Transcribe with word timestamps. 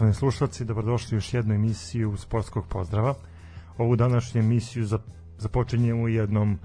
Poštovani 0.00 0.14
slušalci, 0.14 0.64
dobrodošli 0.64 1.14
u 1.14 1.16
još 1.16 1.34
jednu 1.34 1.54
emisiju 1.54 2.16
Sportskog 2.16 2.66
pozdrava. 2.68 3.14
Ovu 3.78 3.96
današnju 3.96 4.40
emisiju 4.40 4.86
započinjemo 5.38 6.02
u 6.02 6.08
jednom 6.08 6.58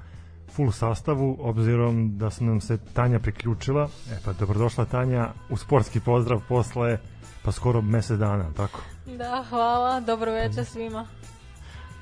full 0.52 0.72
sastavu, 0.72 1.38
obzirom 1.40 2.18
da 2.18 2.30
se 2.30 2.44
nam 2.44 2.62
se 2.62 2.78
Tanja 2.94 3.20
priključila. 3.20 3.90
E 4.12 4.20
pa, 4.26 4.34
dobrodošla 4.34 4.86
Tanja 4.86 5.34
u 5.50 5.58
sportski 5.58 6.00
pozdrav 6.00 6.42
posle 6.48 6.98
pa 7.44 7.52
skoro 7.52 7.82
mesec 7.82 8.20
dana, 8.20 8.52
tako? 8.58 8.82
Da, 9.18 9.46
hvala, 9.50 10.00
dobro 10.00 10.32
večer 10.32 10.66
svima. 10.66 11.08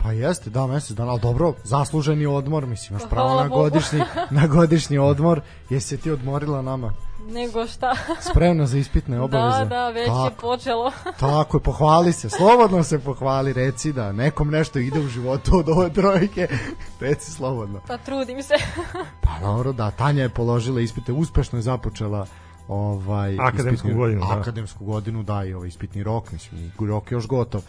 Pa 0.04 0.12
jeste, 0.12 0.50
da, 0.50 0.68
mesec 0.68 0.98
dana, 0.98 1.12
ali 1.12 1.22
dobro, 1.22 1.54
zasluženi 1.64 2.26
odmor, 2.26 2.66
mislim, 2.66 2.98
imaš 2.98 3.10
pravo 3.10 3.30
Hvala 3.30 3.44
na 3.44 3.50
godišnji, 3.50 4.02
na 4.30 4.48
godišnji 4.48 4.98
odmor, 4.98 5.42
jesi 5.70 5.88
se 5.88 5.98
ti 5.98 6.12
odmorila 6.12 6.62
nama, 6.62 6.94
Nego 7.24 7.68
šta? 7.68 7.96
spremna 8.30 8.66
za 8.66 8.78
ispitne 8.78 9.22
obaveze. 9.22 9.60
da, 9.60 9.66
da, 9.66 9.90
već 9.90 10.08
je 10.08 10.30
Tako. 10.30 10.42
počelo. 10.42 10.92
Tako 11.20 11.58
je, 11.58 11.62
pohvali 11.62 12.14
se, 12.14 12.30
slobodno 12.30 12.84
se 12.84 13.00
pohvali, 13.00 13.54
reci 13.54 13.94
da 13.94 14.12
nekom 14.12 14.50
nešto 14.50 14.80
ide 14.80 15.00
u 15.00 15.08
životu 15.08 15.58
od 15.58 15.70
ove 15.70 15.94
trojke, 15.94 16.48
reci 17.02 17.32
slobodno. 17.32 17.82
Pa 17.88 17.98
trudim 17.98 18.44
se. 18.44 18.54
Pa 19.22 19.40
dobro, 19.42 19.72
da, 19.74 19.92
Tanja 19.92 20.24
je 20.24 20.30
položila 20.30 20.82
ispite, 20.82 21.12
uspešno 21.12 21.58
je 21.58 21.64
započela 21.64 22.26
ovaj 22.68 23.38
Akademsku 23.40 23.88
ispitni- 23.88 23.98
godinu, 23.98 24.22
da. 24.22 24.40
Akademsku 24.40 24.86
godinu, 24.86 25.24
da, 25.24 25.44
i 25.44 25.54
ovaj 25.54 25.68
ispitni 25.68 26.04
rok, 26.04 26.32
mislim, 26.32 26.62
i 26.82 26.86
rok 26.86 27.12
je 27.12 27.16
još 27.16 27.28
gotov. 27.28 27.62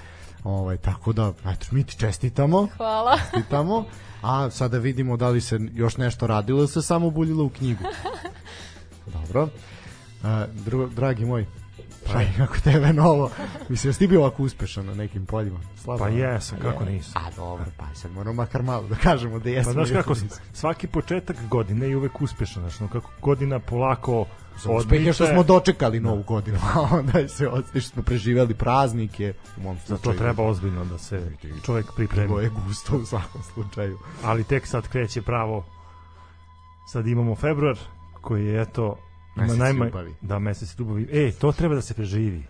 Ovaj, 0.45 0.77
tako 0.77 1.13
da, 1.13 1.33
eto, 1.47 1.67
mi 1.71 1.85
ti 1.85 1.99
čestitamo, 1.99 2.69
Hvala. 2.77 3.19
čestitamo, 3.19 3.85
a 4.23 4.51
sada 4.51 4.79
vidimo 4.79 5.17
da 5.17 5.29
li 5.29 5.41
se 5.41 5.61
još 5.73 5.97
nešto 5.97 6.27
radilo 6.27 6.59
ili 6.59 6.69
se 6.69 6.83
samo 6.83 7.11
buljilo 7.11 7.45
u 7.45 7.49
knjigu. 7.49 7.85
Dobro. 9.07 9.49
A, 10.23 10.47
dru, 10.57 10.87
dragi 10.87 11.25
moj, 11.25 11.47
šta 12.07 12.21
je 12.21 12.33
kako 12.39 12.55
tebe 12.57 12.93
novo? 12.93 13.31
Mislim, 13.69 13.89
jesi 13.89 13.99
ti 13.99 14.07
bio 14.07 14.21
ovako 14.21 14.43
uspešan 14.43 14.87
na 14.87 14.95
nekim 14.95 15.27
poljima? 15.27 15.59
Slabo, 15.77 15.99
Pa 15.99 16.09
jesam, 16.09 16.59
kako 16.61 16.85
nisam. 16.85 17.13
A 17.17 17.31
dobro, 17.33 17.65
pa 17.77 17.95
sad 17.95 18.13
moramo 18.13 18.35
makar 18.35 18.63
malo 18.63 18.83
da 18.85 18.95
kažemo 18.97 19.39
da 19.39 19.51
jesmo. 19.51 19.69
Pa 19.69 19.73
znaš 19.75 19.91
kako, 19.93 20.11
nismo. 20.13 20.29
svaki 20.53 20.87
početak 20.87 21.37
godine 21.45 21.89
je 21.89 21.97
uvek 21.97 22.21
uspešan, 22.21 22.63
znaš, 22.63 22.81
no 22.81 22.89
kako 22.89 23.11
godina 23.21 23.59
polako 23.59 24.27
Uspeh 24.69 25.07
je 25.07 25.13
što 25.13 25.27
smo 25.27 25.43
dočekali 25.43 26.01
novu 26.01 26.23
godinu, 26.23 26.59
a 26.65 26.81
onda 26.83 27.19
je 27.19 27.29
se 27.29 27.49
od- 27.49 27.65
što 27.71 27.81
smo 27.83 28.03
preživeli 28.03 28.55
praznike, 28.55 29.35
u 29.57 29.63
mom 29.63 29.77
za 29.77 29.83
to 29.87 29.97
slučaju. 29.97 30.19
treba 30.19 30.43
ozbiljno 30.43 30.85
da 30.85 30.99
se 30.99 31.31
čovek 31.63 31.85
Bilo 31.87 31.95
pripremi. 31.97 32.43
je 32.43 32.51
gusto 32.59 32.97
u 32.97 33.07
svakom 33.07 33.43
slučaju. 33.45 33.99
Ali 34.23 34.45
tek 34.45 34.67
sad 34.67 34.89
kreće 34.89 35.23
pravo, 35.23 35.65
sad 36.87 37.07
imamo 37.07 37.35
februar, 37.35 37.79
koji 38.25 38.47
je 38.47 38.63
eto, 38.63 38.99
Mesec 39.37 39.59
najma- 39.59 39.85
ljubavi. 39.85 40.15
Da, 40.21 40.39
mesec 40.39 40.79
ljubavi. 40.79 41.09
E, 41.13 41.33
to 41.33 41.53
treba 41.53 41.75
da 41.75 41.83
se 41.83 41.95
preživi. 41.95 42.43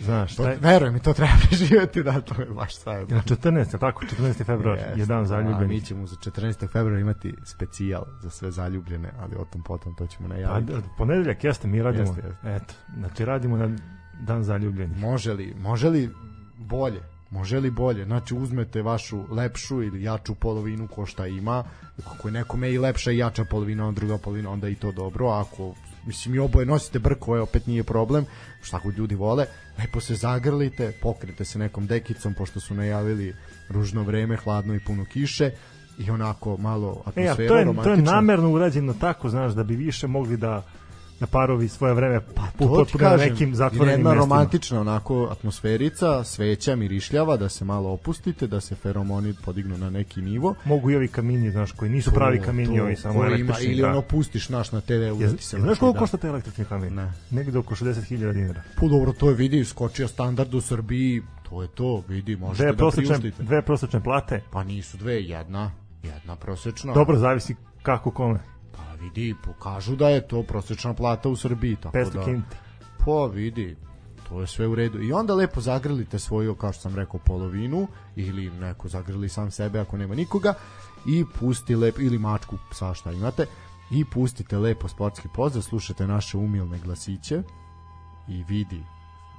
Znaš, 0.00 0.36
To, 0.36 0.44
taj, 0.44 0.56
veruj 0.56 0.90
mi, 0.90 1.00
to 1.00 1.12
treba 1.12 1.32
preživjeti, 1.48 2.02
da, 2.02 2.20
to 2.20 2.42
je 2.42 2.46
baš 2.48 2.76
sad. 2.76 3.10
na 3.10 3.22
14. 3.22 3.78
tako, 3.78 4.04
14. 4.06 4.44
februar 4.44 4.78
je 4.96 5.06
dan 5.06 5.18
A 5.18 5.20
mi 5.20 5.26
zaljubljenih. 5.26 5.84
ćemo 5.84 6.06
za 6.06 6.16
14. 6.16 6.60
februara 6.62 7.00
imati 7.00 7.34
specijal 7.46 8.04
za 8.20 8.30
sve 8.30 8.50
zaljubljene, 8.50 9.10
ali 9.18 9.36
o 9.36 9.44
tom 9.44 9.62
potom 9.62 9.94
to 9.94 10.06
ćemo 10.06 10.28
Pa, 10.28 10.34
najaviti. 10.34 10.72
d- 10.72 10.80
ponedeljak 10.98 11.44
jeste, 11.44 11.68
mi 11.68 11.82
radimo. 11.82 12.04
Jeste, 12.04 12.22
jeste. 12.22 12.36
Eto, 12.46 12.74
znači 12.98 13.24
radimo 13.24 13.56
na 13.56 13.76
dan 14.20 14.42
zaljubljenih. 14.42 14.98
Može 14.98 15.32
li, 15.32 15.54
može 15.56 15.88
li 15.88 16.10
bolje? 16.58 17.00
Može 17.32 17.60
li 17.60 17.70
bolje? 17.70 18.04
Znači 18.04 18.34
uzmete 18.34 18.82
vašu 18.82 19.24
lepšu 19.30 19.82
ili 19.82 20.02
jaču 20.02 20.34
polovinu 20.34 20.88
ko 20.88 21.06
šta 21.06 21.26
ima. 21.26 21.64
Ako 22.06 22.28
je 22.28 22.32
nekome 22.32 22.72
i 22.72 22.78
lepša 22.78 23.10
i 23.12 23.18
jača 23.18 23.44
polovina, 23.44 23.86
onda 23.86 24.00
druga 24.00 24.18
polovina, 24.18 24.50
onda 24.50 24.68
i 24.68 24.74
to 24.74 24.92
dobro. 24.92 25.26
A 25.26 25.40
Ako 25.40 25.74
mislim 26.06 26.34
i 26.34 26.38
oboje 26.38 26.66
nosite 26.66 26.98
brkove, 26.98 27.40
opet 27.40 27.66
nije 27.66 27.84
problem. 27.84 28.24
Šta 28.62 28.80
god 28.84 28.98
ljudi 28.98 29.14
vole, 29.14 29.46
lepo 29.78 30.00
se 30.00 30.14
zagrlite, 30.14 30.92
pokrite 31.02 31.44
se 31.44 31.58
nekom 31.58 31.86
dekicom 31.86 32.34
pošto 32.34 32.60
su 32.60 32.74
najavili 32.74 33.34
ružno 33.68 34.02
vreme, 34.02 34.36
hladno 34.36 34.74
i 34.74 34.80
puno 34.80 35.04
kiše 35.04 35.50
i 35.98 36.10
onako 36.10 36.56
malo 36.56 37.02
E, 37.16 37.28
a 37.28 37.32
atmosfera 37.32 37.48
to 37.48 37.56
je, 37.56 37.82
to 37.84 37.90
je 37.90 37.96
namerno 37.96 38.50
urađeno 38.50 38.94
tako, 38.94 39.28
znaš, 39.28 39.52
da 39.52 39.64
bi 39.64 39.76
više 39.76 40.06
mogli 40.06 40.36
da 40.36 40.62
da 41.22 41.26
parovi 41.26 41.68
svoje 41.68 41.94
vreme 41.94 42.20
pa, 42.34 42.42
To 42.42 42.50
ti 42.58 42.58
potpuno 42.58 43.04
na 43.04 43.10
kažem, 43.10 43.28
nekim 43.32 43.54
zatvorenim 43.54 44.00
jedna 44.00 44.10
mestima. 44.10 44.34
romantična 44.34 44.80
onako 44.80 45.28
atmosferica, 45.30 46.24
sveća, 46.24 46.76
mirišljava, 46.76 47.36
da 47.36 47.48
se 47.48 47.64
malo 47.64 47.90
opustite, 47.90 48.46
da 48.46 48.60
se 48.60 48.74
feromoni 48.74 49.34
podignu 49.44 49.78
na 49.78 49.90
neki 49.90 50.22
nivo. 50.22 50.54
Mogu 50.64 50.90
i 50.90 50.96
ovi 50.96 51.08
kamini, 51.08 51.50
znaš, 51.50 51.72
koji 51.72 51.90
nisu 51.90 52.10
pravi 52.10 52.40
kamini, 52.40 52.80
ovi 52.80 52.96
samo 52.96 53.14
ko 53.14 53.26
ima, 53.26 53.36
električni. 53.36 53.72
Ili 53.72 53.82
da. 53.82 53.88
ono 53.88 54.02
pustiš 54.02 54.48
naš 54.48 54.72
na 54.72 54.80
TV, 54.80 55.12
uleti 55.14 55.44
se. 55.44 55.56
znaš 55.58 55.78
koliko 55.78 55.92
da. 55.92 55.98
košta 55.98 56.16
taj 56.16 56.30
električni 56.30 56.64
kamin? 56.64 56.94
Ne. 56.94 57.12
Negde 57.30 57.58
oko 57.58 57.74
60.000 57.74 58.32
dinara. 58.32 58.62
Pa 58.80 58.86
dobro, 58.86 59.12
to 59.12 59.28
je 59.28 59.34
vidi, 59.34 59.64
skočio 59.64 60.08
standard 60.08 60.54
u 60.54 60.60
Srbiji, 60.60 61.22
to 61.50 61.62
je 61.62 61.68
to, 61.68 62.02
vidi, 62.08 62.36
možete 62.36 62.62
Dve 62.62 62.72
da 62.72 62.76
prosečne, 62.76 63.18
priuštite. 63.18 63.42
dve 63.42 63.62
prosečne 63.62 64.00
plate. 64.02 64.42
Pa 64.50 64.64
nisu 64.64 64.96
dve, 64.96 65.22
jedna, 65.22 65.70
jedna 66.02 66.36
prosečna. 66.36 66.94
Dobro, 66.94 67.18
zavisi 67.18 67.54
kako 67.82 68.10
kome. 68.10 68.51
Vidi, 69.02 69.34
pokažu 69.44 69.96
da 69.96 70.08
je 70.08 70.28
to 70.28 70.42
prosečna 70.42 70.94
plata 70.94 71.28
u 71.28 71.36
Srbiji, 71.36 71.76
tako 71.76 71.98
500 71.98 72.12
da... 72.12 72.24
kinti. 72.24 72.56
Pa 73.04 73.26
vidi, 73.34 73.76
to 74.28 74.40
je 74.40 74.46
sve 74.46 74.66
u 74.66 74.74
redu. 74.74 75.02
I 75.02 75.12
onda 75.12 75.34
lepo 75.34 75.60
zagrlite 75.60 76.18
svoju, 76.18 76.54
kao 76.54 76.72
što 76.72 76.82
sam 76.82 76.94
rekao, 76.94 77.20
polovinu 77.20 77.88
ili 78.16 78.50
neko 78.50 78.88
zagrli 78.88 79.28
sam 79.28 79.50
sebe 79.50 79.80
ako 79.80 79.96
nema 79.96 80.14
nikoga 80.14 80.54
i 81.06 81.24
pusti 81.38 81.76
lepo, 81.76 82.00
ili 82.00 82.18
mačku, 82.18 82.58
sa 82.72 82.94
šta 82.94 83.12
imate, 83.12 83.46
i 83.90 84.04
pustite 84.04 84.58
lepo 84.58 84.88
sportski 84.88 85.28
pozdrav, 85.34 85.62
slušate 85.62 86.06
naše 86.06 86.36
umilne 86.36 86.78
glasiće 86.78 87.42
i 88.28 88.44
vidi, 88.48 88.82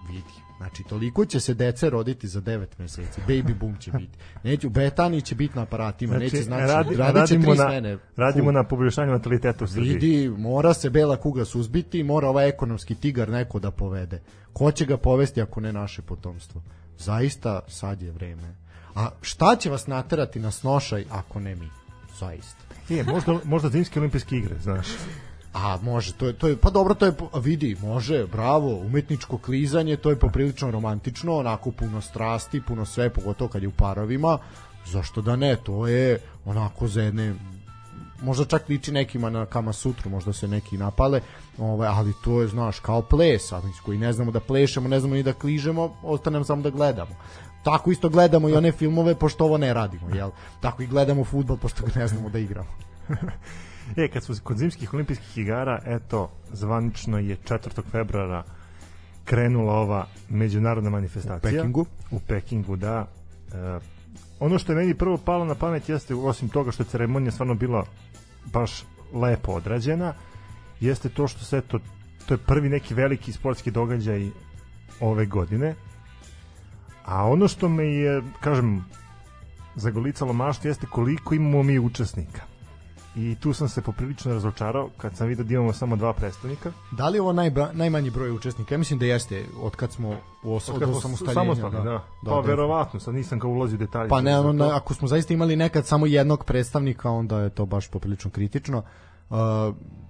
vidi. 0.07 0.33
Znači, 0.57 0.83
toliko 0.83 1.25
će 1.25 1.39
se 1.39 1.53
dece 1.53 1.89
roditi 1.89 2.27
za 2.27 2.41
9 2.41 2.65
meseci. 2.77 3.21
Baby 3.27 3.55
boom 3.55 3.77
će 3.77 3.91
biti. 3.91 4.17
Neću, 4.43 4.69
Betani 4.69 5.21
će 5.21 5.35
biti 5.35 5.55
na 5.55 5.61
aparatima. 5.61 6.11
Znači, 6.11 6.23
neće 6.25 6.43
znači, 6.43 6.63
radi- 6.63 6.95
radit 6.95 7.27
će 7.27 7.33
radimo 7.35 7.43
tri 7.45 7.57
na- 7.57 7.65
smene. 7.65 7.97
Radimo 8.15 8.51
na 8.51 8.63
poboljšanju 8.63 9.11
nataliteta 9.11 9.63
u 9.63 9.67
Srbiji. 9.67 9.93
Vidi, 9.93 10.29
mora 10.29 10.73
se 10.73 10.89
bela 10.89 11.17
kuga 11.17 11.45
suzbiti, 11.45 12.03
mora 12.03 12.29
ovaj 12.29 12.49
ekonomski 12.49 12.95
tigar 12.95 13.29
neko 13.29 13.59
da 13.59 13.71
povede. 13.71 14.21
Ko 14.53 14.71
će 14.71 14.85
ga 14.85 14.97
povesti 14.97 15.41
ako 15.41 15.61
ne 15.61 15.73
naše 15.73 16.01
potomstvo? 16.01 16.61
Zaista 16.97 17.59
sad 17.67 18.01
je 18.01 18.11
vreme. 18.11 18.55
A 18.95 19.09
šta 19.21 19.55
će 19.55 19.69
vas 19.69 19.87
naterati 19.87 20.39
na 20.39 20.51
snošaj 20.51 21.05
ako 21.09 21.39
ne 21.39 21.55
mi? 21.55 21.69
Zaista. 22.19 22.63
Je, 22.89 23.03
možda, 23.03 23.39
možda 23.43 23.69
zimske 23.69 23.99
olimpijske 23.99 24.35
igre, 24.35 24.55
znaš. 24.59 24.87
A 25.53 25.77
može, 25.81 26.13
to 26.13 26.27
je, 26.27 26.33
to 26.33 26.47
je, 26.47 26.57
pa 26.57 26.69
dobro, 26.69 26.93
to 26.93 27.05
je, 27.05 27.13
vidi, 27.41 27.77
može, 27.81 28.25
bravo, 28.27 28.77
umetničko 28.77 29.37
klizanje, 29.37 29.97
to 29.97 30.09
je 30.09 30.19
poprilično 30.19 30.71
romantično, 30.71 31.37
onako 31.37 31.71
puno 31.71 32.01
strasti, 32.01 32.61
puno 32.61 32.85
sve, 32.85 33.09
pogotovo 33.09 33.49
kad 33.49 33.61
je 33.61 33.67
u 33.67 33.71
parovima, 33.71 34.37
zašto 34.85 35.21
da 35.21 35.35
ne, 35.35 35.55
to 35.55 35.87
je 35.87 36.19
onako 36.45 36.87
za 36.87 37.01
jedne, 37.01 37.35
možda 38.21 38.45
čak 38.45 38.69
liči 38.69 38.91
nekima 38.91 39.29
na 39.29 39.45
kama 39.45 39.73
sutru, 39.73 40.09
možda 40.09 40.33
se 40.33 40.47
neki 40.47 40.77
napale, 40.77 41.21
ovaj, 41.57 41.87
ali 41.87 42.13
to 42.23 42.41
je, 42.41 42.47
znaš, 42.47 42.79
kao 42.79 43.01
ples, 43.01 43.51
a 43.51 43.61
mi 43.61 43.71
koji 43.85 43.97
ne 43.97 44.13
znamo 44.13 44.31
da 44.31 44.39
plešemo, 44.39 44.87
ne 44.87 44.99
znamo 44.99 45.15
ni 45.15 45.23
da 45.23 45.33
kližemo, 45.33 45.95
ostanem 46.03 46.45
samo 46.45 46.61
da 46.61 46.69
gledamo. 46.69 47.15
Tako 47.63 47.91
isto 47.91 48.09
gledamo 48.09 48.49
i 48.49 48.55
one 48.55 48.71
filmove, 48.71 49.15
pošto 49.15 49.45
ovo 49.45 49.57
ne 49.57 49.73
radimo, 49.73 50.15
jel? 50.15 50.29
Tako 50.61 50.83
i 50.83 50.87
gledamo 50.87 51.23
futbol, 51.23 51.57
pošto 51.57 51.83
ne 51.95 52.07
znamo 52.07 52.29
da 52.29 52.39
igramo. 52.39 52.69
E, 53.97 54.07
kad 54.07 54.23
smo 54.23 54.35
kod 54.43 54.57
zimskih 54.57 54.93
olimpijskih 54.93 55.37
igara, 55.37 55.81
eto, 55.85 56.31
zvanično 56.51 57.19
je 57.19 57.37
4. 57.37 57.81
februara 57.91 58.43
krenula 59.25 59.73
ova 59.73 60.07
međunarodna 60.29 60.89
manifestacija. 60.89 61.51
U 61.51 61.55
Pekingu. 61.55 61.85
U 62.11 62.19
Pekingu, 62.19 62.75
da. 62.75 63.07
E, 63.53 63.79
ono 64.39 64.59
što 64.59 64.71
je 64.71 64.75
meni 64.75 64.93
prvo 64.93 65.17
palo 65.17 65.45
na 65.45 65.55
pamet 65.55 65.89
jeste, 65.89 66.15
osim 66.15 66.49
toga 66.49 66.71
što 66.71 66.83
je 66.83 66.87
ceremonija 66.87 67.31
stvarno 67.31 67.55
bila 67.55 67.85
baš 68.53 68.83
lepo 69.13 69.51
odrađena, 69.51 70.13
jeste 70.79 71.09
to 71.09 71.27
što 71.27 71.45
se, 71.45 71.57
eto, 71.57 71.79
to 72.25 72.33
je 72.33 72.37
prvi 72.37 72.69
neki 72.69 72.93
veliki 72.93 73.31
sportski 73.31 73.71
događaj 73.71 74.29
ove 74.99 75.25
godine. 75.25 75.75
A 77.05 77.25
ono 77.27 77.47
što 77.47 77.69
me 77.69 77.85
je, 77.85 78.21
kažem, 78.39 78.85
zagolicalo 79.75 80.33
maštu 80.33 80.67
jeste 80.67 80.87
koliko 80.89 81.35
imamo 81.35 81.63
mi 81.63 81.79
učesnika. 81.79 82.52
I 83.15 83.35
tu 83.35 83.53
sam 83.53 83.69
se 83.69 83.81
poprilično 83.81 84.33
razočarao 84.33 84.89
kad 84.97 85.17
sam 85.17 85.27
vidio 85.27 85.45
da 85.45 85.53
imamo 85.53 85.73
samo 85.73 85.95
dva 85.95 86.13
predstavnika. 86.13 86.71
Da 86.91 87.09
li 87.09 87.17
je 87.17 87.21
ovo 87.21 87.33
najba, 87.33 87.69
najmanji 87.73 88.09
broj 88.09 88.31
učesnika? 88.31 88.73
Ja 88.73 88.77
mislim 88.77 88.99
da 88.99 89.05
jeste, 89.05 89.45
od 89.61 89.75
kad 89.75 89.91
smo 89.91 90.15
u 90.43 90.55
os, 90.55 90.69
od, 90.69 90.83
od 90.83 91.01
samostalni, 91.01 91.61
da. 91.71 91.79
da. 92.23 92.31
Pa 92.31 92.39
verovatno, 92.39 92.99
sad 92.99 93.13
nisam 93.15 93.39
kao 93.39 93.49
ulazio 93.49 93.75
u 93.75 93.77
detalje. 93.77 94.09
Pa 94.09 94.21
ne, 94.21 94.39
ono, 94.39 94.53
na- 94.53 94.75
ako 94.75 94.93
smo 94.93 95.07
zaista 95.07 95.33
imali 95.33 95.55
nekad 95.55 95.87
samo 95.87 96.05
jednog 96.05 96.45
predstavnika, 96.45 97.09
onda 97.09 97.39
je 97.39 97.49
to 97.49 97.65
baš 97.65 97.87
poprilično 97.87 98.31
kritično. 98.31 98.83
Uh, 99.29 99.37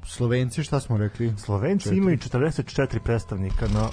Slovenci, 0.06 0.64
šta 0.64 0.80
smo 0.80 0.98
rekli? 0.98 1.34
Slovenci 1.38 1.84
Četiri. 1.84 1.98
imaju 1.98 2.18
44 2.18 3.00
predstavnika 3.00 3.68
na 3.68 3.90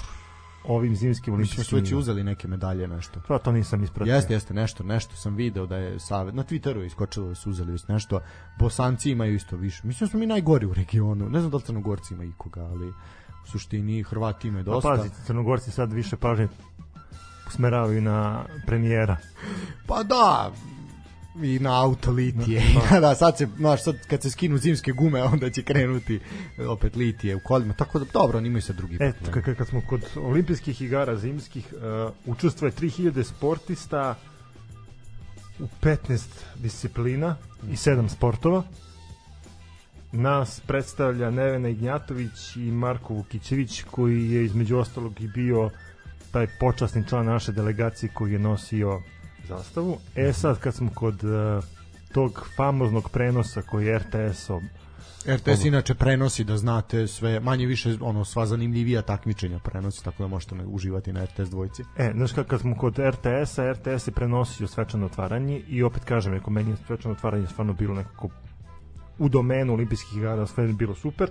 ovim 0.63 0.95
zimskim 0.95 1.37
Mislim 1.37 1.57
da 1.57 1.63
su 1.63 1.75
olimpijskim 1.75 1.97
već 1.97 2.01
uzeli 2.01 2.23
neke 2.23 2.47
medalje, 2.47 2.87
nešto. 2.87 3.21
Pa 3.27 3.37
to 3.39 3.51
nisam 3.51 3.83
ispratio. 3.83 4.13
Jeste, 4.13 4.33
jeste, 4.33 4.53
nešto, 4.53 4.83
nešto 4.83 5.15
sam 5.15 5.35
video 5.35 5.65
da 5.65 5.77
je 5.77 5.99
savjet, 5.99 6.35
na 6.35 6.43
Twitteru 6.43 6.77
je 6.77 6.87
iskočilo 6.87 7.27
da 7.27 7.35
su 7.35 7.49
uzeli 7.49 7.71
već 7.71 7.87
nešto, 7.87 8.19
Bosanci 8.59 9.11
imaju 9.11 9.35
isto 9.35 9.55
više, 9.55 9.81
mislim 9.83 10.07
da 10.07 10.09
smo 10.09 10.19
mi 10.19 10.25
najgori 10.25 10.65
u 10.65 10.73
regionu, 10.73 11.29
ne 11.29 11.39
znam 11.39 11.51
da 11.51 11.57
li 11.57 11.63
Crnogorci 11.63 12.13
ima 12.13 12.23
ikoga, 12.23 12.61
ali 12.61 12.87
u 13.43 13.47
suštini 13.47 14.03
Hrvati 14.03 14.47
imaju 14.47 14.65
Pa 14.65 14.71
dosta. 14.71 14.89
pazi, 14.89 15.09
Crnogorci 15.25 15.71
sad 15.71 15.93
više 15.93 16.15
pažnje 16.17 16.47
usmeravaju 17.47 18.01
na 18.01 18.45
premijera. 18.67 19.17
Pa 19.87 20.03
da, 20.03 20.51
i 21.35 21.59
na 21.59 21.83
auto 21.83 22.11
litije. 22.11 22.61
da, 23.01 23.15
sad 23.15 23.37
se, 23.37 23.47
znaš, 23.57 23.83
sad 23.83 24.07
kad 24.07 24.21
se 24.21 24.29
skinu 24.29 24.57
zimske 24.57 24.91
gume, 24.91 25.23
onda 25.33 25.49
će 25.49 25.63
krenuti 25.63 26.19
opet 26.69 26.95
litije 26.95 27.35
u 27.35 27.39
kolima. 27.39 27.73
Tako 27.73 27.99
da, 27.99 28.05
dobro, 28.13 28.37
oni 28.37 28.47
imaju 28.47 28.61
sad 28.61 28.75
drugi. 28.75 28.95
E, 28.99 29.13
problem. 29.21 29.43
kad, 29.43 29.57
kad 29.57 29.67
smo 29.67 29.81
kod 29.89 30.05
olimpijskih 30.15 30.81
igara 30.81 31.15
zimskih, 31.15 31.73
uh, 31.73 32.13
učestvuje 32.25 32.71
3000 32.71 33.23
sportista 33.23 34.15
u 35.59 35.67
15 35.81 36.27
disciplina 36.55 37.35
i 37.63 37.75
7 37.75 38.09
sportova. 38.09 38.63
Nas 40.11 40.61
predstavlja 40.67 41.29
Nevena 41.29 41.69
Ignjatović 41.69 42.55
i 42.55 42.71
Marko 42.71 43.13
Vukićević 43.13 43.83
koji 43.91 44.31
je 44.31 44.45
između 44.45 44.77
ostalog 44.77 45.21
i 45.21 45.27
bio 45.27 45.69
taj 46.31 46.47
počasni 46.59 47.07
član 47.07 47.25
naše 47.25 47.51
delegacije 47.51 48.09
koji 48.13 48.33
je 48.33 48.39
nosio 48.39 49.01
zastavu. 49.57 49.97
E 50.15 50.33
sad 50.33 50.59
kad 50.59 50.73
smo 50.73 50.89
kod 50.95 51.23
uh, 51.23 51.63
tog 52.13 52.45
famoznog 52.55 53.09
prenosa 53.09 53.61
koji 53.61 53.85
je 53.85 53.99
RTS-om 53.99 54.61
RTS 55.27 55.65
inače 55.65 55.95
prenosi 55.95 56.43
da 56.43 56.57
znate 56.57 57.07
sve 57.07 57.39
manje 57.39 57.65
više 57.65 57.97
ono 58.01 58.25
sva 58.25 58.45
zanimljivija 58.45 59.01
takmičenja 59.01 59.59
prenosi 59.59 60.03
tako 60.03 60.23
da 60.23 60.27
možete 60.27 60.55
uživati 60.65 61.13
na 61.13 61.25
RTS 61.25 61.49
dvojci. 61.49 61.83
E, 61.97 62.11
znaš 62.15 62.31
kad, 62.47 62.59
smo 62.61 62.75
kod 62.75 62.99
RTS-a, 62.99 63.71
RTS 63.71 64.07
je 64.07 64.11
prenosio 64.11 64.67
svečano 64.67 65.05
otvaranje 65.05 65.61
i 65.67 65.83
opet 65.83 66.03
kažem, 66.03 66.33
neko 66.33 66.51
meni 66.51 66.69
je 66.69 66.77
svečano 66.87 67.13
otvaranje 67.13 67.47
stvarno 67.47 67.73
bilo 67.73 67.95
nekako 67.95 68.29
u 69.19 69.29
domenu 69.29 69.73
olimpijskih 69.73 70.17
igara, 70.17 70.45
sve 70.45 70.63
je 70.63 70.73
bilo 70.73 70.95
super. 70.95 71.29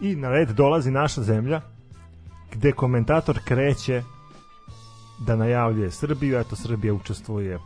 I 0.00 0.16
na 0.16 0.28
red 0.28 0.48
dolazi 0.48 0.90
naša 0.90 1.22
zemlja, 1.22 1.60
gde 2.52 2.72
komentator 2.72 3.38
kreće 3.44 4.02
da 5.18 5.36
najavljuje 5.36 5.90
Srbiju, 5.90 6.38
eto 6.38 6.56
Srbija 6.56 6.94
učestvuje 6.94 7.58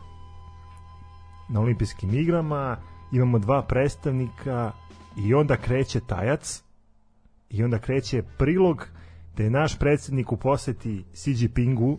na 1.49 1.59
olimpijskim 1.59 2.13
igrama, 2.13 2.77
imamo 3.11 3.39
dva 3.39 3.61
predstavnika 3.61 4.71
i 5.17 5.33
onda 5.33 5.57
kreće 5.57 5.99
tajac 5.99 6.63
i 7.49 7.63
onda 7.63 7.79
kreće 7.79 8.23
prilog 8.37 8.87
da 9.37 9.43
je 9.43 9.49
naš 9.49 9.79
predsednik 9.79 10.31
u 10.31 10.37
poseti 10.37 11.03
Xi 11.13 11.41
Jinpingu 11.41 11.97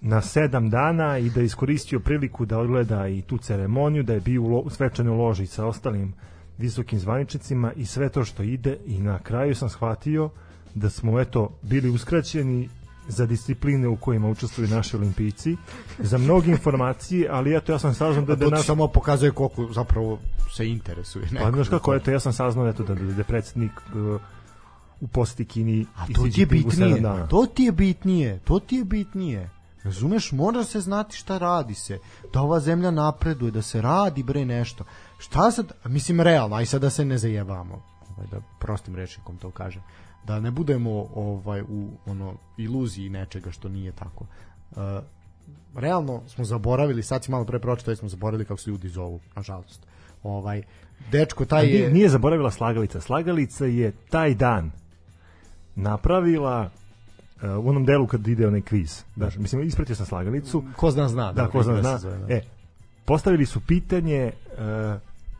na 0.00 0.20
sedam 0.20 0.70
dana 0.70 1.18
i 1.18 1.30
da 1.30 1.40
je 1.40 1.46
iskoristio 1.46 2.00
priliku 2.00 2.46
da 2.46 2.58
odgleda 2.58 3.08
i 3.08 3.22
tu 3.22 3.38
ceremoniju, 3.38 4.02
da 4.02 4.14
je 4.14 4.20
bio 4.20 4.42
u, 4.42 4.70
svečanoj 4.70 5.16
loži 5.16 5.46
sa 5.46 5.66
ostalim 5.66 6.14
visokim 6.58 6.98
zvaničnicima 6.98 7.72
i 7.72 7.86
sve 7.86 8.08
to 8.08 8.24
što 8.24 8.42
ide 8.42 8.78
i 8.86 9.00
na 9.00 9.18
kraju 9.18 9.54
sam 9.54 9.68
shvatio 9.68 10.30
da 10.74 10.90
smo 10.90 11.20
eto 11.20 11.58
bili 11.62 11.90
uskraćeni 11.90 12.68
za 13.08 13.26
discipline 13.26 13.88
u 13.88 13.96
kojima 13.96 14.28
učestvuju 14.28 14.68
naši 14.68 14.96
olimpijci, 14.96 15.56
za 15.98 16.18
mnoge 16.18 16.50
informacije, 16.50 17.28
ali 17.30 17.56
eto 17.56 17.72
ja 17.72 17.78
sam 17.78 17.94
saznao 17.94 18.24
da, 18.24 18.34
Da, 18.34 18.50
to 18.50 18.56
ti 18.56 18.62
samo 18.62 18.88
pokazuje 18.88 19.30
koliko 19.30 19.72
zapravo 19.72 20.18
se 20.56 20.68
interesuje. 20.68 21.28
Pa 21.42 21.50
znaš 21.50 21.68
kako, 21.68 21.94
eto, 21.94 22.10
ja 22.10 22.20
sam 22.20 22.32
saznao 22.32 22.68
eto, 22.68 22.82
da, 22.82 22.94
da, 22.94 23.12
da 23.12 23.24
predsednik 23.24 23.72
uh, 23.94 24.20
u 25.00 25.06
poseti 25.06 25.44
Kini 25.44 25.86
A 25.96 26.06
to 26.14 26.28
ti 26.32 26.40
je 26.40 26.46
bitnije. 26.46 27.28
To 27.28 27.46
ti 27.46 27.62
je 27.62 27.72
bitnije. 27.72 28.40
To 28.44 28.58
ti 28.58 28.76
je 28.76 28.84
bitnije. 28.84 29.50
Razumeš, 29.82 30.32
mora 30.32 30.64
se 30.64 30.80
znati 30.80 31.16
šta 31.16 31.38
radi 31.38 31.74
se. 31.74 31.98
Da 32.32 32.40
ova 32.40 32.60
zemlja 32.60 32.90
napreduje, 32.90 33.50
da 33.50 33.62
se 33.62 33.82
radi 33.82 34.22
bre 34.22 34.44
nešto. 34.44 34.84
Šta 35.18 35.50
sad, 35.50 35.72
mislim 35.84 36.20
realno, 36.20 36.56
aj 36.56 36.66
sad 36.66 36.80
da 36.80 36.90
se 36.90 37.04
ne 37.04 37.18
zajebamo. 37.18 37.82
Ovaj, 38.10 38.26
da 38.30 38.40
prostim 38.60 38.96
rečnikom 38.96 39.36
to 39.36 39.50
kažem. 39.50 39.82
Da 40.26 40.40
ne 40.40 40.50
budemo 40.50 41.08
ovaj 41.14 41.62
u 41.62 41.90
ono 42.06 42.34
iluziji 42.58 43.08
nečega 43.08 43.50
što 43.50 43.68
nije 43.68 43.92
tako. 43.92 44.26
Uh, 44.70 44.76
realno 45.74 46.22
smo 46.26 46.44
zaboravili, 46.44 47.02
sad 47.02 47.24
si 47.24 47.30
malo 47.30 47.44
pre 47.44 47.58
pročitao, 47.58 47.92
da 47.92 47.96
smo 47.96 48.08
zaboravili 48.08 48.44
kako 48.44 48.60
se 48.60 48.70
ljudi 48.70 48.88
zovu, 48.88 49.20
nažalost. 49.36 49.86
Ovaj, 50.22 50.62
dečko 51.10 51.44
taj 51.44 51.66
je... 51.66 51.90
nije 51.90 52.08
zaboravila 52.08 52.50
Slagalica. 52.50 53.00
Slagalica 53.00 53.64
je 53.66 53.92
taj 54.10 54.34
dan 54.34 54.70
napravila 55.74 56.70
uh, 57.36 57.64
u 57.64 57.68
onom 57.68 57.84
delu 57.84 58.06
kad 58.06 58.28
ide 58.28 58.46
onaj 58.46 58.60
kviz. 58.60 59.02
Da, 59.16 59.30
mislim, 59.38 59.62
ispratio 59.62 59.96
sam 59.96 60.06
Slagalicu. 60.06 60.64
Ko 60.76 60.90
zna 60.90 61.08
zna. 61.08 61.32
Da, 61.32 61.48
ko 61.48 61.62
zna, 61.62 61.72
kako 61.72 61.82
zna. 61.82 61.98
zove, 61.98 62.18
da. 62.18 62.34
E, 62.34 62.42
postavili 63.04 63.46
su 63.46 63.60
pitanje 63.60 64.32
uh, 64.32 64.58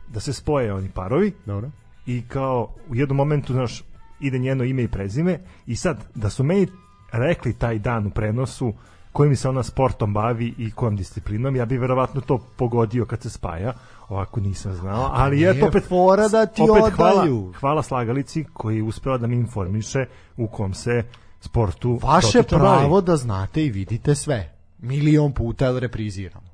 da 0.08 0.20
se 0.20 0.32
spoje 0.32 0.74
oni 0.74 0.88
parovi 0.88 1.32
Dobro. 1.46 1.70
i 2.06 2.22
kao 2.28 2.68
u 2.88 2.94
jednom 2.94 3.16
momentu, 3.16 3.52
znaš, 3.52 3.82
ide 4.20 4.38
njeno 4.38 4.64
ime 4.64 4.82
i 4.82 4.88
prezime 4.88 5.40
i 5.66 5.76
sad, 5.76 6.04
da 6.14 6.30
su 6.30 6.44
meni 6.44 6.68
rekli 7.12 7.52
taj 7.52 7.78
dan 7.78 8.06
u 8.06 8.10
prenosu 8.10 8.74
kojim 9.12 9.36
se 9.36 9.48
ona 9.48 9.62
sportom 9.62 10.14
bavi 10.14 10.54
i 10.58 10.70
kojom 10.70 10.96
disciplinom, 10.96 11.56
ja 11.56 11.64
bi 11.64 11.78
verovatno 11.78 12.20
to 12.20 12.38
pogodio 12.56 13.04
kad 13.04 13.22
se 13.22 13.30
spaja, 13.30 13.72
ovako 14.08 14.40
nisam 14.40 14.74
znao, 14.74 15.10
ali 15.12 15.36
nije 15.36 15.50
eto 15.50 15.66
opet 15.66 15.88
fora 15.88 16.28
da 16.28 16.46
ti 16.46 16.62
opet 16.62 16.94
hvala, 16.94 17.20
odaju. 17.20 17.52
hvala 17.60 17.82
Slagalici 17.82 18.44
koji 18.52 18.76
je 18.76 18.82
uspela 18.82 19.18
da 19.18 19.26
mi 19.26 19.36
informiše 19.36 20.06
u 20.36 20.48
kom 20.48 20.74
se 20.74 21.02
sportu 21.40 21.98
Vaše 22.02 22.38
dotična 22.38 22.58
bavi. 22.58 22.78
pravo 22.78 23.00
da 23.00 23.16
znate 23.16 23.64
i 23.64 23.70
vidite 23.70 24.14
sve. 24.14 24.52
Milion 24.78 25.32
puta 25.32 25.64
jel 25.64 25.78
repriziramo. 25.78 26.46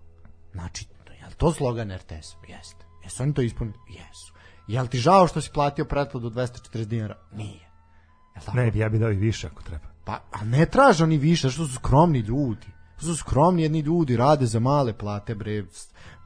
Znači, 0.52 0.86
je 1.20 1.26
li 1.26 1.34
to 1.36 1.52
slogan 1.52 1.92
RTS? 1.96 2.36
Jeste. 2.48 2.84
Jesu 3.04 3.22
oni 3.22 3.34
to 3.34 3.42
ispunili? 3.42 3.78
Jesu. 3.88 4.31
Je 4.66 4.82
li 4.82 4.88
ti 4.88 4.98
žao 4.98 5.26
što 5.26 5.40
si 5.40 5.50
platio 5.54 5.84
pretplatu 5.84 6.30
240 6.30 6.84
dinara? 6.84 7.16
Nije. 7.32 7.70
Jel 8.34 8.44
tako? 8.44 8.56
Ne, 8.56 8.72
ja 8.74 8.88
bi 8.88 8.98
dao 8.98 9.10
i 9.10 9.16
više 9.16 9.46
ako 9.46 9.62
treba. 9.62 9.84
Pa, 10.04 10.20
a 10.32 10.44
ne 10.44 10.66
traže 10.66 11.04
oni 11.04 11.16
više, 11.16 11.50
što 11.50 11.66
su 11.66 11.74
skromni 11.74 12.18
ljudi. 12.18 12.66
Što 12.96 13.06
su 13.06 13.16
skromni 13.16 13.62
jedni 13.62 13.80
ljudi, 13.80 14.16
rade 14.16 14.46
za 14.46 14.60
male 14.60 14.92
plate, 14.92 15.34
bre. 15.34 15.64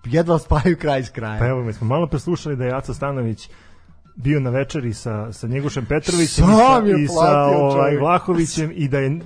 Jedva 0.04 0.38
spaju 0.38 0.76
kraj 0.80 1.04
s 1.04 1.10
krajem. 1.10 1.38
Pa 1.38 1.46
evo, 1.46 1.62
mi 1.62 1.72
smo 1.72 1.86
malo 1.86 2.06
preslušali 2.06 2.56
da 2.56 2.64
je 2.64 2.76
Aca 2.76 2.94
Stanović 2.94 3.48
bio 4.16 4.40
na 4.40 4.50
večeri 4.50 4.94
sa, 4.94 5.32
sa 5.32 5.46
Njegušem 5.46 5.86
Petrovićem 5.86 6.44
i 6.44 6.48
sa, 6.48 6.82
i 6.98 7.08
sa 7.08 7.46
ovaj. 7.46 7.96
Vlahovićem 7.96 8.72
i 8.74 8.88
da 8.88 8.98
je 8.98 9.20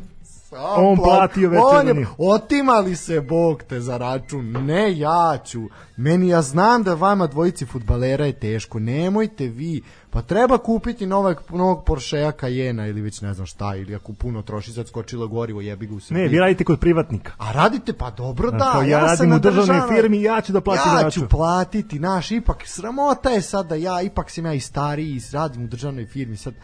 Sam 0.51 0.85
on 0.85 0.97
plat- 0.97 1.03
platio 1.05 1.51
njih. 1.95 2.09
Otimali 2.19 2.97
se 2.97 3.21
Bog 3.21 3.63
te 3.63 3.81
za 3.81 3.97
račun. 3.97 4.51
Ne 4.67 4.99
ja 4.99 5.39
ću. 5.45 5.61
Meni 5.97 6.29
ja 6.29 6.43
znam 6.43 6.83
da 6.83 6.95
vama 6.95 7.27
dvojici 7.27 7.67
futbalera 7.67 8.27
je 8.27 8.33
teško. 8.33 8.79
Nemojte 8.79 9.47
vi. 9.47 9.83
Pa 10.13 10.23
treba 10.23 10.59
kupiti 10.59 11.07
novog, 11.07 11.43
novog 11.49 11.85
Porschea 11.85 12.33
Cayena 12.33 12.89
ili 12.89 13.01
već 13.01 13.21
ne 13.21 13.35
znam 13.35 13.47
šta. 13.47 13.77
Ili 13.77 13.95
ako 13.95 14.13
puno 14.13 14.43
troši 14.43 14.73
sad 14.73 14.89
skočilo 14.89 15.29
gorivo 15.29 15.61
jebi 15.61 15.87
ga 15.87 15.95
u 15.95 16.01
Srbiji. 16.01 16.23
Ne, 16.23 16.29
vi 16.29 16.39
radite 16.39 16.65
kod 16.65 16.81
privatnika. 16.81 17.33
A 17.39 17.53
radite, 17.53 17.93
pa 17.93 18.11
dobro 18.11 18.51
da. 18.51 18.83
ja 18.87 19.01
sam 19.01 19.09
radim 19.09 19.33
u 19.33 19.39
državnoj 19.39 19.77
državnoj- 19.77 19.97
firmi, 19.97 20.23
ja 20.23 20.41
ću 20.41 20.53
da 20.53 20.61
platim 20.61 20.93
ja 21.03 21.11
ću 21.11 21.29
platiti, 21.29 21.99
naš, 21.99 22.31
ipak 22.31 22.63
sramota 22.67 23.31
je 23.31 23.43
sad 23.43 23.67
da 23.67 23.75
ja, 23.75 24.03
ipak 24.03 24.31
sam 24.31 24.47
ja 24.47 24.55
i 24.55 24.61
stariji, 24.61 25.17
i 25.17 25.21
radim 25.33 25.65
u 25.65 25.67
državnoj 25.67 26.07
firmi, 26.07 26.37
sad, 26.37 26.55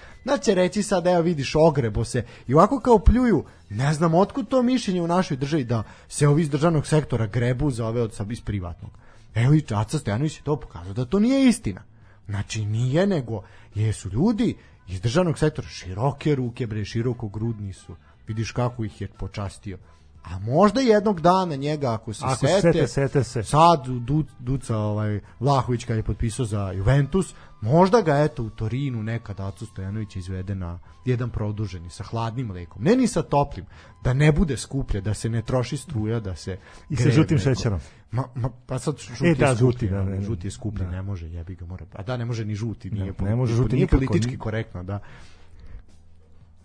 će 0.43 0.55
reći 0.55 0.83
sad, 0.83 1.07
evo 1.07 1.21
vidiš, 1.21 1.55
ogrebo 1.55 2.05
se, 2.05 2.25
i 2.47 2.55
ovako 2.55 2.81
kao 2.81 2.99
pljuju, 2.99 3.45
ne 3.71 3.95
znam 3.95 4.15
otkud 4.15 4.49
to 4.49 4.63
mišljenje 4.63 5.03
u 5.03 5.07
našoj 5.07 5.37
državi 5.37 5.65
da 5.65 5.83
se 6.09 6.29
ovi 6.29 6.43
iz 6.43 6.51
državnog 6.51 6.87
sektora 6.87 7.27
grebu 7.27 7.71
za 7.71 7.87
ove 7.87 8.03
od 8.03 8.13
iz 8.31 8.41
privatnog. 8.41 8.91
Evo 9.35 9.55
i 9.55 9.61
Čaca 9.61 9.99
Stojanović 9.99 10.37
je 10.37 10.43
to 10.43 10.57
pokazao 10.57 10.93
da 10.93 11.05
to 11.05 11.19
nije 11.19 11.49
istina. 11.49 11.83
Znači 12.27 12.65
nije 12.65 13.07
nego, 13.07 13.43
jesu 13.75 14.09
ljudi 14.13 14.57
iz 14.89 15.01
državnog 15.01 15.39
sektora 15.39 15.69
široke 15.69 16.35
ruke, 16.35 16.67
bre, 16.67 16.85
široko 16.85 17.29
grudni 17.29 17.73
su. 17.73 17.97
Vidiš 18.27 18.53
kako 18.53 18.85
ih 18.85 19.01
je 19.01 19.09
počastio. 19.09 19.79
A 20.25 20.39
možda 20.39 20.81
jednog 20.81 21.21
dana 21.21 21.57
njega 21.57 21.93
ako 21.93 22.13
se 22.13 22.25
Ako 22.25 22.37
se 22.37 22.47
sete, 22.47 22.73
sete, 22.73 22.87
sete 22.87 23.25
se. 23.25 23.43
sad 23.43 23.87
du, 23.87 24.25
Duca 24.39 24.77
ovaj, 24.77 25.21
Vlahović 25.41 25.85
kad 25.85 25.97
je 25.97 26.03
potpisao 26.03 26.47
za 26.47 26.73
Juventus, 26.73 27.35
možda 27.61 28.01
ga 28.01 28.15
eto 28.17 28.43
u 28.43 28.51
Torinu 28.51 29.03
nekad 29.03 29.41
Acu 29.41 29.67
Stojanović 29.67 30.17
izvede 30.17 30.55
na 30.55 30.79
jedan 31.05 31.31
produženi 31.31 31.91
sa 31.91 32.05
hladnim 32.05 32.47
mlekom, 32.47 32.83
ne 32.83 32.97
ni 32.97 33.07
sa 33.07 33.23
toplim, 33.23 33.67
da 34.03 34.13
ne 34.13 34.33
bude 34.33 34.57
skuplje, 34.57 35.01
da 35.01 35.15
se 35.15 35.29
ne 35.29 35.43
troši 35.43 35.77
struja, 35.77 36.21
da 36.21 36.37
se 36.37 36.59
I 36.91 36.97
sa 36.97 37.11
žutim 37.11 37.37
mleko. 37.37 37.51
šećerom. 37.51 37.81
Ma, 38.11 38.25
ma, 38.35 38.51
pa 38.67 38.79
sad 38.79 38.97
žuti 38.99 39.25
E, 39.25 39.29
je 39.29 39.35
da, 39.35 39.47
skuplji, 39.49 39.67
žuti, 39.69 39.89
da, 39.89 40.01
ono, 40.01 40.11
ne, 40.11 40.21
žuti 40.23 40.47
je 40.47 40.51
skuplji, 40.51 40.85
da. 40.85 40.91
ne 40.91 41.03
može, 41.03 41.29
jebi 41.29 41.55
ga 41.55 41.67
mora. 41.67 41.87
A 41.93 42.03
da, 42.03 42.17
ne 42.17 42.25
može 42.25 42.45
ni 42.45 42.55
žuti, 42.55 42.91
nije, 42.91 43.05
Ne, 43.07 43.13
ne 43.21 43.37
može 43.37 43.55
žuti 43.55 43.75
nije 43.75 43.85
nikako, 43.85 43.97
politički 43.99 44.33
ni- 44.33 44.39
korektno, 44.39 44.83
da. 44.83 44.99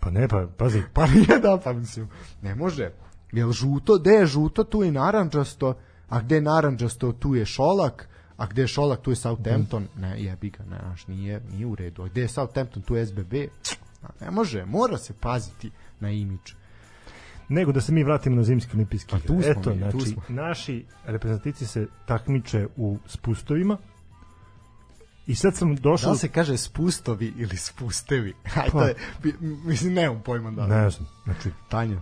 Pa 0.00 0.10
ne, 0.10 0.28
pa 0.28 0.46
pazi, 0.48 0.82
Pa 0.94 1.06
nije 1.06 1.38
da, 1.38 1.60
pa 1.64 1.72
mislim, 1.72 2.08
ne 2.42 2.54
može. 2.54 2.90
Jel 3.32 3.52
žuto, 3.52 3.98
gde 3.98 4.10
je 4.10 4.26
žuto, 4.26 4.64
tu 4.64 4.82
je 4.82 4.92
naranđasto, 4.92 5.74
a 6.08 6.20
gde 6.20 6.34
je 6.34 6.40
naranđasto, 6.40 7.12
tu 7.12 7.34
je 7.34 7.44
šolak, 7.46 8.08
a 8.42 8.46
gde 8.46 8.62
je 8.62 8.68
šolak, 8.68 9.00
tu 9.00 9.10
je 9.10 9.16
Southampton. 9.16 9.86
Ne, 9.96 10.22
jebi 10.22 10.50
ga, 10.50 10.64
ne, 10.64 10.78
znaš, 10.78 11.06
nije, 11.06 11.40
nije 11.50 11.66
u 11.66 11.74
redu. 11.74 12.02
A 12.02 12.08
gde 12.08 12.20
je 12.20 12.28
Southampton, 12.28 12.82
tu 12.82 12.96
je 12.96 13.06
SBB. 13.06 13.34
A 14.02 14.08
ne 14.20 14.30
može, 14.30 14.64
mora 14.64 14.98
se 14.98 15.12
paziti 15.14 15.70
na 16.00 16.10
imidž. 16.10 16.52
nego 17.48 17.72
da 17.72 17.80
se 17.80 17.92
mi 17.92 18.04
vratimo 18.04 18.36
na 18.36 18.42
zimski 18.42 18.76
olimpijski 18.76 19.10
Pa 19.10 19.18
tu 19.18 19.32
igre. 19.34 19.52
smo 19.52 19.60
Eto, 19.62 19.70
mi, 19.70 19.80
tu 19.82 19.98
znači, 20.00 20.06
smo. 20.08 20.22
naši 20.30 20.84
reprezentatici 21.04 21.66
se 21.66 21.86
takmiče 22.06 22.66
u 22.76 22.98
spustovima 23.06 23.76
i 25.26 25.34
sad 25.34 25.56
sam 25.56 25.74
Da 25.74 25.80
došao... 25.82 26.12
li 26.12 26.18
se 26.18 26.28
kaže 26.28 26.56
spustovi 26.56 27.32
ili 27.36 27.56
spustevi? 27.56 28.34
Aj, 28.56 28.68
Pa. 28.72 28.80
to 28.80 28.86
je, 28.86 28.94
mislim, 29.64 29.94
nemam 29.94 30.22
pojma 30.22 30.50
da. 30.50 30.66
Ne 30.66 30.90
znam, 30.90 31.08
znači, 31.24 31.50
Tanja, 31.68 32.00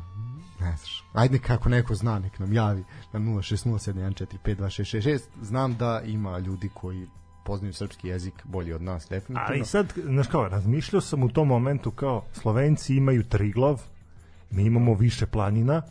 ne 0.60 0.76
znaš. 0.76 1.04
Ajde 1.12 1.38
kako 1.38 1.68
neko 1.68 1.94
zna, 1.94 2.18
nek 2.18 2.38
nam 2.38 2.52
javi 2.52 2.84
na 3.12 3.20
06071452666. 3.20 5.20
Znam 5.42 5.76
da 5.76 6.02
ima 6.04 6.38
ljudi 6.38 6.70
koji 6.74 7.06
poznaju 7.44 7.74
srpski 7.74 8.08
jezik 8.08 8.34
bolje 8.44 8.74
od 8.74 8.82
nas, 8.82 9.06
definitivno. 9.10 9.40
Ali 9.48 9.64
sad, 9.64 9.92
znaš 10.04 10.26
kao, 10.26 10.48
razmišljao 10.48 11.00
sam 11.00 11.22
u 11.22 11.28
tom 11.28 11.48
momentu 11.48 11.90
kao 11.90 12.24
Slovenci 12.32 12.96
imaju 12.96 13.24
Triglav, 13.24 13.80
mi 14.50 14.62
imamo 14.62 14.94
više 14.94 15.26
planina, 15.26 15.82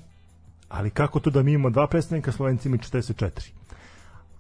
ali 0.70 0.90
kako 0.90 1.20
to 1.20 1.30
da 1.30 1.44
mi 1.44 1.54
imamo 1.54 1.70
dva 1.70 1.88
predstavnika, 1.88 2.32
Slovenci 2.32 2.68
imaju 2.68 2.80
44? 2.80 3.50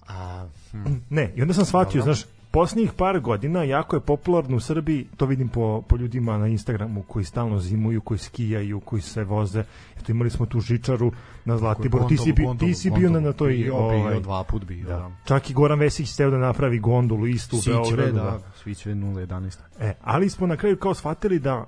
A, 0.08 0.48
hm, 0.72 0.96
Ne, 1.10 1.34
i 1.36 1.42
onda 1.42 1.54
sam 1.54 1.66
shvatio, 1.66 2.02
Dobro. 2.02 2.14
znaš, 2.14 2.26
posljednjih 2.52 2.94
par 2.94 3.20
godina 3.20 3.64
jako 3.64 3.96
je 3.96 4.00
popularno 4.00 4.58
u 4.58 4.60
Srbiji, 4.60 5.08
to 5.18 5.26
vidim 5.26 5.50
po, 5.50 5.82
po 5.88 5.98
ljudima 5.98 6.38
na 6.38 6.48
Instagramu 6.48 7.04
koji 7.04 7.26
stalno 7.26 7.60
zimuju, 7.60 8.02
koji 8.02 8.18
skijaju, 8.18 8.80
koji 8.80 9.02
se 9.02 9.24
voze. 9.24 9.64
Eto, 10.00 10.12
imali 10.12 10.30
smo 10.30 10.46
tu 10.46 10.60
žičaru 10.60 11.12
na 11.46 11.58
Zlatiboru. 11.58 12.08
Ti 12.08 12.18
si, 12.18 12.34
bi, 12.34 12.48
ti 12.60 12.74
si 12.74 12.92
bio 12.92 13.10
na, 13.10 13.20
na 13.20 13.34
toj... 13.34 13.54
Bio, 13.54 13.76
ovaj, 13.76 14.12
bio, 14.12 14.20
dva 14.20 14.44
put 14.44 14.66
bio, 14.66 14.88
da. 14.88 14.98
da. 14.98 15.12
Čak 15.26 15.50
i 15.50 15.54
Goran 15.54 15.80
Vesić 15.80 16.10
steo 16.10 16.30
da 16.30 16.38
napravi 16.38 16.80
gondolu 16.80 17.28
istu 17.28 17.58
u 17.58 17.62
Beogradu. 17.66 18.14
da, 18.14 18.40
Sićve 18.64 18.94
011. 18.94 19.58
E, 19.80 19.94
ali 20.02 20.30
smo 20.30 20.48
na 20.48 20.58
kraju 20.58 20.78
kao 20.78 20.94
shvatili 20.94 21.40
da 21.40 21.66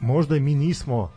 možda 0.00 0.36
i 0.36 0.40
mi 0.40 0.54
nismo 0.54 1.10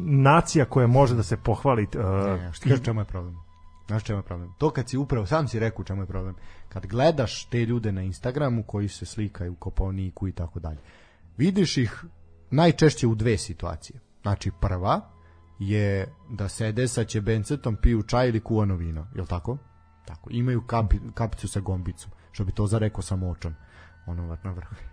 nacija 0.00 0.64
koja 0.64 0.86
može 0.86 1.14
da 1.14 1.22
se 1.22 1.36
pohvali 1.36 1.82
uh, 1.82 2.00
Ne, 2.40 2.52
šta 2.52 2.68
kažeš 2.68 2.84
čemu 2.84 3.00
je 3.00 3.04
problem? 3.04 3.49
Znaš 3.90 4.04
čemu 4.04 4.18
je 4.18 4.22
problem? 4.22 4.54
To 4.58 4.70
kad 4.70 4.88
si 4.88 4.96
upravo, 4.96 5.26
sam 5.26 5.48
si 5.48 5.58
rekao 5.58 5.84
čemu 5.84 6.02
je 6.02 6.06
problem. 6.06 6.34
Kad 6.68 6.86
gledaš 6.86 7.44
te 7.44 7.64
ljude 7.64 7.92
na 7.92 8.02
Instagramu 8.02 8.62
koji 8.62 8.88
se 8.88 9.06
slikaju 9.06 9.52
u 9.52 9.56
Kopovniku 9.56 10.28
i 10.28 10.32
tako 10.32 10.60
dalje, 10.60 10.78
vidiš 11.36 11.76
ih 11.76 12.04
najčešće 12.50 13.06
u 13.06 13.14
dve 13.14 13.38
situacije. 13.38 14.00
Znači 14.22 14.50
prva 14.60 15.00
je 15.58 16.14
da 16.28 16.48
sede 16.48 16.88
sa 16.88 17.04
ćebencetom, 17.04 17.76
piju 17.76 18.02
čaj 18.02 18.28
ili 18.28 18.40
kuvano 18.40 18.76
vino, 18.76 19.06
je 19.14 19.26
tako? 19.26 19.58
Tako, 20.04 20.30
imaju 20.32 20.62
kapi, 20.66 20.96
kapicu 21.14 21.48
sa 21.48 21.60
gombicom, 21.60 22.10
što 22.32 22.44
bi 22.44 22.52
to 22.52 22.66
zarekao 22.66 23.02
sam 23.02 23.22
očan, 23.22 23.54
ono 24.06 24.38
na 24.44 24.52
vrh. 24.52 24.89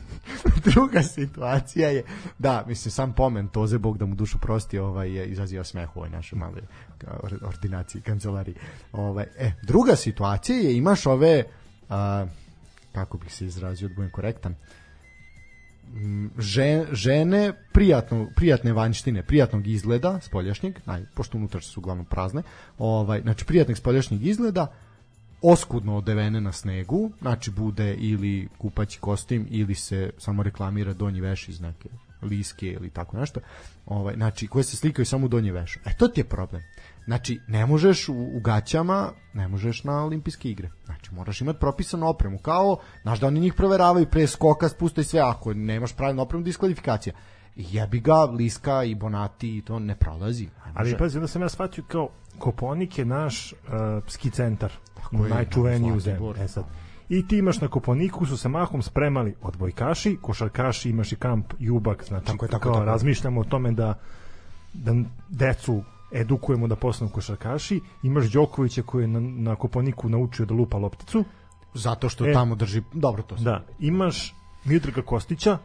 Druga 0.72 1.02
situacija 1.02 1.88
je, 1.88 2.04
da, 2.38 2.64
mislim, 2.68 2.92
sam 2.92 3.12
pomen 3.12 3.48
Toze, 3.48 3.78
Bog 3.78 3.98
da 3.98 4.06
mu 4.06 4.14
dušu 4.14 4.38
prosti, 4.38 4.78
ovaj, 4.78 5.12
je 5.12 5.26
izaziva 5.26 5.64
smeh 5.64 5.96
u 5.96 5.98
ovoj 5.98 6.10
našoj 6.10 6.38
or- 7.22 7.46
ordinaciji, 7.46 8.02
kancelariji. 8.02 8.54
Ovaj, 8.92 9.26
e, 9.38 9.52
druga 9.62 9.96
situacija 9.96 10.58
je, 10.58 10.76
imaš 10.76 11.06
ove, 11.06 11.44
a, 11.88 12.26
kako 12.92 13.18
bih 13.18 13.34
se 13.34 13.46
izrazio, 13.46 13.88
da 13.88 13.94
budem 13.94 14.10
korektan, 14.10 14.54
žen, 16.38 16.86
žene 16.92 17.52
prijatno, 17.72 18.28
prijatne 18.36 18.72
vanjštine, 18.72 19.22
prijatnog 19.22 19.66
izgleda 19.66 20.20
spoljašnjeg, 20.20 20.78
naj, 20.86 21.04
pošto 21.14 21.38
unutrašnje 21.38 21.70
su 21.72 21.80
uglavnom 21.80 22.06
prazne, 22.06 22.42
ovaj, 22.78 23.20
znači 23.20 23.44
prijatnog 23.44 23.78
spoljašnjeg 23.78 24.26
izgleda, 24.26 24.72
oskudno 25.42 25.96
odevene 25.96 26.40
na 26.40 26.52
snegu, 26.52 27.10
znači 27.20 27.50
bude 27.50 27.94
ili 27.94 28.48
kupaći 28.58 28.98
kostim 29.00 29.46
ili 29.50 29.74
se 29.74 30.10
samo 30.18 30.42
reklamira 30.42 30.92
donji 30.92 31.20
veš 31.20 31.48
iz 31.48 31.60
neke 31.60 31.88
liske 32.22 32.66
ili 32.66 32.90
tako 32.90 33.16
nešto, 33.16 33.40
ovaj, 33.86 34.14
znači 34.14 34.46
koje 34.46 34.64
se 34.64 34.76
slikaju 34.76 35.06
samo 35.06 35.26
u 35.26 35.28
donji 35.28 35.50
vešu. 35.50 35.80
E 35.86 35.96
to 35.96 36.08
ti 36.08 36.20
je 36.20 36.24
problem. 36.24 36.62
Znači, 37.04 37.40
ne 37.48 37.66
možeš 37.66 38.08
u, 38.08 38.14
u 38.14 38.40
gaćama, 38.40 39.12
ne 39.34 39.48
možeš 39.48 39.84
na 39.84 40.04
olimpijske 40.04 40.50
igre. 40.50 40.70
Znači, 40.84 41.14
moraš 41.14 41.40
imati 41.40 41.60
propisanu 41.60 42.08
opremu. 42.08 42.38
Kao, 42.38 42.78
znaš 43.02 43.20
da 43.20 43.26
oni 43.26 43.40
njih 43.40 43.54
proveravaju 43.54 44.06
pre 44.06 44.26
skoka, 44.26 44.68
spusta 44.68 45.00
i 45.00 45.04
sve, 45.04 45.20
ako 45.20 45.54
nemaš 45.54 45.96
pravilnu 45.96 46.22
opremu, 46.22 46.44
diskvalifikacija. 46.44 47.14
Jebi 47.56 48.00
ga, 48.00 48.14
Liska 48.16 48.84
i 48.84 48.94
Bonati 48.94 49.56
i 49.56 49.62
to 49.62 49.78
ne 49.78 49.94
prolazi. 49.94 50.44
Ne 50.44 50.72
Ali 50.74 50.96
pazi, 50.96 51.18
onda 51.18 51.28
sam 51.28 51.42
ja 51.42 51.48
shvatio 51.48 51.84
kao 51.84 52.08
Koponik 52.38 52.98
je 52.98 53.04
naš 53.04 53.52
uh, 53.52 53.58
ski 54.08 54.30
centar, 54.30 54.72
je, 55.12 55.18
najčuveniji 55.20 55.92
u 55.92 56.00
Zlatibor. 56.00 56.34
zemlji. 56.36 56.44
E 56.44 56.48
sad, 56.48 56.64
I 57.08 57.28
ti 57.28 57.38
imaš 57.38 57.60
na 57.60 57.68
Koponiku 57.68 58.26
su 58.26 58.36
se 58.36 58.48
mahom 58.48 58.82
spremali 58.82 59.34
odbojkaši, 59.42 60.18
košarkaši, 60.20 60.90
imaš 60.90 61.12
i 61.12 61.16
kamp 61.16 61.52
Jubak, 61.58 62.04
znači 62.04 62.26
Tako 62.26 62.44
je, 62.44 62.50
tako 62.50 62.62
kao 62.62 62.70
je, 62.70 62.74
tako 62.74 62.82
je. 62.82 62.86
razmišljamo 62.86 63.40
o 63.40 63.44
tome 63.44 63.72
da 63.72 63.94
da 64.74 64.94
decu 65.28 65.82
edukujemo 66.12 66.66
da 66.66 66.76
postanu 66.76 67.10
košarkaši, 67.10 67.80
imaš 68.02 68.24
Đokovića 68.26 68.82
koji 68.82 69.04
je 69.04 69.08
na, 69.08 69.20
na 69.20 69.56
Koponiku 69.56 70.08
naučio 70.08 70.46
da 70.46 70.54
lupa 70.54 70.76
lopticu, 70.78 71.24
Zato 71.74 72.08
što 72.08 72.26
E. 72.26 72.32
tamo 72.32 72.54
drži, 72.54 72.82
dobro 72.92 73.22
to 73.22 73.38
se. 73.38 73.44
da, 73.44 73.64
imaš 73.80 74.34
Miodraga 74.64 75.02
Kostića 75.02 75.58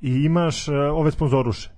i 0.00 0.10
imaš 0.10 0.68
uh, 0.68 0.74
ove 0.74 1.10
sponzoruše. 1.10 1.70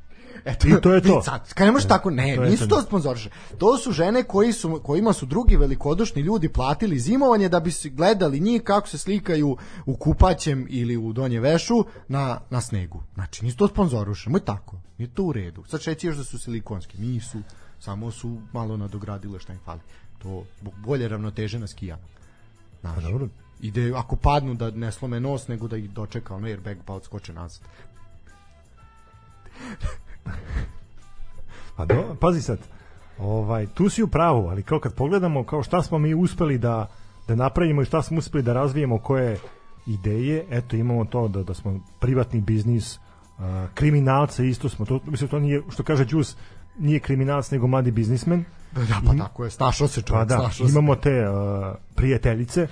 Eto, 0.45 0.69
I 0.69 0.81
to 0.83 0.95
je 0.95 1.01
to. 1.01 1.23
Sad, 1.23 1.55
kad 1.55 1.67
ne 1.67 1.73
možeš 1.73 1.89
tako, 1.89 2.11
ne, 2.11 2.37
to 2.37 2.45
nisu 2.45 2.69
to. 2.69 2.83
sponzoriše. 2.83 3.31
To 3.59 3.79
su 3.79 3.93
žene 3.93 4.23
koji 4.23 4.53
su, 4.53 4.81
kojima 4.83 5.13
su 5.13 5.27
drugi 5.27 5.57
velikodušni 5.57 6.23
ljudi 6.23 6.49
platili 6.49 6.99
zimovanje 6.99 7.49
da 7.49 7.61
bi 7.61 7.71
se 7.71 7.89
gledali 7.89 8.41
njih 8.41 8.63
kako 8.63 8.89
se 8.89 8.99
slikaju 8.99 9.57
u 9.87 9.97
kupaćem 9.97 10.67
ili 10.71 10.97
u 10.97 11.13
donje 11.13 11.41
vešu 11.41 11.85
na, 12.09 12.41
na 12.51 12.61
snegu. 12.61 13.03
Znači, 13.15 13.45
nisu 13.45 13.57
to 13.57 13.69
sponzoruše, 13.69 14.31
moj 14.31 14.41
tako. 14.41 14.77
Nije 14.99 15.15
to 15.15 15.23
u 15.23 15.33
redu. 15.33 15.65
Sad 15.65 15.81
šeći 15.81 16.07
još 16.07 16.17
da 16.17 16.25
su 16.25 16.39
silikonski. 16.39 16.99
Nisu, 16.99 17.39
samo 17.81 18.11
su 18.11 18.39
malo 18.53 18.77
nadogradile 18.77 19.39
šta 19.41 19.53
im 19.53 19.59
fali. 19.65 19.81
To 20.19 20.45
zbog 20.61 20.75
bolje 20.85 21.09
ravnoteže 21.09 21.59
na 21.59 21.67
skijama. 21.67 22.03
Znaš, 22.81 22.95
Pa 22.95 23.01
dobro. 23.01 23.29
ide, 23.61 23.93
ako 23.97 24.17
padnu 24.17 24.55
da 24.55 24.71
ne 24.71 24.93
slome 24.93 25.21
nos, 25.21 25.49
nego 25.49 25.69
da 25.69 25.77
ih 25.77 25.91
dočeka 25.91 26.35
ono 26.35 26.47
airbag 26.47 26.77
pa 26.85 26.95
odskoče 26.95 27.33
nazad. 27.33 27.63
Pa 31.77 31.85
do, 31.85 32.17
pazi 32.21 32.43
sad, 32.43 32.59
ovaj, 33.19 33.67
tu 33.67 33.89
si 33.89 34.03
u 34.03 34.09
pravu, 34.09 34.49
ali 34.49 34.63
kao 34.63 34.81
kad 34.81 34.95
pogledamo 34.95 35.45
kao 35.45 35.63
šta 35.63 35.83
smo 35.83 35.99
mi 35.99 36.15
uspeli 36.15 36.59
da, 36.59 36.91
da 37.29 37.35
napravimo 37.35 37.83
i 37.83 37.85
šta 37.85 38.03
smo 38.03 38.19
uspeli 38.19 38.43
da 38.43 38.53
razvijemo 38.53 38.99
koje 38.99 39.39
ideje, 39.87 40.45
eto 40.51 40.77
imamo 40.77 41.05
to 41.05 41.29
da, 41.29 41.43
da 41.43 41.55
smo 41.55 41.81
privatni 42.01 42.41
biznis, 42.41 42.97
uh, 42.97 43.45
kriminalce 43.75 44.49
isto 44.49 44.69
smo, 44.69 44.87
to, 44.87 45.01
mislim 45.07 45.31
to 45.31 45.39
nije, 45.39 45.63
što 45.71 45.83
kaže 45.83 46.05
Đus, 46.05 46.37
nije 46.79 47.01
kriminalac 47.01 47.51
nego 47.51 47.67
mladi 47.67 47.91
biznismen, 47.91 48.45
Da, 48.73 48.81
da, 48.81 49.01
pa 49.07 49.25
tako 49.25 49.45
je, 49.45 49.51
snašao 49.51 49.89
se 49.89 50.01
pa 50.03 50.07
čovjek, 50.07 50.29
da, 50.29 50.39
snašao 50.39 50.67
se. 50.67 50.73
imamo 50.73 50.97
te 50.97 51.29
uh, 51.29 51.37
prijateljice, 51.95 52.69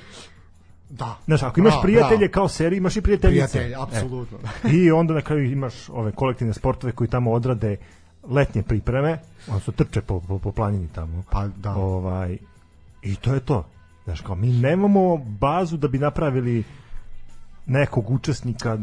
Da. 0.99 1.17
znaš, 1.27 1.43
ako 1.43 1.61
imaš 1.61 1.73
Bravo, 1.73 1.83
prijatelje 1.83 2.19
bravo. 2.19 2.33
kao 2.33 2.49
seriju, 2.49 2.77
imaš 2.77 2.97
i 2.97 3.01
prijateljice. 3.01 3.59
Prijatelj, 3.59 3.75
apsolutno. 3.83 4.39
E. 4.65 4.69
I 4.73 4.91
onda 4.91 5.15
na 5.15 5.21
kraju 5.21 5.53
imaš 5.53 5.89
ove 5.89 6.13
kolektivne 6.13 6.55
sportove 6.55 6.93
koji 6.93 7.09
tamo 7.09 7.33
odrade 7.33 7.77
letnje 8.29 8.63
pripreme, 8.63 9.19
odnosno 9.49 9.73
trče 9.73 10.01
po, 10.01 10.21
po, 10.21 10.39
po 10.39 10.53
planini 10.53 10.89
tamo. 10.95 11.23
Pa 11.31 11.47
da. 11.47 11.75
Ovaj, 11.75 12.39
I 13.03 13.17
to 13.17 13.35
je 13.35 13.41
to. 13.41 13.65
Znaš, 14.05 14.21
kao, 14.21 14.35
mi 14.35 14.53
nemamo 14.53 15.17
bazu 15.17 15.77
da 15.77 15.89
bi 15.89 15.99
napravili 15.99 16.65
nekog 17.67 18.11
učesnika 18.11 18.79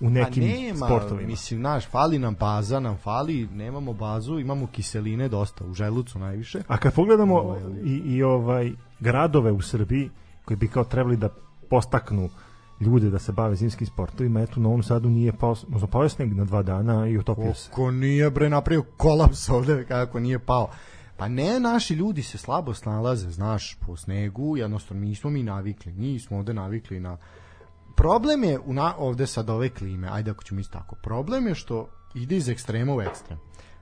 u 0.00 0.10
nekim 0.10 0.42
pa 0.42 0.48
nema, 0.48 0.86
sportovima. 0.86 1.28
Mislim, 1.28 1.60
naš, 1.60 1.86
fali 1.86 2.18
nam 2.18 2.34
baza, 2.34 2.80
nam 2.80 2.96
fali, 2.96 3.48
nemamo 3.54 3.92
bazu, 3.92 4.38
imamo 4.38 4.66
kiseline 4.66 5.28
dosta, 5.28 5.64
u 5.64 5.74
želucu 5.74 6.18
najviše. 6.18 6.62
A 6.68 6.76
kad 6.76 6.94
pogledamo 6.94 7.38
Ovaj, 7.38 7.60
i, 7.84 8.02
i 8.04 8.22
ovaj 8.22 8.72
gradove 9.00 9.52
u 9.52 9.62
Srbiji 9.62 10.10
koji 10.50 10.56
bi 10.56 10.68
kao 10.68 10.84
trebali 10.84 11.16
da 11.16 11.28
postaknu 11.70 12.28
ljude 12.80 13.10
da 13.10 13.18
se 13.18 13.32
bave 13.32 13.56
zimskim 13.56 13.86
sportovima, 13.86 14.40
eto 14.40 14.52
u 14.56 14.62
Novom 14.62 14.82
Sadu 14.82 15.10
nije 15.10 15.32
pao, 15.32 15.54
možda 15.68 15.86
pao 15.86 16.08
sneg 16.08 16.36
na 16.36 16.44
dva 16.44 16.62
dana 16.62 17.08
i 17.08 17.18
utopio 17.18 17.54
se. 17.54 17.70
Ko 17.70 17.90
nije 17.90 18.30
bre 18.30 18.48
napravio 18.50 18.82
kolaps 18.96 19.48
ovde 19.48 19.84
kako 19.84 20.20
nije 20.20 20.38
pao. 20.38 20.70
Pa 21.16 21.28
ne, 21.28 21.60
naši 21.60 21.94
ljudi 21.94 22.22
se 22.22 22.38
slabo 22.38 22.74
snalaze, 22.74 23.30
znaš, 23.30 23.78
po 23.86 23.96
snegu, 23.96 24.56
jednostavno 24.56 25.04
nismo 25.04 25.30
mi 25.30 25.42
navikli, 25.42 25.92
nismo 25.92 26.36
ovde 26.36 26.54
navikli 26.54 27.00
na... 27.00 27.16
Problem 27.96 28.44
je 28.44 28.58
u 28.58 28.72
na, 28.72 28.94
ovde 28.98 29.26
sad 29.26 29.50
ove 29.50 29.68
klime, 29.68 30.08
ajde 30.12 30.30
ako 30.30 30.44
ćemo 30.44 30.60
isto 30.60 30.78
tako, 30.78 30.96
problem 31.02 31.46
je 31.46 31.54
što 31.54 31.88
ide 32.14 32.36
iz 32.36 32.48
ekstrema 32.48 32.94
u 32.94 33.02
ekstrem. 33.02 33.38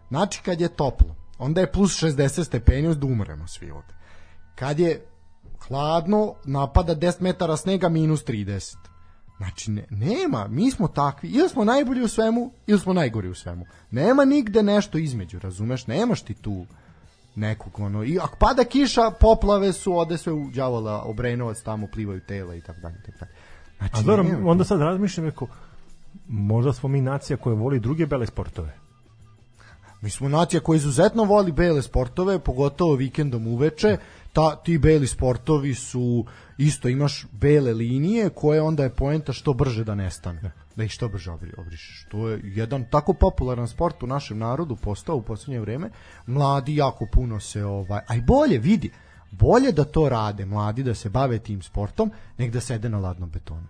Znači 0.09 0.42
kad 0.42 0.61
je 0.61 0.68
toplo, 0.68 1.16
onda 1.38 1.61
je 1.61 1.72
plus 1.72 2.02
60 2.02 2.44
stepeni, 2.44 2.94
da 2.94 3.07
umremo 3.07 3.46
svi 3.46 3.70
ovde. 3.70 3.94
Kad 4.54 4.78
je 4.78 5.04
hladno, 5.66 6.35
napada 6.44 6.94
10 6.94 7.23
metara 7.23 7.57
snega 7.57 7.88
minus 7.88 8.25
30. 8.25 8.77
Znači, 9.37 9.71
ne, 9.71 9.87
nema, 9.90 10.49
mi 10.49 10.71
smo 10.71 10.88
takvi, 10.88 11.29
ili 11.29 11.49
smo 11.49 11.64
najbolji 11.64 12.03
u 12.03 12.09
svemu, 12.09 12.51
ili 12.66 12.79
smo 12.79 12.92
najgori 12.92 13.29
u 13.29 13.35
svemu. 13.35 13.66
Nema 13.90 14.25
nigde 14.25 14.62
nešto 14.62 14.99
između, 14.99 15.38
razumeš, 15.38 15.87
nemaš 15.87 16.23
ti 16.23 16.35
tu 16.35 16.66
nekog, 17.35 17.81
ono, 17.81 18.05
i 18.05 18.18
ako 18.23 18.37
pada 18.37 18.64
kiša, 18.64 19.11
poplave 19.21 19.73
su, 19.73 19.99
ode 19.99 20.18
sve 20.18 20.33
u 20.33 20.51
đavola, 20.55 21.03
obrenovac, 21.03 21.62
tamo 21.62 21.87
plivaju 21.87 22.21
tela 22.21 22.55
i 22.55 22.61
tako 22.61 22.81
dalje, 22.81 22.97
i 22.99 23.03
tako 23.07 23.18
dalje. 23.18 23.33
Znači, 23.79 23.94
A 23.97 24.03
dobro, 24.03 24.51
onda 24.51 24.64
sad 24.64 24.81
razmišljam, 24.81 25.27
rekao, 25.27 25.49
možda 26.29 26.73
smo 26.73 26.88
mi 26.88 27.01
nacija 27.01 27.37
koja 27.37 27.55
voli 27.55 27.81
druge 27.81 28.07
bele 28.07 28.27
sportove. 28.27 28.88
Mi 30.00 30.11
smo 30.11 30.28
nacija 30.28 30.61
koja 30.61 30.76
izuzetno 30.76 31.24
voli 31.24 31.52
bele 31.52 31.82
sportove, 31.82 32.38
pogotovo 32.38 32.94
vikendom 32.94 33.46
uveče. 33.46 33.96
Ta, 34.32 34.56
ti 34.56 34.78
beli 34.78 35.06
sportovi 35.06 35.74
su 35.74 36.24
isto 36.58 36.88
imaš 36.88 37.26
bele 37.32 37.72
linije 37.72 38.30
koje 38.30 38.62
onda 38.62 38.82
je 38.82 38.94
poenta 38.94 39.32
što 39.32 39.52
brže 39.52 39.84
da 39.84 39.94
nestane. 39.94 40.52
Da 40.76 40.84
ih 40.84 40.90
što 40.90 41.08
brže 41.08 41.30
obri, 41.30 41.52
obrišeš. 41.58 42.06
To 42.11 42.28
je 42.28 42.40
jedan 42.44 42.84
tako 42.90 43.12
popularan 43.12 43.68
sport 43.68 44.02
u 44.02 44.06
našem 44.06 44.38
narodu 44.38 44.76
postao 44.76 45.16
u 45.16 45.22
poslednje 45.22 45.61
vreme. 45.61 45.90
Mladi 46.26 46.76
jako 46.76 47.06
puno 47.12 47.40
se 47.40 47.64
ovaj, 47.64 48.00
aj 48.06 48.20
bolje 48.20 48.58
vidi, 48.58 48.90
bolje 49.30 49.72
da 49.72 49.84
to 49.84 50.08
rade 50.08 50.46
mladi 50.46 50.82
da 50.82 50.94
se 50.94 51.08
bave 51.08 51.38
tim 51.38 51.62
sportom 51.62 52.12
nek 52.38 52.52
da 52.52 52.61
sede 52.61 52.88
na 52.88 52.98
ladnom 52.98 53.30
betonu. 53.30 53.66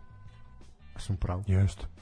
Ja 0.95 1.01
sam 1.01 1.17
pravo. 1.17 1.43
Jeste. 1.47 1.98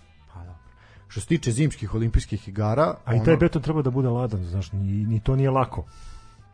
Što 1.09 1.21
se 1.21 1.27
tiče 1.27 1.53
zimskih 1.53 1.95
olimpijskih 1.95 2.49
igara, 2.49 2.95
A 3.05 3.15
i 3.15 3.25
taj 3.25 3.37
beton 3.37 3.63
treba 3.63 3.83
da 3.83 3.91
bude 3.91 4.09
ladan, 4.09 4.45
znaš, 4.45 4.73
ni, 4.73 5.07
ni 5.07 5.21
to 5.21 5.37
nije 5.37 5.51
lako. 5.51 5.85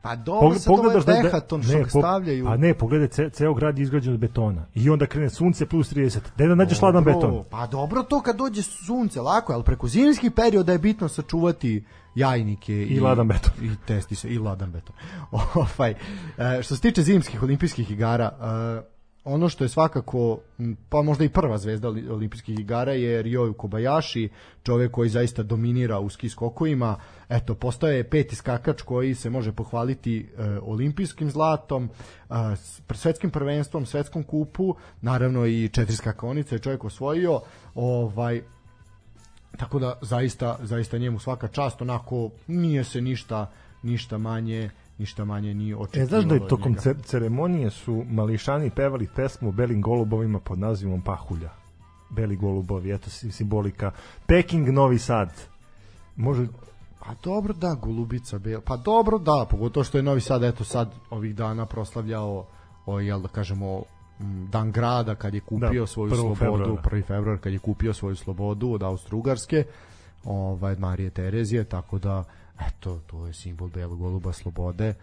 Pa 0.03 0.17
dobro, 0.17 0.59
sad 0.59 0.73
ovo 0.73 0.91
je 0.91 1.23
Dehaton 1.23 1.63
što 1.63 1.73
ne, 1.73 1.83
ga 1.83 1.89
stavljaju. 1.89 2.49
A 2.49 2.57
ne, 2.57 2.75
pogledaj, 2.75 3.09
ce, 3.09 3.31
ceo 3.31 3.55
grad 3.55 3.79
je 3.79 3.83
izgrađen 3.83 4.13
od 4.13 4.21
betona. 4.21 4.67
I 4.75 4.91
onda 4.91 5.07
krene 5.07 5.31
sunce 5.31 5.67
plus 5.67 5.93
30. 5.93 6.19
Gde 6.35 6.47
da 6.47 6.55
nađeš 6.55 6.81
Dobro, 6.81 7.01
hladan 7.01 7.15
beton? 7.15 7.45
Pa 7.51 7.67
dobro 7.67 8.03
to 8.03 8.21
kad 8.21 8.37
dođe 8.37 8.63
sunce, 8.63 9.21
lako 9.21 9.53
je, 9.53 9.55
ali 9.55 9.65
preko 9.65 9.89
zimskih 9.89 10.31
perioda 10.31 10.73
je 10.73 10.79
bitno 10.79 11.09
sačuvati 11.09 11.85
jajnike 12.15 12.73
I 12.73 13.01
ladan 13.01 13.29
beton. 13.29 13.53
I 13.63 13.71
testi 13.87 14.15
se, 14.15 14.29
i 14.29 14.39
ladan 14.39 14.73
beton. 14.73 14.97
Ovaj, 15.55 15.95
e, 16.39 16.63
što 16.63 16.77
se 16.77 16.83
tiče 16.83 17.03
zimskih 17.03 17.43
olimpijskih 17.43 17.91
igara, 17.91 18.31
e, 18.41 18.92
ono 19.25 19.49
što 19.49 19.65
je 19.65 19.69
svakako, 19.69 20.39
pa 20.89 21.03
možda 21.03 21.25
i 21.25 21.29
prva 21.29 21.59
zvezda 21.59 21.89
oli- 21.89 22.09
olimpijskih 22.11 22.59
igara 22.59 22.93
je 22.93 23.25
Ryoyu 23.25 23.53
Kobayashi, 23.55 24.29
čovjek 24.63 24.93
koji 24.93 25.09
zaista 25.09 25.43
dominira 25.43 25.99
u 25.99 26.09
ski 26.09 26.29
skokovima. 26.29 26.97
Eto, 27.29 27.55
postaje 27.55 28.11
peti 28.11 28.37
skakač 28.37 28.83
koji 28.83 29.15
se 29.15 29.31
može 29.31 29.53
pohvaliti 29.53 30.19
e, 30.39 30.59
olimpijskim 30.63 31.31
zlatom, 31.31 31.91
e, 32.31 32.35
svetskim 32.95 33.31
prvenstvom, 33.31 33.87
svetskom 33.87 34.23
kupu, 34.23 34.75
naravno 35.01 35.47
i 35.47 35.69
četiri 35.69 35.97
skakonice 35.97 36.55
je 36.55 36.59
čovjek 36.59 36.85
osvojio. 36.85 37.41
Ovaj, 37.75 38.43
tako 39.59 39.79
da 39.79 39.99
zaista 40.01 40.59
zaista 40.63 40.99
njemu 40.99 41.19
svaka 41.19 41.49
čast 41.49 41.83
onako 41.83 42.31
nije 42.47 42.85
se 42.85 43.01
ništa 43.01 43.51
ništa 43.83 44.19
manje 44.19 44.71
ništa 45.03 45.25
manje 45.25 45.55
ni 45.55 45.75
očekivalo 45.75 46.05
E, 46.05 46.07
znaš 46.07 46.25
da 46.25 46.35
je 46.35 46.49
tokom 46.49 46.77
ceremonije 47.03 47.71
su 47.71 48.05
mališani 48.09 48.71
pevali 48.71 49.09
pesmu 49.17 49.49
o 49.49 49.53
belim 49.53 49.83
golubovima 49.83 50.41
pod 50.41 50.59
nazivom 50.59 51.03
Pahulja. 51.03 51.51
Beli 52.11 52.37
golubovi, 52.37 52.93
eto 52.93 53.11
si- 53.11 53.33
simbolika. 53.33 53.91
Peking, 54.27 54.69
Novi 54.69 54.99
Sad. 54.99 55.33
Može, 56.17 56.47
Pa 57.01 57.15
dobro 57.25 57.53
da, 57.55 57.75
Golubica 57.75 58.39
Bel. 58.39 58.61
Pa 58.61 58.77
dobro 58.77 59.19
da, 59.19 59.47
pogotovo 59.51 59.85
što 59.85 59.99
je 59.99 60.03
Novi 60.03 60.21
Sad 60.21 60.43
eto 60.43 60.65
sad 60.65 60.91
ovih 61.11 61.35
dana 61.35 61.67
proslavljao 61.67 62.47
o 62.87 63.01
jel 63.01 63.21
da 63.21 63.29
kažemo 63.29 63.83
dan 64.51 64.73
grada 64.73 65.15
kad 65.15 65.35
je 65.35 65.41
kupio 65.41 65.81
Da, 65.81 65.87
svoju 65.87 66.11
1. 66.11 66.15
slobodu, 66.15 66.35
februara. 66.35 66.75
1. 66.83 67.05
februar 67.05 67.39
kad 67.39 67.53
je 67.53 67.59
kupio 67.59 67.93
svoju 67.93 68.17
slobodu 68.17 68.73
od 68.73 68.83
Austrougarske, 68.83 69.65
ovaj 70.25 70.77
Marije 70.77 71.11
Terezije, 71.11 71.65
tako 71.65 71.99
da 71.99 72.25
eto, 72.61 73.01
to 73.07 73.27
je 73.27 73.33
simbol 73.33 73.69
belog 73.69 73.99
goluba 73.99 74.33
slobode. 74.33 74.95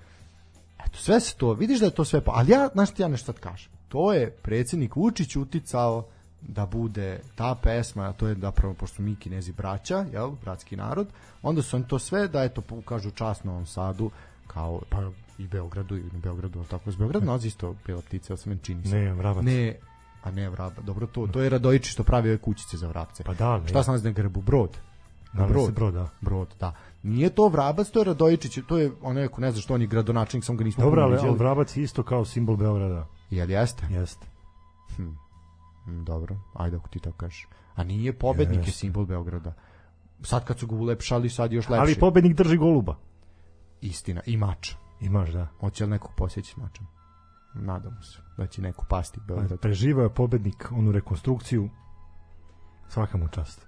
Eto, 0.86 0.98
sve 0.98 1.20
se 1.20 1.36
to, 1.36 1.54
vidiš 1.54 1.80
da 1.80 1.86
je 1.86 1.92
to 1.92 2.06
sve, 2.06 2.22
pa, 2.22 2.32
ali 2.36 2.52
ja, 2.52 2.70
znaš 2.74 2.94
ti 2.94 3.02
ja 3.02 3.08
nešto 3.08 3.26
sad 3.26 3.40
kažem, 3.40 3.72
to 3.90 4.14
je 4.14 4.32
predsjednik 4.32 4.96
Vučić 4.96 5.36
uticao 5.36 6.06
da 6.42 6.66
bude 6.66 7.20
ta 7.36 7.56
pesma, 7.64 8.04
a 8.04 8.14
to 8.14 8.28
je 8.28 8.36
zapravo, 8.36 8.74
pošto 8.74 8.96
su 8.96 9.02
mi 9.02 9.16
kinezi 9.16 9.52
braća, 9.52 10.06
jel, 10.14 10.32
bratski 10.32 10.76
narod, 10.76 11.08
onda 11.42 11.62
su 11.62 11.76
oni 11.76 11.88
to 11.88 12.00
sve, 12.00 12.28
da 12.28 12.44
eto, 12.44 12.62
kažu 12.86 13.12
čast 13.12 13.44
Novom 13.44 13.66
Sadu, 13.66 14.12
kao, 14.48 14.82
pa 14.90 15.12
i 15.38 15.48
Beogradu, 15.48 15.98
i 15.98 16.02
u 16.02 16.20
Beogradu, 16.24 16.64
tako, 16.64 16.92
s 16.92 16.96
Beograd 16.96 17.24
nalazi 17.24 17.48
isto 17.48 17.76
bela 17.88 18.02
ptica, 18.02 18.34
ali 18.34 18.38
se 18.38 18.50
meni 18.50 18.62
čini 18.64 18.88
se. 18.88 18.96
ne, 18.96 19.14
vrabac. 19.14 19.44
Ne, 19.44 19.76
a 20.24 20.32
ne 20.32 20.50
vraba, 20.50 20.82
dobro 20.82 21.08
to, 21.08 21.28
to 21.28 21.42
je 21.42 21.50
Radojičić 21.50 21.92
što 21.92 22.04
pravi 22.04 22.30
ove 22.30 22.38
kućice 22.38 22.78
za 22.78 22.88
vrapce. 22.88 23.24
Pa 23.24 23.34
da, 23.34 23.58
ne. 23.58 23.68
Šta 23.68 23.84
se 23.84 23.90
nalazi 23.90 24.06
na 24.06 24.12
grbu? 24.12 24.42
Brod. 24.42 24.78
Nalazi 25.34 25.54
brod. 25.54 25.66
se 25.66 25.72
brod, 25.72 25.94
da. 25.94 26.10
Brod, 26.22 26.48
da. 26.60 26.74
Nije 27.04 27.30
to 27.30 27.48
vrabac, 27.48 27.90
to 27.90 28.00
je 28.00 28.04
Radojičić, 28.04 28.60
to 28.68 28.78
je 28.78 28.92
onaj 29.02 29.28
ko 29.28 29.42
ne 29.42 29.52
zna 29.52 29.62
što 29.62 29.74
on 29.74 29.82
je 29.82 29.88
gradonačelnik, 29.88 30.46
samo 30.46 30.58
ga 30.58 30.64
nismo 30.64 30.84
Dobro, 30.84 31.02
ali, 31.02 31.38
vrabac 31.38 31.78
je 31.78 31.84
isto 31.84 32.04
kao 32.04 32.26
simbol 32.26 32.58
Beograda. 32.58 33.08
Jel 33.30 33.52
jeste? 33.52 33.88
Jeste. 33.90 34.28
Mm, 35.00 36.04
dobro, 36.04 36.36
ajde 36.54 36.78
ako 36.78 36.90
ti 36.90 37.00
tako 37.00 37.18
kažeš. 37.18 37.48
A 37.76 37.84
nije 37.84 38.14
pobednik 38.14 38.58
je 38.58 38.60
Jeste. 38.60 38.72
simbol 38.72 39.06
Beograda. 39.06 39.54
Sad 40.22 40.46
kad 40.46 40.60
su 40.60 40.68
ga 40.68 40.76
ulepšali, 40.76 41.30
sad 41.30 41.52
još 41.52 41.70
lepše. 41.70 41.82
Ali 41.82 41.96
pobednik 41.96 42.36
drži 42.36 42.58
goluba. 42.58 42.96
Istina, 43.82 44.22
i 44.26 44.38
mač. 44.38 44.74
Imaš, 45.02 45.30
da. 45.30 45.48
Hoće 45.60 45.84
li 45.84 45.90
nekog 45.90 46.12
posjeći 46.18 46.54
s 46.54 46.58
mačem? 46.58 46.88
Nadamo 47.54 48.02
se 48.02 48.20
da 48.38 48.48
će 48.48 48.62
neko 48.62 48.86
pasti 48.90 49.20
u 49.20 49.24
Pa, 49.28 49.34
Beograd. 49.34 49.60
preživao 49.60 50.04
je 50.04 50.14
pobednik 50.14 50.72
onu 50.72 50.92
rekonstrukciju. 50.92 51.70
Svaka 52.88 53.18
mu 53.18 53.28
čast. 53.28 53.68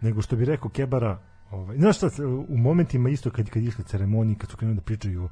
Nego 0.00 0.22
što 0.22 0.36
bi 0.36 0.44
rekao 0.44 0.70
Kebara, 0.70 1.18
ovaj, 1.56 1.76
znaš 1.76 1.96
šta, 1.96 2.08
u 2.48 2.56
momentima 2.56 3.08
isto 3.10 3.30
kad, 3.30 3.50
kad 3.50 3.62
išli 3.62 3.84
ceremoniji, 3.84 4.36
kad 4.36 4.50
su 4.50 4.56
krenuli 4.56 4.76
da 4.76 4.82
pričaju 4.82 5.24
o, 5.24 5.28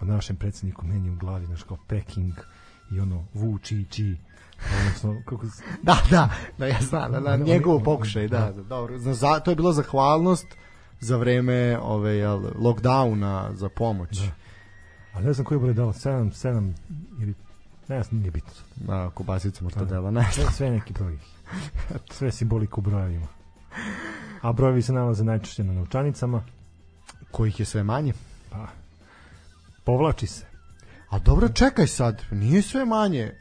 o 0.00 0.04
našem 0.04 0.36
predsjedniku, 0.36 0.86
meni 0.86 1.10
u 1.10 1.16
glavi, 1.16 1.46
znaš, 1.46 1.62
kao 1.62 1.76
Peking 1.86 2.32
i 2.90 3.00
ono 3.00 3.24
Wu 3.34 3.58
Chi 3.60 3.84
Chi, 3.86 4.16
odnosno, 4.80 5.22
kako 5.24 5.46
se- 5.46 5.62
Da, 5.82 5.96
da, 6.10 6.28
da 6.58 6.66
ja 6.66 6.78
znam, 6.80 7.12
na, 7.12 7.20
na 7.20 7.30
Oni- 7.32 7.44
njegovu 7.44 7.76
oni- 7.76 7.84
pokušaj, 7.84 8.28
da, 8.28 8.38
da. 8.38 8.52
da, 8.52 8.62
dobro. 8.62 8.98
Za, 8.98 9.14
za, 9.14 9.40
to 9.40 9.50
je 9.50 9.56
bilo 9.56 9.72
zahvalnost 9.72 10.46
za 11.00 11.16
vreme 11.16 11.78
ove, 11.78 12.14
jel, 12.14 12.38
lockdowna 12.40 13.54
za 13.54 13.68
pomoć. 13.68 14.18
Da. 14.18 14.30
ali 15.12 15.26
ne 15.26 15.32
znam 15.32 15.44
koji 15.44 15.56
je 15.56 15.60
broj 15.60 15.74
dao, 15.74 15.92
7, 15.92 16.30
7 16.32 16.72
ili 17.20 17.34
ne 17.88 18.02
znam, 18.02 18.20
nije 18.20 18.30
bitno 18.30 18.50
sad. 18.50 18.64
Da, 18.76 19.10
kobasica 19.10 19.64
mortadela, 19.64 20.10
ne 20.10 20.26
Sve, 20.52 20.70
neki 20.70 20.92
broj. 20.92 21.18
Sve 22.10 22.32
simbolika 22.32 22.74
u 22.76 22.80
brojevima. 22.80 23.26
A 24.42 24.52
brojevi 24.52 24.82
se 24.82 24.92
nalaze 24.92 25.24
najčešće 25.24 25.64
na 25.64 25.72
novčanicama, 25.72 26.42
Kojih 27.30 27.60
je 27.60 27.66
sve 27.66 27.82
manje. 27.82 28.12
pa 28.50 28.66
povlači 29.84 30.26
se. 30.26 30.44
A 31.08 31.18
dobro, 31.18 31.48
čekaj 31.48 31.86
sad, 31.86 32.22
nije 32.30 32.62
sve 32.62 32.84
manje. 32.84 33.34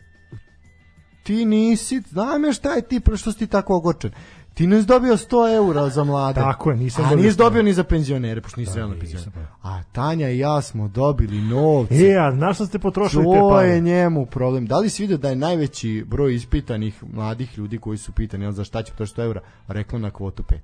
Ti 1.23 1.45
nisi, 1.45 2.01
znam 2.01 2.45
ja 2.45 2.53
šta 2.53 2.73
je 2.73 2.81
ti, 2.81 3.01
što 3.15 3.31
si 3.31 3.39
ti 3.39 3.47
tako 3.47 3.75
ogočen. 3.75 4.11
Ti 4.53 4.67
nisi 4.67 4.87
dobio 4.87 5.17
100 5.17 5.55
eura 5.55 5.89
za 5.89 6.03
mlade. 6.03 6.39
Tako 6.41 6.71
je, 6.71 6.77
nisam 6.77 7.05
A 7.05 7.09
dobio 7.09 7.23
nisi 7.23 7.35
100 7.35 7.37
dobio 7.37 7.63
ni 7.63 7.73
za 7.73 7.83
penzionere, 7.83 8.41
pošto 8.41 8.59
nisi 8.59 8.71
Da, 8.71 8.75
realno 8.75 8.95
penzioner. 8.99 9.29
da. 9.29 9.47
A 9.63 9.83
Tanja 9.83 10.29
i 10.29 10.37
ja 10.37 10.61
smo 10.61 10.87
dobili 10.87 11.41
novce. 11.41 12.07
E, 12.07 12.17
a 12.17 12.31
na 12.31 12.53
što 12.53 12.65
ste 12.65 12.79
potrošili 12.79 13.23
te 13.23 13.29
To 13.29 13.61
je 13.61 13.69
pare? 13.69 13.81
njemu 13.81 14.25
problem. 14.25 14.65
Da 14.65 14.77
li 14.77 14.89
si 14.89 15.03
vidio 15.03 15.17
da 15.17 15.29
je 15.29 15.35
najveći 15.35 16.05
broj 16.07 16.35
ispitanih 16.35 17.03
mladih 17.05 17.57
ljudi 17.57 17.77
koji 17.77 17.97
su 17.97 18.11
pitani 18.11 18.53
za 18.53 18.63
šta 18.63 18.83
će 18.83 18.91
potrošiti 18.91 19.21
100 19.21 19.25
eura, 19.25 19.41
reklo 19.67 19.99
na 19.99 20.11
kvotu 20.11 20.43
5. 20.43 20.55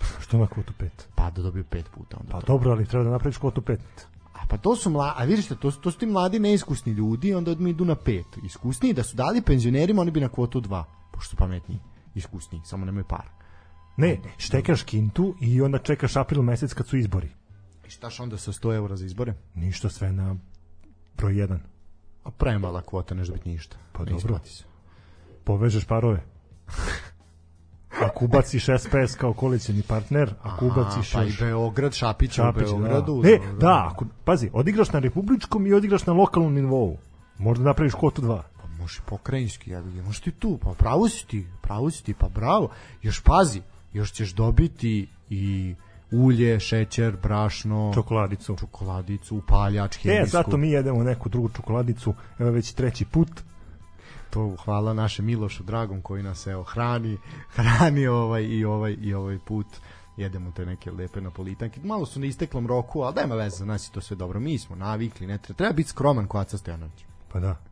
Što 0.22 0.38
na 0.38 0.46
kvotu 0.46 0.72
5? 0.80 0.88
Pa 1.14 1.30
da 1.30 1.42
dobiju 1.42 1.64
5 1.64 1.82
puta. 1.84 2.16
Onda 2.20 2.32
Pa 2.32 2.40
to. 2.40 2.46
dobro, 2.46 2.70
ali 2.70 2.86
treba 2.86 3.04
da 3.04 3.10
napraviš 3.10 3.36
kvotu 3.36 3.60
5. 3.60 3.76
A 4.32 4.46
pa 4.48 4.56
to 4.56 4.76
su 4.76 4.90
mladi, 4.90 5.14
a 5.16 5.24
vidiš 5.24 5.46
to, 5.48 5.70
su- 5.70 5.80
to 5.80 5.90
su 5.90 5.98
ti 5.98 6.06
mladi 6.06 6.38
neiskusni 6.38 6.92
ljudi, 6.92 7.34
onda 7.34 7.54
mi 7.54 7.70
idu 7.70 7.84
na 7.84 7.94
5. 7.96 8.24
Iskusniji, 8.44 8.92
da 8.92 9.02
su 9.02 9.16
dali 9.16 9.42
penzionerima, 9.42 10.02
oni 10.02 10.10
bi 10.10 10.20
na 10.20 10.28
kvotu 10.28 10.60
2, 10.60 10.84
pošto 11.12 11.30
su 11.30 11.36
pametniji. 11.36 11.78
Iskusniji, 12.14 12.62
samo 12.64 12.84
nemaju 12.84 13.04
para. 13.04 13.30
Ne, 13.96 14.18
štekaš 14.38 14.82
kintu 14.82 15.34
i 15.40 15.62
onda 15.62 15.78
čekaš 15.78 16.16
april 16.16 16.42
mesec 16.42 16.74
kad 16.74 16.86
su 16.86 16.96
izbori. 16.96 17.28
I 17.86 17.90
štaš 17.90 18.20
onda 18.20 18.38
sa 18.38 18.52
100 18.52 18.74
eura 18.74 18.96
za 18.96 19.06
izbore? 19.06 19.34
Ništa 19.54 19.88
sve 19.88 20.12
na 20.12 20.36
broj 21.16 21.32
1. 21.34 21.58
A 22.24 22.30
premala 22.30 22.82
kvota, 22.82 23.14
nešto 23.14 23.34
biti 23.34 23.48
ništa. 23.48 23.76
Pa 23.92 24.04
Ne 24.04 24.12
dobro. 24.12 24.40
se. 24.44 24.64
Povežeš 25.44 25.84
parove. 25.84 26.22
Ako 27.92 28.24
ubaciš 28.24 28.64
SPS 28.64 29.14
kao 29.14 29.32
koalicijni 29.32 29.82
partner, 29.82 30.34
ako 30.42 30.66
ubaciš 30.66 31.12
pa 31.12 31.24
i 31.24 31.32
Beograd, 31.40 31.94
Šapić, 31.94 32.32
Šapić, 32.32 32.62
u 32.64 32.70
Beogradu. 32.70 33.22
da. 33.22 33.28
Ne, 33.28 33.38
da, 33.60 33.88
ako, 33.92 34.04
pazi, 34.24 34.50
odigraš 34.52 34.92
na 34.92 34.98
republičkom 34.98 35.66
i 35.66 35.74
odigraš 35.74 36.06
na 36.06 36.12
lokalnom 36.12 36.54
nivou. 36.54 36.96
Možda 37.38 37.64
napraviš 37.64 37.94
kvotu 37.94 38.22
2. 38.22 38.40
Pa 38.56 38.68
može 38.78 39.00
pokrajinski, 39.06 39.70
ja 39.70 39.80
bih, 39.82 40.04
možeš 40.04 40.20
ti 40.20 40.30
tu, 40.30 40.58
pa 40.58 40.70
pravo 40.70 41.08
si 41.08 41.26
ti, 41.26 41.46
pravo 41.60 41.90
si 41.90 42.04
ti, 42.04 42.14
pa 42.14 42.28
bravo. 42.28 42.68
Još 43.02 43.20
pazi, 43.20 43.62
još 43.92 44.12
ćeš 44.12 44.30
dobiti 44.30 45.08
i 45.30 45.74
ulje, 46.12 46.60
šećer, 46.60 47.16
brašno, 47.22 47.90
Čokoladicu. 47.94 48.56
čokoladicu, 48.56 49.36
upaljač, 49.36 49.96
E, 49.96 49.98
hemijsku. 49.98 50.30
zato 50.30 50.56
mi 50.56 50.70
jedemo 50.70 51.02
neku 51.02 51.28
drugu 51.28 51.48
čokoladicu, 51.48 52.14
evo 52.38 52.50
već 52.50 52.72
treći 52.72 53.04
put. 53.04 53.28
To 54.30 54.56
hvala 54.64 54.94
našem 54.94 55.26
Milošu 55.26 55.62
dragom 55.62 56.02
koji 56.02 56.22
nas 56.22 56.46
evo 56.46 56.62
hrani, 56.62 57.18
hrani 57.56 58.06
ovaj 58.06 58.42
i 58.42 58.64
ovaj 58.64 58.96
i 59.00 59.14
ovaj 59.14 59.38
put 59.38 59.66
jedemo 60.16 60.52
te 60.52 60.66
neke 60.66 60.90
lepe 60.90 61.20
napolitanke. 61.20 61.80
Malo 61.84 62.06
su 62.06 62.20
na 62.20 62.26
isteklom 62.26 62.66
roku, 62.66 63.02
ali 63.02 63.14
nema 63.16 63.34
veze, 63.34 63.56
za 63.56 63.64
nas 63.64 63.88
je 63.88 63.92
to 63.92 64.00
sve 64.00 64.16
dobro. 64.16 64.40
Mi 64.40 64.58
smo 64.58 64.76
navikli, 64.76 65.26
ne 65.26 65.38
treba, 65.38 65.56
treba 65.56 65.72
biti 65.72 65.88
skroman 65.88 66.26
kod 66.26 66.40
Aca 66.40 66.58
Stojanović. 66.58 67.04
Pa 67.32 67.40
da. 67.40 67.69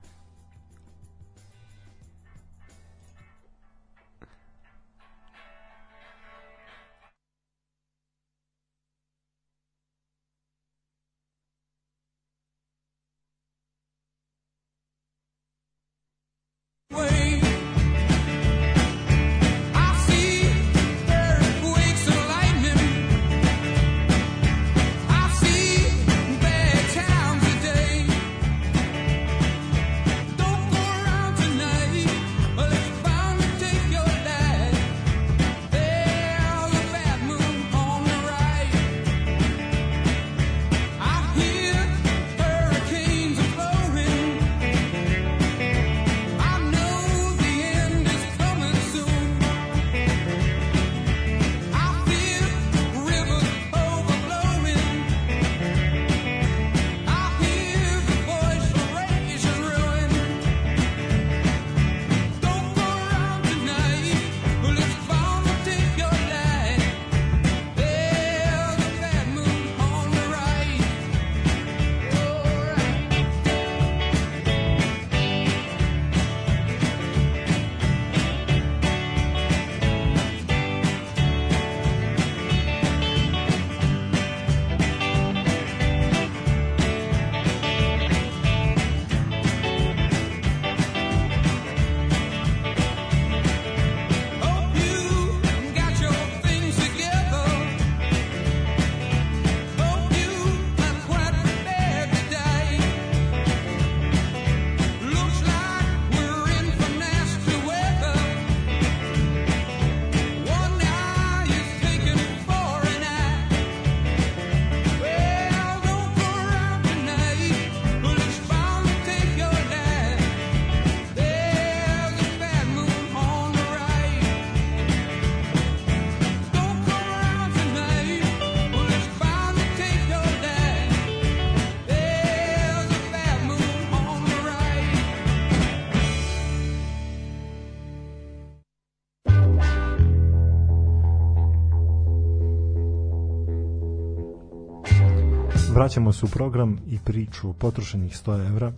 Vraćamo 145.88 146.12
se 146.12 146.26
u 146.26 146.28
program 146.28 146.78
i 146.86 146.98
priču 147.04 147.50
o 147.50 147.52
potrošenih 147.52 148.12
100 148.12 148.46
evra. 148.46 148.72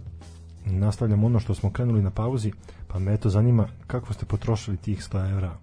Nastavljamo 0.65 1.27
ono 1.27 1.41
što 1.41 1.55
smo 1.55 1.73
krenuli 1.73 2.03
na 2.03 2.11
pauzi, 2.11 2.53
pa 2.89 2.99
me 2.99 3.15
eto 3.15 3.31
zanima 3.31 3.69
kako 3.87 4.15
ste 4.15 4.27
potrošili 4.27 4.77
tih 4.77 4.99
100 4.99 5.31
evra 5.31 5.57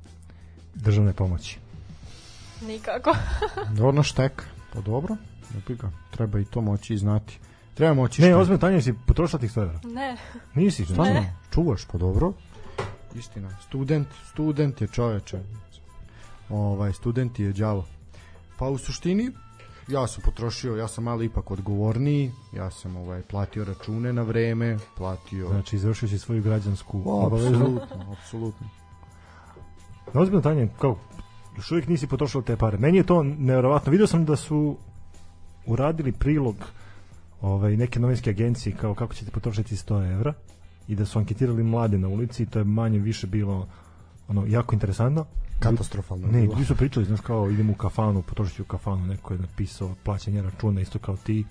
državne 0.76 1.14
pomoći. 1.14 1.60
Nikako. 2.62 3.16
Dobro 3.78 3.92
na 3.92 4.04
štek. 4.04 4.44
Pa 4.74 4.82
dobro. 4.82 5.16
Ne 5.56 5.62
pika. 5.68 5.92
Treba 6.12 6.40
i 6.40 6.46
to 6.46 6.62
moći 6.62 6.94
i 6.94 6.98
znati. 6.98 7.40
Treba 7.74 7.94
moći 7.94 8.22
Ne, 8.22 8.36
ozbiljno, 8.36 8.60
Tanja, 8.60 8.82
si 8.82 8.94
potrošila 9.06 9.40
tih 9.40 9.52
100 9.52 9.62
evra? 9.62 9.80
Ne. 9.84 10.18
Nisi, 10.56 10.86
Stvarno? 10.86 11.14
ne. 11.14 11.34
Čuvaš, 11.54 11.86
pa 11.92 11.98
dobro. 11.98 12.34
Istina. 13.16 13.50
Student, 13.68 14.08
student 14.32 14.82
je 14.82 14.88
čoveče. 14.88 15.40
Ovaj, 16.50 16.94
student 16.94 17.40
je 17.40 17.54
đavo. 17.54 17.86
Pa 18.58 18.70
u 18.70 18.78
suštini, 18.78 19.32
ja 19.88 20.08
sam 20.08 20.24
potrošio, 20.26 20.76
ja 20.76 20.88
sam 20.88 21.04
malo 21.04 21.24
ipak 21.24 21.52
odgovorniji, 21.52 22.32
ja 22.54 22.72
sam 22.72 22.96
ovaj 22.96 23.22
platio 23.22 23.64
račune 23.66 24.14
na 24.14 24.22
vreme, 24.22 24.78
platio... 24.98 25.48
Znači, 25.48 25.76
izvršio 25.76 26.10
si 26.10 26.20
svoju 26.20 26.44
građansku 26.44 27.02
O, 27.06 27.26
obavezu. 27.26 27.48
apsolutno, 27.56 28.16
apsolutno. 28.20 28.68
Ozbiljno, 30.14 30.42
Tanja, 30.42 30.68
kao, 30.80 30.98
još 31.58 31.72
uvijek 31.72 31.88
nisi 31.88 32.08
potrošila 32.08 32.44
te 32.44 32.58
pare. 32.58 32.78
Meni 32.78 32.98
je 32.98 33.04
to 33.04 33.24
nevjerovatno. 33.24 33.92
Vidio 33.92 34.08
sam 34.08 34.26
da 34.26 34.36
su 34.36 34.78
uradili 35.66 36.12
prilog 36.12 36.56
ovaj, 37.42 37.78
neke 37.78 38.00
novinske 38.00 38.30
agencije 38.30 38.76
kao 38.76 38.96
kako 38.96 39.14
ćete 39.14 39.32
potrošiti 39.32 39.76
100 39.76 40.12
evra 40.14 40.34
i 40.88 40.96
da 40.96 41.06
su 41.06 41.20
anketirali 41.20 41.64
mlade 41.64 41.98
na 41.98 42.08
ulici 42.08 42.44
i 42.44 42.46
to 42.46 42.60
je 42.60 42.66
manje 42.66 43.00
više 43.00 43.28
bilo 43.28 43.68
ono 44.28 44.46
jako 44.48 44.76
interesantno. 44.76 45.26
Katastrofalno. 45.60 46.28
Ne, 46.28 46.42
ljudi 46.42 46.66
su 46.66 46.76
pričali, 46.76 47.06
znaš 47.06 47.22
kao 47.22 47.50
idem 47.50 47.70
u 47.70 47.76
kafanu, 47.76 48.22
potrošit 48.22 48.56
ću 48.56 48.62
u 48.62 48.66
kafanu, 48.66 49.08
neko 49.08 49.34
je 49.34 49.40
napisao 49.40 49.96
plaćanje 50.04 50.42
računa 50.42 50.82
isto 50.82 51.00
kao 51.00 51.18
ti. 51.18 51.46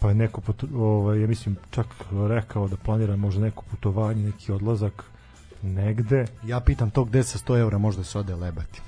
Pa 0.00 0.08
je 0.08 0.14
neko, 0.14 0.42
ovaj, 0.74 1.20
ja 1.20 1.26
mislim, 1.26 1.56
čak 1.70 1.86
rekao 2.28 2.68
da 2.68 2.76
planira 2.76 3.16
možda 3.16 3.40
neko 3.40 3.62
putovanje, 3.70 4.22
neki 4.22 4.52
odlazak 4.52 5.04
negde. 5.62 6.26
Ja 6.44 6.60
pitam 6.60 6.90
to 6.90 7.04
gde 7.04 7.22
sa 7.24 7.38
100 7.38 7.60
evra 7.60 7.78
možda 7.78 8.04
se 8.04 8.18
ode 8.18 8.34
lebati. 8.34 8.80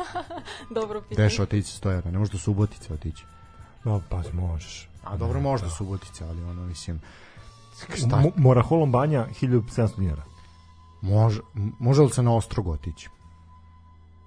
Dobro 0.76 1.00
pitanje. 1.00 1.26
Gde 1.26 1.36
će 1.36 1.42
otići 1.42 1.72
sa 1.72 1.88
100 1.88 1.92
evra? 1.98 2.10
Ne 2.10 2.18
može 2.18 2.32
do 2.32 2.38
Subotice 2.38 2.92
otići. 2.94 3.24
No, 3.84 4.02
pa 4.08 4.22
možeš. 4.32 4.88
A 5.04 5.16
dobro, 5.16 5.38
Ne, 5.38 5.42
možda 5.42 5.66
da. 5.66 5.72
Subotice, 5.72 6.24
ali 6.24 6.42
ono, 6.42 6.66
mislim... 6.66 7.00
Šta? 7.96 8.06
Mo- 8.06 8.32
Mora 8.36 8.62
Holom 8.62 8.92
banja 8.92 9.26
1700 9.40 9.98
dinara. 9.98 10.22
Može, 11.00 11.40
može 11.78 12.02
li 12.02 12.10
se 12.10 12.22
na 12.22 12.34
Ostrog 12.34 12.68
otići? 12.68 13.08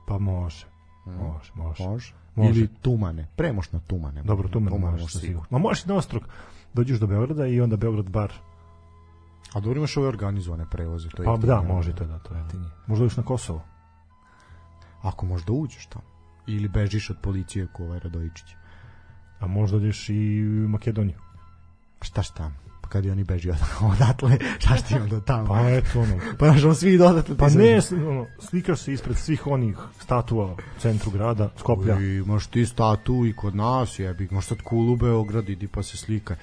Pa 0.07 0.17
može. 0.17 0.65
Mm. 1.05 1.11
Može, 1.11 1.51
može. 1.55 1.83
Može. 1.83 2.13
Može. 2.35 2.59
Ili 2.59 2.67
Tumane. 2.81 3.27
Premoš 3.35 3.71
na 3.71 3.79
Tumane. 3.79 4.23
Dobro, 4.23 4.49
Tumane 4.49 4.77
možeš 4.77 5.01
može 5.01 5.19
sigurno. 5.19 5.47
Ma 5.49 5.57
možeš 5.57 5.85
na 5.85 5.95
ostrog. 5.95 6.23
Dođeš 6.73 6.99
do 6.99 7.07
Beograda 7.07 7.47
i 7.47 7.61
onda 7.61 7.77
Beograd 7.77 8.09
bar. 8.09 8.33
A 9.53 9.59
dobro 9.59 9.77
imaš 9.77 9.97
ove 9.97 10.07
organizovane 10.07 10.65
prevoze. 10.71 11.09
To 11.09 11.21
je 11.21 11.25
Pa 11.25 11.37
da, 11.37 11.59
ono. 11.59 11.73
može 11.73 11.95
to 11.95 12.05
da, 12.05 12.19
to 12.19 12.33
je 12.33 12.41
jeftinije. 12.41 12.71
Možda 12.87 13.05
još 13.05 13.17
na 13.17 13.23
Kosovo. 13.23 13.61
Ako 15.01 15.25
možda 15.25 15.53
uđeš 15.53 15.85
tamo. 15.85 16.05
Ili 16.47 16.67
bežiš 16.67 17.09
od 17.09 17.17
policije 17.21 17.67
ko 17.73 17.83
ovaj 17.83 17.99
Radojičić. 17.99 18.45
A 19.39 19.47
možda 19.47 19.77
ideš 19.77 20.09
i 20.09 20.45
u 20.65 20.69
Makedoniju. 20.69 21.19
Šta 22.01 22.23
šta? 22.23 22.51
Pa 22.85 22.89
kad 22.89 23.05
i 23.05 23.11
oni 23.11 23.23
beži 23.23 23.49
od 23.49 23.57
odatle, 23.93 24.37
šta 24.59 24.75
što 24.75 24.97
ima 24.97 25.05
do 25.05 25.19
tamo? 25.19 25.47
Pa 25.47 25.69
eto 25.69 25.99
ono. 26.01 26.15
Pa 26.39 26.45
znaš, 26.45 26.63
on 26.63 26.75
svi 26.75 26.93
idu 26.93 27.03
odatle. 27.05 27.37
Pa 27.37 27.49
ne, 27.49 27.79
ono, 28.01 28.25
slikaš 28.39 28.79
se 28.79 28.93
ispred 28.93 29.17
svih 29.17 29.47
onih 29.47 29.77
statua 29.99 30.45
u 30.45 30.55
centru 30.79 31.11
grada, 31.11 31.49
Skoplja. 31.57 31.99
I 31.99 32.15
imaš 32.15 32.47
ti 32.47 32.65
statu 32.65 33.25
i 33.25 33.33
kod 33.33 33.55
nas, 33.55 33.99
jebi, 33.99 34.27
imaš 34.31 34.45
sad 34.45 34.61
kulu 34.61 34.93
u 34.93 34.97
Beograd, 34.97 35.49
idi 35.49 35.67
pa 35.67 35.83
se 35.83 35.97
slikaj. 35.97 36.37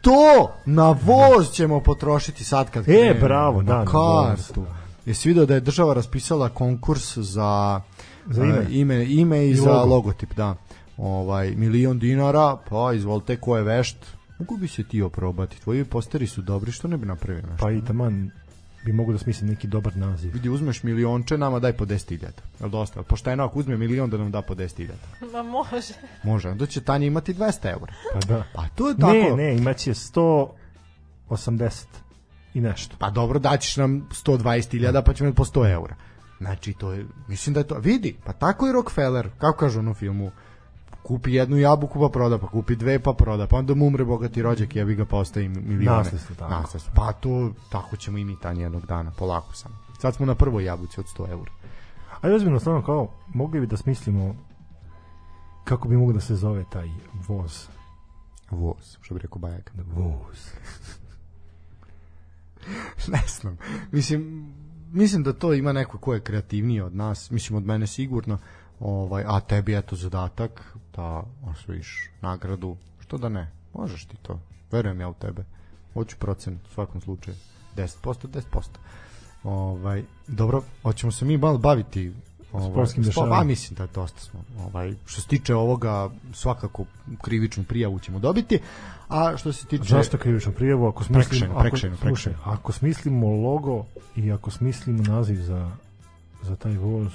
To 0.00 0.52
na 0.66 0.96
voz 1.04 1.50
ćemo 1.50 1.80
potrošiti 1.80 2.44
sad 2.44 2.70
kad 2.70 2.82
E, 2.82 2.84
krenemo, 2.86 3.20
bravo, 3.20 3.62
da, 3.62 3.78
na 3.78 3.84
kartu. 3.84 4.60
da. 4.60 4.74
Jesi 5.06 5.28
vidio 5.28 5.46
da 5.46 5.54
je 5.54 5.60
država 5.60 5.94
raspisala 5.94 6.48
konkurs 6.48 7.18
za, 7.18 7.80
Za 8.26 8.44
ime. 8.44 8.54
a, 8.54 8.62
ime, 8.70 9.04
ime 9.04 9.46
i, 9.46 9.50
I 9.50 9.54
za 9.54 9.70
logo. 9.72 9.86
logotip, 9.86 10.34
da. 10.34 10.54
Ovaj, 10.96 11.50
milion 11.50 11.98
dinara, 11.98 12.56
pa 12.70 12.92
izvolite 12.92 13.36
ko 13.36 13.56
je 13.56 13.62
vešt. 13.62 13.96
Mogu 14.38 14.56
bi 14.56 14.68
se 14.68 14.84
ti 14.84 15.02
oprobati, 15.02 15.60
tvoji 15.60 15.84
posteri 15.84 16.26
su 16.26 16.42
dobri, 16.42 16.72
što 16.72 16.88
ne 16.88 16.96
bi 16.96 17.06
napravio 17.06 17.42
nešto? 17.42 17.56
Pa 17.66 17.70
i 17.70 17.84
taman 17.84 18.30
bi 18.84 18.92
mogu 18.92 19.12
da 19.12 19.18
smislim 19.18 19.50
neki 19.50 19.66
dobar 19.66 19.96
naziv. 19.96 20.32
Vidi, 20.32 20.48
uzmeš 20.48 20.82
milionče, 20.82 21.38
nama 21.38 21.58
daj 21.58 21.72
po 21.72 21.84
10.000. 21.84 22.26
Jel 22.60 22.68
dosta? 22.70 23.02
Pošteno 23.02 23.44
ako 23.44 23.58
uzme 23.58 23.76
milion 23.76 24.10
da 24.10 24.18
nam 24.18 24.30
da 24.30 24.42
po 24.42 24.54
10.000. 24.54 24.88
Ma 25.32 25.42
može. 25.42 25.94
Može, 26.22 26.48
onda 26.48 26.66
će 26.66 26.80
Tanja 26.80 27.06
imati 27.06 27.34
200 27.34 27.70
eura. 27.72 27.92
Pa 28.12 28.20
da. 28.20 28.44
Pa 28.54 28.68
to 28.74 28.88
je 28.88 28.96
tako. 28.96 29.12
Ne, 29.12 29.36
ne, 29.36 29.56
imaće 29.56 29.90
180 29.90 31.84
i 32.54 32.60
nešto. 32.60 32.96
Pa 32.98 33.10
dobro, 33.10 33.38
daćeš 33.38 33.76
nam 33.76 34.08
120.000 34.24 35.02
pa 35.04 35.14
ćemo 35.14 35.26
imati 35.26 35.36
po 35.36 35.44
100 35.44 35.72
eura. 35.72 35.94
Znači, 36.38 36.72
to 36.72 36.92
je, 36.92 37.06
mislim 37.28 37.54
da 37.54 37.60
je 37.60 37.66
to, 37.66 37.78
vidi, 37.78 38.16
pa 38.24 38.32
tako 38.32 38.66
je 38.66 38.72
Rockefeller, 38.72 39.28
kako 39.38 39.58
kaže 39.58 39.78
on 39.78 39.88
u 39.88 39.94
filmu, 39.94 40.30
kupi 41.02 41.34
jednu 41.34 41.56
jabuku 41.56 42.00
pa 42.00 42.08
proda, 42.08 42.38
pa 42.38 42.46
kupi 42.46 42.76
dve 42.76 42.98
pa 42.98 43.12
proda, 43.12 43.46
pa 43.46 43.56
onda 43.56 43.74
mu 43.74 43.86
umre 43.86 44.04
bogati 44.04 44.42
rođak 44.42 44.76
i 44.76 44.78
ja 44.78 44.84
bi 44.84 44.94
ga 44.94 45.04
postavi 45.04 45.48
milione. 45.48 45.98
Nasledstvo, 45.98 46.36
tako. 46.36 46.50
Nasledstvo. 46.50 46.92
Pa 46.96 47.12
to, 47.12 47.52
tako 47.68 47.96
ćemo 47.96 48.18
i 48.18 48.24
mi 48.24 48.36
Tanja 48.40 48.62
jednog 48.62 48.86
dana, 48.86 49.10
polako 49.10 49.54
sam. 49.54 49.78
Sad 50.00 50.14
smo 50.14 50.26
na 50.26 50.34
prvoj 50.34 50.64
jabuci 50.64 51.00
od 51.00 51.06
100 51.06 51.30
eura. 51.30 51.50
A 52.20 52.28
ozbiljno, 52.28 52.60
stvarno 52.60 52.82
kao, 52.82 53.08
mogli 53.34 53.60
bi 53.60 53.66
da 53.66 53.76
smislimo 53.76 54.34
kako 55.64 55.88
bi 55.88 55.96
moglo 55.96 56.12
da 56.12 56.20
se 56.20 56.34
zove 56.34 56.64
taj 56.70 56.88
voz. 57.28 57.66
Voz, 58.50 58.96
što 59.00 59.14
bi 59.14 59.20
rekao 59.20 59.38
Bajak. 59.38 59.72
Voz. 59.94 60.50
ne 63.12 63.22
znam. 63.28 63.56
Mislim, 63.92 64.52
mislim 64.92 65.22
da 65.22 65.32
to 65.32 65.54
ima 65.54 65.72
neko 65.72 65.98
ko 65.98 66.14
je 66.14 66.20
kreativniji 66.20 66.80
od 66.80 66.94
nas, 66.94 67.30
mislim 67.30 67.56
od 67.56 67.64
mene 67.64 67.86
sigurno, 67.86 68.38
ovaj, 68.80 69.24
a 69.26 69.40
tebi 69.40 69.76
eto 69.76 69.96
zadatak 69.96 70.76
da 70.96 71.22
osvojiš 71.46 72.10
nagradu, 72.20 72.76
što 73.00 73.18
da 73.18 73.28
ne, 73.28 73.50
možeš 73.74 74.04
ti 74.04 74.16
to, 74.22 74.40
verujem 74.72 75.00
ja 75.00 75.08
u 75.08 75.14
tebe, 75.14 75.44
hoću 75.94 76.16
procent 76.16 76.66
u 76.66 76.74
svakom 76.74 77.00
slučaju, 77.00 77.36
10%, 77.76 78.42
10%. 78.52 78.62
Ovaj, 79.44 80.04
dobro, 80.26 80.62
hoćemo 80.82 81.12
se 81.12 81.24
mi 81.24 81.36
malo 81.36 81.58
baviti 81.58 82.12
ovaj, 82.52 82.70
Sportskim 82.70 83.02
spo- 83.02 83.06
dešavanjima. 83.06 83.36
Pa 83.36 83.44
mislim 83.44 83.76
da 83.76 83.86
dosta 83.86 84.20
smo. 84.20 84.44
Ovaj, 84.64 84.94
što 85.06 85.20
se 85.20 85.28
tiče 85.28 85.54
ovoga, 85.54 86.10
svakako 86.32 86.84
krivičnu 87.22 87.64
prijavu 87.64 87.98
ćemo 87.98 88.18
dobiti, 88.18 88.58
a 89.08 89.36
što 89.36 89.52
se 89.52 89.66
tiče... 89.66 89.84
Zašto 89.84 90.18
krivičnu 90.18 90.52
prijavu? 90.52 90.86
Ako 90.86 91.04
smislimo, 91.04 91.52
ako, 91.52 91.60
prekršajnu, 91.60 91.96
slušaj, 91.96 92.34
ako 92.44 92.72
smislimo 92.72 93.26
logo 93.28 93.84
i 94.16 94.32
ako 94.32 94.50
smislimo 94.50 95.02
naziv 95.02 95.42
za, 95.42 95.70
za 96.42 96.56
taj 96.56 96.76
voz, 96.76 97.12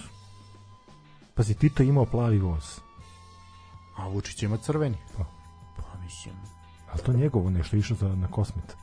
pazi, 1.36 1.54
Tito 1.54 1.84
imao 1.84 2.06
plavi 2.06 2.40
voz. 2.40 2.80
A 3.96 4.08
Vučić 4.08 4.44
ima 4.44 4.58
crveni. 4.58 4.98
Pa. 5.18 5.24
Pa 5.78 6.00
mislim, 6.04 6.36
Ali 6.92 7.02
to 7.02 7.14
njegovo 7.14 7.50
nešto 7.50 7.78
išao 7.78 7.98
za, 7.98 8.16
na 8.16 8.28
kosmet. 8.28 8.76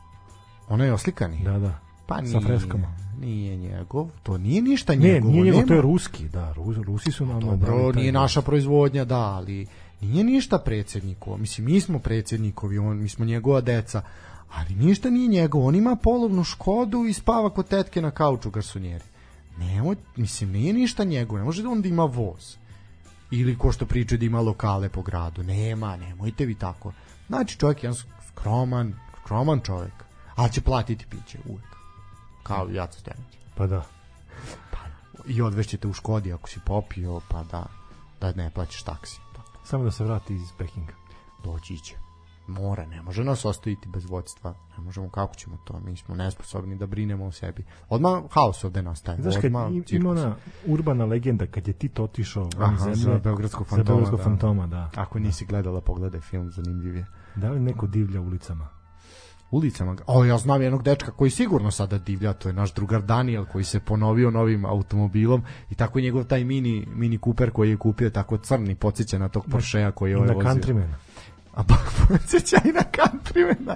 ono 0.68 0.84
je 0.84 0.92
oslikani. 0.92 1.42
Da, 1.44 1.58
da. 1.58 1.78
Pa 2.06 2.16
Sa 2.16 2.22
nije, 2.22 2.40
freskama. 2.40 2.94
Nije 3.20 3.56
njegov, 3.56 4.08
to 4.22 4.38
nije 4.38 4.62
ništa 4.62 4.92
Ne, 4.94 4.98
njegovo. 4.98 5.32
nije 5.32 5.44
njegov, 5.44 5.62
to 5.62 5.74
je 5.74 5.82
ruski, 5.82 6.28
da, 6.28 6.52
Rus, 6.52 6.76
Rusi 6.76 7.12
su 7.12 7.26
nam 7.26 7.40
Dobro, 7.40 7.92
nije 7.92 8.12
naša 8.12 8.42
proizvodnja, 8.42 9.04
da, 9.04 9.18
ali 9.18 9.66
nije 10.00 10.24
ništa 10.24 10.58
predsjednikovo. 10.58 11.36
Mislim, 11.36 11.66
mi 11.66 11.80
smo 11.80 11.98
predsjednikovi, 11.98 12.78
on, 12.78 12.98
mi 12.98 13.08
smo 13.08 13.24
njegova 13.24 13.60
deca, 13.60 14.02
ali 14.50 14.74
ništa 14.74 15.10
nije 15.10 15.28
njegovo. 15.28 15.66
On 15.66 15.74
ima 15.74 15.96
polovnu 15.96 16.44
škodu 16.44 17.04
i 17.04 17.12
spava 17.12 17.50
kod 17.50 17.68
tetke 17.68 18.02
na 18.02 18.10
kauču 18.10 18.50
garsonjeri. 18.50 19.04
Nemoj, 19.60 19.96
mislim, 20.16 20.50
nije 20.52 20.72
ništa 20.72 21.04
njegovo. 21.04 21.38
Ne 21.38 21.44
može 21.44 21.62
da 21.62 21.68
on 21.68 21.82
da 21.82 21.88
ima 21.88 22.04
voz. 22.04 22.56
Ili 23.30 23.58
ko 23.58 23.72
što 23.72 23.86
pričaju 23.86 24.18
da 24.18 24.24
ima 24.24 24.40
lokale 24.40 24.88
po 24.88 25.02
gradu. 25.02 25.42
Nema, 25.42 25.96
nemojte 25.96 26.46
vi 26.46 26.54
tako. 26.54 26.92
Znači, 27.26 27.58
čovjek 27.58 27.82
je 27.84 27.88
jedan 27.88 28.00
skroman, 28.28 28.94
skroman 29.22 29.60
čovjek. 29.60 29.92
Ali 30.34 30.52
će 30.52 30.60
platiti 30.60 31.06
piće 31.10 31.38
uvek. 31.48 31.64
Kao 32.42 32.70
i 32.70 32.74
Jaco 32.74 32.98
Stenić 32.98 33.36
Pa 33.56 33.66
da. 33.66 33.86
i 35.26 35.42
odvešćete 35.42 35.88
u 35.88 35.92
Škodi 35.92 36.32
ako 36.32 36.48
si 36.48 36.60
popio, 36.66 37.20
pa 37.28 37.42
da, 37.42 37.66
da 38.20 38.32
ne 38.32 38.50
plaćaš 38.50 38.82
taksi. 38.82 39.20
Tako, 39.36 39.66
Samo 39.66 39.84
da 39.84 39.90
se 39.90 40.04
vrati 40.04 40.34
iz 40.34 40.48
Pekinga. 40.58 40.92
doći 41.44 41.78
će. 41.78 41.94
Mora, 42.50 42.86
ne 42.86 43.02
može 43.02 43.24
nas 43.24 43.44
ostaviti 43.44 43.88
bez 43.88 44.04
vodstva. 44.04 44.54
Ne 44.78 44.84
možemo, 44.84 45.08
kako 45.08 45.34
ćemo 45.34 45.56
to? 45.64 45.80
Mi 45.80 45.96
smo 45.96 46.14
nesposobni 46.14 46.76
da 46.76 46.86
brinemo 46.86 47.24
o 47.24 47.32
sebi. 47.32 47.64
Odmah 47.88 48.22
haos 48.30 48.64
ovde 48.64 48.82
nastaje. 48.82 49.22
Znaš, 49.22 49.34
kad 49.34 49.44
Odmah 49.44 49.72
im- 49.72 49.84
cirkus. 49.84 49.92
ima 49.92 50.10
ona 50.10 50.34
urbana 50.66 51.04
legenda 51.04 51.46
kad 51.46 51.68
je 51.68 51.74
Tito 51.74 52.04
otišao 52.04 52.48
Aha, 52.58 52.76
zemlje 52.76 52.94
za 52.96 53.18
Beogradskog 53.18 53.66
za 53.66 53.70
fantoma, 53.70 53.84
Beogradskog 53.86 54.18
da. 54.18 54.24
fantoma, 54.24 54.66
da. 54.66 54.90
Ako 54.96 55.18
nisi 55.18 55.46
gledala, 55.46 55.80
pogledaj 55.80 56.20
film, 56.20 56.50
zanimljiv 56.50 56.96
je. 56.96 57.06
Da 57.36 57.50
li 57.50 57.60
neko 57.60 57.86
divlja 57.86 58.20
ulicama? 58.20 58.68
Ulicama. 59.52 59.96
O, 60.06 60.24
ja 60.24 60.38
znam 60.38 60.62
jednog 60.62 60.82
dečka 60.82 61.10
koji 61.10 61.30
sigurno 61.30 61.70
sada 61.70 61.98
divlja, 61.98 62.32
to 62.32 62.48
je 62.48 62.52
naš 62.52 62.74
drugar 62.74 63.02
Daniel 63.02 63.44
koji 63.44 63.64
se 63.64 63.80
ponovio 63.80 64.30
novim 64.30 64.64
automobilom 64.64 65.42
i 65.70 65.74
tako 65.74 65.98
je 65.98 66.02
njegov 66.02 66.24
taj 66.24 66.44
mini, 66.44 66.86
mini 66.94 67.18
Cooper 67.24 67.50
koji 67.50 67.70
je 67.70 67.76
kupio 67.76 68.10
tako 68.10 68.36
crni, 68.38 68.74
podsjeća 68.74 69.18
na 69.18 69.28
tog 69.28 69.44
Porschea 69.50 69.90
koji 69.92 70.10
je 70.10 70.16
ovaj 70.16 70.28
na 70.28 70.34
vozio. 70.34 70.50
Countryman. 70.50 70.88
A 71.60 71.64
pa 71.64 71.74
podsjeća 72.08 72.56
i 72.64 72.72
na 72.72 72.82
countrymana. 72.92 73.74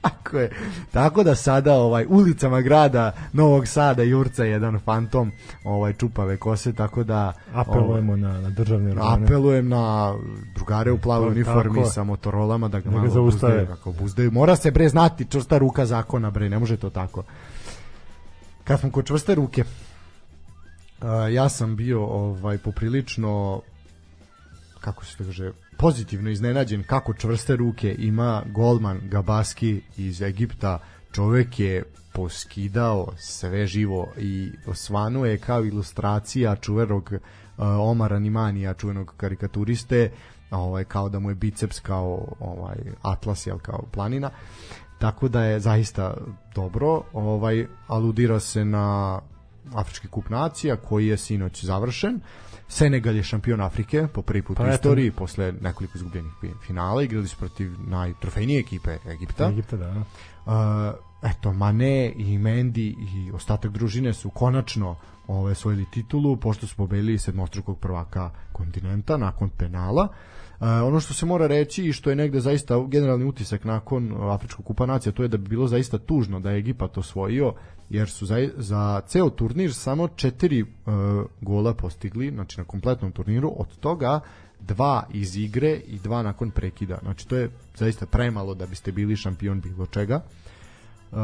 Tako 0.00 0.38
je. 0.38 0.50
Tako 0.92 1.22
da 1.22 1.34
sada 1.34 1.74
ovaj 1.74 2.06
ulicama 2.08 2.60
grada 2.60 3.12
Novog 3.32 3.66
Sada 3.68 4.02
jurca 4.02 4.44
jedan 4.44 4.80
fantom 4.80 5.32
ovaj 5.64 5.92
čupave 5.92 6.36
kose, 6.36 6.72
tako 6.72 7.04
da 7.04 7.18
ovaj, 7.52 7.62
Apelujemo 7.62 8.16
na, 8.16 8.40
na 8.40 8.50
državne 8.50 8.90
organe. 8.90 9.24
apelujem 9.24 9.68
na 9.68 10.14
drugare 10.54 10.92
u 10.92 10.98
plavoj 10.98 11.24
To 11.24 11.28
je 11.28 11.34
uniformi 11.34 11.84
sa 11.86 12.04
motorolama 12.04 12.68
da 12.68 12.80
ga 12.80 12.90
Da 12.90 12.98
ga 12.98 13.08
zaustave. 13.08 13.66
kako 13.66 13.92
buzdaju. 13.92 14.30
Mora 14.30 14.56
se 14.56 14.70
bre 14.70 14.88
znati 14.88 15.24
čvrsta 15.24 15.58
ruka 15.58 15.86
zakona 15.86 16.30
bre, 16.30 16.48
ne 16.48 16.58
može 16.58 16.76
to 16.76 16.90
tako. 16.90 17.22
Kad 18.64 18.80
smo 18.80 18.90
kod 18.90 19.06
čvrste 19.06 19.34
ruke, 19.34 19.64
a, 21.00 21.28
ja 21.28 21.48
sam 21.48 21.76
bio 21.76 22.04
ovaj 22.04 22.58
poprilično 22.58 23.60
kako 24.80 25.04
se 25.04 25.16
to 25.16 25.24
kaže 25.24 25.52
pozitivno 25.78 26.30
iznenađen 26.30 26.82
kako 26.82 27.14
čvrste 27.14 27.56
ruke 27.56 27.94
ima 27.98 28.42
golman 28.46 29.00
Gabaski 29.04 29.80
iz 29.96 30.22
Egipta. 30.22 30.78
Čovek 31.12 31.60
je 31.60 31.82
poskidao 32.12 33.12
sve 33.16 33.66
živo 33.66 34.08
i 34.16 34.50
osvanuo 34.66 35.26
je 35.26 35.38
kao 35.38 35.64
ilustracija 35.64 36.56
čuvenog 36.56 37.12
uh, 37.12 37.20
Omara 37.80 38.18
Nimanija, 38.18 38.74
čuvenog 38.74 39.14
karikaturiste 39.16 40.10
ovaj, 40.50 40.84
kao 40.84 41.08
da 41.08 41.18
mu 41.18 41.30
je 41.30 41.34
biceps 41.34 41.80
kao 41.80 42.34
ovaj, 42.40 42.76
atlas, 43.02 43.46
jel, 43.46 43.58
kao 43.58 43.82
planina. 43.92 44.30
Tako 44.98 45.28
da 45.28 45.44
je 45.44 45.60
zaista 45.60 46.14
dobro 46.54 47.02
ovaj 47.12 47.66
aludira 47.86 48.40
se 48.40 48.64
na 48.64 49.20
Afrički 49.74 50.08
kup 50.08 50.28
nacija 50.28 50.76
koji 50.76 51.06
je 51.06 51.16
sinoć 51.16 51.64
završen 51.64 52.20
Senegal 52.68 53.16
je 53.16 53.22
šampion 53.22 53.60
Afrike 53.60 54.06
po 54.14 54.22
prvi 54.22 54.42
put 54.42 54.56
Pa 54.56 54.64
u 54.64 54.68
istoriji 54.68 55.10
posle 55.10 55.52
nekoliko 55.60 55.98
izgubljenih 55.98 56.32
finala 56.66 57.02
igrali 57.02 57.28
su 57.28 57.36
protiv 57.36 57.72
najtrofejnije 57.86 58.60
ekipe 58.60 58.98
Egipta 59.06 59.48
Egipta, 59.48 59.76
da. 59.76 59.90
Uh, 59.90 60.54
eto, 61.30 61.52
Mane 61.52 62.12
i 62.16 62.38
Mendy 62.38 62.94
i 62.98 63.30
ostatak 63.32 63.72
družine 63.72 64.12
su 64.12 64.30
konačno 64.30 64.96
ove, 65.26 65.52
osvojili 65.52 65.86
titulu, 65.90 66.36
pošto 66.36 66.66
su 66.66 66.76
pobedili 66.76 67.18
sedmostrukog 67.18 67.78
prvaka 67.78 68.30
kontinenta 68.52 69.16
nakon 69.16 69.50
penala. 69.50 70.02
Uh, 70.02 70.37
ono 70.60 71.00
što 71.00 71.14
se 71.14 71.26
mora 71.26 71.46
reći 71.46 71.84
i 71.84 71.92
što 71.92 72.10
je 72.10 72.16
negde 72.16 72.40
zaista 72.40 72.84
generalni 72.88 73.24
utisak 73.24 73.64
nakon 73.64 74.30
Afričkog 74.30 74.64
kupa 74.64 74.86
nacija, 74.86 75.12
to 75.12 75.22
je 75.22 75.28
da 75.28 75.36
bi 75.36 75.48
bilo 75.48 75.66
zaista 75.66 75.98
tužno 75.98 76.40
da 76.40 76.50
je 76.50 76.58
Egipat 76.58 76.98
osvojio, 76.98 77.54
jer 77.90 78.10
su 78.10 78.26
za, 78.26 78.48
za 78.56 79.00
ceo 79.06 79.30
turnir 79.30 79.74
samo 79.74 80.08
četiri 80.08 80.62
uh, 80.62 80.68
gola 81.40 81.74
postigli, 81.74 82.30
znači 82.30 82.58
na 82.58 82.64
kompletnom 82.64 83.12
turniru, 83.12 83.52
od 83.56 83.76
toga 83.76 84.20
dva 84.60 85.06
iz 85.12 85.36
igre 85.36 85.80
i 85.86 85.98
dva 85.98 86.22
nakon 86.22 86.50
prekida. 86.50 86.98
Znači 87.02 87.28
to 87.28 87.36
je 87.36 87.50
zaista 87.76 88.06
premalo 88.06 88.54
da 88.54 88.66
biste 88.66 88.92
bili 88.92 89.16
šampion 89.16 89.60
bilo 89.60 89.86
čega. 89.86 90.20
Uh, 91.12 91.18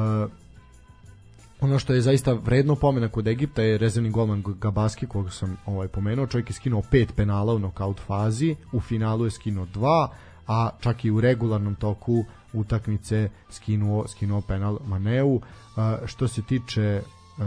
ono 1.64 1.78
što 1.78 1.94
je 1.94 2.00
zaista 2.00 2.32
vredno 2.32 2.76
pomena 2.76 3.08
kod 3.08 3.28
Egipta 3.28 3.62
je 3.62 3.78
rezervni 3.78 4.10
golman 4.10 4.42
Gabaski 4.60 5.06
kog 5.06 5.32
sam 5.32 5.56
ovaj 5.66 5.88
pomenuo, 5.88 6.26
čovjek 6.26 6.50
je 6.50 6.54
skinuo 6.54 6.82
pet 6.90 7.12
penala 7.16 7.54
u 7.54 7.58
nokaut 7.58 8.00
fazi, 8.00 8.56
u 8.72 8.80
finalu 8.80 9.24
je 9.24 9.30
skinuo 9.30 9.66
dva, 9.66 10.08
a 10.46 10.70
čak 10.80 11.04
i 11.04 11.10
u 11.10 11.20
regularnom 11.20 11.74
toku 11.74 12.24
utakmice 12.52 13.28
skinuo, 13.50 14.08
skinuo 14.08 14.40
penal 14.40 14.78
Maneu. 14.86 15.34
Uh, 15.34 15.40
što 16.06 16.28
se 16.28 16.42
tiče 16.42 17.02
uh, 17.02 17.44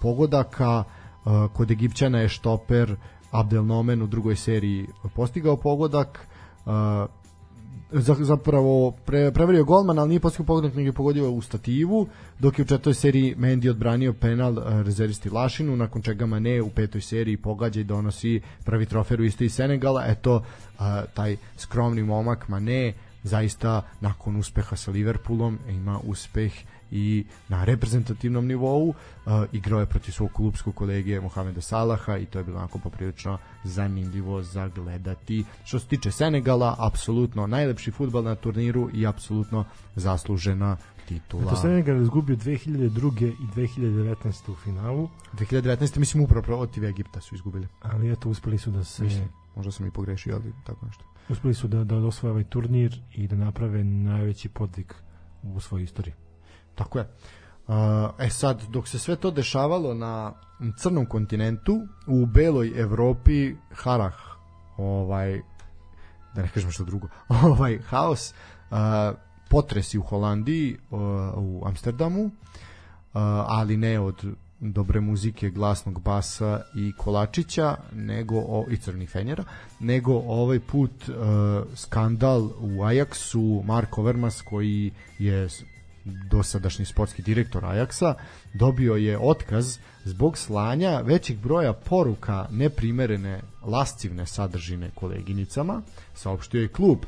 pogodaka, 0.00 0.78
uh, 1.24 1.32
kod 1.52 1.70
Egipćana 1.70 2.18
je 2.18 2.28
štoper 2.28 2.96
Abdel 3.30 3.64
Nomen 3.64 4.02
u 4.02 4.06
drugoj 4.06 4.36
seriji 4.36 4.86
postigao 5.14 5.56
pogodak, 5.56 6.26
zapravo 8.20 8.90
pre, 8.90 9.32
prevario 9.32 9.64
golman, 9.64 9.98
ali 9.98 10.08
nije 10.08 10.20
postigao 10.20 10.46
pogodak, 10.46 10.74
nego 10.74 10.88
je 10.88 10.92
pogodio 10.92 11.30
u 11.30 11.42
stativu, 11.42 12.06
dok 12.38 12.58
je 12.58 12.62
u 12.62 12.66
četvrtoj 12.66 12.94
seriji 12.94 13.34
Mendy 13.36 13.70
odbranio 13.70 14.12
penal 14.12 14.58
eh, 14.58 14.82
rezervisti 14.82 15.30
Lašinu, 15.30 15.76
nakon 15.76 16.02
čega 16.02 16.26
Mane 16.26 16.62
u 16.62 16.70
petoj 16.70 17.00
seriji 17.00 17.36
pogađa 17.36 17.80
i 17.80 17.84
donosi 17.84 18.40
prvi 18.64 18.86
trofej 18.86 19.16
u 19.20 19.24
iz 19.24 19.34
Senegala. 19.52 20.04
Eto, 20.06 20.42
a, 20.78 21.02
taj 21.14 21.36
skromni 21.56 22.02
momak 22.02 22.48
Mane 22.48 22.92
zaista 23.22 23.82
nakon 24.00 24.36
uspeha 24.36 24.76
sa 24.76 24.90
Liverpoolom 24.90 25.58
ima 25.68 25.98
uspeh 26.04 26.52
i 26.92 27.24
na 27.48 27.64
reprezentativnom 27.64 28.46
nivou 28.46 28.88
uh, 28.88 28.94
igrao 29.52 29.80
je 29.80 29.86
protiv 29.86 30.12
svog 30.12 30.32
klubskog 30.32 30.74
kolege 30.74 31.20
Mohameda 31.20 31.60
Salaha 31.60 32.16
i 32.16 32.26
to 32.26 32.38
je 32.38 32.44
bilo 32.44 32.58
onako 32.58 32.78
poprilično 32.78 33.38
zanimljivo 33.64 34.42
za 34.42 34.68
gledati. 34.68 35.44
Što 35.64 35.78
se 35.78 35.86
tiče 35.86 36.10
Senegala, 36.10 36.76
apsolutno 36.78 37.46
najlepši 37.46 37.90
futbal 37.90 38.24
na 38.24 38.34
turniru 38.34 38.90
i 38.94 39.06
apsolutno 39.06 39.64
zaslužena 39.96 40.76
titula. 41.08 41.50
To 41.50 41.56
Senegal 41.56 41.96
je 41.96 42.02
izgubio 42.02 42.36
2002. 42.36 43.28
i 43.28 43.46
2019. 43.56 44.52
u 44.52 44.54
finalu, 44.54 45.08
2019. 45.32 45.98
mislim 45.98 46.24
upravo 46.24 46.42
protiv 46.42 46.84
Egipta 46.84 47.20
su 47.20 47.34
izgubili. 47.34 47.68
ali 47.82 48.12
eto 48.12 48.28
uspeli 48.28 48.58
su 48.58 48.70
da 48.70 48.84
se 48.84 49.04
Mislim, 49.04 49.28
možda 49.56 49.72
sam 49.72 49.86
i 49.86 49.90
pogrešio, 49.90 50.34
ali 50.34 50.52
tako 50.66 50.86
nešto. 50.86 51.04
uspeli 51.28 51.54
su 51.54 51.68
da 51.68 51.84
da 51.84 51.96
osvoje 51.96 52.30
ovaj 52.30 52.44
turnir 52.44 53.00
i 53.14 53.28
da 53.28 53.36
naprave 53.36 53.84
najveći 53.84 54.48
podvig 54.48 54.94
u 55.42 55.60
svojoj 55.60 55.84
istoriji. 55.84 56.14
Tako 56.74 56.98
je. 56.98 57.08
Uh, 57.68 57.74
e 58.18 58.30
sad, 58.30 58.62
dok 58.68 58.88
se 58.88 58.98
sve 58.98 59.16
to 59.16 59.30
dešavalo 59.30 59.94
na 59.94 60.32
crnom 60.76 61.06
kontinentu, 61.06 61.80
u 62.06 62.26
beloj 62.26 62.72
Evropi, 62.76 63.54
harah, 63.74 64.14
ovaj, 64.76 65.40
da 66.34 66.42
ne 66.42 66.48
kažem 66.48 66.70
što 66.70 66.84
drugo, 66.84 67.08
ovaj, 67.44 67.78
haos, 67.78 68.34
uh, 68.70 68.76
potresi 69.50 69.98
u 69.98 70.02
Holandiji, 70.02 70.78
uh, 70.90 71.00
u 71.36 71.62
Amsterdamu, 71.66 72.30
ali 73.46 73.76
ne 73.76 74.00
od 74.00 74.24
dobre 74.60 75.00
muzike, 75.00 75.50
glasnog 75.50 76.02
basa 76.02 76.60
i 76.74 76.92
kolačića, 76.96 77.76
nego 77.92 78.36
o, 78.36 78.66
i 78.70 78.76
crnih 78.76 79.10
fenjera, 79.10 79.44
nego 79.80 80.12
ovaj 80.12 80.60
put 80.60 81.08
uh, 81.08 81.14
skandal 81.74 82.42
u 82.42 82.68
Ajaxu, 82.68 83.64
Marko 83.64 84.00
Overmars 84.00 84.42
koji 84.42 84.92
je 85.18 85.48
dosadašnji 86.04 86.84
sportski 86.84 87.22
direktor 87.22 87.64
Ajaksa 87.64 88.14
dobio 88.54 88.94
je 88.94 89.18
otkaz 89.18 89.78
zbog 90.04 90.38
slanja 90.38 91.00
većeg 91.00 91.38
broja 91.38 91.72
poruka 91.72 92.46
neprimerene 92.50 93.40
lascivne 93.62 94.26
sadržine 94.26 94.90
koleginicama, 94.94 95.82
saopštio 96.14 96.60
je 96.60 96.68
klub. 96.68 96.98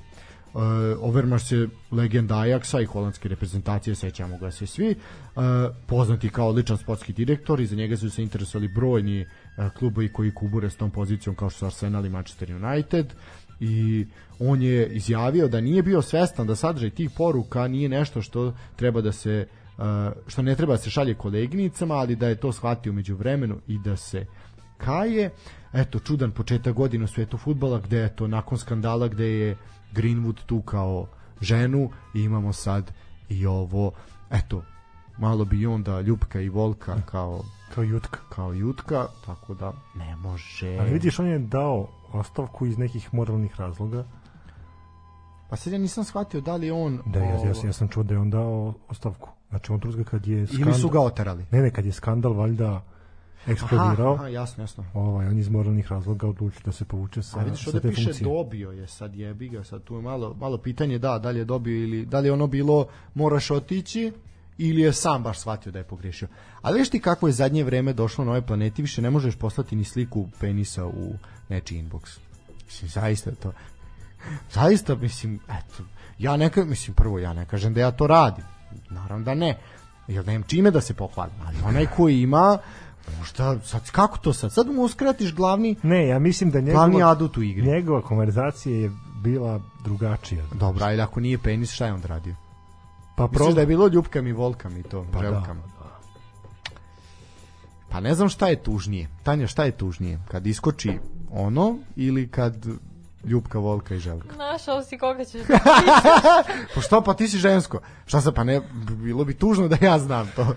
Uh, 0.55 0.61
Overmars 1.01 1.53
je 1.53 1.69
legenda 1.91 2.39
Ajaksa 2.39 2.81
i 2.81 2.85
holandske 2.85 3.29
reprezentacije, 3.29 3.95
sećamo 3.95 4.39
ga 4.39 4.51
se 4.51 4.67
svi, 4.67 4.91
uh, 4.91 5.43
poznati 5.87 6.29
kao 6.29 6.51
ličan 6.51 6.79
sportski 6.79 7.13
direktor 7.13 7.61
i 7.61 7.67
za 7.67 7.77
njega 7.77 7.97
su 7.97 8.11
se 8.11 8.23
interesovali 8.23 8.69
brojni 8.69 9.21
uh, 9.23 9.73
klubovi 9.79 10.13
koji 10.13 10.35
kubure 10.35 10.71
s 10.71 10.77
tom 10.77 10.91
pozicijom 10.91 11.37
kao 11.37 11.51
što 11.51 11.59
su 11.59 11.67
Arsenal 11.67 12.07
i 12.07 12.09
Manchester 12.09 12.55
United 12.65 13.13
i 13.61 14.07
on 14.39 14.63
je 14.63 14.87
izjavio 14.87 15.49
da 15.49 15.61
nije 15.61 15.83
bio 15.83 16.03
svestan 16.03 16.47
da 16.47 16.57
sadržaj 16.57 16.91
tih 16.91 17.11
poruka 17.17 17.69
nije 17.69 17.89
nešto 17.89 18.23
što 18.23 18.55
treba 18.77 19.01
da 19.01 19.13
se 19.13 19.47
što 20.27 20.43
ne 20.43 20.55
treba 20.55 20.73
da 20.73 20.79
se 20.79 20.91
šalje 20.91 21.15
koleginicama, 21.15 21.95
ali 21.95 22.17
da 22.17 22.29
je 22.29 22.35
to 22.37 22.53
shvatio 22.53 22.93
među 22.93 23.17
vremenu 23.17 23.57
i 23.67 23.79
da 23.79 23.97
se 23.97 24.27
kaje. 24.77 25.31
Eto, 25.73 25.99
čudan 25.99 26.31
početak 26.31 26.75
godine 26.75 27.05
u 27.05 27.09
svetu 27.09 27.37
futbala 27.39 27.79
gde 27.79 27.99
je 27.99 28.17
to 28.17 28.27
nakon 28.29 28.59
skandala 28.59 29.09
gde 29.09 29.27
je 29.27 29.57
Greenwood 29.93 30.45
tu 30.47 30.63
kao 30.63 31.07
ženu 31.41 31.91
i 32.15 32.21
imamo 32.21 32.53
sad 32.53 32.93
i 33.29 33.47
ovo, 33.47 33.93
eto, 34.31 34.63
malo 35.19 35.45
bi 35.45 35.67
onda 35.67 36.01
Ljupka 36.01 36.41
i 36.41 36.49
Volka 36.49 36.97
kao 37.07 37.45
Kao 37.75 37.85
jutka. 37.85 38.19
kao 38.29 38.53
Jutka, 38.53 39.07
tako 39.27 39.55
da 39.55 39.73
ne 39.95 40.17
može. 40.17 40.77
Ali 40.81 40.91
vidiš, 40.93 41.19
on 41.19 41.27
je 41.27 41.39
dao 41.39 41.89
ostavku 42.19 42.67
iz 42.67 42.79
nekih 42.79 43.15
moralnih 43.15 43.61
razloga. 43.61 44.05
Pa 45.51 45.57
sad 45.57 45.73
ja 45.73 45.79
nisam 45.79 46.05
shvatio 46.05 46.41
da 46.41 46.57
li 46.57 46.71
on... 46.71 47.01
Da, 47.07 47.19
ja, 47.19 47.35
ja, 47.35 47.53
ja 47.65 47.73
sam 47.73 47.89
čuo 47.89 48.03
da 48.03 48.15
je 48.15 48.21
on 48.21 48.31
dao 48.31 48.75
ostavku. 48.89 49.29
Znači, 49.51 49.73
on 49.73 49.81
trenutka 49.81 50.05
kad 50.05 50.27
je 50.27 50.47
skandal... 50.47 50.69
Ili 50.69 50.81
su 50.81 50.89
ga 50.89 51.01
oterali? 51.01 51.47
Ne, 51.51 51.63
ne, 51.63 51.71
kad 51.71 51.87
je 51.87 51.93
skandal 51.93 52.33
valjda 52.33 52.83
eksplodirao, 53.47 54.15
Aha, 54.15 54.29
jasno, 54.29 54.63
jasno. 54.63 54.85
ovaj, 54.95 55.27
on 55.27 55.39
iz 55.39 55.49
moralnih 55.49 55.93
razloga 55.93 56.29
odlučio 56.29 56.61
da 56.65 56.73
se 56.73 56.85
povuče 56.85 57.23
sa, 57.23 57.41
A 57.41 57.43
vidiš 57.45 57.65
sa 57.65 57.71
ovde 57.71 57.89
piše 57.89 58.05
funkcije. 58.05 58.25
dobio 58.25 58.71
je, 58.71 58.87
sad 58.87 59.15
jebi 59.15 59.49
ga, 59.49 59.65
sad 59.65 59.83
tu 59.85 59.95
je 59.97 60.03
malo, 60.03 60.35
malo 60.35 60.59
pitanje 60.59 60.99
da, 60.99 61.19
da 61.19 61.31
li 61.31 61.39
je 61.39 61.45
dobio 61.45 61.77
ili 61.85 62.07
da 62.07 62.21
li 62.21 62.29
je 62.29 62.33
ono 62.33 62.47
bilo 62.47 62.87
moraš 63.15 63.51
otići 63.51 64.13
ili 64.59 64.83
je 64.83 64.93
sam 64.93 65.23
baš 65.23 65.41
shvatio 65.41 65.73
da 65.73 65.79
je 65.79 65.85
pogrešio. 65.85 66.29
Ali 66.63 66.75
vidiš 66.75 66.91
ti 66.91 67.01
kako 67.01 67.27
je 67.27 67.33
zadnje 67.33 67.65
vreme 67.65 67.93
došlo 67.93 68.25
na 68.25 68.31
ovoj 68.31 68.47
planeti, 68.47 68.83
više 68.83 69.03
ne 69.03 69.11
možeš 69.11 69.37
poslati 69.37 69.77
ni 69.77 69.85
sliku 69.85 70.29
penisa 70.41 70.87
u 70.87 71.15
nečiji 71.49 71.83
inbox. 71.83 72.19
Mislim, 72.67 72.91
zaista 72.91 73.31
to 73.31 73.53
zaista 74.53 74.95
mislim 74.95 75.41
eto 75.49 75.83
ja 76.19 76.37
neka 76.37 76.65
mislim 76.65 76.95
prvo 76.95 77.19
ja 77.19 77.33
ne 77.33 77.47
kažem 77.47 77.75
da 77.75 77.81
ja 77.81 77.91
to 77.91 78.07
radim 78.07 78.45
naravno 78.91 79.25
da 79.25 79.35
ne 79.35 79.59
jer 80.09 80.27
nemam 80.27 80.43
čime 80.43 80.71
da 80.71 80.81
se 80.81 80.95
pohvalim 80.95 81.35
ali 81.47 81.57
onaj 81.65 81.87
koji 81.87 82.21
ima 82.21 82.59
možda 83.19 83.61
sad 83.61 83.91
kako 83.91 84.19
to 84.19 84.33
sad 84.33 84.53
sad 84.53 84.67
mu 84.67 84.83
uskratiš 84.83 85.35
glavni 85.35 85.77
Ne, 85.83 86.09
ja 86.09 86.19
mislim 86.19 86.51
da 86.51 86.61
glavni 86.61 86.97
njegova, 86.97 87.13
adut 87.13 87.37
u 87.37 87.43
igri 87.43 87.67
njegova 87.67 88.03
konverzacija 88.03 88.77
je 88.77 88.91
bila 89.23 89.61
drugačija. 89.85 90.45
Dobro, 90.55 90.85
ajde, 90.85 91.03
ako 91.03 91.21
nije 91.21 91.39
penis, 91.39 91.73
šta 91.73 91.87
je 91.87 91.93
on 91.93 92.03
radio? 92.03 92.35
Pa 93.17 93.29
Misliš 93.33 93.55
da 93.55 93.61
je 93.61 93.67
bilo 93.67 93.89
ljubkama 93.89 94.29
i 94.29 94.33
volkama 94.33 94.79
i 94.79 94.83
to, 94.83 95.07
pa 95.13 95.19
da, 95.19 95.29
želkama? 95.29 95.63
da. 95.63 95.75
Pa 97.89 98.01
ne 98.01 98.15
znam 98.15 98.29
šta 98.29 98.49
je 98.49 98.63
tužnije. 98.63 99.09
Tanja, 99.23 99.47
šta 99.47 99.65
je 99.65 99.71
tužnije? 99.71 100.19
Kad 100.29 100.47
iskoči 100.47 100.99
ono 101.33 101.77
ili 101.97 102.29
kad 102.29 102.67
ljubka, 103.25 103.59
volka 103.59 103.95
i 103.95 103.99
želka? 103.99 104.37
Našao 104.37 104.83
si 104.83 104.99
koga 104.99 105.25
ćeš 105.25 105.43
Pa 106.75 106.81
što, 106.81 107.01
pa 107.01 107.15
ti 107.15 107.29
si 107.29 107.39
žensko. 107.39 107.81
Šta 108.07 108.21
se, 108.21 108.33
pa 108.33 108.45
ne, 108.45 108.61
bilo 108.89 109.25
bi 109.25 109.35
tužno 109.35 109.69
da 109.69 109.87
ja 109.87 109.99
znam 109.99 110.31
to. 110.37 110.55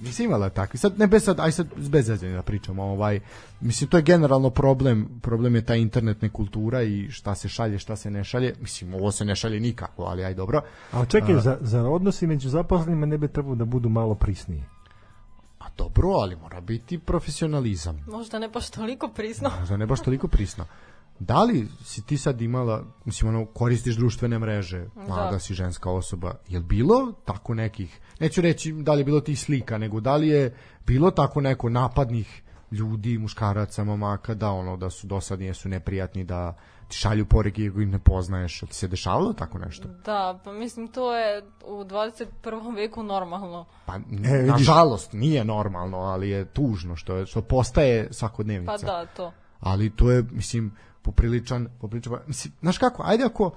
Nisi 0.00 0.24
imala 0.24 0.50
takvi. 0.50 0.78
Sad, 0.78 0.98
ne 0.98 1.06
bez 1.06 1.24
sad, 1.24 1.40
aj 1.40 1.52
sad 1.52 1.66
bez 1.76 2.06
zezanja 2.06 2.34
da 2.34 2.42
pričamo. 2.42 2.82
Ovaj, 2.82 3.20
mislim, 3.60 3.90
to 3.90 3.96
je 3.96 4.02
generalno 4.02 4.50
problem. 4.50 5.20
Problem 5.22 5.54
je 5.54 5.64
ta 5.64 5.74
internetna 5.74 6.28
kultura 6.28 6.82
i 6.82 7.10
šta 7.10 7.34
se 7.34 7.48
šalje, 7.48 7.78
šta 7.78 7.96
se 7.96 8.10
ne 8.10 8.24
šalje. 8.24 8.54
Mislim, 8.60 8.94
ovo 8.94 9.12
se 9.12 9.24
ne 9.24 9.36
šalje 9.36 9.60
nikako, 9.60 10.02
ali 10.02 10.24
aj 10.24 10.34
dobro. 10.34 10.62
A 10.92 11.04
čekaj, 11.04 11.40
za, 11.40 11.58
za 11.60 11.82
odnosi 11.82 12.26
među 12.26 12.48
zaposlenima 12.48 13.06
ne 13.06 13.18
bi 13.18 13.28
trebalo 13.28 13.54
da 13.54 13.64
budu 13.64 13.88
malo 13.88 14.14
prisniji. 14.14 14.64
A 15.58 15.64
dobro, 15.78 16.08
ali 16.08 16.36
mora 16.36 16.60
biti 16.60 16.98
profesionalizam. 16.98 18.04
Možda 18.06 18.38
ne 18.38 18.48
baš 18.48 18.70
toliko 18.70 19.08
prisno. 19.08 19.50
Možda 19.60 19.76
ne 19.76 19.86
baš 19.86 20.00
toliko 20.00 20.28
prisno. 20.28 20.64
Da 21.20 21.42
li 21.42 21.68
si 21.84 22.06
ti 22.06 22.18
sad 22.18 22.40
imala, 22.40 22.84
mislim, 23.04 23.28
ono, 23.28 23.46
koristiš 23.46 23.96
društvene 23.96 24.38
mreže, 24.38 24.86
mlada 25.08 25.30
Da. 25.30 25.38
si 25.38 25.54
ženska 25.54 25.90
osoba, 25.90 26.34
je 26.48 26.58
li 26.58 26.64
bilo 26.64 27.12
tako 27.24 27.54
nekih, 27.54 28.00
neću 28.20 28.40
reći 28.40 28.72
da 28.72 28.92
li 28.92 29.00
je 29.00 29.04
bilo 29.04 29.20
tih 29.20 29.40
slika, 29.40 29.78
nego 29.78 30.00
da 30.00 30.16
li 30.16 30.28
je 30.28 30.54
bilo 30.86 31.10
tako 31.10 31.40
neko 31.40 31.68
napadnih 31.68 32.42
ljudi, 32.70 33.18
muškaraca, 33.18 33.84
momaka, 33.84 34.34
da 34.34 34.50
ono, 34.50 34.76
da 34.76 34.90
su 34.90 35.06
dosadni, 35.06 35.54
su 35.54 35.68
neprijatni, 35.68 36.24
da 36.24 36.54
ti 36.88 36.96
šalju 36.96 37.26
poruke 37.26 37.68
ako 37.68 37.80
ih 37.80 37.88
ne 37.88 37.98
poznaješ, 37.98 38.60
ti 38.60 38.74
se 38.74 38.88
dešavalo 38.88 39.32
tako 39.32 39.58
nešto? 39.58 39.88
Da, 40.04 40.40
pa 40.44 40.52
mislim 40.52 40.88
to 40.88 41.16
je 41.16 41.42
u 41.64 41.84
21. 41.84 42.26
veku 42.76 43.02
normalno. 43.02 43.64
Pa, 43.86 43.94
E, 43.94 43.98
vidiš. 44.32 44.48
nažalost, 44.48 45.12
nije 45.12 45.44
normalno, 45.44 45.98
ali 45.98 46.30
je 46.30 46.44
tužno 46.44 46.96
što, 46.96 47.16
je, 47.16 47.26
što 47.26 47.42
postaje 47.42 48.08
svakodnevnica. 48.10 48.72
Pa 48.72 48.92
da, 48.92 49.06
to. 49.06 49.32
ali 49.60 49.90
to 49.90 50.10
je 50.10 50.24
mislim 50.30 50.72
popriličan 51.08 51.68
popriličan 51.80 52.12
mislim 52.26 52.54
znaš 52.60 52.78
kako 52.78 53.02
ajde 53.06 53.24
ako 53.24 53.50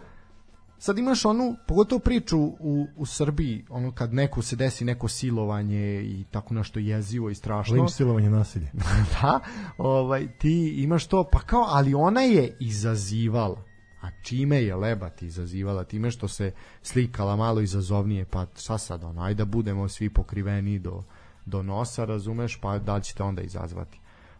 sad 0.78 0.97
imaš 0.97 1.26
onu 1.26 1.56
pogotovo 1.68 1.99
priču 1.99 2.39
u, 2.39 2.88
u 2.97 3.06
Srbiji 3.06 3.66
ono 3.70 3.91
kad 3.91 4.14
neko 4.14 4.41
se 4.41 4.56
desi 4.56 4.86
neko 4.86 5.08
silovanje 5.08 6.02
i 6.04 6.26
tako 6.32 6.54
nešto 6.54 6.80
jezivo 6.80 7.30
i 7.30 7.36
strašno. 7.36 7.76
Linč, 7.76 7.91
silovanje, 7.91 8.30
nasilje. 8.30 8.72
da 9.22 9.39
ovaj 9.78 10.38
ti 10.38 10.84
imaš 10.84 11.08
to 11.08 11.30
pa 11.32 11.39
kao 11.39 11.66
ali 11.68 11.93
ona 11.93 12.22
je 12.22 12.58
izazivala. 12.60 13.64
A 14.02 14.08
čime 14.24 14.64
je 14.64 14.76
lebati 14.76 15.26
izazivala? 15.26 15.84
Time 15.84 16.12
što 16.12 16.28
se 16.28 16.52
slikala 16.82 17.36
malo 17.36 17.62
izazovnije 17.62 18.26
pa 18.26 18.45
šta 18.58 18.78
sad 18.78 19.04
ono 19.04 19.22
ajde 19.22 19.38
da 19.38 19.45
budemo 19.45 19.89
svi 19.89 20.10
pokriveni 20.10 20.80
do, 20.80 21.04
do 21.45 21.64
nosa 21.64 22.06
razumeš 22.06 22.60
pa 22.62 22.78
da 22.78 22.95
li 22.95 23.04
ćete 23.04 23.24
onda 23.24 23.41
izazvati? 23.41 23.99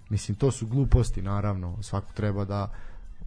Mislim 0.10 0.38
to 0.38 0.52
su 0.52 0.68
gluposti 0.68 1.22
naravno 1.22 1.84
svako 1.84 2.14
treba 2.14 2.46
da 2.46 2.72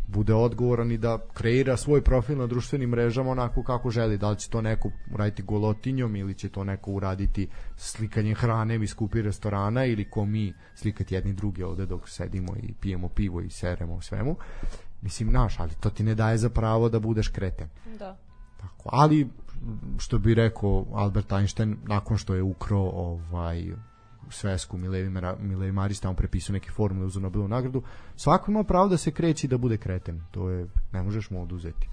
bude 0.07 0.35
odgovoran 0.35 0.93
i 0.93 0.99
da 0.99 1.19
kreira 1.33 1.77
svoj 1.77 2.03
profil 2.03 2.39
na 2.39 2.47
društvenim 2.47 2.91
mrežama 2.91 3.31
onako 3.31 3.63
kako 3.63 3.91
želi. 3.91 4.19
Da 4.19 4.31
li 4.31 4.37
će 4.37 4.51
to 4.51 4.61
neko 4.61 4.91
uraditi 5.13 5.43
golotinjom 5.43 6.17
ili 6.17 6.35
će 6.35 6.49
to 6.49 6.65
neko 6.65 6.91
uraditi 6.91 7.49
slikanjem 7.77 8.35
hrane 8.35 8.77
iz 8.77 8.91
skupi 8.91 9.23
restorana 9.23 9.85
ili 9.85 10.11
ko 10.11 10.25
mi 10.25 10.53
slikati 10.75 11.15
jedni 11.15 11.33
drugi 11.33 11.63
ovde 11.63 11.87
dok 11.87 12.09
sedimo 12.09 12.57
i 12.63 12.73
pijemo 12.73 13.09
pivo 13.09 13.41
i 13.41 13.51
seremo 13.51 14.01
svemu. 14.01 14.37
Mislim 15.03 15.33
naš, 15.33 15.61
ali 15.61 15.73
to 15.81 15.91
ti 15.91 16.03
ne 16.03 16.15
daje 16.15 16.39
za 16.39 16.49
pravo 16.49 16.89
da 16.89 17.01
budeš 17.01 17.29
kreten. 17.29 17.69
Da. 17.99 18.17
tako, 18.61 18.89
ali 18.93 19.29
što 19.99 20.19
bi 20.19 20.35
rekao 20.35 20.87
Albert 20.93 21.33
Einstein 21.33 21.77
nakon 21.83 22.19
što 22.19 22.35
je 22.35 22.43
ukro 22.43 22.79
ovaj 22.79 23.73
svesku 24.35 24.79
Milevi, 24.79 25.11
Milevi 25.39 25.73
Maris 25.73 26.01
tamo 26.01 26.15
prepisao 26.15 26.53
neke 26.53 26.71
formule 26.71 27.09
za 27.09 27.21
Nobelovu 27.21 27.49
nagradu. 27.49 27.83
Svako 28.17 28.51
ima 28.51 28.65
pravo 28.65 28.89
da 28.89 28.97
se 28.97 29.11
kreće 29.11 29.47
i 29.47 29.51
da 29.51 29.59
bude 29.59 29.77
kreten. 29.77 30.23
To 30.31 30.51
je, 30.51 30.67
ne 30.93 31.03
možeš 31.03 31.31
mu 31.31 31.43
oduzeti. 31.43 31.89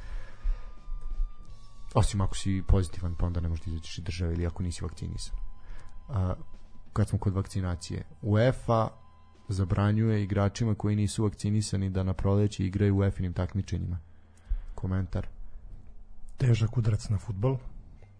Osim 1.94 2.22
ako 2.22 2.36
si 2.36 2.64
pozitivan 2.68 3.16
pa 3.16 3.26
onda 3.26 3.40
ne 3.42 3.50
možeš 3.50 3.66
da 3.66 3.72
izađeš 3.72 3.98
iz 3.98 4.04
države 4.04 4.34
ili 4.34 4.48
ako 4.48 4.64
nisi 4.64 4.84
vakcinisan. 4.84 5.36
A, 6.10 6.34
kad 6.94 7.10
smo 7.10 7.20
kod 7.20 7.34
vakcinacije 7.34 8.04
UEFA 8.22 8.90
zabranjuje 9.50 10.24
igračima 10.24 10.76
koji 10.76 10.96
nisu 10.96 11.24
vakcinisani 11.24 11.90
da 11.90 12.04
na 12.04 12.14
proleće 12.14 12.66
igraju 12.66 12.96
u 12.96 12.98
UEFA-inim 12.98 13.34
takmičenjima. 13.34 14.00
Komentar? 14.76 15.28
Težak 16.38 16.78
udarac 16.78 17.10
na 17.10 17.18
futbol. 17.18 17.58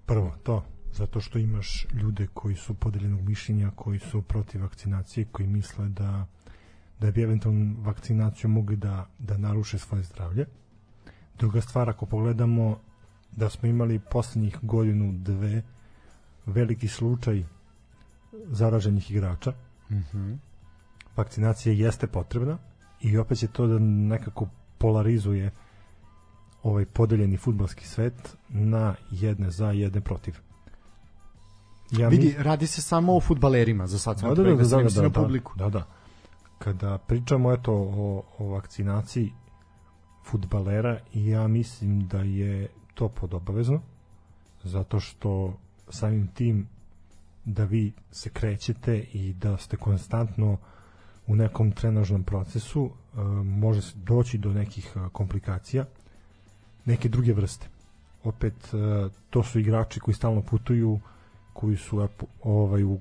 Prvo, 0.06 0.36
to. 0.44 0.64
Zato 0.94 1.22
što 1.22 1.40
imaš 1.40 1.88
ljude 1.94 2.28
koji 2.34 2.56
su 2.56 2.74
podeljenog 2.74 3.22
mišljenja, 3.22 3.72
koji 3.76 4.00
su 4.00 4.22
protiv 4.22 4.62
vakcinacije, 4.62 5.26
koji 5.32 5.48
misle 5.48 5.90
da 5.90 6.28
da 7.00 7.12
bi 7.12 7.22
eventualno 7.22 7.76
vakcinaciju 7.82 8.50
mogli 8.50 8.76
da, 8.76 9.08
da 9.20 9.38
naruše 9.38 9.78
svoje 9.78 10.04
zdravlje. 10.04 10.46
Druga 11.40 11.62
stvar, 11.62 11.90
ako 11.90 12.06
pogledamo 12.06 12.80
da 13.32 13.50
smo 13.50 13.70
imali 13.70 14.00
poslednjih 14.00 14.58
godinu, 14.62 15.14
dve, 15.18 15.64
veliki 16.46 16.88
slučaj 16.88 17.44
zaraženih 18.52 19.12
igrača, 19.12 19.54
Mhm. 19.92 20.34
vakcinacija 21.16 21.74
jeste 21.74 22.08
potrebna 22.08 22.58
i 23.02 23.18
opet 23.18 23.38
će 23.38 23.48
to 23.48 23.68
da 23.68 23.80
nekako 23.80 24.48
polarizuje 24.78 25.52
ovaj 26.64 26.86
podeljeni 26.86 27.38
futbalski 27.38 27.88
svet 27.88 28.38
na 28.50 28.96
jedne 29.12 29.52
za, 29.52 29.72
jedne 29.72 30.02
protiv. 30.02 30.36
Ja 31.92 32.10
mi- 32.10 32.18
Vidi, 32.18 32.36
radi 32.38 32.68
se 32.68 32.82
samo 32.82 33.16
o 33.16 33.20
futbalerima, 33.22 33.88
za 33.88 34.00
sad 34.00 34.22
da, 34.22 34.28
da, 34.28 34.44
da, 34.44 34.56
da, 34.56 34.66
da, 34.66 35.02
na 35.02 35.10
da, 35.10 35.22
publiku. 35.22 35.58
da, 35.58 35.70
da. 35.70 35.88
Kada 36.60 36.98
pričamo 36.98 37.54
eto 37.54 37.74
o, 37.74 38.24
o 38.38 38.46
vakcinaciji 38.48 39.32
futbalera 40.26 41.00
ja 41.14 41.48
mislim 41.48 42.08
da 42.08 42.22
je 42.22 42.68
to 42.94 43.08
podobavezno 43.10 43.82
zato 44.64 45.00
što 45.00 45.58
samim 45.90 46.28
tim 46.28 46.68
da 47.46 47.64
vi 47.64 47.92
se 48.12 48.30
krećete 48.30 48.98
i 49.14 49.34
da 49.34 49.58
ste 49.58 49.78
konstantno 49.78 50.58
u 51.28 51.36
nekom 51.36 51.72
trenažnom 51.72 52.24
procesu 52.24 52.90
e, 52.90 53.22
može 53.44 53.82
se 53.82 53.94
doći 53.96 54.38
do 54.38 54.54
nekih 54.54 54.94
e, 54.96 55.10
komplikacija 55.12 55.86
neke 56.86 57.10
druge 57.10 57.34
vrste 57.34 57.68
opet 58.24 58.54
e, 58.74 58.78
to 59.30 59.44
su 59.44 59.60
igrači 59.60 60.00
koji 60.00 60.16
stalno 60.16 60.42
putuju 60.42 61.00
koji 61.54 61.78
su 61.78 62.08
ovaj 62.44 62.84
u, 62.84 63.00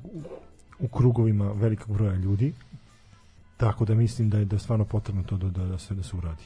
u 0.78 0.88
krugovima 0.88 1.52
velikog 1.52 1.96
broja 1.96 2.14
ljudi 2.14 2.52
tako 3.56 3.84
da 3.84 3.94
mislim 3.94 4.30
da 4.30 4.38
je 4.38 4.44
da 4.44 4.56
je 4.56 4.60
stvarno 4.60 4.84
potrebno 4.84 5.22
to 5.22 5.36
da, 5.36 5.48
da, 5.48 5.66
da 5.66 5.78
se 5.78 5.94
da 5.94 6.02
se 6.02 6.16
uradi 6.16 6.44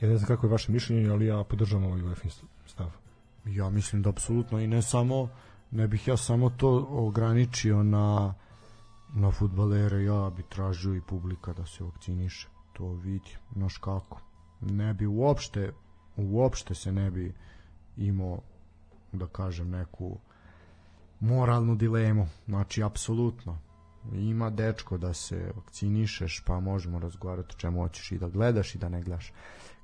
ja 0.00 0.08
ne 0.08 0.16
znam 0.16 0.26
kako 0.26 0.46
je 0.46 0.50
vaše 0.50 0.72
mišljenje 0.72 1.10
ali 1.10 1.26
ja 1.26 1.44
podržavam 1.44 1.86
ovaj 1.86 2.02
UEFA 2.02 2.28
stav 2.66 2.90
Ja 3.44 3.70
mislim 3.70 4.02
da 4.02 4.10
apsolutno 4.10 4.60
i 4.60 4.66
ne 4.66 4.82
samo 4.82 5.28
ne 5.70 5.88
bih 5.88 6.08
ja 6.08 6.16
samo 6.16 6.50
to 6.50 6.86
ograničio 6.90 7.82
na 7.82 8.34
na 9.14 9.30
futbalere, 9.30 10.04
ja 10.04 10.30
bi 10.36 10.42
tražio 10.42 10.94
i 10.94 11.00
publika 11.00 11.52
da 11.52 11.66
se 11.66 11.84
vakciniše. 11.84 12.48
To 12.72 12.92
vidi, 12.92 13.36
znaš 13.52 13.78
kako. 13.78 14.20
Ne 14.60 14.94
bi 14.94 15.06
uopšte 15.06 15.72
uopšte 16.16 16.74
se 16.74 16.92
ne 16.92 17.10
bi 17.10 17.34
imao 17.96 18.40
da 19.12 19.26
kažem 19.26 19.70
neku 19.70 20.18
moralnu 21.20 21.74
dilemu. 21.74 22.28
Znači, 22.46 22.82
apsolutno. 22.82 23.58
Ima 24.12 24.50
dečko 24.50 24.98
da 24.98 25.14
se 25.14 25.50
vakcinišeš, 25.56 26.42
pa 26.46 26.60
možemo 26.60 26.98
razgovarati 26.98 27.54
o 27.54 27.58
čemu 27.58 27.80
hoćeš 27.82 28.12
i 28.12 28.18
da 28.18 28.28
gledaš 28.28 28.74
i 28.74 28.78
da 28.78 28.88
ne 28.88 29.02
gledaš. 29.02 29.32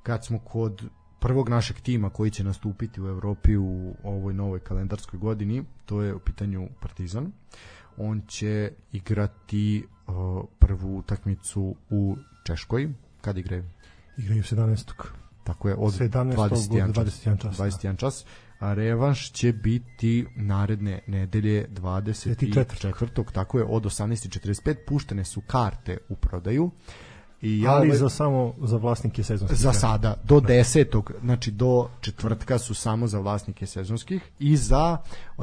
Kad 0.02 0.24
smo 0.24 0.38
kod 0.38 0.84
prvog 1.20 1.48
našeg 1.48 1.80
tima 1.80 2.10
koji 2.10 2.30
će 2.30 2.44
nastupiti 2.44 3.00
u 3.00 3.08
Evropi 3.08 3.56
u 3.56 3.94
ovoj 4.04 4.34
novoj 4.34 4.60
kalendarskoj 4.60 5.18
godini, 5.18 5.64
to 5.86 6.02
je 6.02 6.14
u 6.14 6.18
pitanju 6.18 6.68
Partizan. 6.80 7.32
On 7.96 8.22
će 8.28 8.72
igrati 8.92 9.86
uh, 10.06 10.14
prvu 10.58 10.98
utakmicu 10.98 11.76
u 11.90 12.16
Češkoj. 12.44 12.88
Kad 13.20 13.38
igraju? 13.38 13.64
igraju 14.16 14.42
17. 14.42 15.23
Tako 15.44 15.68
je, 15.68 15.74
od 15.78 15.92
17. 15.92 16.34
21 16.34 16.88
od 16.88 16.94
21 16.94 17.40
čas, 17.40 17.56
da. 17.56 17.64
21 17.64 17.96
čas. 17.96 18.24
A 18.58 18.74
revanš 18.74 19.32
će 19.32 19.52
biti 19.52 20.26
naredne 20.36 21.00
nedelje 21.06 21.68
24. 21.68 23.32
tako 23.32 23.58
je, 23.58 23.64
od 23.64 23.82
18.45 23.84 24.74
puštene 24.86 25.24
su 25.24 25.40
karte 25.40 25.98
u 26.08 26.16
prodaju 26.16 26.70
I 27.42 27.60
ja 27.60 27.70
ali 27.70 27.86
ovaj- 27.88 27.98
za 27.98 28.08
samo 28.08 28.54
za 28.62 28.76
vlasnike 28.76 29.22
sezonskih. 29.22 29.58
za 29.58 29.72
sada 29.72 30.16
do 30.24 30.40
10. 30.40 31.02
znači 31.20 31.50
do 31.50 31.88
četvrtka 32.00 32.58
su 32.58 32.74
samo 32.74 33.06
za 33.06 33.18
vlasnike 33.20 33.66
sezonskih 33.66 34.22
i 34.38 34.56
za 34.56 34.96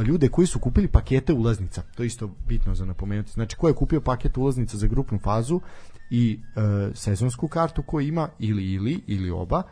ljude 0.06 0.30
koji 0.30 0.48
su 0.48 0.60
kupili 0.60 0.88
pakete 0.88 1.34
ulaznica. 1.34 1.82
To 1.96 2.04
je 2.04 2.08
isto 2.08 2.30
bitno 2.48 2.76
za 2.76 2.86
napomenuti. 2.86 3.32
Znači 3.32 3.56
ko 3.56 3.68
je 3.68 3.74
kupio 3.74 4.02
paket 4.02 4.38
ulaznica 4.38 4.78
za 4.78 4.88
grupnu 4.88 5.20
fazu 5.20 5.62
i 6.10 6.40
e, 6.56 6.96
sezonsku 6.96 7.48
kartu 7.48 7.84
koju 7.84 8.08
ima 8.08 8.30
ili 8.40 8.72
ili 8.74 9.04
ili 9.08 9.32
oba 9.32 9.64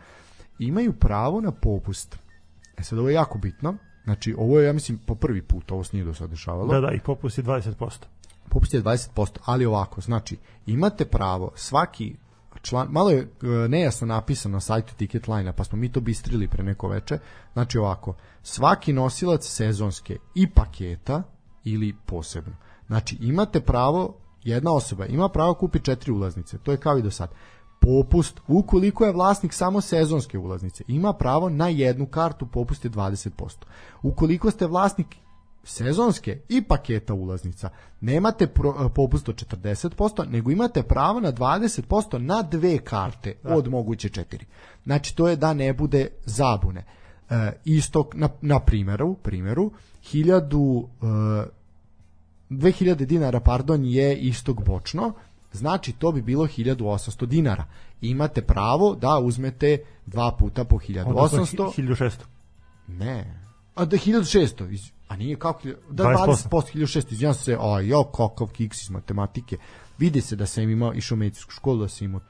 imaju 0.60 0.94
pravo 0.94 1.42
na 1.42 1.52
popust. 1.52 2.18
E 2.78 2.84
sad 2.84 3.00
ovo 3.00 3.10
je 3.10 3.14
jako 3.14 3.38
bitno. 3.38 3.76
Znači 4.04 4.36
ovo 4.38 4.60
je 4.60 4.68
ja 4.68 4.74
mislim 4.74 4.98
po 4.98 5.16
prvi 5.16 5.42
put 5.42 5.72
ovo 5.72 5.84
se 5.84 5.96
nije 5.96 6.06
do 6.06 6.14
sada 6.14 6.30
dešavalo. 6.30 6.74
Da, 6.74 6.80
da, 6.80 6.92
i 6.92 7.00
popust 7.00 7.38
je 7.38 7.44
20%. 7.44 7.90
Popust 8.50 8.74
je 8.74 8.84
20%, 8.84 9.38
ali 9.46 9.66
ovako, 9.66 10.02
znači, 10.02 10.38
imate 10.66 11.06
pravo, 11.06 11.52
svaki 11.56 12.16
član, 12.62 12.88
malo 12.92 13.10
je 13.10 13.20
e, 13.20 13.28
nejasno 13.68 14.08
napisano 14.08 14.54
na 14.54 14.60
sajtu 14.60 14.94
Ticketline, 14.96 15.54
pa 15.54 15.64
smo 15.64 15.78
mi 15.78 15.92
to 15.92 16.00
bistrili 16.00 16.48
pre 16.48 16.64
neko 16.64 16.88
veče, 16.88 17.20
znači 17.54 17.78
ovako, 17.78 18.16
svaki 18.44 18.94
nosilac 18.94 19.48
sezonske 19.48 20.18
i 20.36 20.50
paketa 20.50 21.24
ili 21.64 21.96
posebno. 22.06 22.56
Znači, 22.88 23.18
imate 23.22 23.62
pravo, 23.62 24.16
jedna 24.44 24.74
osoba 24.74 25.06
ima 25.06 25.30
pravo 25.30 25.54
kupi 25.54 25.80
četiri 25.80 26.12
ulaznice, 26.12 26.58
to 26.58 26.72
je 26.72 26.78
kao 26.78 26.98
i 26.98 27.02
do 27.02 27.12
sad. 27.12 27.30
Popust, 27.80 28.40
ukoliko 28.48 29.06
je 29.06 29.12
vlasnik 29.12 29.54
samo 29.54 29.82
sezonske 29.82 30.38
ulaznice, 30.38 30.84
ima 30.88 31.14
pravo 31.14 31.50
na 31.50 31.68
jednu 31.68 32.06
kartu, 32.06 32.46
popust 32.46 32.86
je 32.86 32.92
20%. 32.92 33.56
Ukoliko 34.02 34.52
ste 34.52 34.68
vlasnik 34.68 35.16
sezonske 35.64 36.40
i 36.50 36.62
paketa 36.62 37.14
ulaznica 37.14 37.70
nemate 38.02 38.48
pro, 38.48 38.76
e, 38.86 38.90
popust 38.90 39.30
od 39.30 39.36
40%, 39.36 40.30
nego 40.30 40.52
imate 40.52 40.84
pravo 40.84 41.20
na 41.20 41.32
20% 41.32 42.18
na 42.18 42.42
dve 42.42 42.78
karte 42.78 43.34
od 43.44 43.68
moguće 43.68 44.10
četiri. 44.10 44.46
Znači, 44.84 45.16
to 45.16 45.28
je 45.28 45.36
da 45.36 45.54
ne 45.54 45.74
bude 45.74 46.08
zabune. 46.26 46.86
E, 47.30 47.52
istok, 47.66 48.16
na, 48.16 48.30
na 48.42 48.60
primjeru, 48.60 49.14
primjeru, 49.14 49.72
1000, 50.04 50.88
e, 51.46 51.60
2000 52.50 53.06
dinara, 53.06 53.40
pardon, 53.40 53.86
je 53.86 54.18
istog 54.18 54.64
bočno, 54.66 55.14
znači 55.52 55.92
to 55.92 56.12
bi 56.12 56.22
bilo 56.22 56.48
1800 56.48 57.26
dinara. 57.26 57.66
Imate 58.02 58.42
pravo 58.42 58.96
da 58.96 59.20
uzmete 59.20 59.78
dva 60.06 60.32
puta 60.40 60.64
po 60.64 60.76
1800. 60.76 61.14
Odnosno, 61.16 61.66
1600. 61.78 62.12
Ne. 62.88 63.42
A 63.76 63.86
da 63.86 63.98
1600, 63.98 64.72
iz, 64.72 64.92
a 65.08 65.16
nije 65.16 65.36
kako, 65.36 65.68
da 65.90 66.04
20%. 66.04 66.50
20%, 66.50 66.78
1600, 66.78 67.14
izvinjam 67.14 67.34
se, 67.34 67.58
a 67.60 67.80
jo, 67.80 68.04
kakav 68.04 68.48
kiks 68.48 68.82
iz 68.82 68.90
matematike. 68.90 69.58
Vidi 69.98 70.22
se 70.22 70.36
da 70.36 70.46
sam 70.46 70.70
imao, 70.70 70.94
išao 70.94 71.16
u 71.16 71.20
medicinsku 71.20 71.52
školu, 71.52 71.82
da 71.82 71.88
sam 71.88 72.06
imao 72.06 72.22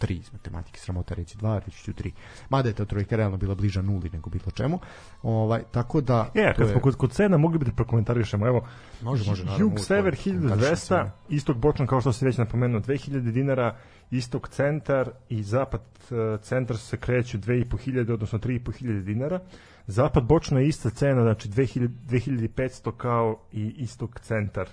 tri 0.00 0.14
iz 0.14 0.32
matematike, 0.32 0.80
sramota 0.80 1.14
reći 1.14 1.38
dva, 1.38 1.58
reći 1.58 1.84
ću 1.84 1.92
tri. 1.92 2.12
Mada 2.48 2.68
je 2.68 2.74
ta 2.74 2.84
trojka 2.84 3.16
realno 3.16 3.36
bila 3.36 3.54
bliža 3.54 3.82
nuli 3.82 4.10
nego 4.10 4.30
bilo 4.30 4.50
čemu. 4.54 4.78
Ovaj, 5.22 5.62
tako 5.70 6.00
da... 6.00 6.30
E, 6.34 6.46
to 6.46 6.56
kad 6.56 6.66
je- 6.66 6.72
smo 6.72 6.80
kod, 6.80 6.96
kod 6.96 7.12
cena 7.12 7.36
mogli 7.36 7.58
bi 7.58 7.64
da 7.64 7.72
prokomentarišemo, 7.72 8.46
evo, 8.46 8.66
Može, 9.02 9.30
može, 9.30 9.44
naravno, 9.44 9.64
Jug, 9.64 9.80
sever 9.80 10.02
moram 10.04 10.40
da 10.40 10.40
komentarišem 10.40 10.76
1200, 10.76 10.88
cene. 10.88 11.10
istok 11.28 11.56
bočan 11.56 11.86
kao 11.86 12.00
što 12.00 12.12
se 12.12 12.26
već 12.26 12.36
napomenuo 12.38 12.80
2000 12.80 13.32
dinara, 13.32 13.76
istok 14.10 14.48
centar 14.48 15.10
i 15.28 15.42
zapad 15.42 15.80
e, 16.10 16.38
centar 16.42 16.76
se 16.78 16.96
kreću 16.96 17.38
2500 17.38 18.12
odnosno 18.12 18.38
3500 18.38 19.02
dinara. 19.02 19.40
Zapad 19.86 20.24
bočno 20.24 20.58
je 20.60 20.68
ista 20.68 20.90
cena, 20.90 21.22
znači 21.22 21.48
2000, 21.48 21.88
2500 22.06 22.92
kao 22.96 23.38
i 23.52 23.74
istok 23.76 24.20
centar. 24.20 24.68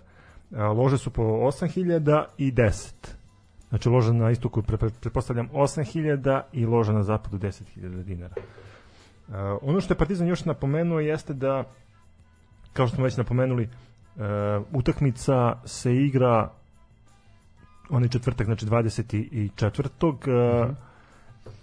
A, 0.52 0.68
Lože 0.68 0.98
su 0.98 1.10
po 1.10 1.22
8000 1.24 2.26
i 2.38 2.52
10. 2.52 2.94
Znači 3.70 3.90
loža 3.90 4.14
na 4.14 4.32
istoku 4.32 4.62
pre, 4.62 4.78
pre, 4.78 4.90
pretpostavljam 5.02 5.50
8000 5.50 6.42
i 6.54 6.66
loža 6.66 6.94
na 6.94 7.04
zapadu 7.04 7.38
10.000 7.38 8.04
dinara. 8.04 8.36
Uh, 9.28 9.34
ono 9.62 9.82
što 9.82 9.94
je 9.94 9.98
Partizan 9.98 10.28
još 10.28 10.46
napomenuo 10.46 11.00
jeste 11.00 11.34
da 11.34 11.64
kao 12.74 12.88
što 12.88 12.96
smo 12.96 13.04
već 13.04 13.18
napomenuli 13.18 13.64
uh, 13.64 14.22
utakmica 14.74 15.60
se 15.66 15.96
igra 15.96 16.50
onaj 17.90 18.10
četvrtak, 18.10 18.46
znači 18.46 18.66
24. 18.66 20.68
Uh, 20.68 20.76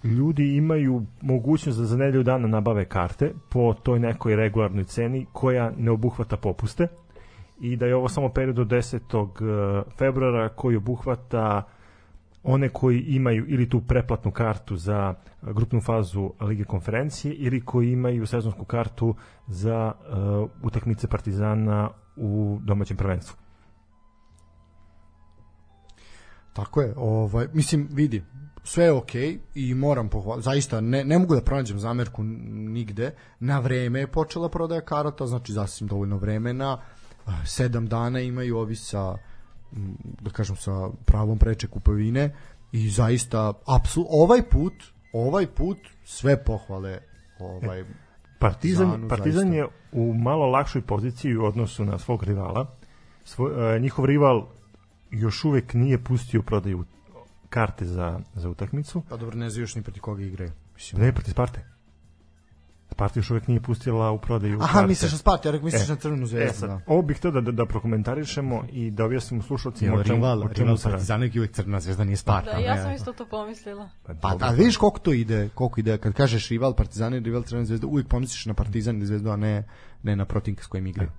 ljudi 0.04 0.56
imaju 0.56 1.02
mogućnost 1.20 1.78
da 1.78 1.84
za 1.84 1.96
nedelju 1.96 2.22
dana 2.22 2.48
nabave 2.48 2.84
karte 2.84 3.32
po 3.50 3.74
toj 3.82 3.98
nekoj 3.98 4.36
regularnoj 4.36 4.84
ceni 4.84 5.26
koja 5.32 5.72
ne 5.76 5.90
obuhvata 5.90 6.36
popuste 6.36 6.88
i 7.60 7.76
da 7.76 7.86
je 7.86 7.96
ovo 7.96 8.08
samo 8.08 8.28
period 8.28 8.58
od 8.58 8.68
10. 8.68 9.20
uh, 9.20 9.28
februara 9.98 10.48
koji 10.48 10.76
obuhvata 10.76 11.62
one 12.44 12.68
koji 12.68 13.00
imaju 13.00 13.46
ili 13.48 13.68
tu 13.68 13.80
preplatnu 13.80 14.30
kartu 14.30 14.76
za 14.76 15.14
grupnu 15.42 15.80
fazu 15.80 16.30
Lige 16.40 16.64
konferencije 16.64 17.34
ili 17.34 17.64
koji 17.64 17.92
imaju 17.92 18.26
sezonsku 18.26 18.64
kartu 18.64 19.14
za 19.46 19.92
uh, 19.92 20.50
utakmice 20.62 21.08
Partizana 21.08 21.90
u 22.16 22.58
domaćem 22.62 22.96
prvenstvu. 22.96 23.36
Tako 26.52 26.80
je, 26.80 26.94
ovaj, 26.96 27.48
mislim, 27.52 27.88
vidi, 27.92 28.22
sve 28.64 28.84
je 28.84 28.92
okej 28.92 29.38
i 29.54 29.74
moram 29.74 30.08
pohvaliti, 30.08 30.44
zaista 30.44 30.80
ne, 30.80 31.04
ne 31.04 31.18
mogu 31.18 31.34
da 31.34 31.40
pronađem 31.40 31.78
zamerku 31.78 32.22
nigde, 32.22 33.10
na 33.40 33.58
vreme 33.58 34.00
je 34.00 34.12
počela 34.12 34.48
prodaja 34.48 34.80
karata, 34.80 35.26
znači 35.26 35.52
sasvim 35.52 35.88
dovoljno 35.88 36.16
vremena, 36.16 36.78
sedam 37.46 37.86
dana 37.86 38.20
imaju 38.20 38.56
ovi 38.56 38.76
sa, 38.76 39.16
da 40.20 40.30
kažem, 40.30 40.56
sa 40.56 40.88
pravom 41.04 41.38
preče 41.38 41.66
kupovine 41.66 42.34
i 42.72 42.90
zaista, 42.90 43.52
apsul, 43.66 44.06
ovaj 44.08 44.42
put, 44.50 44.72
ovaj 45.12 45.46
put 45.46 45.78
sve 46.04 46.44
pohvale 46.44 46.98
ovaj, 47.38 47.84
Partizan, 48.38 48.90
Zanu, 48.90 49.08
Partizan 49.08 49.42
zaista. 49.42 49.56
je 49.56 49.66
u 49.92 50.14
malo 50.14 50.46
lakšoj 50.46 50.82
poziciji 50.82 51.36
u 51.36 51.44
odnosu 51.44 51.84
na 51.84 51.98
svog 51.98 52.22
rivala. 52.22 52.66
Svoj, 53.24 53.76
uh, 53.76 53.82
njihov 53.82 54.04
rival 54.04 54.48
još 55.10 55.44
uvek 55.44 55.74
nije 55.74 56.04
pustio 56.04 56.42
prodaju 56.42 56.84
karte 57.48 57.84
za, 57.84 58.20
za 58.34 58.48
utakmicu. 58.50 59.02
pa 59.08 59.16
dobro, 59.16 59.36
ne 59.36 59.50
znam 59.50 59.62
još 59.62 59.74
ni 59.74 59.82
proti 59.82 60.00
koga 60.00 60.22
igraju. 60.22 60.50
Mislim, 60.74 61.02
Ne, 61.02 61.12
protiv 61.12 61.30
Sparte. 61.30 61.73
Sparta 62.94 63.18
još 63.18 63.30
uvek 63.30 63.48
nije 63.48 63.60
pustila 63.60 64.10
u 64.10 64.18
prodaju 64.18 64.58
Aha, 64.60 64.72
karte. 64.72 64.86
misliš 64.86 65.12
na 65.12 65.18
Sparta, 65.18 65.48
ja 65.48 65.52
rekao 65.52 65.64
misliš 65.64 65.88
E, 65.88 65.92
na 65.92 65.96
Crvenu 65.96 66.22
E, 66.22 66.26
zvezdu, 66.26 66.58
sad, 66.60 66.68
da. 66.68 66.80
ovo 66.86 67.02
bih 67.02 67.16
htio 67.16 67.30
da, 67.30 67.40
da, 67.40 67.52
da 67.52 67.66
prokomentarišemo 67.66 68.64
i 68.72 68.90
da 68.90 69.04
objasnimo 69.04 69.42
slušalcima 69.42 69.94
o 69.96 70.04
čemu, 70.04 70.16
rival, 70.16 70.38
o 70.38 70.48
čemu 70.48 70.52
rival 70.54 70.76
se 70.76 70.88
radi. 70.88 70.92
Partizana 70.94 71.24
je 71.24 71.30
uvijek 71.36 71.52
Crvena 71.52 71.80
zvezda, 71.80 72.04
nije 72.04 72.16
Sparta. 72.16 72.50
Da, 72.52 72.58
ja 72.58 72.82
sam 72.82 72.92
isto 72.92 73.12
to 73.12 73.26
pomislila. 73.26 73.88
Pa 74.06 74.12
dobro. 74.12 74.38
da, 74.38 74.48
vidiš 74.48 74.76
koliko 74.76 74.98
to 74.98 75.12
ide, 75.12 75.48
koliko 75.54 75.80
ide, 75.80 75.98
kad 75.98 76.12
kažeš 76.12 76.48
rival 76.48 76.74
Partizana 76.74 77.16
i 77.16 77.20
rival 77.20 77.42
Crvena 77.42 77.64
zvezda, 77.66 77.86
uvijek 77.86 78.08
pomisliš 78.08 78.46
na 78.46 78.54
Partizan 78.54 79.02
i 79.02 79.06
zvezdu, 79.06 79.30
a 79.30 79.36
ne, 79.36 79.64
ne 80.02 80.16
na 80.16 80.24
protivnika 80.24 80.64
s 80.64 80.66
kojim 80.66 80.86
igraju. 80.86 81.10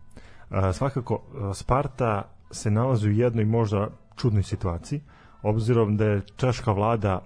A, 0.49 0.73
svakako, 0.73 1.21
a, 1.35 1.53
Sparta 1.53 2.29
se 2.51 2.71
nalazi 2.71 3.09
u 3.09 3.11
jednoj 3.11 3.45
možda 3.45 3.89
čudnoj 4.15 4.43
situaciji, 4.43 5.01
obzirom 5.41 5.97
da 5.97 6.05
je 6.05 6.21
češka 6.35 6.71
vlada 6.71 7.19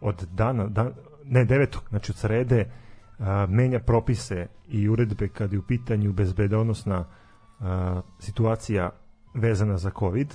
od 0.00 0.26
dana, 0.32 0.66
dan, 0.66 0.92
ne 1.24 1.44
devetog, 1.44 1.82
znači 1.88 2.12
od 2.12 2.16
srede, 2.16 2.70
a, 3.18 3.46
menja 3.48 3.80
propise 3.80 4.46
i 4.68 4.88
uredbe 4.88 5.28
kad 5.28 5.52
je 5.52 5.58
u 5.58 5.62
pitanju 5.62 6.12
bezbedonosna 6.12 7.04
a, 7.60 8.02
situacija 8.18 8.90
vezana 9.34 9.78
za 9.78 9.90
COVID, 9.98 10.34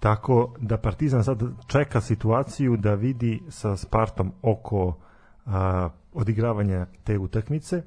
tako 0.00 0.54
da 0.60 0.78
Partizan 0.78 1.24
sad 1.24 1.42
čeka 1.66 2.00
situaciju 2.00 2.76
da 2.76 2.94
vidi 2.94 3.42
sa 3.48 3.76
Spartom 3.76 4.32
oko 4.42 4.96
a, 5.46 5.88
odigravanja 6.12 6.86
te 7.04 7.18
utakmice. 7.18 7.82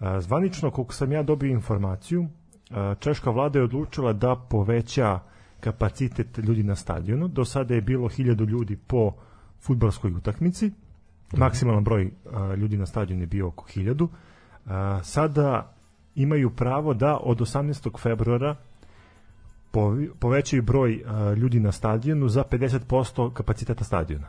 A, 0.00 0.20
zvanično, 0.20 0.70
koliko 0.70 0.94
sam 0.94 1.12
ja 1.12 1.22
dobio 1.22 1.50
informaciju, 1.50 2.26
a, 2.70 2.94
češka 3.00 3.30
vlada 3.30 3.58
je 3.58 3.64
odlučila 3.64 4.12
da 4.12 4.36
poveća 4.50 5.20
kapacitet 5.60 6.38
ljudi 6.38 6.62
na 6.62 6.76
stadionu. 6.76 7.28
Do 7.28 7.44
sada 7.44 7.74
je 7.74 7.80
bilo 7.80 8.08
1000 8.08 8.48
ljudi 8.48 8.76
po 8.76 9.12
futbalskoj 9.60 10.12
utakmici. 10.12 10.70
Maksimalan 11.36 11.84
broj 11.84 12.10
a, 12.32 12.54
ljudi 12.54 12.76
na 12.76 12.86
stadionu 12.86 13.22
je 13.22 13.26
bio 13.26 13.48
oko 13.48 13.66
1000. 13.68 14.08
A, 14.66 15.00
sada 15.02 15.74
imaju 16.14 16.50
pravo 16.50 16.94
da 16.94 17.18
od 17.22 17.38
18. 17.38 18.00
februara 18.00 18.56
povećaju 20.20 20.62
broj 20.62 21.02
a, 21.06 21.32
ljudi 21.32 21.60
na 21.60 21.72
stadionu 21.72 22.28
za 22.28 22.44
50% 22.50 23.32
kapaciteta 23.32 23.84
stadiona. 23.84 24.26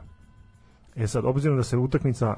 E 0.96 1.08
sad, 1.08 1.26
obzirom 1.26 1.58
da 1.58 1.64
se 1.64 1.78
utakmica 1.78 2.36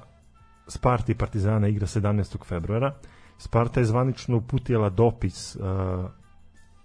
Sparta 0.67 1.11
i 1.11 1.15
Partizana 1.15 1.67
igra 1.67 1.87
17. 1.87 2.45
februara, 2.45 2.93
Sparta 3.37 3.79
je 3.79 3.85
zvanično 3.85 4.37
uputila 4.37 4.89
dopis 4.89 5.55
a, 5.55 6.09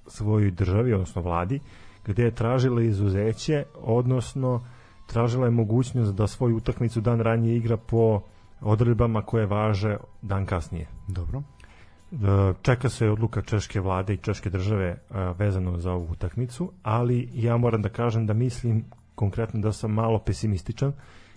svojoj 0.07 0.51
državi, 0.51 0.93
odnosno 0.93 1.23
vladi, 1.23 1.61
gde 2.07 2.23
je 2.23 2.35
tražila 2.35 2.83
izuzeće, 2.83 3.65
odnosno 3.75 4.67
tražila 5.07 5.45
je 5.45 5.51
mogućnost 5.51 6.15
da 6.15 6.27
svoju 6.27 6.57
utakmicu 6.57 7.01
dan 7.01 7.21
ranije 7.21 7.57
igra 7.57 7.77
po 7.77 8.21
odredbama 8.61 9.23
koje 9.23 9.47
važe 9.47 9.97
dan 10.23 10.47
kasnije. 10.47 10.87
Dobro. 11.09 11.43
E, 12.13 12.17
čeka 12.63 12.89
se 12.89 13.11
odluka 13.11 13.43
češke 13.43 13.81
vlade 13.81 14.15
i 14.15 14.17
češke 14.17 14.51
države 14.51 14.87
e, 14.87 14.99
vezano 15.39 15.79
za 15.79 15.93
ovu 15.93 16.09
utakmicu, 16.11 16.73
ali 16.83 17.29
ja 17.35 17.57
moram 17.57 17.83
da 17.83 17.89
kažem 17.89 18.27
da 18.27 18.33
mislim 18.33 18.85
konkretno 19.15 19.61
da 19.61 19.73
sam 19.73 19.91
malo 19.91 20.19
pesimističan 20.19 20.93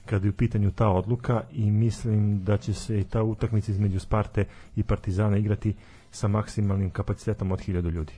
kada 0.05 0.27
je 0.27 0.29
u 0.29 0.33
pitanju 0.33 0.71
ta 0.71 0.89
odluka 0.89 1.43
i 1.51 1.71
mislim 1.71 2.43
da 2.43 2.57
će 2.57 2.73
se 2.73 2.99
i 2.99 3.03
ta 3.03 3.23
utakmica 3.23 3.71
između 3.71 3.99
Sparte 3.99 4.45
i 4.75 4.83
Partizana 4.83 5.37
igrati 5.37 5.75
sa 6.11 6.27
maksimalnim 6.27 6.89
kapacitetom 6.89 7.51
od 7.51 7.59
1000 7.59 7.91
ljudi. 7.91 8.13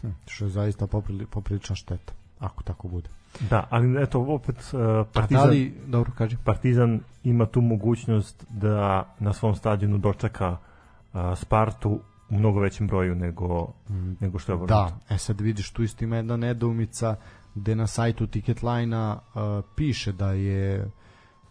Hm, 0.00 0.08
što 0.26 0.44
je 0.44 0.50
zaista 0.50 0.86
poprili, 0.86 1.26
poprilična 1.26 1.76
šteta, 1.76 2.12
ako 2.42 2.62
tako 2.62 2.88
bude. 2.88 3.08
Da, 3.40 3.66
ali 3.70 4.02
eto 4.02 4.20
opet 4.20 4.56
uh, 4.72 4.80
A 4.80 5.04
Partizan, 5.12 5.44
da 5.44 5.50
li, 5.50 5.74
dobro 5.86 6.12
kaži, 6.18 6.36
Partizan 6.44 7.00
ima 7.24 7.46
tu 7.46 7.60
mogućnost 7.60 8.44
da 8.50 9.06
na 9.18 9.32
svom 9.32 9.54
stadionu 9.54 9.98
dočeka 9.98 10.56
uh, 11.12 11.20
Spartu 11.36 12.00
u 12.30 12.38
mnogo 12.38 12.60
većem 12.60 12.86
broju 12.86 13.14
nego, 13.14 13.72
nego 14.20 14.38
što 14.38 14.52
je 14.52 14.54
obrnuto. 14.54 14.74
Da, 15.08 15.14
e 15.14 15.18
sad 15.18 15.40
vidiš 15.40 15.70
tu 15.70 15.82
isto 15.82 16.04
ima 16.04 16.16
jedna 16.16 16.36
nedoumica 16.36 17.16
gde 17.54 17.74
na 17.74 17.86
sajtu 17.86 18.26
Ticketline-a 18.26 19.18
uh, 19.34 19.64
piše 19.76 20.12
da 20.12 20.32
je 20.32 20.84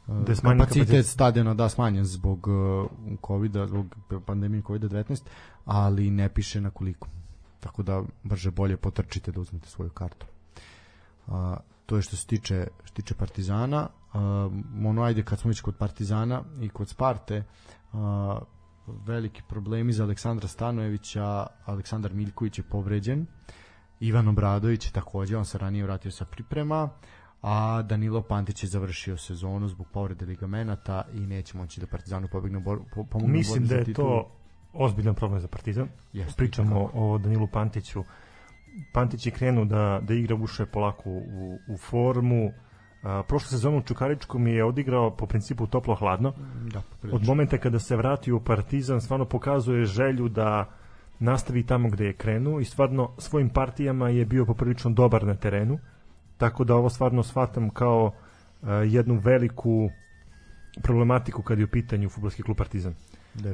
uh, 0.08 0.18
Da 0.26 0.32
je 0.32 0.36
kapacitet, 0.36 0.58
kapacitet. 0.58 1.06
stadiona 1.06 1.54
da 1.54 1.70
smanjen 1.70 2.06
zbog 2.06 2.48
uh, 2.48 2.90
covid 3.28 3.52
zbog 3.68 3.96
pandemije 4.26 4.64
COVID-19, 4.64 5.22
ali 5.66 6.12
ne 6.12 6.30
piše 6.30 6.62
na 6.62 6.70
koliko. 6.70 7.08
Tako 7.60 7.84
da 7.84 8.04
brže 8.24 8.52
bolje 8.52 8.78
potrčite 8.78 9.32
da 9.32 9.40
uzmete 9.40 9.70
svoju 9.70 9.90
kartu. 9.90 10.26
A, 11.32 11.58
to 11.86 11.96
je 11.96 12.02
što 12.02 12.16
se 12.16 12.28
tiče, 12.28 12.68
što 12.84 12.96
tiče 12.96 13.16
Partizana. 13.16 13.88
A, 14.14 14.50
ono 14.86 15.04
ajde 15.04 15.24
kad 15.24 15.40
smo 15.40 15.50
već 15.50 15.62
kod 15.62 15.78
Partizana 15.78 16.44
i 16.62 16.70
kod 16.70 16.90
Sparte, 16.90 17.44
a, 17.94 18.40
veliki 19.06 19.42
problemi 19.50 19.94
za 19.94 20.04
Aleksandra 20.04 20.48
Stanojevića, 20.48 21.48
Aleksandar 21.66 22.14
Miljković 22.14 22.58
je 22.58 22.64
povređen, 22.64 23.26
Ivan 24.00 24.28
Obradović 24.28 24.92
takođe, 24.92 25.38
on 25.38 25.46
se 25.46 25.58
ranije 25.58 25.84
vratio 25.84 26.12
sa 26.12 26.26
priprema, 26.26 26.90
a 27.42 27.82
Danilo 27.82 28.22
Pantić 28.22 28.64
je 28.64 28.70
završio 28.70 29.18
sezonu 29.18 29.68
zbog 29.68 29.88
povrede 29.94 30.26
ligamenata 30.26 31.04
i 31.14 31.20
neće 31.20 31.58
moći 31.58 31.80
da 31.80 31.88
Partizanu 31.88 32.28
pobegne 32.32 32.60
bor, 32.60 32.80
po, 32.96 33.04
pomogne 33.04 33.34
Mislim 33.34 33.68
da 33.68 33.76
je 33.76 33.94
to 33.94 34.32
ozbiljan 34.74 35.16
problem 35.16 35.42
za 35.42 35.48
Partizan. 35.48 35.88
Jeste, 36.14 36.38
Pričamo 36.38 36.90
o 36.94 37.18
Danilu 37.18 37.48
Pantiću. 37.48 38.04
Pantić 38.92 39.26
je 39.26 39.32
krenuo 39.32 39.66
da, 39.66 40.02
da 40.04 40.14
igra 40.14 40.36
ušao 40.36 40.64
je 40.64 40.72
polako 40.72 41.10
u, 41.10 41.58
u 41.68 41.78
formu. 41.78 42.52
A, 43.04 43.24
prošlu 43.28 43.48
sezonu 43.50 43.78
u 43.78 43.82
Čukaričkom 43.82 44.48
je 44.48 44.66
odigrao 44.66 45.16
po 45.16 45.26
principu 45.26 45.68
toplo-hladno. 45.68 46.34
Da, 46.74 46.82
poprilično. 46.82 47.16
Od 47.16 47.28
momenta 47.28 47.58
kada 47.58 47.80
se 47.80 47.96
vratio 47.96 48.36
u 48.36 48.40
Partizan 48.40 49.02
stvarno 49.02 49.26
pokazuje 49.26 49.86
želju 49.86 50.30
da 50.30 50.66
nastavi 51.20 51.66
tamo 51.66 51.90
gde 51.90 52.06
je 52.06 52.14
krenuo 52.14 52.60
i 52.60 52.66
stvarno 52.66 53.12
svojim 53.18 53.50
partijama 53.50 54.10
je 54.10 54.26
bio 54.26 54.46
poprilično 54.46 54.92
dobar 54.92 55.24
na 55.24 55.36
terenu. 55.36 55.80
Tako 56.38 56.64
da 56.64 56.76
ovo 56.76 56.90
stvarno 56.90 57.24
shvatam 57.24 57.70
kao 57.70 58.12
a, 58.62 58.74
jednu 58.74 59.20
veliku 59.24 59.90
problematiku 60.84 61.42
kad 61.42 61.60
je 61.60 61.66
u 61.66 61.72
pitanju 61.72 62.10
futbolski 62.10 62.44
klub 62.44 62.58
Partizan. 62.58 62.94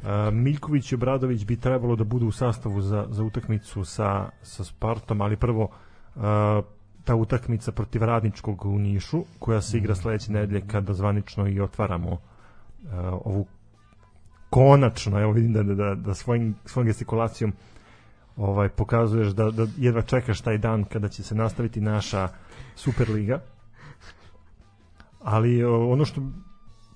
A, 0.03 0.29
Miljković 0.33 0.91
i 0.91 0.95
Obradović 0.95 1.45
bi 1.45 1.55
trebalo 1.55 1.95
da 1.95 2.03
budu 2.03 2.27
u 2.27 2.31
sastavu 2.31 2.81
za, 2.81 3.05
za 3.09 3.23
utakmicu 3.23 3.83
sa, 3.83 4.29
sa 4.41 4.63
Spartom, 4.63 5.21
ali 5.21 5.35
prvo 5.35 5.69
a, 6.15 6.61
ta 7.03 7.15
utakmica 7.15 7.71
protiv 7.71 8.03
Radničkog 8.03 8.65
u 8.65 8.79
Nišu, 8.79 9.23
koja 9.39 9.61
se 9.61 9.77
igra 9.77 9.95
sledeće 9.95 10.31
nedelje 10.31 10.67
kada 10.67 10.93
zvanično 10.93 11.47
i 11.47 11.59
otvaramo 11.59 12.17
a, 12.91 13.19
ovu 13.25 13.45
konačno, 14.49 15.21
evo 15.21 15.31
vidim 15.31 15.53
da, 15.53 15.63
da, 15.63 15.95
da, 15.95 16.13
svojim, 16.13 16.55
svojom 16.65 16.87
gestikulacijom 16.87 17.53
ovaj, 18.37 18.69
pokazuješ 18.69 19.27
da, 19.27 19.51
da 19.51 19.67
jedva 19.77 20.01
čekaš 20.01 20.41
taj 20.41 20.57
dan 20.57 20.83
kada 20.83 21.09
će 21.09 21.23
se 21.23 21.35
nastaviti 21.35 21.81
naša 21.81 22.27
Superliga. 22.75 23.39
Ali 25.23 25.63
ono 25.65 26.05
što 26.05 26.21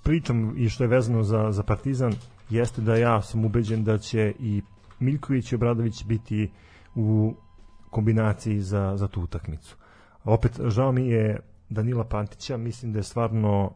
pričam 0.03 0.53
i 0.57 0.69
što 0.69 0.83
je 0.83 0.87
vezano 0.87 1.23
za, 1.23 1.51
za 1.51 1.63
Partizan 1.63 2.13
jeste 2.51 2.81
da 2.81 2.95
ja 2.95 3.21
sam 3.21 3.45
ubeđen 3.45 3.83
da 3.83 3.97
će 3.97 4.33
i 4.39 4.61
Miljković 4.99 5.51
i 5.51 5.55
Obradović 5.55 6.05
biti 6.05 6.51
u 6.95 7.33
kombinaciji 7.89 8.59
za, 8.59 8.97
za 8.97 9.07
tu 9.07 9.21
utakmicu. 9.21 9.75
A 10.23 10.33
opet, 10.33 10.59
žao 10.67 10.91
mi 10.91 11.07
je 11.07 11.39
Danila 11.69 12.03
Pantića, 12.03 12.57
mislim 12.57 12.91
da 12.91 12.99
je 12.99 13.03
stvarno 13.03 13.71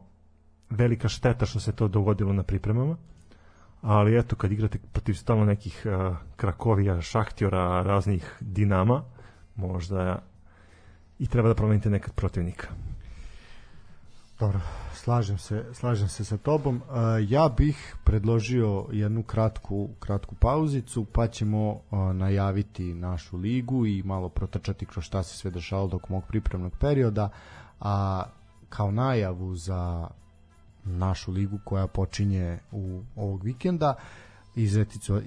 velika 0.70 1.08
šteta 1.08 1.46
što 1.46 1.60
se 1.60 1.72
to 1.72 1.88
dogodilo 1.88 2.32
na 2.32 2.42
pripremama, 2.42 2.96
ali 3.82 4.18
eto, 4.18 4.36
kad 4.36 4.52
igrate 4.52 4.78
protiv 4.92 5.14
stalno 5.14 5.44
nekih 5.44 5.86
uh, 5.86 6.16
Krakovija, 6.36 7.00
Šahtjora, 7.00 7.82
raznih 7.82 8.36
Dinama, 8.40 9.02
možda 9.56 10.22
i 11.18 11.26
treba 11.26 11.48
da 11.48 11.54
promenite 11.54 11.90
nekad 11.90 12.14
protivnika. 12.14 12.68
Dobro, 14.38 14.60
slažem 14.94 15.38
se, 15.38 15.64
slažem 15.72 16.08
se 16.08 16.24
sa 16.24 16.36
tobom. 16.36 16.76
Uh, 16.76 16.92
ja 17.28 17.48
bih 17.48 17.96
predložio 18.04 18.86
jednu 18.92 19.22
kratku, 19.22 19.88
kratku 19.98 20.34
pauzicu, 20.34 21.04
pa 21.12 21.26
ćemo 21.28 21.70
uh, 21.70 21.80
najaviti 22.14 22.94
našu 22.94 23.36
ligu 23.36 23.86
i 23.86 24.02
malo 24.02 24.28
protrčati 24.28 24.86
kroz 24.86 25.04
šta 25.04 25.22
se 25.22 25.36
sve 25.36 25.50
dešavalo 25.50 25.88
dok 25.88 26.08
mog 26.08 26.24
pripremnog 26.28 26.76
perioda, 26.78 27.30
a 27.80 28.24
kao 28.68 28.90
najavu 28.90 29.56
za 29.56 30.08
našu 30.84 31.32
ligu 31.32 31.58
koja 31.64 31.86
počinje 31.86 32.58
u 32.72 33.02
ovog 33.16 33.44
vikenda 33.44 33.94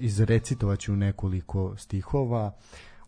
izrecitovaću 0.00 0.96
nekoliko 0.96 1.76
stihova 1.76 2.52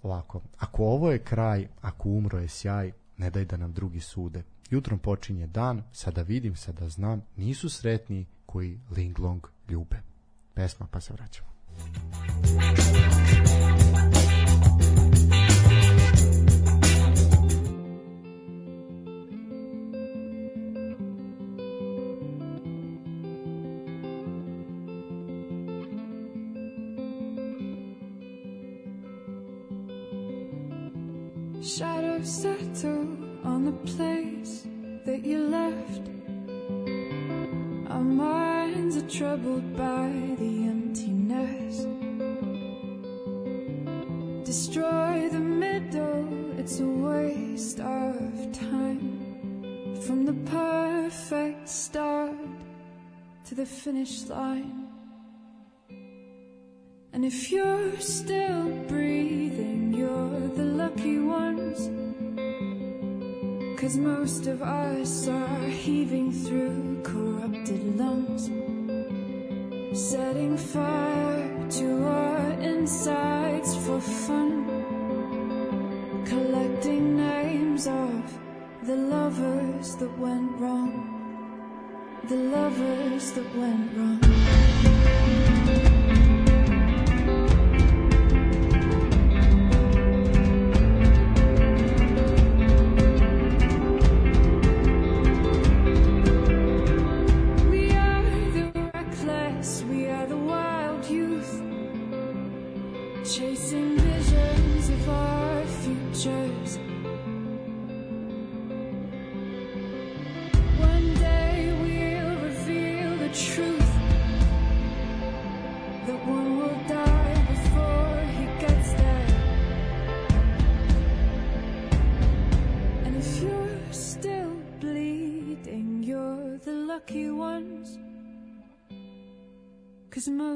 ovako, 0.02 0.40
ako 0.58 0.84
ovo 0.84 1.10
je 1.10 1.18
kraj, 1.18 1.68
ako 1.82 2.08
umro 2.08 2.38
je 2.38 2.48
sjaj, 2.48 2.92
ne 3.16 3.30
daj 3.30 3.44
da 3.44 3.56
nam 3.56 3.72
drugi 3.72 4.00
sude. 4.00 4.42
Jutrom 4.72 4.98
počinje 4.98 5.46
dan, 5.46 5.82
sada 5.92 6.22
vidim, 6.22 6.56
sada 6.56 6.88
znam, 6.88 7.22
nisu 7.36 7.68
sretni 7.68 8.26
koji 8.46 8.80
Linglong 8.96 9.46
ljube. 9.68 10.02
Pesma, 10.54 10.86
pa 10.90 11.00
se 11.00 11.12
vraćamo. 11.12 11.52
Shadows 12.44 13.21
finish 53.82 54.28
line. 54.28 54.86
And 57.12 57.24
if 57.24 57.50
you're 57.50 57.98
still 57.98 58.70
breathing, 58.86 59.92
you're 59.92 60.48
the 60.56 60.62
lucky 60.82 61.18
ones. 61.18 61.90
Cause 63.80 63.96
most 63.96 64.46
of 64.46 64.62
us 64.62 65.26
are 65.26 65.66
heaving 65.66 66.30
through 66.30 67.02
corrupted 67.02 67.98
lungs. 67.98 68.44
Setting 69.98 70.56
fire 70.56 71.68
to 71.70 72.04
our 72.06 72.52
insides 72.60 73.74
for 73.84 74.00
fun. 74.00 74.64
Collecting 76.24 77.16
names 77.16 77.88
of 77.88 78.38
the 78.84 78.94
lovers 78.94 79.96
that 79.96 80.18
went 80.18 80.52
wrong. 80.60 81.11
The 82.32 82.38
lovers 82.38 83.32
that 83.32 83.54
went 83.54 83.94
wrong. 83.94 85.91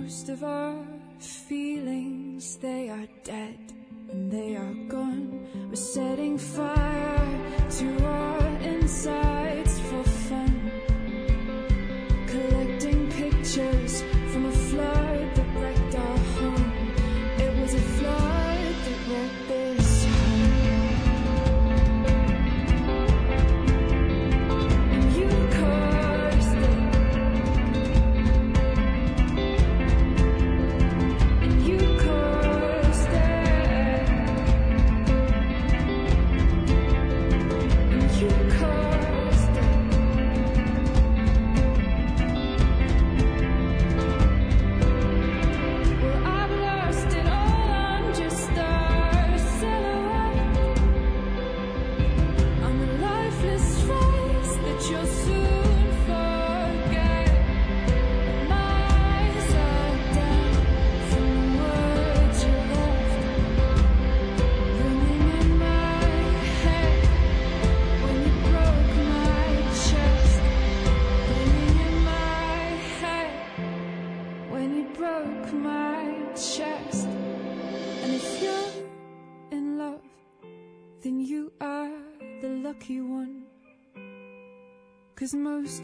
Most 0.00 0.28
of 0.28 0.44
our 0.44 0.76
feelings, 1.18 2.56
they 2.58 2.90
are 2.90 3.08
dead 3.24 3.58
and 4.10 4.30
they 4.30 4.54
are 4.54 4.74
gone. 4.88 5.46
We're 5.70 5.76
setting 5.76 6.36
fire 6.36 7.28
to 7.78 8.04
our 8.04 8.46
insides 8.60 9.80
for 9.80 10.02
fun. 10.28 10.70
Collecting 12.26 13.10
pictures 13.10 14.02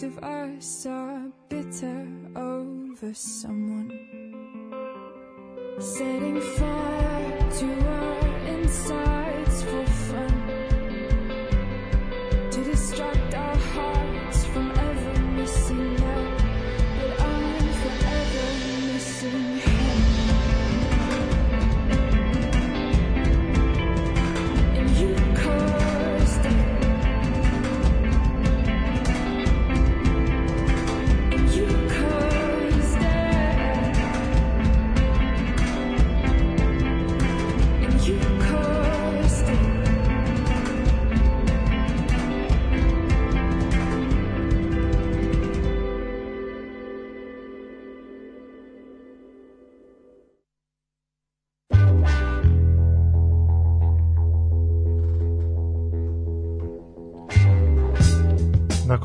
of 0.03 0.19
us 0.19 0.87
are 0.87 1.31
bitter 1.49 2.07
over 2.35 3.15
someone. 3.15 3.91
Setting 5.79 6.41
fire 6.41 7.51
to 7.59 7.89
our 7.89 8.39
insides 8.47 9.63
for 9.63 9.87
fun. 9.87 10.52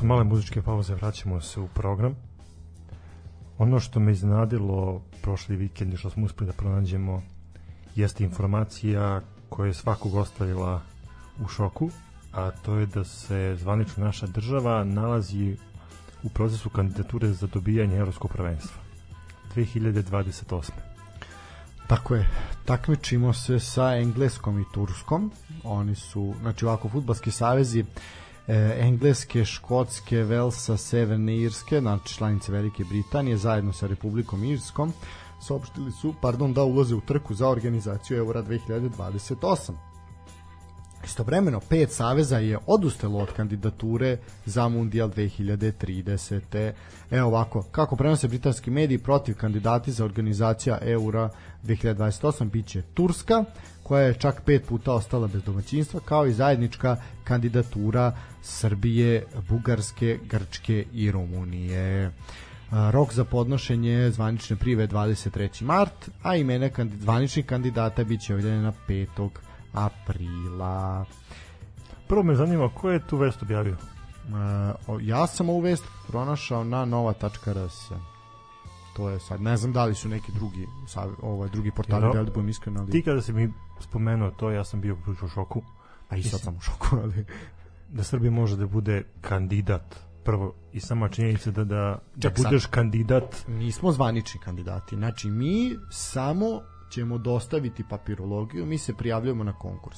Male 0.07 0.23
muzičke 0.23 0.61
pauze 0.61 0.95
vraćamo 0.95 1.41
se 1.41 1.59
u 1.59 1.67
program. 1.67 2.15
Ono 3.57 3.79
što 3.79 3.99
me 3.99 4.11
iznadilo 4.11 5.01
prošli 5.21 5.55
vikend 5.55 5.93
i 5.93 5.97
što 5.97 6.09
smo 6.09 6.25
uspeli 6.25 6.47
da 6.47 6.53
pronađemo 6.53 7.21
jeste 7.95 8.23
informacija 8.23 9.21
koja 9.49 9.67
je 9.67 9.73
svakog 9.73 10.15
ostavila 10.15 10.81
u 11.43 11.47
šoku, 11.47 11.89
a 12.33 12.51
to 12.51 12.75
je 12.75 12.85
da 12.85 13.03
se 13.03 13.55
zvanično 13.59 14.05
naša 14.05 14.27
država 14.27 14.83
nalazi 14.83 15.57
u 16.23 16.29
procesu 16.29 16.69
kandidature 16.69 17.33
za 17.33 17.47
dobijanje 17.47 17.97
evropskog 17.97 18.31
prvenstva 18.31 18.81
2028. 19.55 20.71
Tako 21.87 22.15
je. 22.15 22.29
Takmičimo 22.65 23.33
se 23.33 23.59
sa 23.59 23.95
Engleskom 23.95 24.59
i 24.59 24.65
Turskom. 24.73 25.31
Oni 25.63 25.95
su, 25.95 26.33
znači 26.41 26.65
ovako, 26.65 26.89
futbalski 26.89 27.31
savezi 27.31 27.85
e, 28.47 28.77
Engleske, 28.79 29.45
Škotske, 29.45 30.23
Velsa, 30.23 30.77
Severne 30.77 31.37
Irske, 31.37 31.79
znači 31.79 32.13
članice 32.13 32.51
Velike 32.51 32.83
Britanije, 32.83 33.37
zajedno 33.37 33.73
sa 33.73 33.87
Republikom 33.87 34.43
Irskom, 34.43 34.93
saopštili 35.41 35.91
su, 35.91 36.13
pardon, 36.21 36.53
da 36.53 36.63
ulaze 36.63 36.95
u 36.95 37.01
trku 37.01 37.33
za 37.33 37.49
organizaciju 37.49 38.17
Eura 38.17 38.43
2028. 38.43 39.71
Istovremeno, 41.05 41.59
pet 41.69 41.91
saveza 41.91 42.37
je 42.37 42.57
odustalo 42.65 43.19
od 43.19 43.33
kandidature 43.33 44.17
za 44.45 44.67
Mundial 44.67 45.09
2030. 45.09 46.71
Evo 47.11 47.27
ovako, 47.27 47.63
kako 47.71 47.95
prenose 47.95 48.27
britanski 48.27 48.71
mediji 48.71 48.97
protiv 48.97 49.35
kandidati 49.35 49.91
za 49.91 50.05
organizacija 50.05 50.77
Eura 50.81 51.29
2028 51.63 52.49
biće 52.49 52.81
Turska, 52.93 53.43
koja 53.87 54.03
je 54.03 54.13
čak 54.13 54.41
pet 54.45 54.67
puta 54.67 54.93
ostala 54.93 55.27
bez 55.27 55.43
domaćinstva, 55.43 55.99
kao 55.99 56.25
i 56.25 56.33
zajednička 56.33 56.95
kandidatura 57.23 58.11
Srbije, 58.41 59.25
Bugarske, 59.49 60.19
Grčke 60.29 60.85
i 60.93 61.11
Rumunije. 61.11 62.11
Rok 62.71 63.13
za 63.13 63.23
podnošenje 63.23 64.11
zvanične 64.11 64.55
prive 64.55 64.87
23. 64.87 65.63
mart, 65.63 66.09
a 66.23 66.35
imena 66.35 66.69
kandi, 66.69 66.97
zvaničnih 66.97 67.45
kandidata 67.45 68.03
biće 68.03 68.35
objavljene 68.35 68.71
5 68.87 69.29
aprila. 69.73 71.05
Prvo 72.07 72.23
me 72.23 72.35
zanima 72.35 72.69
ko 72.69 72.89
je 72.89 73.07
tu 73.07 73.17
vest 73.17 73.41
objavio? 73.41 73.75
Ja 75.01 75.27
sam 75.27 75.49
ovu 75.49 75.59
vest 75.59 75.83
pronašao 76.07 76.63
na 76.63 76.85
nova.rs. 76.85 77.91
To 78.97 79.09
je 79.09 79.19
sad, 79.19 79.41
ne 79.41 79.57
znam 79.57 79.73
da 79.73 79.85
li 79.85 79.95
su 79.95 80.09
neki 80.09 80.31
drugi 80.31 80.67
ovaj 81.21 81.49
drugi 81.49 81.71
portali 81.71 82.05
Jel? 82.05 82.25
da 82.25 82.31
budem 82.31 82.49
iskren, 82.49 82.77
ali 82.77 82.91
Ti 82.91 83.01
kada 83.01 83.21
si 83.21 83.33
mi 83.33 83.53
spomenuo 83.79 84.31
to, 84.31 84.51
ja 84.51 84.63
sam 84.63 84.81
bio 84.81 84.95
prilično 84.95 85.25
u 85.25 85.29
šoku 85.29 85.61
a 86.09 86.17
i 86.17 86.23
sad 86.23 86.39
sam 86.39 86.55
u 86.55 86.59
šoku, 86.59 86.87
ali 87.03 87.25
da 87.89 88.03
Srbija 88.03 88.31
može 88.31 88.57
da 88.57 88.67
bude 88.67 89.03
kandidat 89.21 89.95
prvo 90.23 90.53
i 90.73 90.79
sama 90.79 91.09
činjenica 91.09 91.51
da, 91.51 91.63
da, 91.63 91.99
da 92.15 92.29
Ček, 92.29 92.37
sad. 92.37 92.45
budeš 92.45 92.65
kandidat 92.65 93.47
nismo 93.47 93.91
zvanični 93.91 94.39
kandidati. 94.39 94.95
Znači 94.95 95.29
mi 95.29 95.75
samo 95.91 96.61
ćemo 96.89 97.17
dostaviti 97.17 97.83
papirologiju, 97.89 98.65
mi 98.65 98.77
se 98.77 98.93
prijavljujemo 98.93 99.43
na 99.43 99.53
konkurs. 99.53 99.97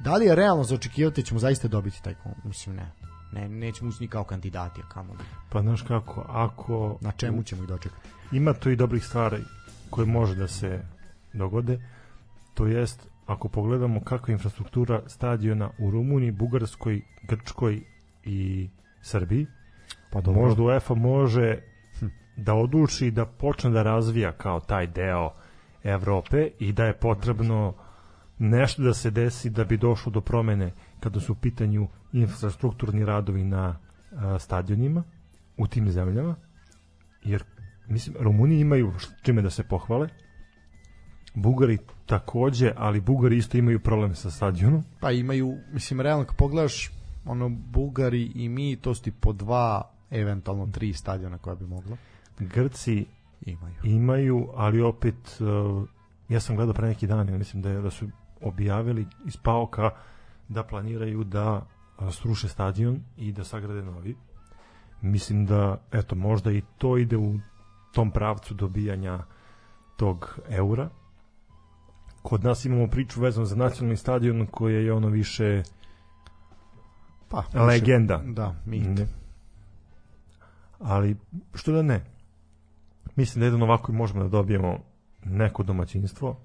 Da 0.00 0.16
li 0.16 0.26
je 0.26 0.34
realno 0.34 0.64
za 0.64 0.74
očekivati 0.74 1.22
da 1.22 1.26
ćemo 1.26 1.40
zaista 1.40 1.68
dobiti 1.68 2.02
taj 2.02 2.14
konkurs? 2.14 2.44
Mislim 2.44 2.76
ne. 2.76 2.92
Ne, 3.32 3.48
nećemo 3.48 3.90
ući 3.90 4.02
ni 4.02 4.08
kao 4.08 4.24
kandidati, 4.24 4.80
a 4.80 4.88
kamo 4.88 5.12
li. 5.12 5.18
pa 5.48 5.62
znaš 5.62 5.82
kako 5.82 6.24
ako 6.28 6.98
Na 7.00 7.12
čemu 7.12 7.42
ćemo 7.42 7.62
ih 7.62 7.68
dočekati? 7.68 8.08
ima 8.32 8.54
tu 8.54 8.70
i 8.70 8.76
dobrih 8.76 9.04
stvari 9.04 9.36
koje 9.90 10.06
može 10.06 10.34
da 10.34 10.48
se 10.48 10.82
dogode 11.32 11.78
to 12.54 12.66
jest 12.66 13.08
ako 13.26 13.48
pogledamo 13.48 14.00
kakva 14.00 14.32
je 14.32 14.32
infrastruktura 14.32 15.02
stadiona 15.06 15.70
u 15.78 15.90
Rumuniji, 15.90 16.30
Bugarskoj, 16.30 17.02
Grčkoj 17.22 17.82
i 18.24 18.68
Srbiji 19.02 19.46
Pa 20.10 20.20
možda 20.32 20.62
UEFA 20.62 20.94
može 20.94 21.58
da 22.36 22.54
odluči 22.54 23.10
da 23.10 23.26
počne 23.26 23.70
da 23.70 23.82
razvija 23.82 24.32
kao 24.32 24.60
taj 24.60 24.86
deo 24.86 25.30
Evrope 25.82 26.50
i 26.58 26.72
da 26.72 26.84
je 26.84 26.92
potrebno 26.92 27.74
nešto 28.42 28.82
da 28.82 28.94
se 28.94 29.10
desi 29.10 29.50
da 29.50 29.64
bi 29.64 29.76
došlo 29.76 30.12
do 30.12 30.20
promene 30.20 30.72
kada 31.00 31.20
su 31.20 31.32
u 31.32 31.36
pitanju 31.36 31.88
infrastrukturni 32.12 33.04
radovi 33.04 33.44
na 33.44 33.78
a, 34.12 34.38
stadionima 34.38 35.02
u 35.56 35.66
tim 35.66 35.90
zemljama 35.90 36.36
jer 37.22 37.44
mislim 37.88 38.16
Rumuniji 38.20 38.60
imaju 38.60 38.92
čime 39.22 39.42
da 39.42 39.50
se 39.50 39.62
pohvale 39.62 40.08
Bugari 41.34 41.78
takođe, 42.06 42.72
ali 42.76 43.00
Bugari 43.00 43.36
isto 43.36 43.58
imaju 43.58 43.80
problem 43.80 44.14
sa 44.14 44.30
stadionom 44.30 44.84
Pa 45.00 45.10
imaju, 45.10 45.56
mislim, 45.72 46.00
realno 46.00 46.24
kad 46.24 46.36
pogledaš 46.36 46.90
ono 47.24 47.48
Bugari 47.48 48.32
i 48.34 48.48
mi, 48.48 48.76
to 48.76 48.94
su 48.94 49.02
ti 49.02 49.10
po 49.10 49.32
dva, 49.32 49.90
eventualno 50.10 50.66
tri 50.66 50.92
stadiona 50.92 51.38
koja 51.38 51.54
bi 51.54 51.66
mogla. 51.66 51.96
Grci 52.38 53.06
Imaju. 53.46 53.74
imaju, 53.84 54.48
ali 54.54 54.80
opet 54.80 55.40
uh, 55.40 55.88
ja 56.28 56.40
sam 56.40 56.56
gledao 56.56 56.74
pre 56.74 56.88
neki 56.88 57.06
dan 57.06 57.38
mislim 57.38 57.62
da, 57.62 57.70
je, 57.70 57.80
da 57.80 57.90
su 57.90 58.08
objavili 58.40 59.06
iz 59.26 59.36
Paoka 59.36 59.90
da 60.48 60.64
planiraju 60.64 61.24
da 61.24 61.66
sruše 62.10 62.48
stadion 62.48 63.00
i 63.16 63.32
da 63.32 63.44
sagrade 63.44 63.82
novi. 63.82 64.16
Mislim 65.00 65.46
da, 65.46 65.80
eto, 65.92 66.14
možda 66.14 66.52
i 66.52 66.62
to 66.78 66.98
ide 66.98 67.16
u 67.16 67.34
tom 67.92 68.10
pravcu 68.10 68.54
dobijanja 68.54 69.18
tog 69.96 70.38
eura. 70.48 70.88
Kod 72.22 72.44
nas 72.44 72.64
imamo 72.64 72.86
priču 72.86 73.20
vezanu 73.20 73.46
za 73.46 73.56
nacionalni 73.56 73.96
stadion 73.96 74.46
koji 74.46 74.84
je 74.84 74.92
ono 74.92 75.08
više 75.08 75.62
Pa, 77.30 77.44
legenda. 77.66 78.22
Da, 78.26 78.54
mit. 78.66 79.00
Ali, 80.78 81.16
što 81.54 81.72
da 81.72 81.82
ne? 81.82 82.04
Mislim 83.16 83.40
da 83.40 83.46
jedno 83.46 83.64
ovako 83.64 83.92
možemo 83.92 84.22
da 84.22 84.28
dobijemo 84.28 84.78
neko 85.24 85.62
domaćinstvo, 85.62 86.36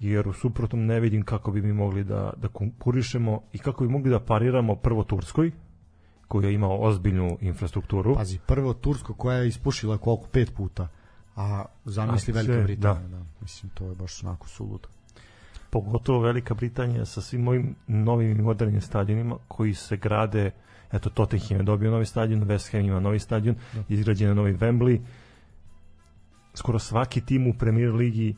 jer 0.00 0.28
u 0.28 0.32
suprotnom 0.32 0.86
ne 0.86 1.00
vidim 1.00 1.22
kako 1.22 1.50
bi 1.50 1.62
mi 1.62 1.72
mogli 1.72 2.04
da, 2.04 2.32
da 2.36 2.48
konkurišemo 2.48 3.42
i 3.52 3.58
kako 3.58 3.84
bi 3.84 3.90
mogli 3.90 4.10
da 4.10 4.20
pariramo 4.20 4.76
prvo 4.76 5.04
Turskoj, 5.04 5.50
koja 6.28 6.48
je 6.48 6.54
imao 6.54 6.80
ozbiljnu 6.80 7.38
infrastrukturu. 7.40 8.14
Pazi, 8.14 8.38
prvo 8.46 8.74
Tursko 8.74 9.14
koja 9.14 9.36
je 9.36 9.48
ispušila 9.48 9.98
koliko 9.98 10.26
pet 10.26 10.54
puta, 10.56 10.88
a 11.36 11.64
zamisli 11.84 12.32
A, 12.32 12.34
Velika 12.34 12.62
Britanija. 12.62 13.08
Da. 13.08 13.24
Mislim, 13.40 13.70
to 13.74 13.88
je 13.88 13.94
baš 13.94 14.24
onako 14.24 14.48
suludo. 14.48 14.88
pogotovo 15.70 16.20
Velika 16.20 16.54
Britanija 16.54 17.04
sa 17.04 17.20
svim 17.20 17.48
ovim 17.48 17.74
novim 17.86 18.30
i 18.30 18.42
modernim 18.42 18.80
stadionima 18.80 19.36
koji 19.48 19.74
se 19.74 19.96
grade 19.96 20.50
eto 20.92 21.10
Tottenham 21.10 21.56
je 21.56 21.62
dobio 21.62 21.90
novi 21.90 22.06
stadion 22.06 22.44
West 22.44 22.72
Ham 22.72 22.80
ima 22.80 23.00
novi 23.00 23.18
stadion 23.18 23.56
izgrađen 23.88 24.28
je 24.28 24.34
novi 24.34 24.54
Wembley 24.54 25.00
skoro 26.54 26.78
svaki 26.78 27.20
tim 27.20 27.46
u 27.46 27.54
Premier 27.58 27.94
ligi 27.94 28.36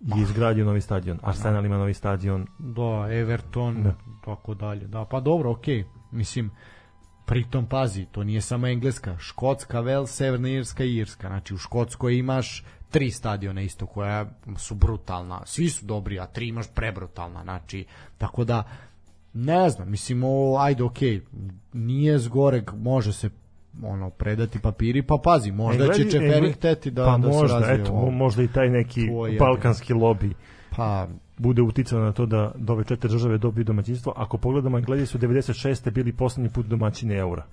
je 0.00 0.22
izgradio 0.22 0.64
novi 0.64 0.80
stadion 0.80 1.18
Arsenal 1.22 1.66
ima 1.66 1.78
novi 1.78 1.94
stadion 1.94 2.46
Da, 2.58 3.08
Everton, 3.12 3.82
Da. 3.82 3.94
tako 4.24 4.54
dalje. 4.54 4.86
Da, 4.86 5.04
pa 5.04 5.20
dobro, 5.20 5.50
okej. 5.50 5.84
Mislim, 6.10 6.50
pritom 7.26 7.66
pazi, 7.66 8.06
to 8.12 8.24
nije 8.24 8.40
samo 8.40 8.66
Engleska, 8.66 9.18
Škotska, 9.18 9.80
Vel, 9.80 10.06
Severna 10.06 10.48
Irska 10.48 10.84
i 10.84 10.96
Irska. 10.96 11.28
Znači, 11.28 11.54
u 11.54 11.58
Škotskoj 11.58 12.18
imaš 12.18 12.64
tri 12.90 13.10
stadiona 13.10 13.60
isto 13.60 13.86
koja 13.86 14.30
su 14.56 14.74
brutalna. 14.74 15.42
Svi 15.46 15.68
su 15.68 15.86
dobri, 15.86 16.20
a 16.20 16.26
tri 16.26 16.48
imaš 16.48 16.66
prebrutalna. 16.74 17.42
Znači, 17.42 17.84
tako 18.18 18.44
da, 18.44 18.62
ne 19.32 19.70
znam, 19.70 19.90
mislim, 19.90 20.24
o, 20.24 20.56
ajde, 20.58 20.82
okej, 20.82 21.20
nije 21.72 22.18
zgoreg, 22.18 22.70
može 22.74 23.12
se 23.12 23.30
ono 23.82 24.10
predati 24.10 24.58
papiri, 24.58 25.02
pa 25.02 25.16
pazi, 25.16 25.52
možda 25.52 25.84
Englezi- 25.84 25.96
će 25.96 26.10
Čeferik 26.10 26.34
Engle- 26.56 26.60
teti 26.60 26.90
da, 26.90 27.04
pa 27.04 27.10
da 27.12 27.28
možda, 27.28 27.48
se 27.48 27.54
razvije 27.54 27.74
eto, 27.74 27.92
ovo. 27.92 28.10
možda 28.10 28.42
i 28.42 28.48
taj 28.48 28.68
neki 28.68 29.06
To 29.08 29.26
je- 29.26 29.38
balkanski 29.38 29.92
lobi 29.94 30.34
Pa, 30.76 31.08
bude 31.38 31.62
uticao 31.62 32.00
na 32.00 32.12
to 32.12 32.26
da, 32.26 32.52
da 32.54 32.72
ove 32.72 32.84
četiri 32.84 33.10
države 33.10 33.38
dobiju 33.38 33.64
domaćinstvo. 33.64 34.12
Ako 34.16 34.38
pogledamo, 34.38 34.78
Englezi 34.78 35.06
su 35.06 35.18
96. 35.18 35.90
bili 35.90 36.12
poslednji 36.12 36.50
put 36.50 36.66
domaćini 36.66 37.14
eura. 37.14 37.44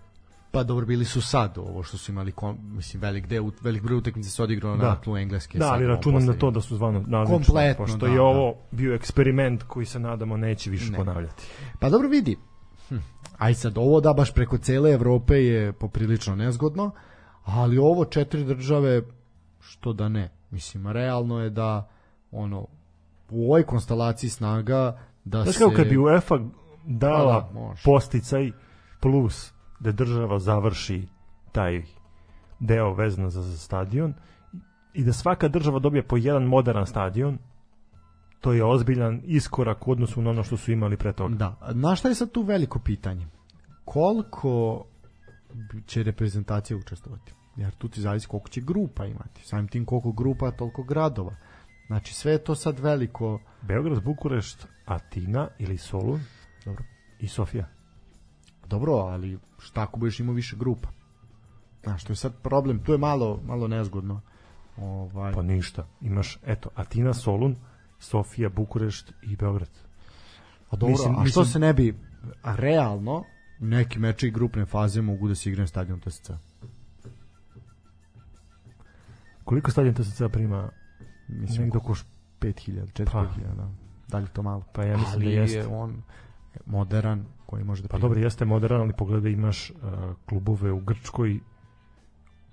Pa 0.52 0.64
dobro, 0.64 0.86
bili 0.86 1.06
su 1.06 1.22
sad 1.22 1.58
ovo 1.58 1.84
što 1.84 1.98
su 1.98 2.12
imali, 2.12 2.32
kom, 2.32 2.58
mislim, 2.66 3.02
velik, 3.02 3.28
deo, 3.28 3.52
velik 3.62 3.84
broj 3.84 3.98
utakmica 3.98 4.30
se 4.30 4.44
odigrao 4.44 4.78
Da. 4.78 4.88
na 4.88 4.96
tlu 4.96 5.18
engleske. 5.18 5.58
Da, 5.60 5.66
ali 5.68 5.88
računam 5.88 6.26
na 6.26 6.34
to 6.34 6.52
da 6.52 6.62
su 6.62 6.76
zvano 6.76 7.04
Kompletno, 7.28 7.86
pošto 7.86 7.98
da, 7.98 8.08
je 8.08 8.16
da. 8.16 8.22
ovo 8.22 8.56
bio 8.72 8.96
eksperiment 8.96 9.64
koji 9.64 9.86
se 9.86 10.00
nadamo 10.00 10.38
neće 10.38 10.70
više 10.70 10.92
Ne. 10.92 10.98
ponavljati. 10.98 11.44
Pa 11.80 11.90
dobro 11.90 12.08
vidi, 12.10 12.36
hm, 12.90 12.96
aj 13.38 13.54
sad 13.54 13.78
ovo 13.78 14.02
da 14.02 14.14
baš 14.14 14.34
preko 14.34 14.58
cele 14.58 14.92
Evrope 14.92 15.36
je 15.36 15.74
poprilično 15.74 16.36
nezgodno, 16.36 16.92
ali 17.44 17.78
ovo 17.78 18.06
četiri 18.06 18.44
države, 18.44 19.02
što 19.60 19.94
da 19.94 20.10
ne. 20.10 20.32
Mislim, 20.52 20.88
realno 20.88 21.40
je 21.40 21.50
da 21.50 21.90
ono, 22.32 22.68
u 23.30 23.46
ovoj 23.46 23.64
konstelaciji 23.64 24.30
snaga 24.30 25.00
da 25.26 25.44
Znaš 25.44 25.56
se... 25.56 25.64
kao 25.64 25.72
kad 25.76 25.88
bi 25.88 25.98
UEFA 25.98 26.40
dala 26.86 27.50
da, 27.54 27.74
posticaj 27.86 28.52
plus 29.00 29.54
da 29.80 29.92
država 29.92 30.40
završi 30.40 31.08
taj 31.52 31.84
deo 32.60 32.94
vezano 32.94 33.30
za, 33.30 33.42
za 33.42 33.58
stadion 33.58 34.14
i 34.94 35.04
da 35.04 35.14
svaka 35.14 35.48
država 35.48 35.80
dobije 35.80 36.08
po 36.08 36.18
jedan 36.18 36.44
modern 36.44 36.86
stadion 36.86 37.38
to 38.42 38.54
je 38.54 38.66
ozbiljan 38.66 39.22
iskorak 39.26 39.88
u 39.88 39.92
odnosu 39.92 40.22
na 40.22 40.30
ono 40.30 40.44
što 40.44 40.58
su 40.58 40.72
imali 40.72 40.98
pre 40.98 41.14
toga. 41.14 41.36
Da, 41.36 41.72
znaš 41.72 42.00
šta 42.00 42.10
je 42.10 42.16
sad 42.16 42.32
tu 42.32 42.42
veliko 42.42 42.80
pitanje? 42.80 43.28
Koliko 43.86 44.86
će 45.86 46.04
reprezentacija 46.04 46.78
učestvovati? 46.78 47.34
Jer 47.56 47.76
tu 47.76 47.90
ti 47.90 48.02
zavisi 48.02 48.28
koliko 48.28 48.50
će 48.50 48.62
grupa 48.62 49.06
imati. 49.06 49.46
Samim 49.46 49.68
tim 49.68 49.86
koliko 49.86 50.12
grupa, 50.12 50.52
toliko 50.52 50.84
gradova. 50.84 51.36
Znači 51.88 52.14
sve 52.14 52.32
je 52.32 52.44
to 52.44 52.56
sad 52.56 52.80
veliko. 52.80 53.40
Beograd, 53.62 54.04
Bukurešt, 54.04 54.68
Atina 54.86 55.48
ili 55.60 55.78
Solun 55.78 56.20
Dobro. 56.66 56.84
i 57.20 57.28
Sofija. 57.28 57.68
Dobro, 58.68 58.94
ali 58.94 59.40
šta 59.60 59.82
ako 59.82 60.00
budeš 60.00 60.20
imao 60.20 60.36
više 60.36 60.56
grupa? 60.56 60.90
Znaš, 61.84 62.04
to 62.04 62.12
je 62.12 62.18
sad 62.18 62.42
problem, 62.42 62.84
tu 62.84 62.92
je 62.92 62.98
malo, 62.98 63.42
malo 63.46 63.68
nezgodno. 63.68 64.22
Ovaj, 64.78 65.34
Pa 65.34 65.42
ništa. 65.42 65.88
Imaš, 66.02 66.40
eto, 66.46 66.70
Atina, 66.76 67.14
Solun, 67.14 67.56
Sofija, 68.00 68.50
Bukurešt 68.50 69.14
i 69.22 69.36
Beograd. 69.36 69.70
a 70.70 70.76
dobro, 70.76 70.92
mislim- 70.92 71.12
a 71.12 71.26
što 71.26 71.40
mislim- 71.40 71.46
se 71.46 71.60
ne 71.60 71.74
bi, 71.74 71.96
a 72.44 72.56
realno, 72.56 73.24
neki 73.60 74.00
meče 74.00 74.28
i 74.28 74.32
grupne 74.32 74.66
faze 74.66 75.02
mogu 75.02 75.28
da 75.28 75.36
se 75.36 75.50
igraju 75.50 75.64
na 75.64 75.68
stadionu 75.68 76.02
TSC. 76.02 76.32
Koliko 79.44 79.72
stadion 79.72 79.94
TSC 79.96 80.22
prima? 80.30 80.70
Mislim, 81.28 81.64
Negde 81.64 81.78
oko 81.78 81.96
5000, 82.40 82.88
4000, 82.94 83.56
da. 83.56 83.70
Da 84.08 84.18
li 84.18 84.28
to 84.28 84.42
malo? 84.42 84.64
Pa 84.74 84.84
ja 84.84 84.98
mislim 84.98 85.16
Ali 85.16 85.26
da 85.26 85.32
jeste. 85.32 85.58
je 85.58 85.68
on 85.68 86.02
modern 86.66 87.20
koji 87.46 87.64
može 87.64 87.82
da 87.82 87.88
Pa 87.88 87.98
dobro, 87.98 88.20
jeste 88.20 88.46
modern, 88.46 88.74
ali 88.74 88.94
pogledaj 88.94 89.32
imaš 89.32 89.70
uh, 89.70 89.76
klubove 90.26 90.72
u 90.72 90.80
Grčkoj, 90.80 91.40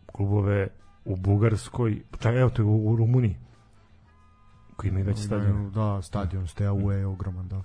klubove 0.07 0.69
u 1.05 1.17
Bugarskoj, 1.17 2.03
čak 2.19 2.35
evo 2.35 2.51
to 2.51 2.63
je 2.63 2.67
u, 2.67 2.89
u 2.89 2.97
Rumuniji, 2.97 3.37
koji 4.77 4.89
imaju 4.89 5.05
veći 5.05 5.23
stadion. 5.23 5.71
Da, 5.71 6.03
stadion 6.03 6.47
STAU 6.47 6.93
je 6.93 7.07
ogroman, 7.07 7.49
da. 7.49 7.63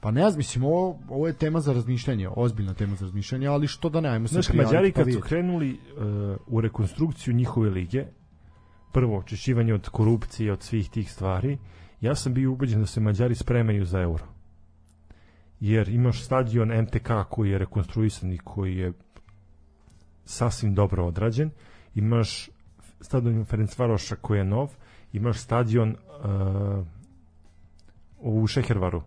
Pa 0.00 0.10
ne 0.10 0.30
znam, 0.30 0.38
mislim, 0.38 0.64
ovo, 0.64 0.98
ovo 1.08 1.26
je 1.26 1.32
tema 1.32 1.60
za 1.60 1.72
razmišljanje, 1.72 2.28
ozbiljna 2.36 2.74
tema 2.74 2.94
za 2.96 3.04
razmišljanje, 3.04 3.46
ali 3.46 3.66
što 3.66 3.88
da 3.88 4.00
ne, 4.00 4.08
ajmo 4.08 4.28
se 4.28 4.32
Znaš, 4.32 4.48
prijaviti 4.48 4.74
Mađari 4.74 4.92
pa 4.92 5.04
kad 5.04 5.12
su 5.12 5.20
krenuli 5.20 5.72
uh, 5.72 6.36
u 6.46 6.60
rekonstrukciju 6.60 7.34
njihove 7.34 7.70
lige, 7.70 8.06
prvo 8.92 9.18
očišćivanje 9.18 9.74
od 9.74 9.88
korupcije, 9.88 10.52
od 10.52 10.62
svih 10.62 10.90
tih 10.90 11.12
stvari, 11.12 11.58
ja 12.00 12.14
sam 12.14 12.34
bio 12.34 12.52
ubeđen 12.52 12.80
da 12.80 12.86
se 12.86 13.00
Mađari 13.00 13.34
spremaju 13.34 13.84
za 13.84 14.00
euro. 14.00 14.24
Jer 15.60 15.88
imaš 15.88 16.24
stadion 16.24 16.68
MTK 16.82 17.10
koji 17.30 17.50
je 17.50 17.58
rekonstruisan 17.58 18.32
i 18.32 18.38
koji 18.38 18.76
je 18.76 18.92
sasvim 20.24 20.74
dobro 20.74 21.06
odrađen, 21.06 21.50
imaš 21.94 22.50
stadion 23.00 23.44
Ferencvaroša 23.44 24.16
koji 24.16 24.38
je 24.38 24.44
nov, 24.44 24.70
imaš 25.14 25.38
stadion 25.38 25.90
uh, 25.90 26.86
u 28.18 28.46
Šehervaru. 28.46 29.02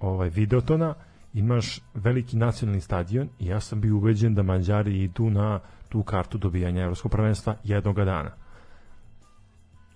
Ovaj 0.00 0.28
Videotona, 0.28 0.94
imaš 1.34 1.80
veliki 1.94 2.36
nacionalni 2.36 2.80
stadion 2.80 3.28
i 3.38 3.46
ja 3.46 3.60
sam 3.60 3.80
bio 3.80 3.96
uveđen 3.96 4.34
da 4.34 4.42
Mađari 4.42 5.02
idu 5.02 5.30
na 5.30 5.60
tu 5.88 6.02
kartu 6.02 6.38
dobijanja 6.38 6.82
evropskog 6.82 7.12
prvenstva 7.12 7.56
jednog 7.64 7.96
dana. 7.96 8.30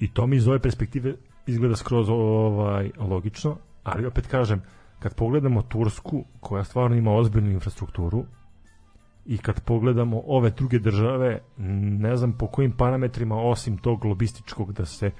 I 0.01 0.12
to 0.12 0.26
mi 0.26 0.37
iz 0.37 0.49
ove 0.49 0.59
perspektive 0.59 1.14
izgleda 1.47 1.76
skroz 1.76 2.09
ovaj 2.09 2.91
logično, 2.99 3.57
ali 3.85 4.07
opet 4.07 4.26
kažem, 4.26 4.62
kad 4.99 5.14
pogledamo 5.14 5.62
Tursku, 5.62 6.24
koja 6.41 6.64
stvarno 6.64 6.97
ima 6.97 7.12
ozbiljnu 7.12 7.51
infrastrukturu, 7.51 8.24
i 9.27 9.39
kad 9.39 9.61
pogledamo 9.61 10.22
ove 10.27 10.51
druge 10.51 10.79
države, 10.79 11.41
ne 11.99 12.16
znam 12.16 12.33
po 12.33 12.47
kojim 12.47 12.72
parametrima, 12.72 13.37
osim 13.37 13.79
tog 13.79 14.05
lobističkog 14.05 14.72
da 14.72 14.85
se 14.85 15.11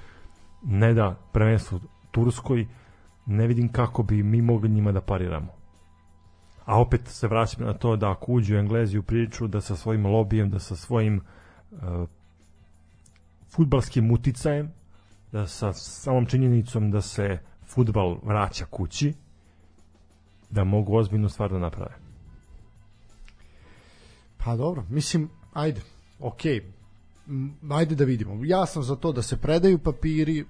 ne 0.63 0.93
da 0.93 1.15
prvenstvo 1.31 1.79
Turskoj, 2.11 2.67
ne 3.25 3.47
vidim 3.47 3.71
kako 3.71 4.03
bi 4.03 4.23
mi 4.23 4.41
mogli 4.41 4.69
njima 4.69 4.91
da 4.91 5.01
pariramo. 5.01 5.51
A 6.65 6.81
opet 6.81 7.01
se 7.07 7.27
vraćam 7.27 7.65
na 7.65 7.73
to 7.73 7.95
da 7.95 8.11
ako 8.11 8.31
uđu 8.31 8.55
Englezi 8.55 8.97
u 8.97 9.03
priču, 9.03 9.47
da 9.47 9.61
sa 9.61 9.75
svojim 9.75 10.05
lobijem, 10.05 10.49
da 10.49 10.59
sa 10.59 10.75
svojim 10.75 11.21
uh, 11.71 11.79
futbalskim 13.55 14.11
uticajem, 14.11 14.71
da 15.31 15.47
sa 15.47 15.73
samom 15.73 16.25
činjenicom 16.25 16.91
da 16.91 17.01
se 17.01 17.39
futbal 17.65 18.17
vraća 18.23 18.65
kući, 18.65 19.13
da 20.49 20.63
mogu 20.63 20.97
ozbiljnu 20.97 21.29
stvar 21.29 21.51
da 21.51 21.59
naprave. 21.59 22.04
Pa 24.45 24.55
dobro, 24.55 24.83
mislim, 24.89 25.29
ajde, 25.53 25.81
okej. 26.19 26.71
M, 27.27 27.55
Ajde 27.69 27.95
da 27.95 28.03
vidimo. 28.03 28.45
Ja 28.45 28.65
sam 28.65 28.83
za 28.83 28.95
to 28.95 29.11
da 29.11 29.21
se 29.21 29.37
predaju 29.37 29.77
papiri, 29.77 30.45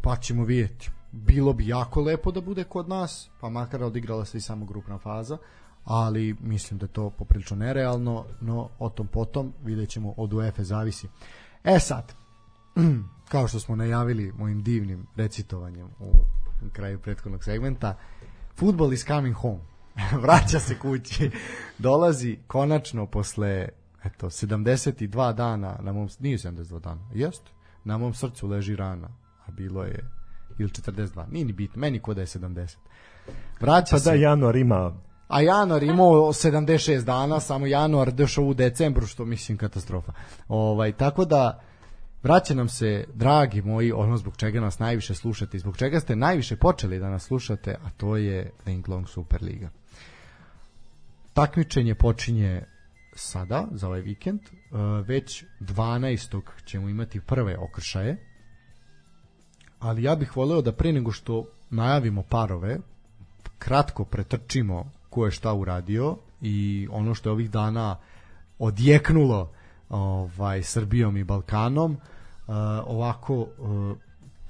pa 0.00 0.16
ćemo 0.16 0.44
vidjeti. 0.44 0.90
Bilo 1.12 1.52
bi 1.52 1.68
jako 1.68 2.00
lepo 2.00 2.30
da 2.30 2.40
bude 2.40 2.64
kod 2.64 2.88
nas, 2.88 3.30
pa 3.40 3.48
makar 3.48 3.82
odigrala 3.82 4.24
se 4.24 4.38
i 4.38 4.40
samo 4.40 4.66
grupna 4.66 4.98
faza, 4.98 5.38
ali 5.84 6.36
mislim 6.40 6.78
da 6.78 6.84
je 6.84 6.92
to 6.92 7.10
poprilično 7.10 7.56
nerealno, 7.56 8.24
no 8.40 8.68
o 8.78 8.88
tom 8.88 9.06
potom 9.06 9.52
vidjet 9.64 9.88
ćemo 9.88 10.14
od 10.16 10.32
UEFA 10.32 10.64
zavisi. 10.64 11.08
E 11.64 11.78
sad, 11.78 12.14
kao 13.32 13.48
što 13.48 13.60
smo 13.60 13.76
najavili 13.76 14.32
mojim 14.32 14.62
divnim 14.62 15.06
recitovanjem 15.16 15.88
u 16.00 16.12
kraju 16.72 16.98
prethodnog 16.98 17.44
segmenta, 17.44 17.96
football 18.56 18.92
is 18.92 19.06
coming 19.06 19.36
home. 19.36 19.69
Vraća 20.22 20.58
se 20.58 20.78
kući. 20.78 21.30
Dolazi 21.78 22.38
konačno 22.46 23.06
posle 23.06 23.68
eto 24.04 24.26
72 24.26 25.34
dana 25.34 25.78
na 25.80 25.92
mom 25.92 26.08
nije 26.18 26.38
72 26.38 26.80
dana. 26.80 27.00
Jeste. 27.14 27.50
Na 27.84 27.98
mom 27.98 28.14
srcu 28.14 28.48
leži 28.48 28.76
rana, 28.76 29.08
a 29.46 29.50
bilo 29.50 29.84
je 29.84 30.10
ili 30.58 30.70
42. 30.70 31.24
Nije 31.30 31.44
ni 31.44 31.52
bitno, 31.52 31.80
meni 31.80 31.98
ko 31.98 32.14
da 32.14 32.20
je 32.20 32.26
70. 32.26 32.76
Vraća 33.60 33.90
Pa 33.90 33.98
se. 33.98 34.10
da, 34.10 34.14
januar 34.14 34.56
ima 34.56 34.92
A 35.28 35.40
januar 35.40 35.82
imao 35.82 36.32
76 36.32 37.04
dana, 37.04 37.40
samo 37.40 37.66
januar 37.66 38.12
došao 38.12 38.44
u 38.44 38.54
decembru, 38.54 39.06
što 39.06 39.24
mislim 39.24 39.58
katastrofa. 39.58 40.12
Ovaj, 40.48 40.92
tako 40.92 41.24
da, 41.24 41.60
vraća 42.22 42.54
nam 42.54 42.68
se, 42.68 43.04
dragi 43.14 43.62
moji, 43.62 43.92
ono 43.92 44.16
zbog 44.16 44.36
čega 44.36 44.60
nas 44.60 44.78
najviše 44.78 45.14
slušate 45.14 45.56
i 45.56 45.60
zbog 45.60 45.76
čega 45.76 46.00
ste 46.00 46.16
najviše 46.16 46.56
počeli 46.56 46.98
da 46.98 47.10
nas 47.10 47.22
slušate, 47.22 47.76
a 47.84 47.90
to 47.90 48.16
je 48.16 48.50
Link 48.66 48.88
Long 48.88 49.08
Super 49.08 49.42
Liga. 49.42 49.70
Takmičenje 51.32 51.94
počinje 51.94 52.62
sada, 53.14 53.68
za 53.72 53.86
ovaj 53.86 54.00
vikend, 54.00 54.40
e, 54.40 54.48
već 55.06 55.44
12. 55.60 56.40
ćemo 56.64 56.88
imati 56.88 57.20
prve 57.20 57.58
okršaje, 57.58 58.16
ali 59.78 60.02
ja 60.02 60.16
bih 60.16 60.36
voleo 60.36 60.62
da 60.62 60.72
pre 60.72 60.92
nego 60.92 61.12
što 61.12 61.46
najavimo 61.70 62.22
parove, 62.22 62.78
kratko 63.58 64.04
pretrčimo 64.04 64.90
ko 65.10 65.24
je 65.24 65.30
šta 65.30 65.54
uradio 65.54 66.16
i 66.40 66.88
ono 66.90 67.14
što 67.14 67.28
je 67.28 67.32
ovih 67.32 67.50
dana 67.50 67.96
odjeknulo 68.58 69.52
ovaj 69.88 70.62
Srbijom 70.62 71.16
i 71.16 71.24
Balkanom 71.24 71.92
uh, 71.92 72.54
ovako 72.86 73.34
uh, 73.34 73.96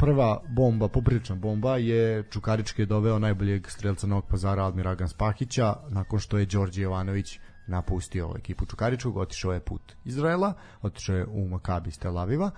prva 0.01 0.43
bomba, 0.49 0.89
poprilična 0.89 1.37
bomba 1.37 1.77
je 1.77 2.25
Čukarički 2.31 2.83
je 2.83 2.87
doveo 2.87 3.19
najboljeg 3.19 3.71
strelca 3.71 4.07
Novog 4.07 4.27
pazara 4.29 4.67
Admira 4.67 5.09
Spahića 5.09 5.75
nakon 5.89 6.19
što 6.19 6.39
je 6.39 6.47
Đorđe 6.47 6.83
Jovanović 6.83 7.39
napustio 7.67 8.35
ekipu 8.39 8.67
Čukaričkog, 8.67 9.17
otišao 9.17 9.53
je 9.53 9.61
put 9.61 9.93
Izraela, 10.05 10.55
otišao 10.83 11.17
je 11.17 11.27
u 11.27 11.49
Makabi 11.49 11.89
iz 11.89 11.99
Tel 11.99 12.19
Aviva 12.19 12.51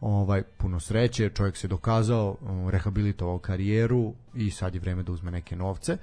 ovaj 0.00 0.42
puno 0.42 0.80
sreće, 0.80 1.30
čovjek 1.30 1.56
se 1.56 1.68
dokazao, 1.68 2.36
um, 2.40 2.68
rehabilitovao 2.68 3.38
karijeru 3.38 4.14
i 4.34 4.50
sad 4.50 4.74
je 4.74 4.80
vreme 4.80 5.02
da 5.02 5.12
uzme 5.12 5.30
neke 5.30 5.56
novce. 5.56 5.96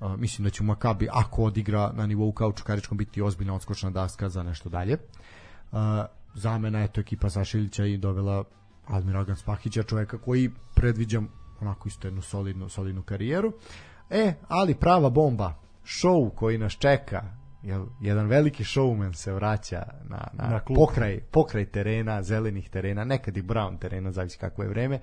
Uh, 0.00 0.16
mislim 0.16 0.44
da 0.44 0.50
će 0.50 0.62
u 0.62 0.66
Makabi 0.66 1.08
ako 1.12 1.42
odigra 1.42 1.92
na 1.92 2.06
nivou 2.06 2.32
kao 2.32 2.52
Čukaričkom 2.52 2.98
biti 2.98 3.22
ozbiljna 3.22 3.54
odskočna 3.54 3.90
daska 3.90 4.28
za 4.28 4.42
nešto 4.42 4.68
dalje. 4.68 4.96
Uh, 5.72 5.78
zamena 6.34 6.78
je 6.78 6.88
to 6.88 7.00
ekipa 7.00 7.30
Sašilića 7.30 7.84
i 7.84 7.96
dovela 7.96 8.44
Admiragan 8.86 9.36
Spahića, 9.36 9.82
čovjeka 9.82 10.18
koji 10.18 10.50
predviđam 10.74 11.28
onako 11.60 11.88
isto 11.88 12.06
jednu 12.06 12.22
solidnu, 12.22 12.68
solidnu 12.68 13.02
karijeru. 13.02 13.52
E, 14.10 14.34
ali 14.48 14.74
prava 14.74 15.10
bomba, 15.10 15.54
show 15.84 16.34
koji 16.34 16.58
nas 16.58 16.72
čeka, 16.72 17.22
jel, 17.62 17.86
jedan 18.00 18.26
veliki 18.26 18.64
showman 18.64 19.12
se 19.12 19.32
vraća 19.32 19.82
na, 20.08 20.28
na, 20.32 20.48
Na 20.48 20.60
klub. 20.60 20.76
pokraj, 20.76 21.20
pokraj 21.20 21.66
terena, 21.66 22.22
zelenih 22.22 22.70
terena, 22.70 23.04
nekad 23.04 23.36
i 23.36 23.42
brown 23.42 23.78
terena, 23.78 24.12
zavisi 24.12 24.38
kako 24.38 24.62
je 24.62 24.68
vreme. 24.68 25.00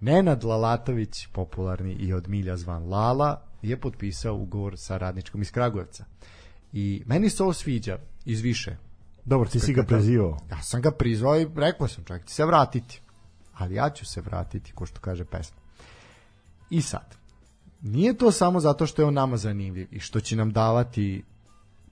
Nenad 0.00 0.44
Lalatović, 0.44 1.26
popularni 1.32 1.92
i 1.92 2.12
od 2.12 2.28
milja 2.28 2.56
zvan 2.56 2.88
Lala, 2.88 3.42
je 3.62 3.80
potpisao 3.80 4.34
ugovor 4.34 4.78
sa 4.78 4.98
radničkom 4.98 5.42
iz 5.42 5.52
Kragujevca. 5.52 6.04
I 6.72 7.02
meni 7.06 7.30
se 7.30 7.42
ovo 7.42 7.52
sviđa 7.52 7.98
iz 8.24 8.40
više. 8.40 8.76
Dobro, 9.24 9.48
ti 9.48 9.60
si 9.60 9.72
ga 9.72 9.82
prezivao. 9.82 10.38
Ja 10.50 10.62
sam 10.62 10.82
ga 10.82 10.90
prizvao 10.90 11.40
i 11.40 11.48
rekao 11.56 11.88
sam 11.88 12.04
čovjek 12.04 12.26
će 12.26 12.34
se 12.34 12.44
vratiti. 12.44 13.00
Ali 13.54 13.74
ja 13.74 13.90
ću 13.90 14.06
se 14.06 14.20
vratiti, 14.20 14.72
ko 14.72 14.86
što 14.86 15.00
kaže 15.00 15.24
pesma. 15.24 15.56
I 16.70 16.82
sad, 16.82 17.16
nije 17.82 18.14
to 18.14 18.32
samo 18.32 18.60
zato 18.60 18.86
što 18.86 19.02
je 19.02 19.06
on 19.06 19.14
nama 19.14 19.36
zanimljiv 19.36 19.88
i 19.90 20.00
što 20.00 20.20
će 20.20 20.36
nam 20.36 20.52
davati 20.52 21.22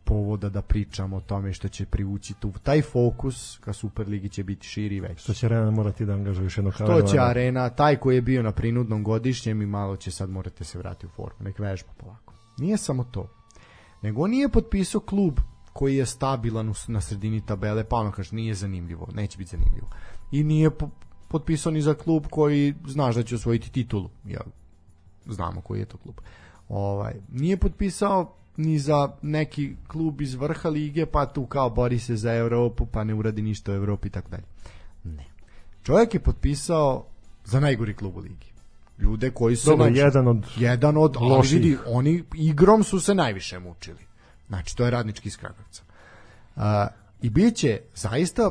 povoda 0.04 0.48
da 0.48 0.62
pričamo 0.62 1.16
o 1.16 1.20
tome 1.20 1.52
što 1.52 1.68
će 1.68 1.86
privući 1.86 2.34
tu 2.34 2.52
taj 2.62 2.82
fokus 2.82 3.58
ka 3.60 3.72
Superligi 3.72 4.28
će 4.28 4.44
biti 4.44 4.66
širi 4.66 4.96
i 4.96 5.00
veći. 5.00 5.22
Što 5.22 5.34
će 5.34 5.48
Renan 5.48 5.74
morati 5.74 6.04
da 6.04 6.12
angažuje 6.12 6.44
još 6.44 6.58
jednog 6.58 6.74
Što 6.74 7.02
će 7.02 7.18
Arena, 7.18 7.70
taj 7.70 7.96
koji 7.96 8.14
je 8.14 8.22
bio 8.22 8.42
na 8.42 8.52
prinudnom 8.52 9.04
godišnjem 9.04 9.62
i 9.62 9.66
malo 9.66 9.96
će 9.96 10.10
sad 10.10 10.30
morate 10.30 10.64
se 10.64 10.78
vratiti 10.78 11.06
u 11.06 11.08
formu, 11.08 11.38
nek 11.40 11.58
vežba 11.58 11.90
polako. 11.96 12.34
Nije 12.58 12.76
samo 12.76 13.04
to. 13.04 13.28
Nego 14.02 14.22
on 14.22 14.30
nije 14.30 14.48
potpisao 14.48 15.00
klub 15.00 15.40
koji 15.78 15.96
je 15.96 16.06
stabilan 16.06 16.68
u- 16.68 16.88
na 16.88 17.00
sredini 17.00 17.40
tabele, 17.40 17.84
pa 17.84 17.96
ono 17.96 18.12
kaže 18.12 18.34
nije 18.34 18.54
zanimljivo, 18.54 19.08
neće 19.14 19.38
biti 19.38 19.50
zanimljivo. 19.50 19.86
I 20.32 20.44
nije 20.44 20.70
po- 20.70 20.90
potpisao 21.28 21.72
ni 21.72 21.82
za 21.82 21.94
klub 21.94 22.26
koji 22.30 22.74
znaš 22.86 23.14
da 23.14 23.22
će 23.22 23.34
osvojiti 23.34 23.70
titulu. 23.70 24.08
Ja, 24.26 24.40
znamo 25.26 25.60
koji 25.60 25.78
je 25.78 25.84
to 25.84 25.96
klub. 25.96 26.14
Ovaj, 26.68 27.14
nije 27.32 27.56
potpisao 27.56 28.32
ni 28.56 28.78
za 28.78 29.12
neki 29.22 29.76
klub 29.88 30.20
iz 30.20 30.34
vrha 30.34 30.68
lige, 30.68 31.06
pa 31.06 31.26
tu 31.26 31.46
kao 31.46 31.70
bori 31.70 31.98
se 31.98 32.16
za 32.16 32.34
Evropu, 32.34 32.86
pa 32.86 33.04
ne 33.04 33.14
uradi 33.14 33.42
ništa 33.42 33.72
u 33.72 33.76
Evropi 33.76 34.08
i 34.08 34.10
tako 34.10 34.30
dalje. 34.30 34.44
Ne. 35.04 35.24
Čovjek 35.82 36.14
je 36.14 36.20
potpisao 36.20 37.04
za 37.44 37.60
najgori 37.60 37.94
klub 37.94 38.16
u 38.16 38.20
ligi. 38.20 38.46
Ljude 38.98 39.30
koji 39.30 39.56
su 39.56 39.70
Dobro, 39.70 39.86
jedan 39.86 40.28
od 40.28 40.46
jedan 40.56 40.96
od 40.96 41.16
ali 41.16 41.28
loših. 41.28 41.54
vidi, 41.54 41.76
oni 41.86 42.24
igrom 42.34 42.84
su 42.84 43.00
se 43.00 43.14
najviše 43.14 43.58
mučili. 43.58 44.07
Znači, 44.48 44.76
to 44.76 44.84
je 44.84 44.90
radnički 44.90 45.28
iz 45.28 45.36
Kragujevca. 45.36 45.82
A, 46.56 46.88
I 47.22 47.30
bit 47.30 47.56
će 47.56 47.80
zaista 47.94 48.50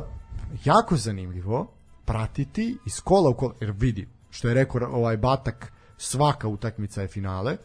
jako 0.64 0.96
zanimljivo 0.96 1.72
pratiti 2.04 2.78
iz 2.86 3.00
kola 3.00 3.30
u 3.30 3.34
kola, 3.34 3.54
jer 3.60 3.74
vidi, 3.76 4.08
što 4.30 4.48
je 4.48 4.54
rekao 4.54 4.88
ovaj 4.92 5.16
Batak, 5.16 5.72
svaka 5.96 6.48
utakmica 6.48 7.02
je 7.02 7.08
finale, 7.08 7.56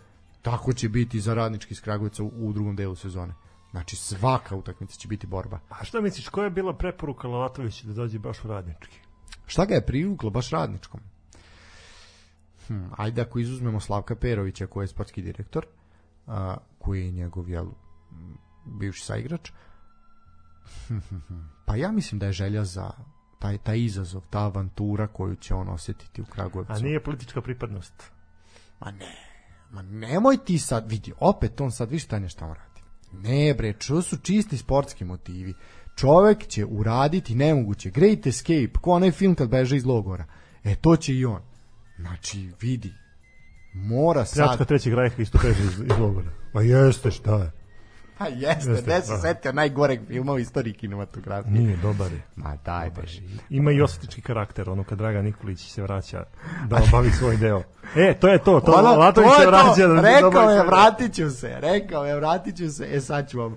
tako 0.42 0.74
će 0.74 0.90
biti 0.90 1.20
za 1.20 1.34
radnički 1.34 1.74
iz 1.74 1.82
Kragujevca 1.82 2.24
u, 2.24 2.32
u 2.36 2.54
drugom 2.54 2.76
delu 2.76 2.96
sezone. 2.96 3.34
Znači, 3.72 3.96
svaka 3.96 4.56
utakmica 4.56 4.98
će 4.98 5.08
biti 5.08 5.28
borba. 5.28 5.60
A 5.70 5.84
šta 5.84 6.02
misliš, 6.02 6.28
koja 6.28 6.44
je 6.44 6.50
bila 6.50 6.74
preporuka 6.74 7.28
Lalatovića 7.28 7.88
da 7.88 7.94
dođe 7.94 8.20
baš 8.20 8.44
u 8.44 8.48
radnički? 8.48 9.00
Šta 9.46 9.66
ga 9.66 9.76
je 9.76 9.86
privuklo 9.86 10.30
baš 10.30 10.50
radničkom? 10.50 11.00
Hm, 12.68 12.84
ajde 12.98 13.22
ako 13.22 13.40
izuzmemo 13.40 13.80
Slavka 13.80 14.16
Perovića 14.16 14.68
koji 14.68 14.84
je 14.84 14.88
sportski 14.88 15.22
direktor, 15.22 15.66
a, 16.28 16.58
koji 16.80 17.06
je 17.06 17.12
njegov 17.12 17.50
jel, 17.50 17.68
bivši 18.66 19.06
saigrač, 19.06 19.52
pa 21.66 21.76
ja 21.76 21.92
mislim 21.92 22.20
da 22.20 22.26
je 22.26 22.32
želja 22.32 22.66
za 22.66 22.92
taj, 23.40 23.58
taj 23.58 23.80
izazov, 23.80 24.22
ta 24.30 24.40
avantura 24.40 25.08
koju 25.08 25.36
će 25.36 25.54
on 25.54 25.70
osjetiti 25.70 26.22
u 26.22 26.26
Kragujevcu. 26.26 26.74
A 26.74 26.80
nije 26.80 27.04
politička 27.04 27.42
pripadnost. 27.42 28.12
Ma 28.80 28.92
ne, 28.92 29.16
ma 29.72 29.82
nemoj 29.82 30.38
ti 30.46 30.58
sad, 30.58 30.92
vidi, 30.92 31.14
opet 31.20 31.62
on 31.62 31.72
sad, 31.72 31.92
viš 31.92 32.06
Tanja 32.06 32.30
šta 32.30 32.46
on 32.46 32.54
radi. 32.54 32.82
Ne 33.12 33.54
bre, 33.54 33.74
to 33.74 34.02
su 34.02 34.18
čisti 34.18 34.58
sportski 34.58 35.06
motivi. 35.06 35.54
Čovek 35.96 36.48
će 36.48 36.66
uraditi 36.66 37.36
nemoguće. 37.36 37.90
Great 37.90 38.28
Escape, 38.28 38.80
ko 38.82 38.92
onaj 38.92 39.12
film 39.12 39.36
kad 39.36 39.50
beže 39.50 39.76
iz 39.76 39.86
logora. 39.86 40.26
E, 40.64 40.76
to 40.76 40.96
će 40.96 41.14
i 41.14 41.26
on. 41.26 41.42
Znači, 42.00 42.52
vidi, 42.62 42.94
mora 43.74 44.26
sad... 44.26 44.48
Pljačka 44.48 44.66
trećeg 44.66 44.94
rajka 44.94 45.22
isto 45.22 45.38
kaže 45.38 45.64
iz, 45.64 45.80
iz 45.80 45.98
logora. 46.00 46.32
Pa 46.54 46.62
jeste, 46.62 47.12
šta 47.12 47.36
je? 47.36 47.52
Pa 48.18 48.26
jeste, 48.28 48.70
Jeste, 48.72 48.82
gde 48.84 49.02
se 49.02 49.12
da. 49.12 49.18
setio 49.18 49.52
najgoreg 49.52 50.00
filma 50.08 50.32
u 50.34 50.40
istoriji 50.40 50.74
kinematografije. 50.74 51.54
Nije, 51.54 51.78
dobar 51.78 52.12
je. 52.12 52.22
Ma 52.36 52.58
daj, 52.66 52.90
beži. 52.90 53.22
Ima 53.50 53.72
i 53.72 53.82
osvetnički 53.82 54.22
karakter, 54.22 54.70
ono 54.70 54.84
kad 54.84 54.98
Dragan 54.98 55.26
Nikolić 55.26 55.72
se 55.72 55.82
vraća 55.82 56.24
da 56.68 56.76
obavi 56.88 57.12
svoj 57.12 57.38
deo. 57.38 57.64
E, 57.96 58.14
to 58.20 58.28
je 58.28 58.38
to, 58.38 58.60
to 58.60 58.72
Ono, 58.72 58.90
Latović 58.90 59.30
to 59.30 59.36
se 59.36 59.42
je 59.42 59.48
vraća 59.48 59.88
da 59.88 60.02
Rekao 60.02 60.28
obavi 60.28 60.54
je, 60.54 60.56
svoj 60.56 60.56
deo. 60.56 60.66
vratit 60.66 61.14
ću 61.16 61.30
se, 61.30 61.56
rekao 61.60 62.06
je, 62.06 62.16
vratit 62.16 62.58
ću 62.58 62.70
se, 62.70 62.88
e 62.92 63.02
sad 63.02 63.30
ću 63.30 63.40
vam 63.40 63.56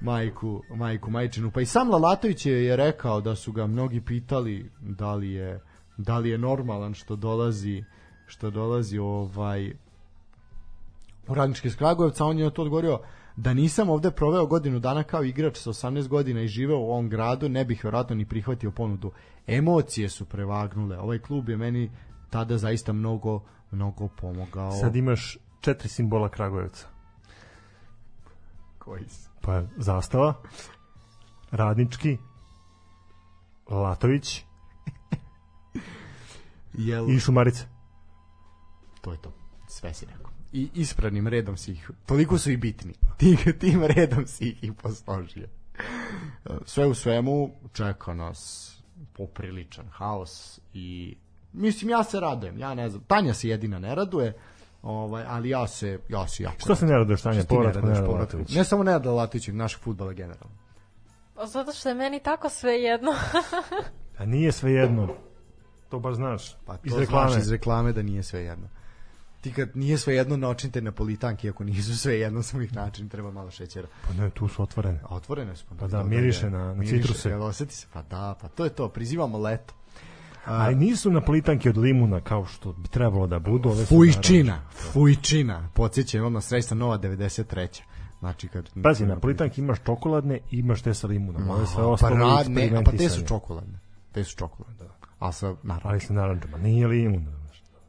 majku, 0.00 0.62
majku 0.70 1.10
majčinu. 1.10 1.50
Pa 1.50 1.60
i 1.60 1.66
sam 1.66 1.90
Lalatović 1.90 2.46
je, 2.46 2.64
je 2.64 2.76
rekao 2.76 3.20
da 3.20 3.34
su 3.34 3.52
ga 3.52 3.66
mnogi 3.66 4.00
pitali 4.00 4.70
da 4.80 5.14
li 5.14 5.32
je, 5.32 5.60
da 5.96 6.18
li 6.18 6.30
je 6.30 6.38
normalan 6.38 6.94
što 6.94 7.16
dolazi 7.16 7.84
što 8.26 8.50
dolazi 8.50 8.98
ovaj 8.98 9.72
u 11.28 11.34
radnički 11.34 11.68
iz 11.68 11.76
Kragujevca, 11.76 12.24
on 12.24 12.38
je 12.38 12.44
na 12.44 12.50
to 12.50 12.62
odgovorio 12.62 13.00
da 13.40 13.54
nisam 13.54 13.88
ovde 13.88 14.10
proveo 14.10 14.46
godinu 14.46 14.78
dana 14.78 15.02
kao 15.02 15.24
igrač 15.24 15.56
sa 15.56 15.70
18 15.70 16.08
godina 16.08 16.40
i 16.40 16.48
živeo 16.48 16.78
u 16.78 16.90
ovom 16.90 17.08
gradu, 17.08 17.48
ne 17.48 17.64
bih 17.64 17.84
verovatno 17.84 18.16
ni 18.16 18.24
prihvatio 18.24 18.70
ponudu. 18.70 19.12
Emocije 19.46 20.08
su 20.08 20.24
prevagnule. 20.24 20.98
Ovaj 20.98 21.18
klub 21.18 21.48
je 21.48 21.56
meni 21.56 21.90
tada 22.30 22.58
zaista 22.58 22.92
mnogo, 22.92 23.42
mnogo 23.70 24.08
pomogao. 24.08 24.72
Sad 24.72 24.96
imaš 24.96 25.38
četiri 25.60 25.88
simbola 25.88 26.28
Kragujevca. 26.28 26.86
Koji 28.78 29.08
su? 29.08 29.30
Pa 29.40 29.62
zastava, 29.76 30.34
radnički, 31.50 32.18
Latović 33.70 34.44
Jel, 36.88 37.10
i 37.10 37.20
Šumarica. 37.20 37.64
to 39.00 39.12
je 39.12 39.18
to. 39.18 39.32
sve 39.68 39.94
si 39.94 40.06
rekao. 40.06 40.27
I 40.58 40.68
ispravnim 40.74 41.28
redom 41.28 41.56
si 41.56 41.72
ih, 41.72 41.90
toliko 42.06 42.38
su 42.38 42.50
i 42.50 42.56
bitni. 42.56 42.94
Tim, 43.18 43.36
tim 43.58 43.84
redom 43.84 44.26
si 44.26 44.48
ih 44.48 44.64
i 44.64 44.72
posložio. 44.72 45.48
Sve 46.64 46.86
u 46.86 46.94
svemu 46.94 47.50
čeka 47.72 48.14
nas 48.14 48.72
popriličan 49.12 49.86
haos 49.88 50.60
i 50.74 51.16
mislim 51.52 51.90
ja 51.90 52.04
se 52.04 52.20
radujem, 52.20 52.58
ja 52.58 52.74
ne 52.74 52.88
znam, 52.88 53.02
Tanja 53.06 53.34
se 53.34 53.48
jedina 53.48 53.78
ne 53.78 53.94
raduje, 53.94 54.34
ovaj, 54.82 55.24
ali 55.28 55.48
ja 55.48 55.66
se, 55.66 55.98
ja 56.08 56.28
se 56.28 56.42
jako 56.42 56.56
Što 56.58 56.74
se 56.74 56.86
ne 56.86 56.92
raduješ, 56.92 57.22
Tanja? 57.22 57.42
Ti 57.42 57.54
ne 57.54 57.56
Povratko 57.56 57.80
raduješ, 57.80 58.06
povratko? 58.06 58.38
Ne 58.50 58.64
samo 58.64 58.82
Nenada 58.82 59.12
Latovića, 59.12 59.52
našeg 59.52 59.80
futbala 59.80 60.12
generalno. 60.12 60.56
Pa 61.34 61.46
Zato 61.46 61.72
što 61.72 61.88
je 61.88 61.94
meni 61.94 62.20
tako 62.20 62.48
sve 62.48 62.72
jedno. 62.72 63.10
A 64.18 64.24
nije 64.24 64.52
sve 64.52 64.72
jedno. 64.72 65.08
To 65.88 65.98
baš 65.98 66.14
znaš. 66.14 66.56
Pa 66.66 66.76
to 66.76 66.80
iz 66.84 66.96
reklame. 66.96 67.30
znaš 67.30 67.42
iz 67.42 67.52
reklame 67.52 67.92
da 67.92 68.02
nije 68.02 68.22
sve 68.22 68.40
jedno. 68.40 68.68
Ti 69.40 69.52
kad 69.52 69.76
nije 69.76 69.98
sve 69.98 70.14
jedno 70.14 70.36
načinite 70.36 70.80
napolitanke, 70.80 71.48
ako 71.48 71.64
nisu 71.64 71.98
sve 71.98 72.18
jedno 72.20 72.42
samo 72.42 72.62
ih 72.62 72.72
način, 72.74 73.08
treba 73.08 73.30
malo 73.30 73.50
šećera. 73.50 73.88
Pa 74.06 74.12
ne, 74.12 74.30
tu 74.30 74.48
su 74.48 74.62
otvorene. 74.62 75.00
A 75.02 75.14
otvorene 75.14 75.56
su. 75.56 75.64
Pa 75.78 75.86
da, 75.86 76.02
miriše 76.04 76.50
na- 76.50 76.58
na 76.58 76.74
Miriše, 76.74 76.96
citruse. 76.96 77.28
jel 77.28 77.42
osjeti 77.42 77.74
se? 77.74 77.86
Pa 77.92 78.02
da, 78.02 78.36
pa 78.40 78.48
to 78.48 78.64
je 78.64 78.70
to, 78.70 78.88
prizivamo 78.88 79.38
leto. 79.38 79.74
Ali 80.44 80.74
nisu 80.74 81.10
napolitanke 81.10 81.70
od 81.70 81.76
limuna 81.76 82.20
kao 82.20 82.44
što 82.46 82.72
bi 82.72 82.88
trebalo 82.88 83.26
da 83.26 83.38
budu. 83.38 83.68
Ove 83.68 83.84
Fujčina, 83.84 84.62
fujčina, 84.92 85.68
podsjećam 85.74 86.22
vam 86.22 86.32
na 86.32 86.40
sredstva 86.40 86.76
Nova 86.76 86.98
93. 86.98 87.82
Znači 88.18 88.48
kad... 88.48 88.68
Pazi, 88.82 89.06
napolitanke 89.06 89.60
imaš 89.60 89.78
čokoladne 89.86 90.36
i 90.50 90.58
imaš 90.58 90.82
te 90.82 90.94
sa 90.94 91.06
limunom. 91.06 91.50
Ove 91.50 91.66
sve 91.66 91.76
pa, 91.76 91.86
ostalo 91.86 92.16
ra, 92.16 92.44
ne, 92.48 92.70
a 92.76 92.82
pa 92.84 92.90
te 92.90 93.08
su 93.08 93.26
čokoladne. 93.26 93.78
Te 94.12 94.24
su 94.24 94.36
čokoladne. 94.36 94.86
A 95.18 95.32
sa, 95.32 95.46
naravno. 95.62 95.90
Ali 95.90 96.00
sa 96.00 96.12
naranđama. 96.12 96.58
Nije 96.58 96.86
limun. 96.86 97.26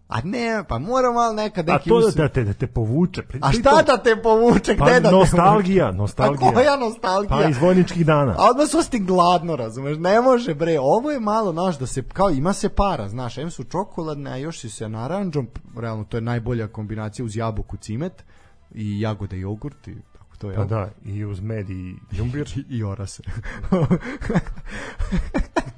A 0.10 0.22
ne, 0.24 0.64
pa 0.68 0.80
mora 0.80 1.12
malo 1.12 1.34
nekad 1.34 1.70
A 1.70 1.74
neki 1.74 1.89
to 1.89 1.99
da 1.99 2.12
te, 2.12 2.22
da 2.22 2.28
te, 2.30 2.43
da 2.43 2.53
te 2.53 2.68
povuče. 2.68 3.22
Pri- 3.22 3.39
A 3.43 3.51
šta 3.51 3.82
da 3.82 3.97
te 3.97 4.22
povuče, 4.24 4.78
Pa 4.78 4.86
gde 4.86 4.99
da 4.99 5.10
te 5.10 5.16
nostalgija, 5.16 5.91
nostalgija. 5.91 6.49
A 6.49 6.53
koja 6.53 6.78
nostalgija? 6.78 7.38
Pa 7.38 7.49
iz 7.49 7.57
vojničkih 7.57 8.05
dana. 8.05 8.36
A 8.38 8.49
odmah 8.49 8.68
su 8.68 8.89
ti 8.91 8.99
gladno, 8.99 9.55
razumeš? 9.55 9.97
Ne 9.97 10.22
može, 10.22 10.53
bre, 10.53 10.80
ovo 10.80 11.12
je 11.12 11.20
malo, 11.20 11.51
znaš, 11.51 11.80
da 11.80 11.86
se, 11.86 12.03
kao 12.14 12.30
ima 12.30 12.53
se 12.53 12.70
para, 12.70 13.10
znaš, 13.10 13.38
em 13.38 13.51
su 13.51 13.64
čokoladne, 13.64 14.32
a 14.32 14.36
još 14.36 14.60
si 14.60 14.70
se 14.70 14.89
naranđom, 14.89 15.47
realno, 15.78 16.03
to 16.03 16.18
je 16.18 16.22
najbolja 16.22 16.68
kombinacija 16.68 17.26
uz 17.26 17.36
jabuku 17.36 17.78
cimet 17.78 18.24
i 18.72 19.01
jagode 19.01 19.39
jogurt 19.39 19.88
i 19.88 19.95
tako 20.14 20.36
to 20.38 20.49
je. 20.49 20.55
Pa 20.55 20.66
da, 20.66 20.89
i 21.05 21.26
uz 21.26 21.39
med 21.39 21.70
i 21.70 21.95
jumbir. 22.12 22.49
I, 22.55 22.66
i 22.78 22.84
orase. 22.84 23.24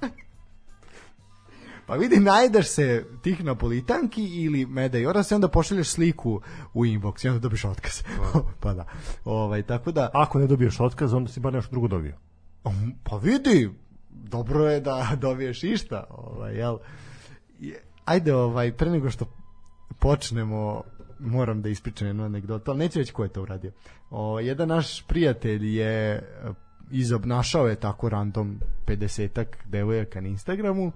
pa 1.91 1.97
vidi, 1.97 2.19
najdeš 2.19 2.67
se 2.67 3.05
tih 3.21 3.43
napolitanki 3.43 4.23
ili 4.23 4.65
meda 4.65 4.97
i 4.97 5.05
orase, 5.05 5.35
onda 5.35 5.47
pošalješ 5.47 5.89
sliku 5.89 6.41
u 6.73 6.85
inbox 6.85 7.25
i 7.25 7.29
onda 7.29 7.39
dobiš 7.39 7.65
otkaz. 7.65 8.03
pa 8.61 8.73
da. 8.73 8.85
Ovaj, 9.25 9.63
tako 9.63 9.91
da, 9.91 10.09
Ako 10.13 10.39
ne 10.39 10.47
dobiješ 10.47 10.79
otkaz, 10.79 11.13
onda 11.13 11.31
si 11.31 11.39
bar 11.39 11.53
nešto 11.53 11.71
drugo 11.71 11.87
dobio. 11.87 12.15
Um, 12.63 12.93
Pa 13.03 13.17
vidi, 13.17 13.69
dobro 14.09 14.69
je 14.69 14.79
da 14.79 15.09
dobiješ 15.21 15.63
išta, 15.63 16.03
ovaj, 16.09 16.55
jel? 16.55 16.77
Je- 17.59 17.81
Ajde, 18.05 18.35
ovaj, 18.35 18.71
pre 18.71 18.89
nego 18.89 19.09
što 19.09 19.25
počnemo, 19.99 20.83
moram 21.19 21.61
da 21.61 21.69
ispričam 21.69 22.07
jednu 22.07 22.25
anegdotu, 22.25 22.71
ali 22.71 22.79
neću 22.79 22.99
reći 22.99 23.13
ko 23.13 23.23
je 23.23 23.29
to 23.29 23.41
uradio. 23.41 23.71
O, 24.09 24.39
jedan 24.39 24.67
naš 24.67 25.01
prijatelj 25.07 25.79
je 25.79 26.11
e, 26.11 26.21
izobnašao 26.91 27.67
je 27.67 27.75
tako 27.75 28.09
random 28.09 28.59
50-ak 28.87 29.47
devojaka 29.65 30.21
na 30.21 30.27
Instagramu 30.27 30.91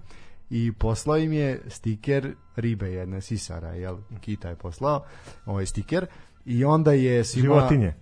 i 0.49 0.71
poslao 0.71 1.17
im 1.17 1.33
je 1.33 1.61
stiker 1.67 2.33
ribe 2.55 2.91
jedne 2.91 3.21
sisara, 3.21 3.69
jel? 3.69 3.97
Kita 4.21 4.49
je 4.49 4.55
poslao 4.55 5.03
ovaj 5.45 5.65
stiker 5.65 6.05
i 6.45 6.65
onda 6.65 6.91
je 6.91 7.23
svima... 7.23 7.43
Životinje. 7.45 7.93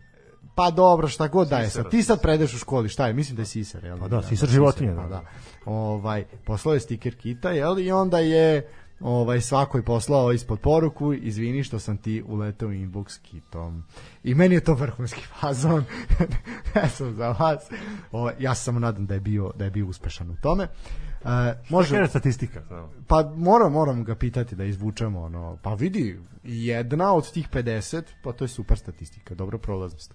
Pa 0.56 0.72
dobro, 0.72 1.07
šta 1.07 1.28
god 1.28 1.48
da 1.48 1.60
je 1.60 1.70
sad. 1.70 1.90
Ti 1.90 2.03
sad 2.03 2.22
predeš 2.22 2.53
u 2.53 2.57
školi, 2.57 2.90
šta 2.90 3.07
je? 3.07 3.14
Mislim 3.14 3.36
da 3.36 3.41
je 3.41 3.45
sisar, 3.45 3.86
jel? 3.86 3.99
Pa 3.99 4.07
da, 4.07 4.22
sisar 4.22 4.49
životinje, 4.49 4.95
Pa 4.95 5.02
da. 5.02 5.07
da. 5.07 5.22
Ovaj, 5.65 6.26
poslao 6.45 6.74
je 6.74 6.80
stiker 6.80 7.15
kita, 7.15 7.52
jel? 7.52 7.80
I 7.80 7.91
onda 7.91 8.20
je 8.20 8.70
ovaj 8.99 9.41
svako 9.41 9.78
je 9.78 9.84
poslao 9.84 10.32
ispod 10.32 10.60
poruku 10.60 11.14
izvini 11.14 11.64
što 11.64 11.80
sam 11.80 11.98
ti 11.98 12.24
uleteo 12.28 12.68
u 12.68 12.72
inbox 12.72 13.22
kitom. 13.22 13.84
I 14.24 14.36
meni 14.36 14.56
je 14.56 14.64
to 14.64 14.74
vrhunski 14.74 15.22
fazon. 15.40 15.84
ja 16.76 16.90
sam 16.90 17.14
za 17.14 17.36
vas. 17.40 17.70
Ovaj, 18.11 18.34
ja 18.40 18.56
se 18.56 18.64
samo 18.64 18.80
nadam 18.80 19.06
da 19.06 19.14
je 19.14 19.20
bio 19.20 19.52
da 19.56 19.65
je 19.65 19.72
bio 19.72 19.88
uspešan 19.88 20.32
u 20.32 20.36
tome. 20.41 20.64
Uh, 20.64 20.70
može 21.70 21.95
Kaže 21.95 22.10
statistika. 22.10 22.62
pa 23.08 23.32
moram, 23.36 23.72
moram 23.72 24.04
ga 24.04 24.16
pitati 24.16 24.56
da 24.56 24.64
izvučemo 24.64 25.22
ono, 25.22 25.58
pa 25.62 25.74
vidi, 25.74 26.20
jedna 26.44 27.14
od 27.14 27.32
tih 27.32 27.50
50, 27.50 28.04
pa 28.24 28.32
to 28.32 28.44
je 28.44 28.48
super 28.48 28.78
statistika, 28.78 29.36
dobra 29.36 29.58
prolaznost. 29.58 30.14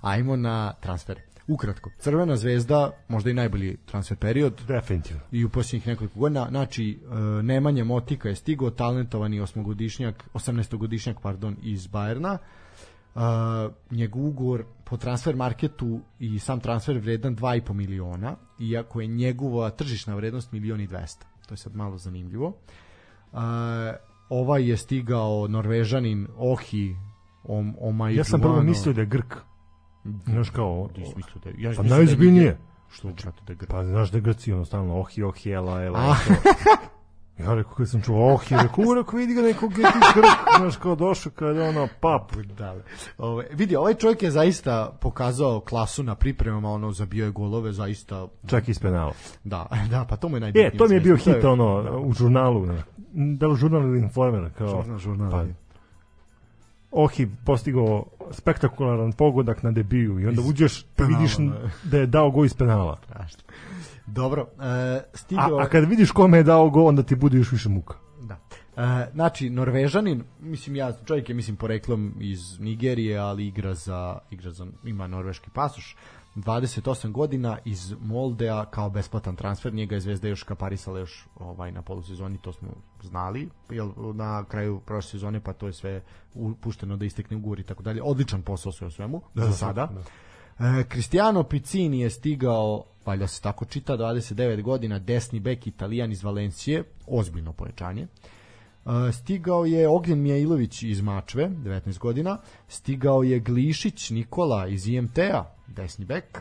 Ajmo 0.00 0.36
na 0.36 0.72
transfere. 0.80 1.22
Ukratko, 1.48 1.90
Crvena 1.98 2.36
zvezda, 2.36 2.90
možda 3.08 3.30
i 3.30 3.34
najbolji 3.34 3.76
transfer 3.86 4.16
period 4.18 4.60
Definitivno. 4.68 5.22
i 5.30 5.44
u 5.44 5.48
posljednjih 5.48 5.86
nekoliko 5.86 6.18
godina, 6.20 6.46
znači 6.50 7.00
e, 7.02 7.42
Nemanja 7.42 7.84
Motika 7.84 8.28
je 8.28 8.34
stigao, 8.34 8.70
talentovani 8.70 9.40
osmogodišnjak, 9.40 10.24
18-godišnjak, 10.34 11.14
pardon, 11.22 11.56
iz 11.62 11.86
Bajerna. 11.86 12.38
Uh, 13.14 13.20
njegov 13.90 14.26
ugovor 14.26 14.64
po 14.84 14.96
transfer 14.96 15.36
marketu 15.36 16.00
i 16.18 16.38
sam 16.38 16.60
transfer 16.60 16.98
vredan 16.98 17.36
2,5 17.36 17.72
miliona, 17.72 18.36
iako 18.62 19.00
je 19.00 19.06
njegova 19.06 19.70
tržišna 19.70 20.14
vrednost 20.14 20.52
milion 20.52 20.80
i 20.80 20.88
200. 20.88 21.22
To 21.46 21.54
je 21.54 21.58
sad 21.58 21.76
malo 21.76 21.98
zanimljivo. 21.98 22.46
Uh, 23.32 23.38
ovaj 24.28 24.68
je 24.68 24.76
stigao 24.76 25.48
Norvežanin 25.48 26.28
Ohi 26.36 26.96
Om, 27.44 27.76
Omaj 27.80 28.14
Ja 28.14 28.24
sam 28.24 28.40
prvo 28.40 28.62
mislio 28.62 28.92
da 28.92 29.00
je 29.00 29.06
Grk. 29.06 29.34
Znaš 30.24 30.50
kao... 30.50 30.88
Ti 30.94 31.04
si 31.04 31.12
mislio 31.16 31.40
da 31.44 31.50
je- 31.50 31.56
ja 31.58 31.72
Pa 31.76 31.82
mislim 31.82 32.34
da 32.34 32.40
je. 32.40 32.58
Što 32.90 33.08
znači 33.08 33.44
da 33.46 33.52
je 33.52 33.56
Grk? 33.56 33.70
Pa 33.70 33.84
znaš 33.84 34.10
da 34.10 34.18
je 34.18 34.22
Grci 34.22 34.52
ono 34.52 34.64
stalno 34.64 35.00
ohi, 35.00 35.22
ohi, 35.22 35.50
ela, 35.50 35.82
ela. 35.82 36.16
Ja 37.42 37.54
rekao 37.54 37.72
kad 37.72 37.88
sam 37.88 38.02
čuo 38.02 38.32
ohi, 38.32 38.54
rekao, 38.56 38.84
u, 38.84 38.94
rekao 38.94 39.18
vidi 39.18 39.34
ga 39.34 39.42
neko 39.42 39.68
Grk, 39.68 39.76
Grk, 40.14 40.58
znaš 40.58 40.76
kao 40.76 40.94
došao 40.94 41.32
kad 41.32 41.56
je 41.56 41.62
ono 41.62 41.88
pap. 42.00 42.32
Da, 42.58 42.76
Ove, 43.18 43.46
vidi, 43.52 43.76
ovaj 43.76 43.94
čovjek 43.94 44.22
je 44.22 44.30
zaista 44.30 44.96
pokazao 45.00 45.60
klasu 45.60 46.02
na 46.02 46.14
pripremama, 46.14 46.70
ono, 46.70 46.92
zabio 46.92 47.24
je 47.24 47.30
golove, 47.30 47.72
zaista, 47.72 48.26
Čak 48.46 48.68
i 48.68 48.70
iz 48.70 48.78
penala. 48.78 49.12
da, 49.44 49.66
da, 49.90 50.04
pa 50.04 50.16
to 50.16 50.28
mu 50.28 50.36
je 50.36 50.40
najbitnije. 50.40 50.66
E, 50.68 50.76
to 50.76 50.88
mi 50.88 50.94
je 50.94 51.00
bio 51.00 51.16
hit, 51.16 51.26
je- 51.26 51.48
ono, 51.48 52.00
u 52.00 52.12
žurnalu. 52.12 52.64
znaš. 52.64 52.80
Da 53.14 53.46
li 53.46 53.56
žurnal 53.56 53.82
ili 53.82 53.98
informer, 53.98 54.50
kao... 54.58 54.68
Žurnal, 54.68 54.98
žurnal, 54.98 55.30
Pa. 55.30 55.44
Ohi 56.92 57.28
postigao 57.44 58.04
spektakularan 58.30 59.12
pogodak 59.12 59.62
na 59.62 59.70
debiju 59.70 60.20
i 60.20 60.26
onda 60.26 60.42
uđeš 60.42 60.84
penala, 60.96 61.18
vidiš 61.18 61.36
da. 61.36 61.70
da 61.84 61.98
je 61.98 62.06
dao 62.06 62.30
go 62.30 62.44
iz 62.44 62.54
penala. 62.54 62.96
Strašno. 63.04 63.40
Dobro, 64.06 64.46
e, 64.60 64.64
A, 64.64 65.00
stigao... 65.14 65.58
a 65.58 65.68
kad 65.68 65.84
vidiš 65.88 66.10
kome 66.10 66.38
je 66.38 66.42
dao 66.42 66.70
go, 66.70 66.84
onda 66.84 67.02
ti 67.02 67.16
bude 67.16 67.38
još 67.38 67.52
više 67.52 67.68
muka. 67.68 67.94
Da. 68.22 68.38
E, 68.76 69.10
znači, 69.12 69.50
Norvežanin, 69.50 70.24
mislim 70.40 70.76
ja, 70.76 70.92
čovjek 71.04 71.28
je 71.28 71.34
mislim 71.34 71.56
poreklom 71.56 72.14
iz 72.20 72.60
Nigerije, 72.60 73.18
ali 73.18 73.46
igra 73.46 73.74
za, 73.74 74.18
igra 74.30 74.50
za 74.50 74.66
ima 74.84 75.06
norveški 75.06 75.50
pasoš. 75.50 75.96
28 76.36 77.12
godina 77.12 77.58
iz 77.64 77.94
Moldea 78.00 78.64
kao 78.64 78.90
besplatan 78.90 79.36
transfer, 79.36 79.74
njega 79.74 79.94
je 79.94 80.00
Zvezda 80.00 80.28
još 80.28 80.42
kaparisala 80.42 80.98
još 80.98 81.26
ovaj, 81.36 81.72
na 81.72 81.82
polusezoni, 81.82 82.38
to 82.38 82.52
smo 82.52 82.68
znali, 83.02 83.48
jel, 83.70 83.90
na 84.14 84.44
kraju 84.44 84.80
prošle 84.86 85.10
sezone 85.10 85.40
pa 85.40 85.52
to 85.52 85.66
je 85.66 85.72
sve 85.72 86.02
u- 86.34 86.54
pušteno 86.54 86.96
da 86.96 87.04
istekne 87.04 87.36
ugovor 87.36 87.60
i 87.60 87.62
tako 87.62 87.82
dalje. 87.82 88.02
Odličan 88.02 88.42
posao 88.42 88.72
sve 88.72 88.86
o 88.86 88.90
svemu, 88.90 89.22
za 89.34 89.52
sada. 89.52 89.88
E, 90.58 90.84
Cristiano 90.90 91.42
Piccini 91.42 92.00
je 92.00 92.10
stigao, 92.10 92.84
valjda 93.06 93.26
se 93.26 93.42
tako 93.42 93.64
čita, 93.64 93.96
29 93.96 94.62
godina, 94.62 94.98
desni 94.98 95.40
bek 95.40 95.66
italijan 95.66 96.12
iz 96.12 96.22
Valencije, 96.22 96.84
ozbiljno 97.06 97.52
pojačanje. 97.52 98.06
E, 98.86 99.12
Stigao 99.12 99.64
je 99.64 99.88
Ognjen 99.88 100.22
Mijailović 100.22 100.82
iz 100.82 101.00
Mačve, 101.00 101.48
19 101.48 101.98
godina. 101.98 102.38
Stigao 102.68 103.22
je 103.22 103.40
Glišić 103.40 104.10
Nikola 104.10 104.66
iz 104.66 104.88
IMT-a, 104.88 105.54
desni 105.66 106.04
bek. 106.04 106.38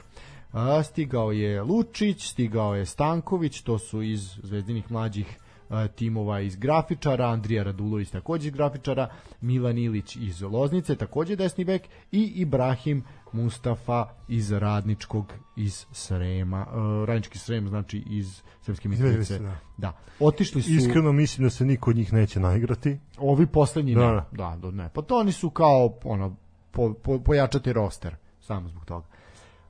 E, 0.54 0.84
Stigao 0.84 1.32
je 1.32 1.62
Lučić, 1.62 2.30
stigao 2.32 2.76
je 2.76 2.86
Stanković, 2.86 3.62
to 3.62 3.80
su 3.80 4.02
iz 4.02 4.40
zvezdinih 4.44 4.92
mlađih 4.92 5.38
e, 5.70 5.88
timova 5.88 6.40
iz 6.40 6.56
grafičara, 6.56 7.28
Andrija 7.28 7.64
Radulović 7.64 8.10
takođe 8.10 8.48
iz 8.48 8.54
grafičara, 8.54 9.10
Milan 9.42 9.78
Ilić 9.78 10.16
iz 10.16 10.42
Loznice, 10.42 10.96
takođe 10.96 11.36
desni 11.36 11.66
bek 11.66 11.82
i 12.12 12.24
Ibrahim 12.36 13.04
Mustafa 13.32 14.06
iz 14.28 14.52
Radničkog 14.52 15.34
iz 15.56 15.86
Srema, 15.92 16.68
uh, 16.68 17.08
Radnički 17.08 17.38
Srem 17.38 17.68
znači 17.68 18.04
iz 18.10 18.42
Sremske 18.62 18.90
Mitrovice. 18.90 19.40
Da. 19.40 19.56
Da. 19.78 19.94
Otišli 20.20 20.62
su 20.62 20.72
Iskreno 20.72 21.12
mislim 21.12 21.46
da 21.46 21.50
se 21.50 21.66
niko 21.66 21.90
od 21.90 21.96
njih 21.96 22.14
neće 22.14 22.40
naigrati. 22.40 23.00
ovi 23.18 23.46
poslednji 23.46 23.96
Da, 23.96 24.12
ne. 24.12 24.22
da. 24.32 24.58
Da, 24.62 24.72
ne. 24.72 24.90
Pa 24.94 25.02
to 25.02 25.18
oni 25.18 25.32
su 25.32 25.50
kao 25.50 25.94
ono 26.04 26.36
po, 26.72 26.94
po, 26.94 27.20
pojačati 27.20 27.74
roster 27.74 28.16
samo 28.40 28.70
zbog 28.70 28.86
toga. 28.86 29.08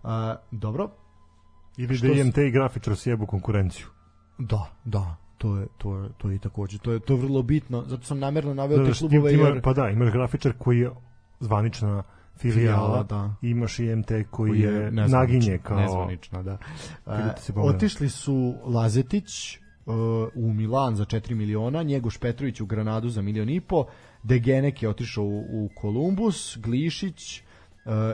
Uh, 0.03 0.09
dobro. 0.51 0.89
Ili 1.77 1.97
da 1.97 2.07
IMT 2.07 2.37
i 2.37 2.51
grafičar 2.51 2.95
sjebu 2.97 3.25
konkurenciju. 3.25 3.85
Da, 4.37 4.65
da. 4.85 5.15
To 5.37 5.57
je, 5.57 5.67
to 5.77 5.97
je, 5.97 6.09
to 6.17 6.29
je 6.29 6.35
i 6.35 6.39
takođe, 6.39 6.77
to 6.77 6.91
je, 6.91 6.99
to 6.99 7.13
je 7.13 7.19
vrlo 7.19 7.41
bitno, 7.43 7.83
zato 7.87 8.03
sam 8.03 8.19
namerno 8.19 8.53
naveo 8.53 8.77
Da, 8.77 8.83
te 8.83 8.89
da, 8.89 8.97
klubove, 8.97 9.33
jer 9.33 9.61
pa 9.61 9.73
da, 9.73 9.89
imaš 9.89 10.11
grafičar 10.11 10.53
koji 10.57 10.79
je 10.79 10.91
zvanična 11.39 12.03
filijala, 12.41 13.03
da. 13.03 13.35
imaš 13.41 13.79
i 13.79 13.95
MT 13.95 14.11
koji, 14.29 14.59
je, 14.59 14.91
nezvanična- 14.91 15.11
naginje 15.11 15.59
kao 15.63 15.79
nezvanična, 15.79 16.43
da. 16.43 16.57
E, 17.07 17.33
otišli 17.55 18.09
su 18.09 18.55
Lazetić 18.65 19.55
e, 19.55 19.59
u 20.35 20.53
Milan 20.53 20.95
za 20.95 21.05
4 21.05 21.35
miliona, 21.35 21.83
Njegoš 21.83 22.17
Petrović 22.17 22.61
u 22.61 22.65
Granadu 22.65 23.09
za 23.09 23.21
milion 23.21 23.49
i 23.49 23.61
po, 23.61 23.85
Degenek 24.23 24.83
je 24.83 24.89
otišao 24.89 25.23
u, 25.23 25.39
u 25.39 25.69
Kolumbus, 25.75 26.57
Glišić 26.57 27.37
e, 27.37 27.43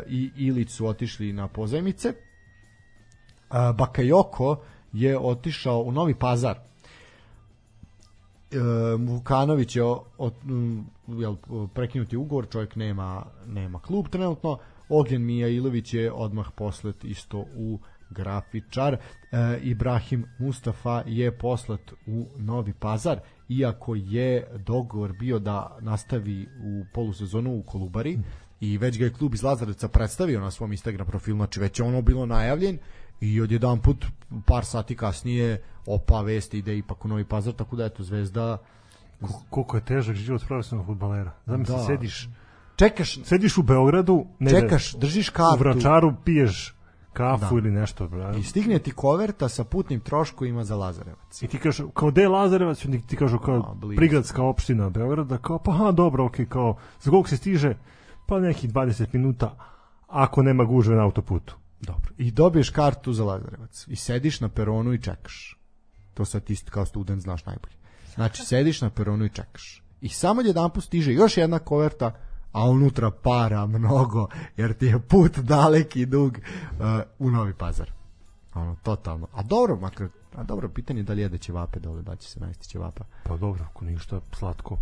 i 0.07 0.31
Ilić 0.37 0.69
su 0.69 0.87
otišli 0.87 1.33
na 1.33 1.47
pozajmice. 1.47 2.13
A, 3.49 3.73
Bakayoko 3.73 4.57
je 4.93 5.17
otišao 5.19 5.81
u 5.81 5.91
Novi 5.91 6.15
Pazar. 6.15 6.66
Vukanović 8.97 9.75
je 9.75 9.83
o, 9.83 10.03
o, 10.17 10.31
m, 10.45 10.85
jel, 11.07 11.35
prekinuti 11.73 12.17
ugovor, 12.17 12.49
čovjek 12.49 12.75
nema, 12.75 13.25
nema 13.47 13.79
klub 13.79 14.07
trenutno. 14.09 14.57
Ognjen 14.89 15.25
Mijailović 15.25 15.93
je 15.93 16.11
odmah 16.11 16.47
poslet 16.55 17.03
isto 17.03 17.45
u 17.55 17.79
grafičar. 18.09 18.93
E, 18.93 18.99
Ibrahim 19.61 20.25
Mustafa 20.39 21.03
je 21.05 21.37
poslat 21.37 21.91
u 22.05 22.25
Novi 22.37 22.73
Pazar, 22.73 23.19
iako 23.49 23.95
je 23.95 24.47
dogovor 24.57 25.13
bio 25.13 25.39
da 25.39 25.77
nastavi 25.81 26.47
u 26.63 26.85
polusezonu 26.93 27.55
u 27.55 27.63
Kolubari 27.63 28.19
i 28.59 28.77
već 28.77 28.99
ga 28.99 29.05
je 29.05 29.13
klub 29.13 29.33
iz 29.33 29.43
Lazarevca 29.43 29.87
predstavio 29.87 30.41
na 30.41 30.51
svom 30.51 30.71
Instagram 30.71 31.07
profilu, 31.07 31.37
znači 31.37 31.59
već 31.59 31.79
je 31.79 31.85
ono 31.85 32.01
bilo 32.01 32.25
najavljen 32.25 32.77
i 33.21 33.41
odjedan 33.41 33.79
put 33.79 34.05
par 34.45 34.65
sati 34.65 34.95
kasnije 34.95 35.57
opa 35.85 36.21
vest 36.21 36.53
ide 36.53 36.77
ipak 36.77 37.05
u 37.05 37.07
Novi 37.07 37.23
Pazar, 37.25 37.53
tako 37.53 37.75
da 37.75 37.85
eto 37.85 38.03
Zvezda 38.03 38.57
Ko- 39.21 39.41
koliko 39.49 39.77
je 39.77 39.81
težak 39.83 40.15
život 40.15 40.41
profesionalnog 40.47 40.85
fudbalera. 40.87 41.31
Zamisli, 41.45 41.75
Da. 41.75 41.83
sediš, 41.83 42.29
čekaš, 42.75 43.23
sediš 43.23 43.57
u 43.57 43.63
Beogradu, 43.63 44.25
ne 44.39 44.51
čekaš, 44.51 44.93
držiš 44.93 45.29
u 45.29 45.33
kartu 45.33 45.59
Vračaru 45.59 46.13
piješ 46.25 46.75
kafu 47.13 47.45
Da. 47.51 47.57
ili 47.57 47.71
nešto. 47.71 48.07
Bra. 48.07 48.33
i 48.33 48.43
stigne 48.43 48.79
ti 48.79 48.91
koverta 48.91 49.49
sa 49.49 49.63
putnim 49.63 49.99
troškovima 49.99 50.63
za 50.63 50.75
Lazarevac. 50.75 51.41
I 51.41 51.47
ti 51.47 51.57
kažu, 51.59 51.89
kao 51.89 52.11
de 52.11 52.27
Lazarevac, 52.27 52.85
onda 52.85 52.97
ti 52.99 53.15
kažu 53.15 53.35
A, 53.35 53.39
kao 53.39 53.75
blizu. 53.75 53.97
prigradska 53.97 54.43
opština 54.43 54.89
Beograda, 54.89 55.37
kao 55.37 55.59
pa 55.59 55.71
ha, 55.73 55.91
dobro, 55.91 56.25
okej, 56.25 56.45
kao 56.45 56.77
za 57.01 57.11
koliko 57.11 57.29
se 57.29 57.37
stiže, 57.37 57.75
pa 58.25 58.39
neki 58.39 58.67
20 58.67 59.07
minuta, 59.13 59.55
ako 60.07 60.43
nema 60.43 60.63
gužve 60.63 60.95
na 60.95 61.03
autoputu. 61.03 61.55
Dobro. 61.81 62.11
I 62.17 62.31
dobiješ 62.31 62.69
kartu 62.69 63.13
za 63.13 63.23
Lazarevac 63.23 63.85
i 63.87 63.95
sediš 63.95 64.39
na 64.41 64.49
peronu 64.49 64.93
i 64.93 65.01
čekaš. 65.01 65.57
To 66.13 66.25
sad 66.25 66.43
ti 66.43 66.55
kao 66.69 66.85
student 66.85 67.21
znaš 67.21 67.45
najbolje. 67.45 67.75
Znači, 68.15 68.45
sediš 68.45 68.81
na 68.81 68.89
peronu 68.89 69.25
i 69.25 69.29
čekaš. 69.29 69.83
I 70.01 70.09
samo 70.09 70.41
jedan 70.41 70.69
put 70.69 70.83
stiže 70.83 71.13
još 71.13 71.37
jedna 71.37 71.59
koverta, 71.59 72.11
a 72.51 72.69
unutra 72.69 73.11
para 73.11 73.65
mnogo, 73.65 74.27
jer 74.57 74.73
ti 74.73 74.85
je 74.85 74.99
put 74.99 75.37
dalek 75.37 75.95
i 75.95 76.05
dug 76.05 76.37
uh, 76.37 76.85
u 77.19 77.31
Novi 77.31 77.53
Pazar. 77.53 77.91
Ono, 78.53 78.75
totalno. 78.83 79.27
A 79.33 79.43
dobro, 79.43 79.75
makar, 79.75 80.07
a 80.35 80.43
dobro, 80.43 80.69
pitanje 80.69 80.99
je 80.99 81.03
da 81.03 81.13
li 81.13 81.21
jede 81.21 81.37
ćevape 81.37 81.79
dole, 81.79 82.01
da 82.01 82.15
će 82.15 82.29
se 82.29 82.39
najesti 82.39 82.67
ćevapa. 82.67 83.05
Pa 83.23 83.37
dobro, 83.37 83.65
ako 83.69 83.85
ništa, 83.85 84.21
slatko. 84.33 84.77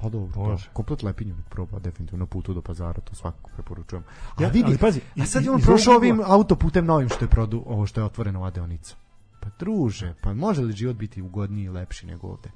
Pa 0.00 0.08
dobro, 0.08 0.42
Može. 0.42 0.66
da. 0.66 0.72
komplet 0.72 1.02
lepinju 1.02 1.34
nek 1.34 1.48
proba, 1.48 1.78
definitivno 1.78 2.22
na 2.22 2.26
putu 2.26 2.54
do 2.54 2.62
pazara, 2.62 3.00
to 3.00 3.14
svakako 3.14 3.50
preporučujem. 3.54 4.04
A 4.36 4.42
Ja, 4.42 4.48
vidi, 4.48 4.64
ali 4.66 4.78
pazi, 4.78 5.00
a 5.20 5.26
sad 5.26 5.44
je 5.44 5.50
on 5.50 5.60
prošao 5.60 5.94
ovim 5.94 6.20
autoputem 6.24 6.86
novim 6.86 7.08
što 7.08 7.24
je 7.24 7.28
produ, 7.28 7.62
ovo 7.66 7.86
što 7.86 8.00
je 8.00 8.04
otvoreno 8.04 8.38
ova 8.38 8.50
deonica. 8.50 8.96
Pa 9.40 9.48
druže, 9.58 10.14
pa 10.22 10.34
može 10.34 10.62
li 10.62 10.72
život 10.72 10.96
biti 10.96 11.22
ugodniji 11.22 11.64
i 11.64 11.68
lepši 11.68 12.06
nego 12.06 12.28
ovde? 12.28 12.50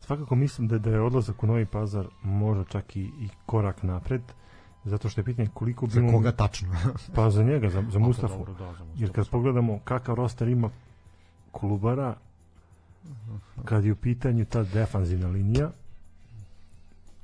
Svakako 0.00 0.34
mislim 0.34 0.68
da, 0.68 0.78
da 0.78 0.90
je 0.90 1.00
odlazak 1.00 1.42
u 1.42 1.46
Novi 1.46 1.66
Pazar 1.66 2.06
možda 2.22 2.64
čak 2.64 2.96
i, 2.96 3.00
i 3.00 3.28
korak 3.46 3.82
napred, 3.82 4.22
zato 4.84 5.08
što 5.08 5.20
je 5.20 5.24
pitanje 5.24 5.48
koliko 5.54 5.86
bi 5.86 5.92
Za 5.92 6.00
koga 6.12 6.32
tačno? 6.32 6.68
Pa 7.14 7.30
za 7.30 7.42
njega, 7.42 7.70
za, 7.70 7.84
za 7.90 7.98
Mustafu. 7.98 8.38
dobro, 8.38 8.52
da, 8.54 8.58
za 8.58 8.84
Mustafu. 8.84 9.02
Jer 9.02 9.12
kad 9.12 9.28
pogledamo 9.28 9.78
kakav 9.84 10.14
roster 10.14 10.48
ima 10.48 10.70
Kolubara, 11.52 12.16
kad 13.64 13.84
je 13.84 13.92
u 13.92 13.96
pitanju 13.96 14.44
ta 14.44 14.62
defanzivna 14.62 15.28
linija, 15.28 15.70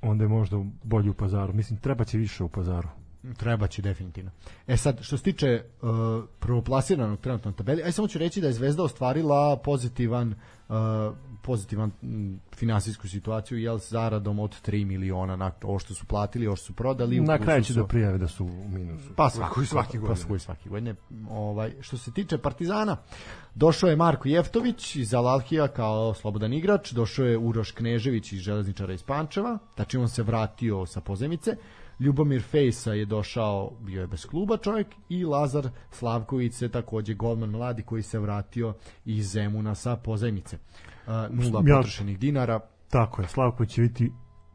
onda 0.04 0.24
je 0.24 0.28
možda 0.28 0.56
bolji 0.82 1.10
u 1.10 1.14
pazaru. 1.14 1.52
Mislim, 1.52 1.78
treba 1.78 2.04
će 2.04 2.18
više 2.18 2.44
u 2.44 2.48
pazaru. 2.48 2.88
Treba 3.36 3.66
će 3.66 3.82
definitivno. 3.82 4.30
E 4.66 4.76
sad, 4.76 5.02
što 5.02 5.16
se 5.16 5.22
tiče 5.22 5.62
uh, 5.82 5.88
prvoplasiranog 6.38 7.20
trenutno 7.20 7.50
na 7.50 7.56
tabeli, 7.56 7.82
aj 7.82 7.92
samo 7.92 8.08
ću 8.08 8.18
reći 8.18 8.40
da 8.40 8.46
je 8.46 8.52
Zvezda 8.52 8.82
ostvarila 8.82 9.56
pozitivan 9.64 10.34
uh, 10.68 10.74
pozitivan 11.44 11.90
finansijsku 12.56 13.08
situaciju 13.08 13.58
jel 13.58 13.78
s 13.78 13.90
zaradom 13.90 14.38
od 14.38 14.50
3 14.66 14.84
miliona 14.84 15.36
na 15.36 15.50
ovo 15.62 15.78
što 15.78 15.94
su 15.94 16.06
platili, 16.06 16.46
ovo 16.46 16.56
što 16.56 16.66
su 16.66 16.72
prodali. 16.72 17.20
u 17.20 17.24
Na 17.24 17.38
kraju 17.38 17.64
će 17.64 17.72
su- 17.72 17.80
da 17.80 17.86
prijave 17.86 18.18
da 18.18 18.28
su 18.28 18.44
u 18.44 18.68
minusu. 18.68 19.08
Pa 19.16 19.30
svaki, 19.30 19.54
Koji 19.54 19.66
svaki 19.66 19.98
pa, 19.98 20.00
godine. 20.00 20.22
Pa 20.22 20.28
koji 20.28 20.40
svaki 20.40 20.68
godine. 20.68 20.94
Ovaj, 21.30 21.72
što 21.80 21.98
se 21.98 22.12
tiče 22.12 22.38
Partizana, 22.38 22.96
došao 23.54 23.90
je 23.90 23.96
Marko 23.96 24.28
Jeftović 24.28 24.96
iz 24.96 25.14
Alalhija 25.14 25.68
kao 25.68 26.14
slobodan 26.14 26.52
igrač, 26.52 26.92
došao 26.92 27.26
je 27.26 27.38
Uroš 27.38 27.70
Knežević 27.70 28.32
iz 28.32 28.40
Železničara 28.40 28.92
iz 28.92 29.02
Pančeva, 29.02 29.58
znači 29.74 29.96
on 29.96 30.08
se 30.08 30.22
vratio 30.22 30.86
sa 30.86 31.00
pozemice, 31.00 31.56
Ljubomir 32.00 32.42
Fejsa 32.42 32.92
je 32.92 33.04
došao, 33.04 33.70
bio 33.80 34.00
je 34.00 34.06
bez 34.06 34.26
kluba 34.26 34.56
čovjek 34.56 34.86
i 35.08 35.24
Lazar 35.24 35.68
Slavković 35.90 36.54
se 36.54 36.68
takođe 36.68 37.14
golman 37.14 37.50
mladi 37.50 37.82
koji 37.82 38.02
se 38.02 38.18
vratio 38.18 38.74
iz 39.04 39.32
Zemuna 39.32 39.74
sa 39.74 39.96
pozemice. 39.96 40.58
Uh, 41.06 41.12
nula 41.30 41.62
Ja- 41.66 41.76
potrošenih 41.76 42.18
dinara, 42.18 42.60
Tako 42.88 43.22
je, 43.22 43.28
Slavko 43.28 43.66
će 43.66 43.82
biti 43.82 44.12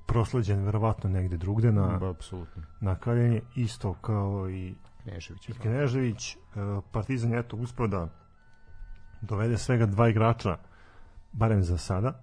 prosleđen 0.07 0.64
verovatno 0.66 1.10
negde 1.10 1.38
drugde 1.38 1.72
na, 1.72 2.10
apsolutno. 2.10 2.64
na 2.82 2.95
kaljenje, 2.95 3.41
isto 3.56 3.94
kao 3.94 4.49
i 4.49 4.76
Knežević. 5.03 5.49
i 5.49 5.53
Knežević. 5.53 6.36
E, 6.36 6.38
Partizan 6.91 7.32
je 7.32 7.40
eto 7.40 7.57
uspeo 7.57 7.88
da 7.88 8.07
dovede 9.22 9.57
svega 9.57 9.86
dva 9.86 10.10
igrača, 10.10 10.57
barem 11.32 11.64
za 11.64 11.78
sada. 11.78 12.22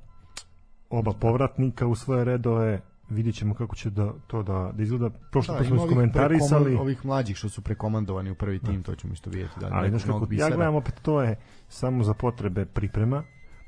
Oba 0.90 1.12
povratnika 1.12 1.86
u 1.86 1.94
svoje 1.94 2.24
redove, 2.24 2.80
vidjet 3.08 3.34
ćemo 3.34 3.54
kako 3.54 3.76
će 3.76 3.90
da, 3.90 4.12
to 4.26 4.42
da, 4.42 4.72
da 4.74 4.82
izgleda. 4.82 5.10
Prošlo 5.30 5.54
Da, 5.54 5.60
da, 5.60 5.66
smo 5.66 5.76
ima 5.90 6.02
ovih, 6.56 6.80
ovih 6.80 7.04
mlađih 7.04 7.36
što 7.36 7.48
su 7.48 7.62
prekomandovani 7.62 8.30
u 8.30 8.34
prvi 8.34 8.58
tim, 8.58 8.82
to 8.82 8.94
ćemo 8.94 9.12
isto 9.12 9.30
vidjeti. 9.30 9.60
Da, 9.60 9.66
li 9.66 9.72
Ali 9.74 9.90
znaš 9.90 10.04
kako, 10.04 10.26
ja 10.30 10.50
gledam 10.50 10.74
opet 10.74 10.94
to 11.02 11.22
je 11.22 11.36
samo 11.68 12.04
za 12.04 12.14
potrebe 12.14 12.64
priprema. 12.64 13.22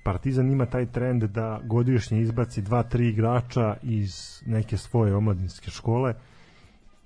Partizan 0.04 0.50
ima 0.50 0.66
taj 0.66 0.86
trend 0.86 1.24
da 1.24 1.60
godišnje 1.64 2.20
izbaci 2.20 2.62
dva, 2.62 2.82
tri 2.82 3.08
igrača 3.08 3.76
iz 3.82 4.42
neke 4.46 4.76
svoje 4.76 5.14
omladinske 5.14 5.70
škole 5.70 6.14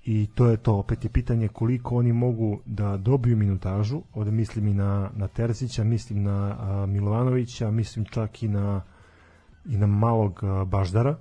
i 0.03 0.27
to 0.35 0.45
je 0.49 0.57
to, 0.57 0.75
opet 0.75 1.03
je 1.03 1.09
pitanje 1.09 1.47
koliko 1.47 1.95
oni 1.95 2.13
mogu 2.13 2.59
da 2.65 2.97
dobiju 2.97 3.37
minutažu, 3.37 4.01
ovde 4.13 4.31
mislim 4.31 4.67
i 4.67 4.73
na, 4.73 5.09
na 5.15 5.27
Terzića, 5.27 5.83
mislim 5.83 6.23
na 6.23 6.57
a, 6.59 6.85
Milovanovića, 6.85 7.71
mislim 7.71 8.05
čak 8.05 8.43
i 8.43 8.47
na 8.47 8.81
i 9.65 9.77
na 9.77 9.87
malog 9.87 10.39
a, 10.43 10.65
Baždara 10.65 11.15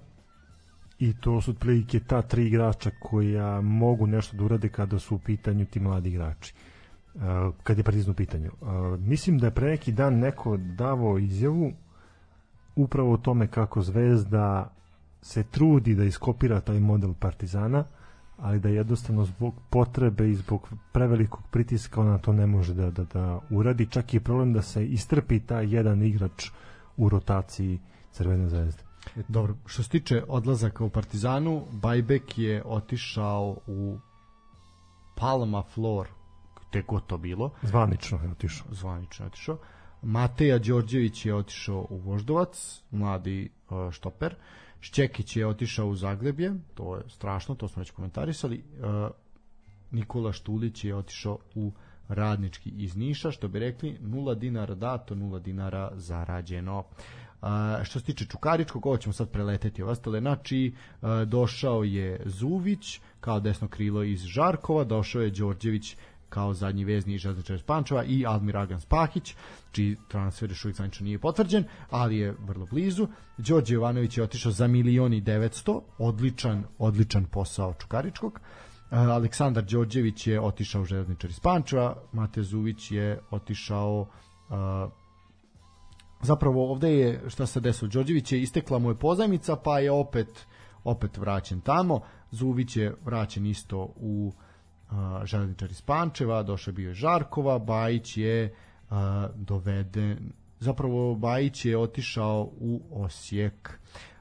i 1.02 1.14
to 1.20 1.40
su 1.40 1.50
otprilike 1.50 2.00
ta 2.00 2.22
tri 2.22 2.46
igrača 2.46 2.90
koja 3.00 3.60
mogu 3.60 4.06
nešto 4.06 4.36
da 4.36 4.44
urade 4.44 4.68
kada 4.68 4.98
su 4.98 5.14
u 5.14 5.18
pitanju 5.18 5.66
ti 5.66 5.80
mladi 5.80 6.08
igrači 6.08 6.54
uh, 7.14 7.22
kad 7.62 7.78
je 7.78 7.84
Partizan 7.84 8.10
u 8.10 8.14
pitanju. 8.14 8.50
Uh, 8.60 8.68
mislim 9.00 9.38
da 9.38 9.46
je 9.46 9.54
pre 9.54 9.70
neki 9.70 9.92
dan 9.92 10.18
neko 10.18 10.56
davao 10.56 11.18
izjavu 11.18 11.72
upravo 12.76 13.12
o 13.12 13.16
tome 13.16 13.46
kako 13.46 13.82
Zvezda 13.82 14.72
se 15.22 15.42
trudi 15.42 15.94
da 15.94 16.04
iskopira 16.04 16.60
taj 16.60 16.80
model 16.80 17.14
Partizana, 17.14 17.84
ali 18.38 18.60
da 18.60 18.68
jednostavno 18.68 19.24
zbog 19.24 19.54
potrebe 19.70 20.30
i 20.30 20.34
zbog 20.34 20.68
prevelikog 20.92 21.42
pritiska 21.50 22.00
ona 22.00 22.18
to 22.18 22.32
ne 22.32 22.46
može 22.46 22.74
da, 22.74 22.90
da, 22.90 23.04
da 23.04 23.40
uradi. 23.50 23.86
Čak 23.86 24.14
je 24.14 24.20
problem 24.20 24.52
da 24.52 24.62
se 24.62 24.86
istrpi 24.86 25.40
taj 25.40 25.74
jedan 25.74 26.02
igrač 26.02 26.50
u 26.96 27.08
rotaciji 27.08 27.78
Crvene 28.12 28.48
zvezde. 28.48 28.91
Dobro, 29.28 29.54
što 29.66 29.82
se 29.82 29.88
tiče 29.88 30.22
odlazaka 30.28 30.84
u 30.84 30.90
Partizanu, 30.90 31.64
Bajbek 31.72 32.38
je 32.38 32.62
otišao 32.64 33.56
u 33.66 33.98
Palma 35.14 35.62
Flor, 35.62 36.08
gde 36.68 36.82
god 36.82 37.06
to 37.06 37.18
bilo, 37.18 37.50
Zvanično 37.62 38.18
je 38.22 38.30
otišao. 38.30 38.66
zvanično 38.70 39.24
je 39.24 39.26
otišao. 39.26 39.58
Mateja 40.02 40.58
Đorđević 40.58 41.26
je 41.26 41.34
otišao 41.34 41.86
u 41.90 41.98
Voždovac, 41.98 42.82
mladi 42.90 43.50
uh, 43.70 43.90
štoper. 43.90 44.34
Šćekić 44.80 45.36
je 45.36 45.46
otišao 45.46 45.86
u 45.88 45.94
Zagrebje, 45.94 46.54
to 46.74 46.96
je 46.96 47.02
strašno, 47.08 47.54
to 47.54 47.68
smo 47.68 47.80
već 47.80 47.90
komentarisali. 47.90 48.64
Uh, 48.78 49.10
Nikola 49.90 50.32
Štulić 50.32 50.84
je 50.84 50.96
otišao 50.96 51.38
u 51.54 51.72
radnički 52.08 52.70
iz 52.70 52.96
Niša, 52.96 53.30
što 53.30 53.48
bi 53.48 53.58
rekli, 53.58 53.98
0 54.02 54.38
dinara 54.38 54.74
dato, 54.74 55.14
0 55.14 55.42
dinara 55.42 55.90
zarađeno. 55.94 56.84
A, 57.42 57.80
što 57.84 57.98
se 57.98 58.04
tiče 58.04 58.24
Čukaričkog, 58.24 58.86
ovo 58.86 58.96
ćemo 58.96 59.12
sad 59.12 59.30
preleteti 59.30 59.82
ostale, 59.82 60.20
znači 60.20 60.74
došao 61.26 61.84
je 61.84 62.20
Zuvić 62.24 63.00
kao 63.20 63.40
desno 63.40 63.68
krilo 63.68 64.02
iz 64.02 64.22
Žarkova, 64.22 64.84
došao 64.84 65.22
je 65.22 65.30
Đorđević 65.30 65.96
kao 66.32 66.54
zadnji 66.54 66.84
vezni 66.84 67.18
železničar 67.18 67.56
iz 67.56 67.62
Pančeva 67.62 68.04
i 68.04 68.26
Almir 68.26 68.56
Agan 68.56 68.80
Spahić, 68.80 69.34
čiji 69.72 69.96
transfer 70.08 70.50
još 70.50 70.64
uvijek 70.64 70.76
zvanično 70.76 71.04
nije 71.04 71.18
potvrđen, 71.18 71.64
ali 71.90 72.16
je 72.16 72.34
vrlo 72.46 72.66
blizu. 72.66 73.08
Đorđe 73.38 73.74
Jovanović 73.74 74.18
je 74.18 74.24
otišao 74.24 74.52
za 74.52 74.66
milion 74.66 75.12
i 75.12 75.22
900, 75.22 75.80
odličan, 75.98 76.64
odličan 76.78 77.24
posao 77.24 77.74
Čukaričkog. 77.74 78.40
Aleksandar 78.90 79.64
Đorđević 79.64 80.26
je 80.26 80.40
otišao 80.40 80.82
u 80.82 80.84
železničar 80.84 81.30
iz 81.30 81.40
Pančeva, 81.40 81.96
Mate 82.12 82.42
Zuvić 82.42 82.90
je 82.90 83.20
otišao 83.30 84.06
e, 84.06 84.54
zapravo 86.22 86.70
ovde 86.70 86.98
je 86.98 87.22
šta 87.28 87.46
se 87.46 87.60
desilo 87.60 87.88
Đorđević 87.88 88.32
je 88.32 88.42
istekla 88.42 88.78
mu 88.78 88.90
je 88.90 88.98
pozajmica 88.98 89.56
pa 89.56 89.78
je 89.78 89.90
opet 89.90 90.46
opet 90.84 91.18
vraćen 91.18 91.60
tamo 91.60 92.00
Zuvić 92.30 92.76
je 92.76 92.94
vraćen 93.04 93.46
isto 93.46 93.92
u 93.96 94.32
uh, 94.90 94.96
železničar 95.24 95.70
iz 95.70 95.82
Pančeva 95.82 96.42
došao 96.42 96.74
bio 96.74 96.88
je 96.88 96.94
Žarkova 96.94 97.58
Bajić 97.58 98.16
je 98.16 98.54
uh, 98.90 98.96
doveden 99.34 100.32
zapravo 100.60 101.14
Bajić 101.14 101.64
je 101.64 101.78
otišao 101.78 102.50
u 102.60 102.80
Osijek 102.90 103.78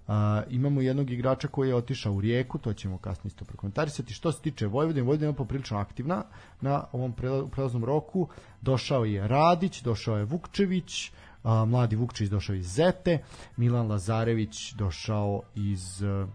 Uh, 0.07 0.13
imamo 0.49 0.81
jednog 0.81 1.09
igrača 1.09 1.47
koji 1.47 1.69
je 1.69 1.75
otišao 1.75 2.13
u 2.13 2.21
Rijeku, 2.21 2.57
to 2.57 2.73
ćemo 2.73 2.97
kasnije 2.97 3.27
isto 3.27 3.45
prokomentarisati. 3.45 4.13
Što 4.13 4.31
se 4.31 4.41
tiče 4.41 4.67
Vojvodine, 4.67 5.05
Vojvodina 5.05 5.29
je 5.29 5.35
poprilično 5.35 5.77
aktivna 5.77 6.23
na 6.61 6.83
ovom 6.91 7.13
prela- 7.13 7.49
prelaznom 7.49 7.85
roku. 7.85 8.27
Došao 8.61 9.05
je 9.05 9.27
Radić, 9.27 9.81
došao 9.81 10.17
je 10.17 10.25
Vukčević, 10.25 11.11
a, 11.43 11.65
mladi 11.65 11.95
Vukčević 11.95 12.31
došao 12.31 12.55
iz 12.55 12.67
Zete, 12.67 13.23
Milan 13.57 13.87
Lazarević 13.87 14.73
došao 14.73 15.41
iz 15.55 16.03
e, 16.03 16.25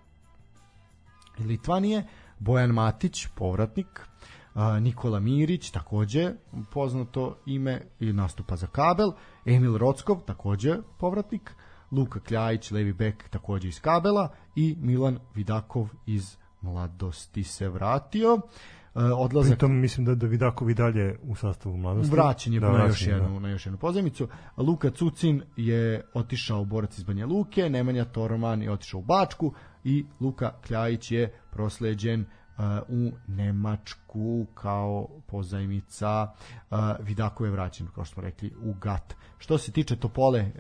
Litvanije, 1.39 2.07
Bojan 2.39 2.71
Matić, 2.71 3.27
povratnik, 3.35 4.09
a, 4.55 4.81
Nikola 4.81 5.21
Mirić, 5.21 5.71
takođe 5.71 6.33
poznato 6.73 7.37
ime 7.47 7.81
i 8.01 8.13
nastupa 8.13 8.57
za 8.57 8.67
kabel, 8.67 9.13
Emil 9.45 9.79
Rockov, 9.79 10.21
takođe 10.27 10.77
povratnik, 10.99 11.55
Luka 11.93 12.21
Kljajić, 12.21 12.71
levi 12.71 12.93
bek, 12.93 13.29
takođe 13.29 13.69
iz 13.69 13.81
kabela 13.81 14.33
i 14.57 14.77
Milan 14.81 15.19
Vidakov 15.35 15.89
iz 16.07 16.37
mladosti 16.61 17.45
se 17.45 17.69
vratio. 17.69 18.35
E, 18.35 18.76
odlazak 18.97 19.51
Pritom 19.51 19.81
mislim 19.81 20.07
da 20.07 20.15
da 20.15 20.27
Vidakov 20.27 20.71
i 20.71 20.75
dalje 20.75 21.19
u 21.23 21.35
sastavu 21.35 21.77
mladosti. 21.77 22.13
Vraćen 22.13 22.53
je 22.53 22.61
da, 22.61 22.73
na, 22.73 22.85
još 22.85 23.07
jednu, 23.07 23.41
na 23.41 23.49
još 23.49 23.67
jednu 23.67 23.79
pozajmicu. 23.79 24.29
Luka 24.57 24.91
Cucin 24.91 25.43
je 25.57 26.05
otišao 26.15 26.61
u 26.61 26.65
borac 26.65 26.99
iz 26.99 27.05
Banja 27.05 27.27
Luke, 27.27 27.71
Nemanja 27.71 28.05
Toroman 28.05 28.63
je 28.63 28.73
otišao 28.73 29.01
u 29.01 29.03
Bačku 29.03 29.55
i 29.85 30.07
Luka 30.21 30.53
Kljajić 30.67 31.11
je 31.11 31.33
prosleđen 31.51 32.21
uh, 32.21 32.65
u 32.89 33.13
Nemačku 33.27 34.47
kao 34.55 35.09
pozajmica 35.27 36.33
uh, 36.71 36.79
Vidako 37.01 37.45
je 37.45 37.51
vraćen, 37.51 37.87
kao 37.95 38.05
što 38.05 38.15
smo 38.15 38.23
rekli, 38.23 38.53
u 38.63 38.75
GAT. 38.75 39.15
Što 39.39 39.59
se 39.59 39.73
tiče 39.73 39.97
Topole, 39.97 40.51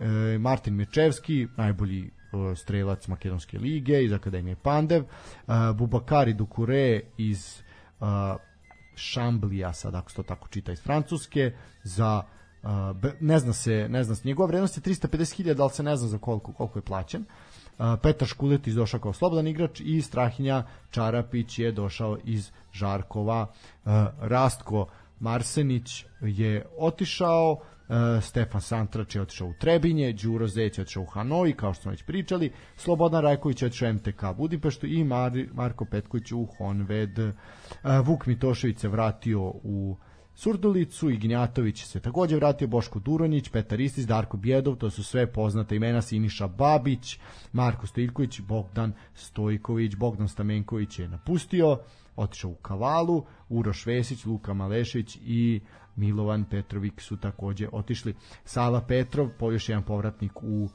Martin 0.40 0.74
Mečevski, 0.74 1.48
najbolji 1.56 2.10
strelac 2.56 3.08
Makedonske 3.08 3.58
lige 3.58 4.04
iz 4.04 4.12
Akademije 4.12 4.56
Pandev, 4.56 5.04
Bubakari 5.74 6.34
Dukure 6.34 7.00
iz 7.18 7.62
Šamblija, 8.94 9.72
sad 9.72 9.94
ako 9.94 10.10
se 10.10 10.16
to 10.16 10.22
tako 10.22 10.48
čita 10.48 10.72
iz 10.72 10.82
Francuske, 10.82 11.52
za 11.82 12.22
ne 13.20 13.38
zna 13.38 13.52
se, 13.52 13.86
ne 13.88 14.04
zna 14.04 14.14
se, 14.14 14.28
njegova 14.28 14.46
vrednost 14.46 14.76
je 14.76 14.82
350.000, 14.82 15.60
ali 15.60 15.70
se 15.70 15.82
ne 15.82 15.96
zna 15.96 16.08
za 16.08 16.18
koliko, 16.18 16.52
koliko 16.52 16.78
je 16.78 16.82
plaćen. 16.82 17.24
Petar 18.02 18.28
Škuletić 18.28 18.74
došao 18.74 19.00
kao 19.00 19.12
slobodan 19.12 19.46
igrač 19.46 19.80
i 19.80 20.02
Strahinja 20.02 20.64
Čarapić 20.90 21.58
je 21.58 21.72
došao 21.72 22.18
iz 22.24 22.50
Žarkova. 22.72 23.46
Rastko 24.20 24.86
Marsenić 25.20 26.04
je 26.20 26.66
otišao, 26.78 27.60
Uh, 27.88 28.22
Stefan 28.22 28.60
Santrač 28.60 29.14
je 29.14 29.22
otišao 29.22 29.48
u 29.48 29.52
Trebinje, 29.52 30.12
Đuro 30.12 30.46
Zeć 30.46 30.78
je 30.78 30.82
otišao 30.82 31.02
u 31.02 31.06
Hanoi, 31.06 31.52
kao 31.52 31.74
što 31.74 31.82
smo 31.82 31.90
već 31.90 32.02
pričali, 32.02 32.52
Slobodan 32.76 33.22
Rajković 33.22 33.62
je 33.62 33.66
otišao 33.66 33.92
MTK 33.92 34.22
Budimpeštu 34.36 34.86
i 34.86 35.04
Mar 35.04 35.32
Marko 35.52 35.84
Petković 35.84 36.32
u 36.32 36.46
Honved. 36.46 37.18
Uh, 37.18 37.34
Vuk 38.04 38.26
Mitošević 38.26 38.78
se 38.78 38.88
vratio 38.88 39.40
u 39.42 39.96
Surdulicu, 40.36 41.10
Ignjatović 41.10 41.84
se 41.84 42.00
takođe 42.00 42.36
vratio, 42.36 42.68
Boško 42.68 42.98
Duronjić, 42.98 43.48
Petar 43.48 43.80
Istis, 43.80 44.06
Darko 44.06 44.36
Bjedov, 44.36 44.76
to 44.76 44.90
su 44.90 45.04
sve 45.04 45.32
poznate 45.32 45.76
imena, 45.76 46.02
Siniša 46.02 46.48
Babić, 46.48 47.18
Marko 47.52 47.86
Stojković, 47.86 48.40
Bogdan 48.40 48.92
Stojković, 49.14 49.94
Bogdan 49.96 50.28
Stamenković 50.28 50.98
je 50.98 51.08
napustio, 51.08 51.78
otišao 52.16 52.50
u 52.50 52.54
Kavalu, 52.54 53.24
Uroš 53.48 53.86
Vesić, 53.86 54.24
Luka 54.24 54.54
Malešević 54.54 55.18
i 55.22 55.60
Milovan 55.96 56.44
Petrovik 56.44 57.00
su 57.00 57.16
takođe 57.16 57.68
otišli. 57.72 58.14
Sava 58.44 58.80
Petrov, 58.80 59.28
po 59.38 59.52
još 59.52 59.68
jedan 59.68 59.82
povratnik 59.82 60.42
u 60.42 60.62
uh, 60.64 60.70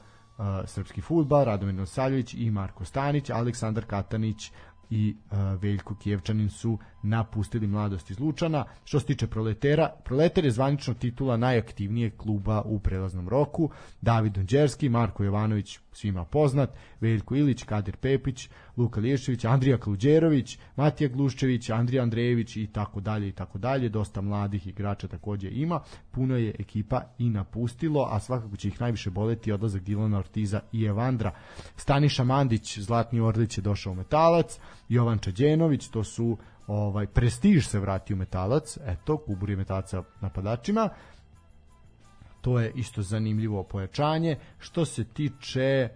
srpski 0.64 1.00
futbal, 1.00 1.44
Radomir 1.44 1.74
Nosaljević 1.74 2.34
i 2.34 2.50
Marko 2.50 2.84
Stanić, 2.84 3.30
Aleksandar 3.30 3.84
Katanić 3.84 4.50
i 4.90 5.16
uh, 5.30 5.38
Veljko 5.62 5.94
Kijevčanin 5.94 6.50
su 6.50 6.78
napustili 7.02 7.66
mladost 7.66 8.10
iz 8.10 8.20
Lučana. 8.20 8.64
Što 8.84 9.00
se 9.00 9.06
tiče 9.06 9.26
proletera, 9.26 9.90
proleter 10.04 10.44
je 10.44 10.50
zvanično 10.50 10.94
titula 10.94 11.36
najaktivnijeg 11.36 12.16
kluba 12.16 12.62
u 12.62 12.78
prelaznom 12.78 13.28
roku. 13.28 13.70
David 14.00 14.32
Donđerski, 14.32 14.88
Marko 14.88 15.24
Jovanović, 15.24 15.78
svima 15.92 16.24
poznat, 16.24 16.70
Veljko 17.00 17.36
Ilić, 17.36 17.62
Kadir 17.62 17.96
Pepić, 17.96 18.48
Luka 18.76 19.00
Liješević, 19.00 19.44
Andrija 19.44 19.78
Kluđerović, 19.78 20.58
Matija 20.76 21.08
Gluščević, 21.08 21.70
Andrija 21.70 22.02
Andrejević 22.02 22.56
i 22.56 22.66
tako 22.66 23.00
dalje 23.00 23.28
i 23.28 23.32
tako 23.32 23.58
dalje. 23.58 23.88
Dosta 23.88 24.20
mladih 24.20 24.66
igrača 24.66 25.08
takođe 25.08 25.50
ima. 25.50 25.80
Puno 26.10 26.36
je 26.36 26.54
ekipa 26.58 27.02
i 27.18 27.30
napustilo, 27.30 28.08
a 28.10 28.20
svakako 28.20 28.56
će 28.56 28.68
ih 28.68 28.80
najviše 28.80 29.10
boleti 29.10 29.52
odlazak 29.52 29.82
Dilana 29.82 30.18
Ortiza 30.18 30.60
i 30.72 30.84
Evandra. 30.84 31.32
Staniša 31.76 32.24
Mandić, 32.24 32.78
Zlatni 32.78 33.20
Orlić 33.20 33.58
je 33.58 33.62
došao 33.62 33.92
u 33.92 33.96
Metalac, 33.96 34.58
Jovan 34.88 35.18
Čađenović, 35.18 35.88
to 35.88 36.04
su 36.04 36.38
ovaj 36.66 37.06
prestiž 37.06 37.66
se 37.66 37.80
vratio 37.80 38.16
Metalac, 38.16 38.78
eto, 38.86 39.16
Kubur 39.16 39.50
je 39.50 39.56
Metalaca 39.56 40.02
napadačima. 40.20 40.88
To 42.42 42.60
je 42.60 42.72
isto 42.74 43.02
zanimljivo 43.02 43.62
pojačanje. 43.62 44.36
Što 44.58 44.84
se 44.84 45.04
tiče 45.04 45.88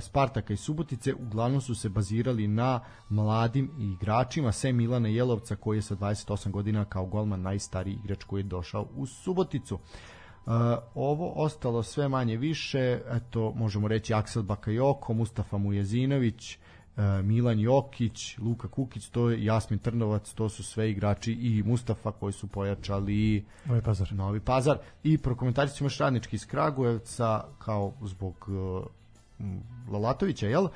Spartaka 0.00 0.52
i 0.52 0.56
Subotice, 0.56 1.14
uglavnom 1.14 1.60
su 1.60 1.74
se 1.74 1.88
bazirali 1.88 2.48
na 2.48 2.80
mladim 3.08 3.70
igračima, 3.78 4.52
sem 4.52 4.76
Milana 4.76 5.08
Jelovca 5.08 5.56
koji 5.56 5.78
je 5.78 5.82
sa 5.82 5.96
28 5.96 6.50
godina 6.50 6.84
kao 6.84 7.06
golman 7.06 7.42
najstariji 7.42 7.98
igrač 8.04 8.24
koji 8.24 8.40
je 8.40 8.44
došao 8.44 8.88
u 8.96 9.06
Suboticu. 9.06 9.74
Uh, 9.74 10.52
ovo 10.94 11.32
ostalo 11.36 11.82
sve 11.82 12.08
manje 12.08 12.36
više, 12.36 13.00
eto 13.10 13.52
možemo 13.56 13.88
reći 13.88 14.14
Aksel 14.14 14.42
Bakajoko, 14.42 15.14
Mustafa 15.14 15.58
Mujezinović, 15.58 16.56
uh, 16.56 16.73
Milan 17.22 17.60
Jokić, 17.60 18.38
Luka 18.38 18.68
Kukić, 18.68 19.08
to 19.08 19.30
je 19.30 19.44
Jasmin 19.44 19.78
Trnovac, 19.78 20.32
to 20.32 20.48
su 20.48 20.62
sve 20.62 20.90
igrači 20.90 21.32
i 21.32 21.62
Mustafa 21.62 22.12
koji 22.12 22.32
su 22.32 22.46
pojačali 22.46 23.44
Novi 23.66 23.82
pazar. 23.82 24.12
Novi 24.12 24.40
Pazar 24.40 24.78
i 25.02 25.18
prokomentarisat 25.18 25.76
ćemo 25.76 25.86
još 25.86 25.98
radnički 25.98 26.36
iz 26.36 26.46
Kragujevca 26.46 27.44
kao 27.58 27.92
zbog 28.02 28.48
uh, 28.48 28.84
Lalatovića, 29.92 30.46
jel? 30.46 30.64
Uh, 30.64 30.70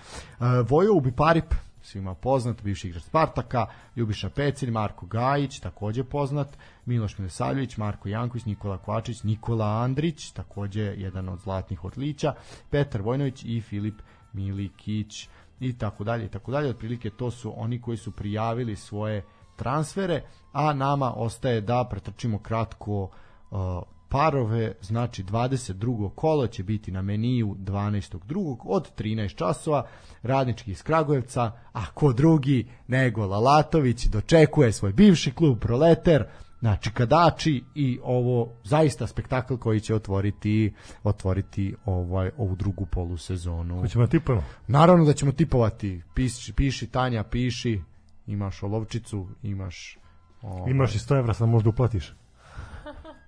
Vojo 0.69 0.95
Ubiparip, 0.95 1.55
svima 1.83 2.15
poznat, 2.15 2.63
bivši 2.63 2.89
igrač 2.89 3.03
Spartaka, 3.03 3.67
Ljubiša 3.97 4.31
Pecilj, 4.31 4.71
Marko 4.71 5.07
Gajić, 5.07 5.61
takođe 5.61 6.05
poznat, 6.05 6.49
Miloš 6.87 7.19
Milosavljević, 7.19 7.77
Marko 7.77 8.09
Janković, 8.09 8.45
Nikola 8.45 8.79
Kvačić, 8.79 9.23
Nikola 9.23 9.83
Andrić, 9.83 10.31
takođe 10.31 10.83
jedan 10.83 11.29
od 11.29 11.41
zlatnih 11.41 11.85
otlića, 11.85 12.35
Petar 12.71 13.03
Vojnović 13.03 13.45
i 13.45 13.61
Filip 13.61 14.01
Milikić 14.33 15.29
i 15.61 15.79
tako 15.79 16.05
dalje 16.05 16.25
i 16.25 16.29
tako 16.29 16.53
dalje. 16.53 16.71
Otprilike 16.71 17.11
to 17.11 17.31
su 17.31 17.53
oni 17.57 17.81
koji 17.81 17.97
su 17.97 18.11
prijavili 18.11 18.77
svoje 18.77 19.25
transfere, 19.57 20.23
a 20.53 20.73
nama 20.73 21.13
ostaje 21.17 21.61
da 21.61 21.87
pretrčimo 21.91 22.39
kratko 22.39 23.03
uh, 23.03 23.83
parove, 24.09 24.75
znači 24.81 25.25
22. 25.25 26.11
kolo 26.15 26.47
će 26.47 26.63
biti 26.63 26.93
na 26.93 27.03
meniju 27.03 27.57
12.2. 27.59 28.57
od 28.65 28.89
13 28.99 29.35
časova, 29.35 29.87
radnički 30.23 30.71
iz 30.71 30.83
Kragujevca, 30.83 31.53
a 31.73 31.87
ko 31.95 32.13
drugi 32.13 32.69
nego 32.87 33.27
Lalatović 33.27 34.07
dočekuje 34.07 34.73
svoj 34.73 34.93
bivši 34.93 35.33
klub 35.33 35.59
Proleter, 35.61 36.25
znači 36.61 36.91
Kadači 36.91 37.65
i 37.75 37.99
ovo 38.03 38.53
zaista 38.65 39.07
spektakl 39.07 39.55
koji 39.55 39.81
će 39.81 39.95
otvoriti 39.95 40.75
otvoriti 41.03 41.75
ovaj 41.85 42.31
ovu 42.37 42.57
drugu 42.57 42.87
polusezonu. 42.87 43.81
Hoćemo 43.81 44.07
da 44.07 44.11
tipujemo? 44.11 44.45
Naravno 44.67 45.05
da 45.05 45.13
ćemo 45.13 45.33
tipovati. 45.33 46.03
Piši, 46.15 46.53
piši 46.53 46.87
Tanja, 46.87 47.25
piši. 47.25 47.83
Imaš 48.27 48.63
olovčicu, 48.63 49.29
imaš... 49.43 49.99
Ovaj, 50.43 50.71
Imaš 50.71 50.95
i 50.95 50.99
100 50.99 51.19
evra, 51.19 51.35
samo 51.35 51.53
možda 51.53 51.71
uplatiš. 51.71 52.15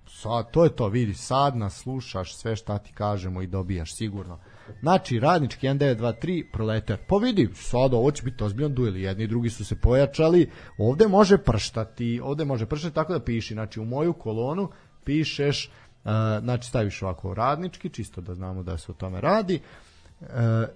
Sad, 0.07 0.51
to 0.51 0.63
je 0.63 0.75
to, 0.75 0.87
vidi, 0.87 1.13
sad 1.13 1.57
nas 1.57 1.77
slušaš 1.77 2.35
sve 2.35 2.55
šta 2.55 2.77
ti 2.77 2.93
kažemo 2.93 3.41
i 3.41 3.47
dobijaš 3.47 3.95
sigurno. 3.95 4.39
Znači, 4.81 5.19
radnički 5.19 5.67
1923, 5.67 6.51
proletar. 6.51 6.97
Pa 7.07 7.15
vidi, 7.17 7.49
sad 7.53 7.93
ovo 7.93 8.11
će 8.11 8.23
biti 8.23 8.43
ozbiljan 8.43 8.73
duel. 8.73 8.97
Jedni 8.97 9.23
i 9.23 9.27
drugi 9.27 9.49
su 9.49 9.65
se 9.65 9.75
pojačali. 9.75 10.49
Ovde 10.77 11.07
može 11.07 11.37
prštati, 11.37 12.19
ovde 12.23 12.45
može 12.45 12.65
prštati 12.65 12.95
tako 12.95 13.13
da 13.13 13.23
piši. 13.23 13.53
Znači, 13.53 13.79
u 13.79 13.85
moju 13.85 14.13
kolonu 14.13 14.69
pišeš, 15.03 15.67
uh, 15.67 16.11
znači 16.43 16.67
staviš 16.67 17.01
ovako 17.01 17.33
radnički, 17.33 17.89
čisto 17.89 18.21
da 18.21 18.35
znamo 18.35 18.63
da 18.63 18.77
se 18.77 18.91
o 18.91 18.95
tome 18.95 19.21
radi, 19.21 19.59
uh, 20.21 20.27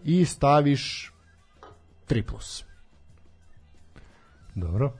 i 0.03 0.25
staviš 0.25 1.13
3 2.09 2.21
plus. 2.21 2.63
Dobro. 4.55 4.93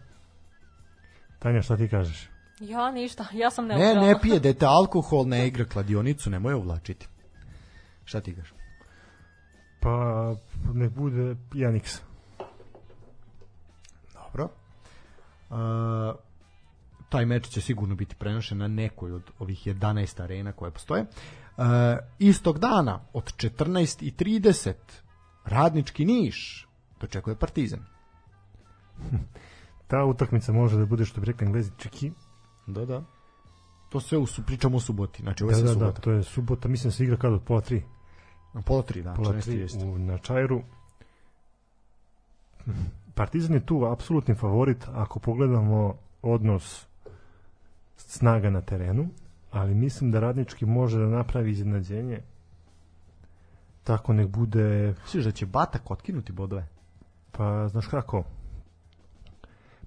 Tanja, 1.40 1.62
šta 1.62 1.78
ti 1.78 1.88
kažeš? 1.90 2.30
Ja 2.60 2.91
ništa, 2.91 3.26
ja 3.34 3.52
sam 3.52 3.68
Ne, 3.68 3.76
neutralna. 3.76 4.07
ne 4.07 4.20
pije 4.22 4.40
dete 4.40 4.66
alkohol, 4.66 5.28
ne 5.28 5.48
igra 5.48 5.66
kladionicu, 5.66 6.30
nemoj 6.30 6.52
je 6.52 6.56
uvlačiti. 6.56 7.07
Šta 8.06 8.22
ti 8.22 8.36
kažeš? 8.36 8.53
Pa, 9.86 10.36
nek 10.74 10.91
bude 10.91 11.36
1x. 11.53 11.99
Dobro. 14.14 14.49
Uh, 15.49 16.16
taj 17.10 17.26
meč 17.26 17.48
će 17.48 17.62
sigurno 17.62 17.95
biti 17.95 18.16
prenošen 18.16 18.57
na 18.57 18.68
nekoj 18.68 19.12
od 19.12 19.32
ovih 19.40 19.68
11 19.68 20.24
arena 20.24 20.52
koje 20.52 20.72
postoje. 20.72 21.02
Uh, 21.02 21.66
istog 22.20 22.60
dana 22.60 22.99
od 23.14 23.24
14.30 23.24 24.74
radnički 25.45 26.06
Niš 26.06 26.68
dočekuje 27.02 27.36
Partizan. 27.36 27.86
Ta 29.88 30.03
utakmica 30.03 30.53
može 30.53 30.78
da 30.78 30.86
bude, 30.86 31.06
što 31.06 31.22
bi 31.22 31.26
rekli 31.26 31.45
englezi, 31.45 31.72
čeki. 31.78 32.12
Da, 32.68 32.86
da. 32.86 33.03
To 33.90 33.99
sve 33.99 34.18
u, 34.18 34.26
pričamo 34.45 34.78
o 34.78 34.80
suboti. 34.80 35.22
Znači, 35.22 35.44
ovo 35.44 35.52
Da, 35.52 35.57
je 35.57 35.64
da, 35.64 35.68
da, 35.68 35.74
subota. 35.74 36.02
to 36.02 36.12
je 36.12 36.24
subota, 36.24 36.68
mislim 36.68 36.90
da 36.90 36.95
se 36.95 37.03
igra 37.03 37.18
kad 37.18 37.34
od 37.34 37.41
pola 37.44 37.62
tri. 37.62 37.84
Na 38.56 38.61
pola 38.61 38.82
tri, 38.82 39.03
da. 39.03 39.14
Pola 39.14 39.34
14 39.34 39.41
tri 39.41 39.86
u, 39.86 39.98
na 39.99 40.18
Čajru. 40.18 40.61
Partizan 43.15 43.53
je 43.53 43.65
tu 43.65 43.86
apsolutni 43.86 44.36
favorit 44.36 44.88
ako 44.94 45.19
pogledamo 45.19 45.95
odnos 46.22 46.88
snaga 47.98 48.49
na 48.49 48.61
terenu, 48.61 49.10
ali 49.52 49.73
mislim 49.73 50.11
da 50.11 50.19
radnički 50.19 50.65
može 50.65 50.99
da 50.99 51.06
napravi 51.06 51.52
iznenađenje 51.52 52.19
tako 53.84 54.14
nek 54.14 54.27
bude 54.27 54.95
Misliš 55.03 55.26
da 55.26 55.32
će 55.32 55.45
Batak 55.45 55.91
otkinuti 55.91 56.32
bodove? 56.32 56.68
pa 57.32 57.68
znaš 57.68 57.88
kako 57.88 58.23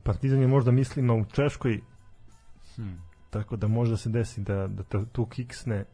Partizan 0.03 0.40
je 0.40 0.47
možda 0.47 0.70
mislima 0.70 1.15
u 1.15 1.24
Češkoj 1.24 1.81
Hmm. 2.78 3.03
tako 3.31 3.57
da 3.57 3.69
može 3.69 3.90
da 3.90 3.97
se 3.97 4.09
desi 4.09 4.40
da, 4.40 4.66
da 4.66 5.05
tu 5.12 5.27
kiksne 5.27 5.85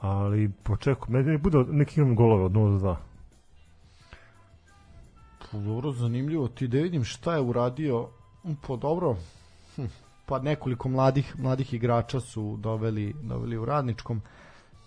ali 0.00 0.52
počeku, 0.62 1.12
meni 1.12 1.38
bude 1.38 1.58
neki 1.58 2.00
imam 2.00 2.16
golove 2.16 2.44
od 2.44 2.52
0 2.52 2.80
do 2.80 2.86
2 2.86 2.96
Pa 5.52 5.58
dobro, 5.58 5.92
zanimljivo. 5.92 6.48
Ti 6.48 6.68
da 6.68 6.78
vidim 6.78 7.04
šta 7.04 7.34
je 7.34 7.40
uradio. 7.40 8.08
Pa 8.66 8.76
dobro. 8.76 9.16
Hm. 9.76 9.84
Pa 10.26 10.38
nekoliko 10.38 10.88
mladih 10.88 11.34
mladih 11.38 11.74
igrača 11.74 12.20
su 12.20 12.56
doveli, 12.56 13.14
doveli 13.22 13.56
u 13.56 13.64
radničkom. 13.64 14.22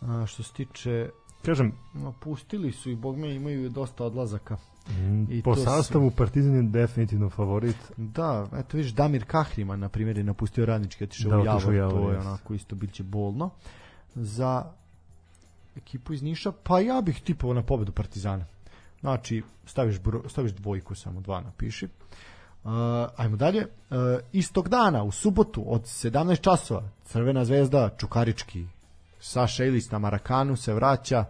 A, 0.02 0.26
što 0.26 0.44
se 0.44 0.54
tiče 0.54 1.10
kažem 1.46 1.72
no, 1.94 2.14
pustili 2.20 2.72
su 2.72 2.90
i 2.90 2.96
bog 2.96 3.18
me 3.18 3.36
imaju 3.36 3.70
dosta 3.70 4.06
odlazaka. 4.06 4.58
Mm, 4.90 5.32
I 5.32 5.42
po 5.42 5.56
sastavu 5.56 6.12
Partizan 6.12 6.56
je 6.56 6.64
definitivno 6.64 7.30
favorit. 7.30 7.92
Da, 7.98 8.48
eto 8.54 8.78
vidiš 8.78 8.92
Damir 8.92 9.26
Kahriman 9.26 9.80
na 9.80 9.90
primjer 9.90 10.18
je 10.18 10.24
napustio 10.24 10.66
radnički 10.66 11.04
otišao 11.04 11.32
Da, 11.32 11.38
u 11.38 11.46
Javor, 11.46 11.92
to 11.92 12.12
je 12.12 12.20
onako 12.20 12.54
isto 12.54 12.76
biće 12.76 13.04
bolno 13.04 13.50
za 14.16 14.74
ekipu 15.78 16.14
iz 16.14 16.24
Niša, 16.24 16.52
pa 16.64 16.80
ja 16.80 17.02
bih 17.02 17.22
tipovao 17.22 17.54
na 17.54 17.64
pobedu 17.64 17.92
Partizana. 17.92 18.46
Znači, 19.00 19.44
staviš, 19.66 20.00
bro, 20.00 20.30
staviš 20.30 20.52
dvojku, 20.52 20.96
samo 20.96 21.22
dva 21.22 21.42
napiši. 21.42 21.88
Uh, 22.64 22.72
ajmo 23.18 23.38
dalje. 23.38 23.62
Uh, 23.62 23.98
istog 24.32 24.70
dana, 24.70 25.04
u 25.04 25.12
subotu, 25.12 25.64
od 25.68 25.82
17 25.82 26.42
časova, 26.42 26.90
Crvena 27.06 27.46
zvezda, 27.46 27.90
Čukarički, 27.98 28.66
Saša 29.20 29.66
Ilis 29.66 29.92
na 29.92 30.00
Marakanu 30.00 30.56
se 30.56 30.74
vraća 30.74 31.26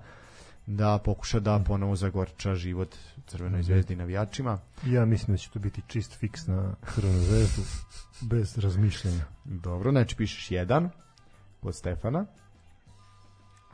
da 0.66 0.98
pokuša 0.98 1.40
da 1.40 1.64
ponovo 1.68 1.96
zagorča 1.96 2.56
život 2.56 2.96
Crvenoj 3.28 3.64
zvezdi 3.64 3.94
i 3.94 3.98
navijačima. 3.98 4.60
Ja 4.86 5.06
mislim 5.06 5.34
da 5.34 5.38
će 5.38 5.50
to 5.50 5.60
biti 5.60 5.82
čist 5.88 6.14
fiks 6.14 6.48
na 6.48 6.76
Crvenu 6.96 7.20
zvezdu 7.20 7.62
bez 8.22 8.58
razmišljanja. 8.58 9.26
Dobro, 9.44 9.92
znači 9.92 10.16
pišeš 10.16 10.50
1 10.50 10.90
kod 11.62 11.76
Stefana, 11.76 12.26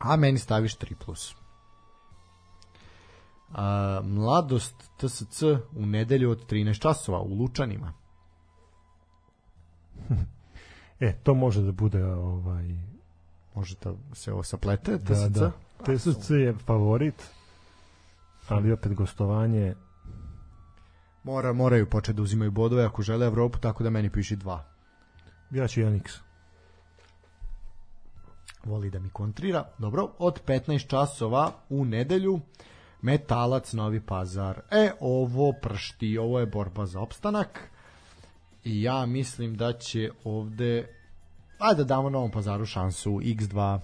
a 0.04 0.16
meni 0.16 0.40
staviš 0.40 0.78
3+. 0.78 0.96
Plus. 0.96 1.36
A, 3.54 4.02
mladost 4.04 4.76
TSC 4.98 5.44
u 5.76 5.86
nedelju 5.86 6.32
od 6.32 6.52
13 6.52 6.80
časova 6.80 7.20
u 7.20 7.34
Lučanima. 7.34 7.94
E, 11.00 11.14
to 11.24 11.34
može 11.34 11.62
da 11.62 11.72
bude 11.72 12.06
ovaj 12.06 12.76
Može 13.56 13.76
da 13.84 13.94
se 14.14 14.34
ovo 14.34 14.44
saplete, 14.44 14.98
da, 14.98 15.14
TSC? 15.14 15.38
da. 15.40 15.52
TSC 15.84 16.30
je 16.30 16.54
favorit, 16.66 17.24
ali 18.48 18.72
opet 18.72 18.94
gostovanje 18.94 19.76
Mora, 21.24 21.54
moraju 21.54 21.90
početi 21.90 22.16
da 22.16 22.22
uzimaju 22.22 22.52
bodove 22.52 22.84
ako 22.86 23.02
žele 23.02 23.26
Evropu, 23.26 23.60
tako 23.60 23.84
da 23.84 23.90
meni 23.90 24.10
piši 24.10 24.38
2. 24.38 24.60
ja 25.52 25.68
ću 25.68 25.82
1x. 25.82 26.20
Voli 28.64 28.90
da 28.90 29.00
mi 29.00 29.10
kontrira. 29.10 29.70
Dobro, 29.78 30.10
od 30.18 30.42
15 30.46 30.88
časova 30.88 31.52
u 31.70 31.86
nedelju 31.86 32.40
Metalac 33.02 33.74
Novi 33.74 34.02
Pazar. 34.02 34.62
E, 34.72 34.92
ovo 35.00 35.54
pršti, 35.62 36.18
ovo 36.18 36.40
je 36.40 36.46
borba 36.46 36.86
za 36.86 37.00
opstanak. 37.00 37.70
I 38.64 38.82
ja 38.82 39.06
mislim 39.06 39.56
da 39.56 39.74
će 39.74 40.10
ovde 40.24 40.88
Ajde 41.64 41.84
da 41.84 41.88
damo 41.88 42.10
Novom 42.10 42.32
Pazaru 42.32 42.66
šansu 42.66 43.12
X2. 43.12 43.80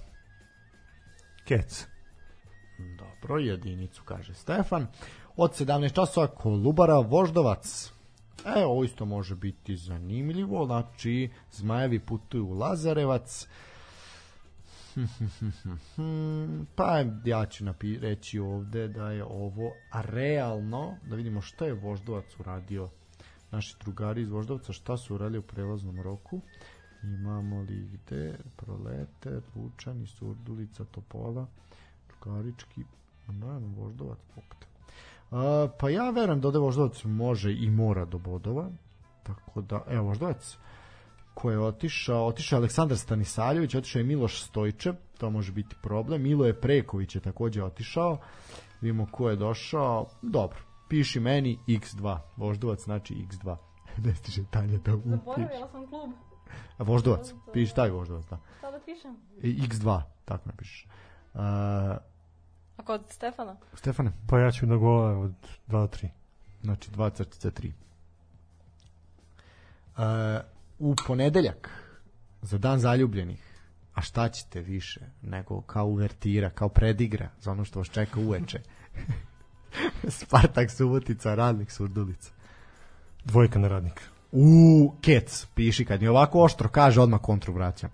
Kec. 1.46 1.86
Dobro, 2.98 3.38
jedinicu 3.38 4.02
kaže 4.06 4.34
Stefan. 4.34 4.88
Od 5.36 5.52
17 5.52 5.94
časova 5.94 6.28
Kolubara 6.28 6.98
Voždovac. 6.98 7.92
E, 8.46 8.66
ovo 8.66 8.84
isto 8.84 9.06
može 9.06 9.36
biti 9.36 9.78
zanimljivo. 9.78 10.66
Znači, 10.66 11.30
Zmajevi 11.52 12.00
putuju 12.00 12.48
u 12.48 12.54
Lazarevac. 12.54 13.48
pa 16.76 17.04
ja 17.26 17.46
ću 17.46 17.66
reći 18.02 18.40
ovde 18.40 18.88
da 18.88 19.12
je 19.12 19.24
ovo 19.24 19.72
realno. 19.94 20.96
Da 21.10 21.16
vidimo 21.16 21.42
šta 21.42 21.66
je 21.66 21.74
Voždovac 21.74 22.40
uradio. 22.40 22.90
Naši 23.52 23.76
drugari 23.84 24.22
iz 24.22 24.30
Voždovca 24.30 24.74
šta 24.74 24.98
su 24.98 25.16
uradili 25.16 25.38
u 25.38 25.42
prelaznom 25.42 26.02
roku. 26.02 26.42
Imamo 27.04 27.62
li 27.62 27.90
gde? 27.94 28.38
Proleter, 28.56 29.42
Lučani, 29.56 30.08
Surdulica, 30.08 30.84
Topola, 30.84 31.48
Čukarički, 32.12 32.84
naravno 33.28 33.68
Voždovac, 33.68 34.18
pokta. 34.36 34.68
A, 35.32 35.68
pa 35.80 35.90
ja 35.90 36.10
verujem 36.10 36.42
da 36.42 36.48
ovde 36.48 36.60
Voždovac 36.60 37.04
može 37.04 37.54
i 37.54 37.70
mora 37.70 38.06
do 38.06 38.18
bodova. 38.18 38.70
Tako 39.24 39.62
da, 39.62 39.84
evo 39.88 40.08
Voždovac 40.08 40.58
ko 41.42 41.52
je 41.52 41.60
otišao, 41.60 42.26
otišao 42.26 42.58
je 42.58 42.60
Aleksandar 42.60 42.98
Stanisaljević, 42.98 43.76
otišao 43.76 44.00
je 44.00 44.04
Miloš 44.04 44.44
Stojčev, 44.44 44.94
to 45.18 45.30
može 45.30 45.52
biti 45.52 45.76
problem. 45.82 46.22
Milo 46.22 46.46
je 46.46 46.62
Preković 46.62 47.16
je 47.16 47.22
takođe 47.22 47.64
otišao. 47.64 48.18
Vidimo 48.82 49.08
ko 49.12 49.30
je 49.30 49.36
došao. 49.36 50.08
Dobro, 50.22 50.60
piši 50.90 51.20
meni 51.20 51.60
X2. 51.68 52.18
Voždovac 52.38 52.84
znači 52.84 53.14
X2. 53.16 53.56
ne 54.06 54.16
stiže 54.16 54.44
Tanja 54.52 54.78
da 54.78 54.96
upiš. 54.96 55.10
Zaboravila 55.10 55.68
sam 55.72 55.88
klub. 55.88 56.12
A 56.78 56.84
Voždovac, 56.84 57.34
piši 57.54 57.76
taj 57.76 57.90
Voždovac, 57.90 58.26
da. 58.30 58.40
Šta 58.58 58.72
da 58.72 58.80
pišem? 58.80 59.18
I 59.42 59.62
X2, 59.62 60.02
tako 60.26 60.44
napišeš. 60.46 60.88
Uh, 61.34 61.42
A 62.78 62.84
kod 62.86 63.02
Stefana? 63.10 63.56
Stefane, 63.74 64.12
Pa 64.28 64.40
ja 64.40 64.52
ću 64.52 64.66
da 64.66 64.76
gola 64.76 65.20
od 65.20 65.34
2 65.68 65.72
do 65.72 65.88
3. 65.88 66.08
znači 66.62 66.92
2 66.92 67.14
crtica 67.14 67.52
3. 67.52 67.72
Uh, 69.98 70.59
u 70.80 70.96
ponedeljak, 71.08 71.70
za 72.42 72.58
dan 72.58 72.80
zaljubljenih, 72.80 73.44
a 73.94 74.02
šta 74.02 74.30
ćete 74.30 74.62
više 74.62 75.02
nego 75.22 75.62
kao 75.62 75.86
uvertira, 75.86 76.50
kao 76.50 76.70
predigra 76.70 77.30
za 77.42 77.52
ono 77.52 77.66
što 77.66 77.80
vas 77.80 77.90
čeka 77.90 78.20
uveče. 78.20 78.60
Spartak 80.20 80.72
Subotica, 80.72 81.36
Radnik 81.36 81.72
Surdulica. 81.72 82.32
Dvojka 83.26 83.60
na 83.60 83.68
radnika. 83.68 84.04
U 84.32 84.92
kec, 85.02 85.48
piši 85.56 85.86
kad 85.86 86.02
mi 86.02 86.08
ovako 86.08 86.44
oštro 86.44 86.70
kaže, 86.70 87.02
odmah 87.02 87.22
kontru 87.22 87.54
vraćam. 87.54 87.90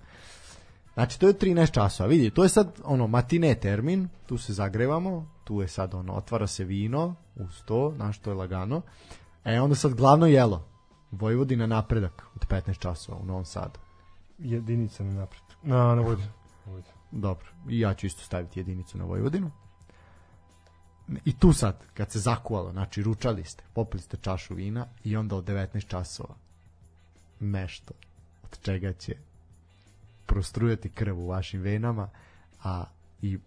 Znači, 0.93 1.19
to 1.19 1.27
je 1.27 1.33
13 1.33 1.71
časova. 1.71 2.09
Vidi, 2.09 2.29
to 2.29 2.43
je 2.43 2.49
sad 2.49 2.79
ono 2.83 3.07
matine 3.07 3.55
termin, 3.55 4.09
tu 4.25 4.37
se 4.37 4.53
zagrevamo, 4.53 5.31
tu 5.43 5.61
je 5.61 5.67
sad 5.67 5.93
ono, 5.93 6.13
otvara 6.13 6.47
se 6.47 6.63
vino 6.63 7.15
uz 7.35 7.61
to, 7.65 7.93
znaš, 7.95 8.19
to 8.19 8.29
je 8.29 8.35
lagano. 8.35 8.81
E, 9.45 9.61
onda 9.61 9.75
sad 9.75 9.93
glavno 9.93 10.25
jelo. 10.25 10.74
Vojvodina 11.19 11.67
napredak 11.67 12.25
od 12.35 12.47
15 12.47 12.79
časova 12.79 13.17
u 13.17 13.25
Novom 13.25 13.45
Sadu. 13.45 13.79
Jedinica 14.39 15.03
na 15.03 15.13
napred. 15.13 15.41
Na, 15.63 15.95
na 15.95 16.01
vodi. 16.01 16.23
Dobro, 17.11 17.47
i 17.69 17.79
ja 17.79 17.93
ću 17.93 18.05
isto 18.05 18.21
staviti 18.21 18.59
jedinicu 18.59 18.97
na 18.97 19.05
Vojvodinu. 19.05 19.51
i 21.25 21.39
tu 21.39 21.53
sad, 21.53 21.83
kad 21.93 22.11
se 22.11 22.19
zakuvalo, 22.19 22.71
znači 22.71 23.03
ručali 23.03 23.43
ste, 23.43 23.63
popili 23.73 24.01
ste 24.01 24.17
čašu 24.17 24.53
vina 24.53 24.87
i 25.03 25.17
onda 25.17 25.35
od 25.35 25.45
19 25.45 25.87
časova 25.87 26.35
nešto 27.39 27.93
od 28.43 28.59
čega 28.61 28.93
će 28.93 29.15
prostrujati 30.25 30.89
krv 30.89 31.19
u 31.19 31.27
vašim 31.27 31.61
venama, 31.61 32.09
a 32.63 32.85
i 33.21 33.39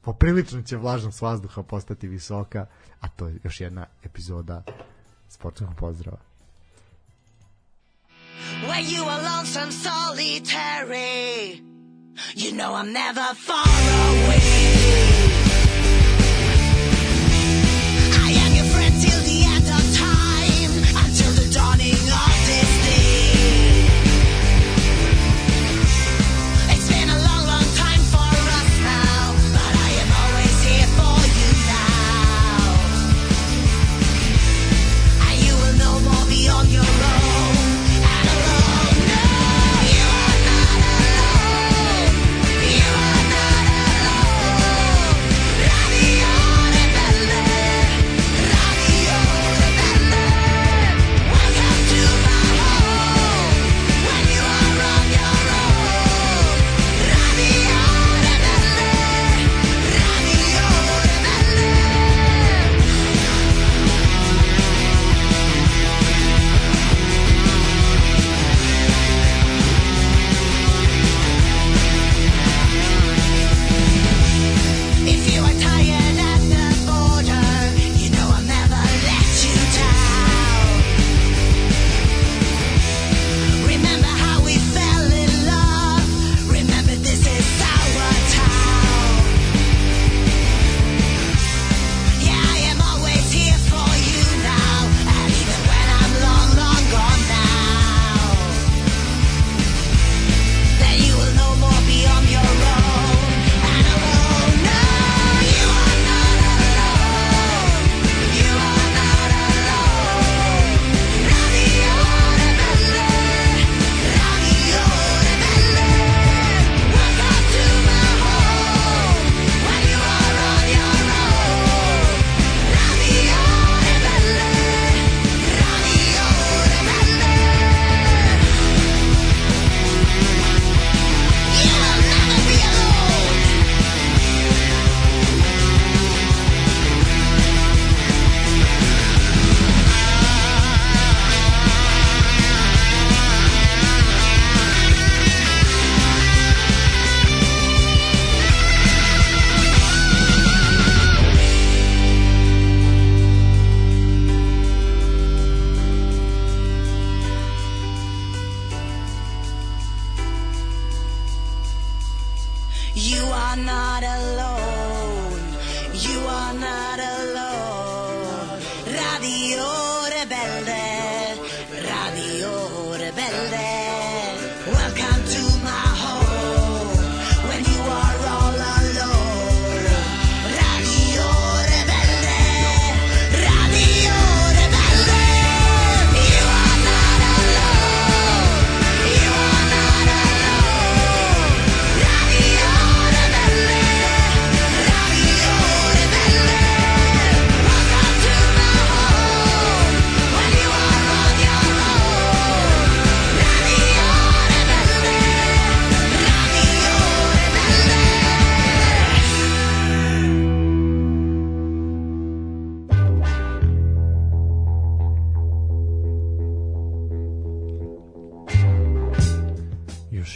poprilično 0.00 0.62
će 0.62 0.76
vlažnost 0.76 1.22
vazduha 1.22 1.62
postati 1.62 2.08
visoka, 2.08 2.66
a 3.00 3.08
to 3.08 3.28
je 3.28 3.38
još 3.44 3.60
jedna 3.60 3.86
epizoda 4.02 4.62
sportskog 5.28 5.74
pozdrava. 5.76 6.29
When 8.68 8.86
you 8.86 9.04
are 9.04 9.22
lonesome, 9.22 9.70
solitary, 9.70 11.62
you 12.34 12.52
know 12.52 12.74
I'm 12.74 12.92
never 12.92 13.22
far 13.34 13.64
away. 13.64 14.69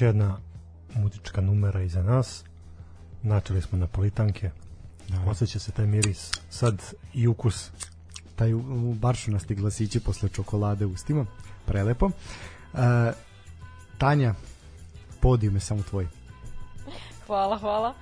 Jedna 0.07 0.37
muzička 0.95 1.41
numera 1.41 1.83
iza 1.83 2.03
nas. 2.03 2.45
Načeli 3.23 3.63
smo 3.63 3.79
napolitanke. 3.79 4.51
Osjeća 5.27 5.59
se 5.59 5.73
taj 5.73 5.87
miris. 5.87 6.31
Sad 6.51 6.83
i 7.15 7.27
ukus. 7.27 7.71
taj 8.37 8.51
baršunasti 8.95 9.55
glasići 9.55 10.01
posle 10.01 10.29
čokolade 10.29 10.87
u 10.87 10.91
ustima. 10.91 11.27
Prelepo. 11.67 12.11
E, 12.75 13.13
Tanja, 13.99 14.35
podijum 15.21 15.55
je 15.55 15.61
samo 15.61 15.83
tvoj. 15.83 16.09
Hvala, 17.27 17.59
hvala. 17.59 17.95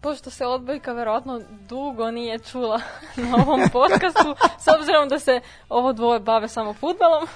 Pošto 0.00 0.30
se 0.30 0.46
odbojka 0.46 0.92
verovatno 0.92 1.40
dugo 1.68 2.10
nije 2.10 2.38
čula 2.38 2.80
na 3.30 3.36
ovom 3.36 3.60
podcastu, 3.72 4.34
s 4.58 4.66
obzirom 4.78 5.08
da 5.08 5.18
se 5.18 5.40
ovo 5.68 5.92
dvoje 5.92 6.20
bave 6.20 6.48
samo 6.48 6.74
futbalom, 6.74 7.26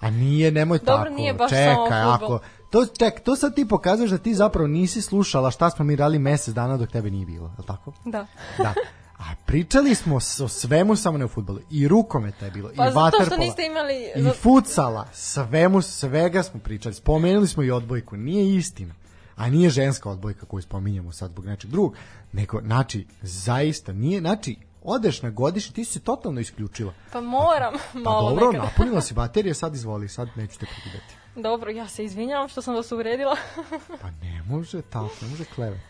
A 0.00 0.10
nije, 0.10 0.50
nemoj 0.52 0.78
Dobro, 0.78 1.04
tako. 1.04 1.14
nije 1.16 1.34
baš 1.34 1.50
Čekaj, 1.50 1.74
samo 1.88 2.10
ako... 2.10 2.40
To, 2.70 2.86
ček, 2.86 3.20
to 3.20 3.36
sad 3.36 3.54
ti 3.54 3.68
pokazuješ 3.68 4.10
da 4.10 4.18
ti 4.18 4.34
zapravo 4.34 4.66
nisi 4.66 5.02
slušala 5.02 5.50
šta 5.50 5.70
smo 5.70 5.84
mi 5.84 5.96
radili 5.96 6.18
mesec 6.18 6.54
dana 6.54 6.76
dok 6.76 6.90
tebe 6.90 7.10
nije 7.10 7.26
bilo, 7.26 7.52
je 7.58 7.66
tako? 7.66 7.92
da. 8.04 8.26
Da. 8.58 8.74
A 9.18 9.34
pričali 9.46 9.94
smo 9.94 10.16
o 10.16 10.48
svemu 10.48 10.96
samo 10.96 11.18
ne 11.18 11.24
o 11.24 11.28
futbolu. 11.28 11.58
I 11.70 11.88
rukometa 11.88 12.44
je 12.44 12.50
bilo, 12.50 12.70
Pa 12.76 12.88
i 12.88 12.92
vaterpola. 12.94 13.26
što 13.26 13.36
niste 13.36 13.66
imali... 13.66 13.94
I 14.16 14.32
futsala, 14.40 15.06
svemu, 15.12 15.82
svega 15.82 16.42
smo 16.42 16.60
pričali. 16.60 16.94
Spomenuli 16.94 17.46
smo 17.46 17.62
i 17.62 17.70
odbojku, 17.70 18.16
nije 18.16 18.56
istina. 18.56 18.94
A 19.36 19.50
nije 19.50 19.70
ženska 19.70 20.10
odbojka 20.10 20.46
koju 20.46 20.62
spominjemo 20.62 21.12
sad 21.12 21.30
zbog 21.30 21.46
nečeg 21.46 21.70
drugog. 21.70 21.94
Nego, 22.32 22.60
znači, 22.60 23.06
zaista 23.22 23.92
nije, 23.92 24.20
znači, 24.20 24.56
odeš 24.88 25.22
na 25.22 25.30
godišnji, 25.30 25.74
ti 25.74 25.84
si 25.84 25.92
se 25.92 26.00
totalno 26.00 26.40
isključila. 26.40 26.92
Pa 27.12 27.20
moram 27.20 27.74
Pa 27.92 27.98
malo 28.00 28.30
dobro, 28.30 28.46
nekad. 28.46 28.64
napunila 28.64 29.00
si 29.00 29.14
baterije, 29.14 29.54
sad 29.54 29.74
izvoli, 29.74 30.08
sad 30.08 30.28
neću 30.36 30.58
te 30.58 30.66
prekidati. 30.66 31.14
Dobro, 31.36 31.70
ja 31.70 31.88
se 31.88 32.04
izvinjavam 32.04 32.48
što 32.48 32.62
sam 32.62 32.74
vas 32.74 32.92
uvredila. 32.92 33.36
Pa 34.02 34.10
ne 34.22 34.42
može 34.48 34.82
tako, 34.82 35.10
ne 35.22 35.28
može 35.28 35.44
klevati. 35.44 35.82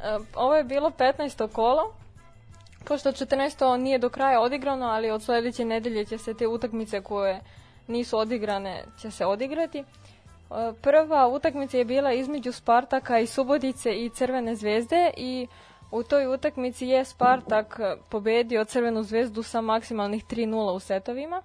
E, 0.00 0.18
Ovo 0.34 0.54
je 0.54 0.64
bilo 0.64 0.90
15. 0.90 1.48
kolo 1.48 1.94
Pošto 2.84 3.12
14. 3.12 3.76
nije 3.76 3.98
do 3.98 4.08
kraja 4.08 4.40
odigrano, 4.40 4.86
ali 4.86 5.10
od 5.10 5.22
sledeće 5.22 5.64
nedelje 5.64 6.04
će 6.04 6.18
se 6.18 6.34
te 6.34 6.46
utakmice 6.46 7.00
koje 7.00 7.40
nisu 7.86 8.18
odigrane 8.18 8.84
će 9.00 9.10
se 9.10 9.26
odigrati. 9.26 9.78
E, 9.78 9.84
Prva 10.82 11.28
utakmica 11.28 11.76
je 11.78 11.84
bila 11.84 12.12
između 12.12 12.52
Spartaka 12.52 13.18
i 13.18 13.26
Subotice 13.26 13.92
i 13.94 14.10
Crvene 14.10 14.56
zvezde 14.56 15.10
i 15.16 15.46
u 15.90 16.02
toj 16.02 16.34
utakmici 16.34 16.86
je 16.86 17.04
Spartak 17.04 17.80
e, 17.80 17.96
pobedio 18.10 18.64
Crvenu 18.64 19.02
zvezdu 19.02 19.42
sa 19.42 19.60
maksimalnih 19.60 20.24
3-0 20.24 20.72
u 20.72 20.80
setovima. 20.80 21.42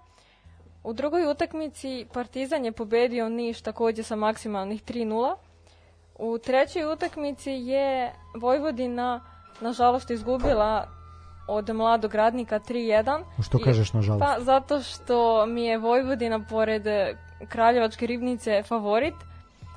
U 0.83 0.93
drugoj 0.93 1.31
utakmici 1.31 2.05
Partizan 2.13 2.65
je 2.65 2.71
pobedio 2.71 3.29
Niš 3.29 3.61
takođe 3.61 4.03
sa 4.03 4.15
maksimalnih 4.15 4.83
3-0. 4.83 5.35
U 6.19 6.37
trećoj 6.37 6.93
utakmici 6.93 7.51
je 7.51 8.13
Vojvodina 8.35 9.21
nažalost 9.61 10.11
izgubila 10.11 10.87
od 11.47 11.69
mladog 11.69 12.15
radnika 12.15 12.59
3-1. 12.59 13.23
Što 13.43 13.59
kažeš, 13.59 13.93
nažalost? 13.93 14.23
Pa 14.25 14.35
zato 14.39 14.79
što 14.79 15.45
mi 15.45 15.65
je 15.65 15.77
Vojvodina 15.77 16.45
pored 16.49 16.87
e, 16.87 17.15
Kraljevačke 17.49 18.07
ribnice 18.07 18.63
favorit, 18.63 19.15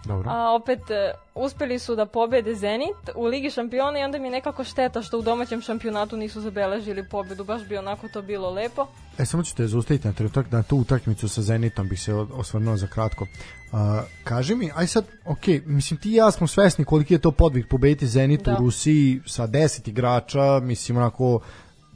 Dobro. 0.05 0.31
a 0.31 0.55
opet 0.55 0.91
e, 0.91 1.13
uspeli 1.35 1.79
su 1.79 1.97
da 1.97 2.07
pobede 2.07 2.55
Zenit 2.55 3.11
u 3.15 3.25
Ligi 3.25 3.51
šampiona 3.51 3.99
i 3.99 4.03
onda 4.03 4.19
mi 4.19 4.27
je 4.27 4.31
nekako 4.31 4.65
šteta 4.65 5.03
što 5.03 5.19
u 5.19 5.23
domaćem 5.23 5.61
šampionatu 5.61 6.17
nisu 6.17 6.41
zabeležili 6.41 7.09
pobedu, 7.09 7.45
baš 7.45 7.69
bi 7.69 7.77
onako 7.77 8.09
to 8.09 8.23
bilo 8.23 8.51
lepo. 8.51 8.87
E, 9.19 9.25
samo 9.25 9.43
ću 9.43 9.55
te 9.57 9.67
zaustaviti 9.67 10.07
na 10.09 10.15
trenutak 10.15 10.53
na 10.53 10.63
tu 10.63 10.77
utakmicu 10.77 11.29
sa 11.29 11.43
Zenitom 11.43 11.89
bih 11.89 12.01
se 12.01 12.15
osvrnuo 12.15 12.77
za 12.77 12.87
kratko. 12.87 13.27
A, 13.73 14.03
kaži 14.25 14.55
mi, 14.55 14.71
aj 14.75 14.87
sad, 14.87 15.05
ok, 15.27 15.47
mislim 15.67 16.01
ti 16.01 16.11
i 16.11 16.15
ja 16.15 16.31
smo 16.31 16.47
svesni 16.47 16.85
koliki 16.85 17.15
je 17.15 17.19
to 17.19 17.31
podvig 17.31 17.69
pobediti 17.69 18.07
Zenit 18.07 18.43
Da. 18.43 18.55
u 18.55 18.57
Rusiji 18.57 19.21
sa 19.27 19.47
10 19.47 19.89
igrača, 19.89 20.61
mislim 20.63 20.99
onako 20.99 21.41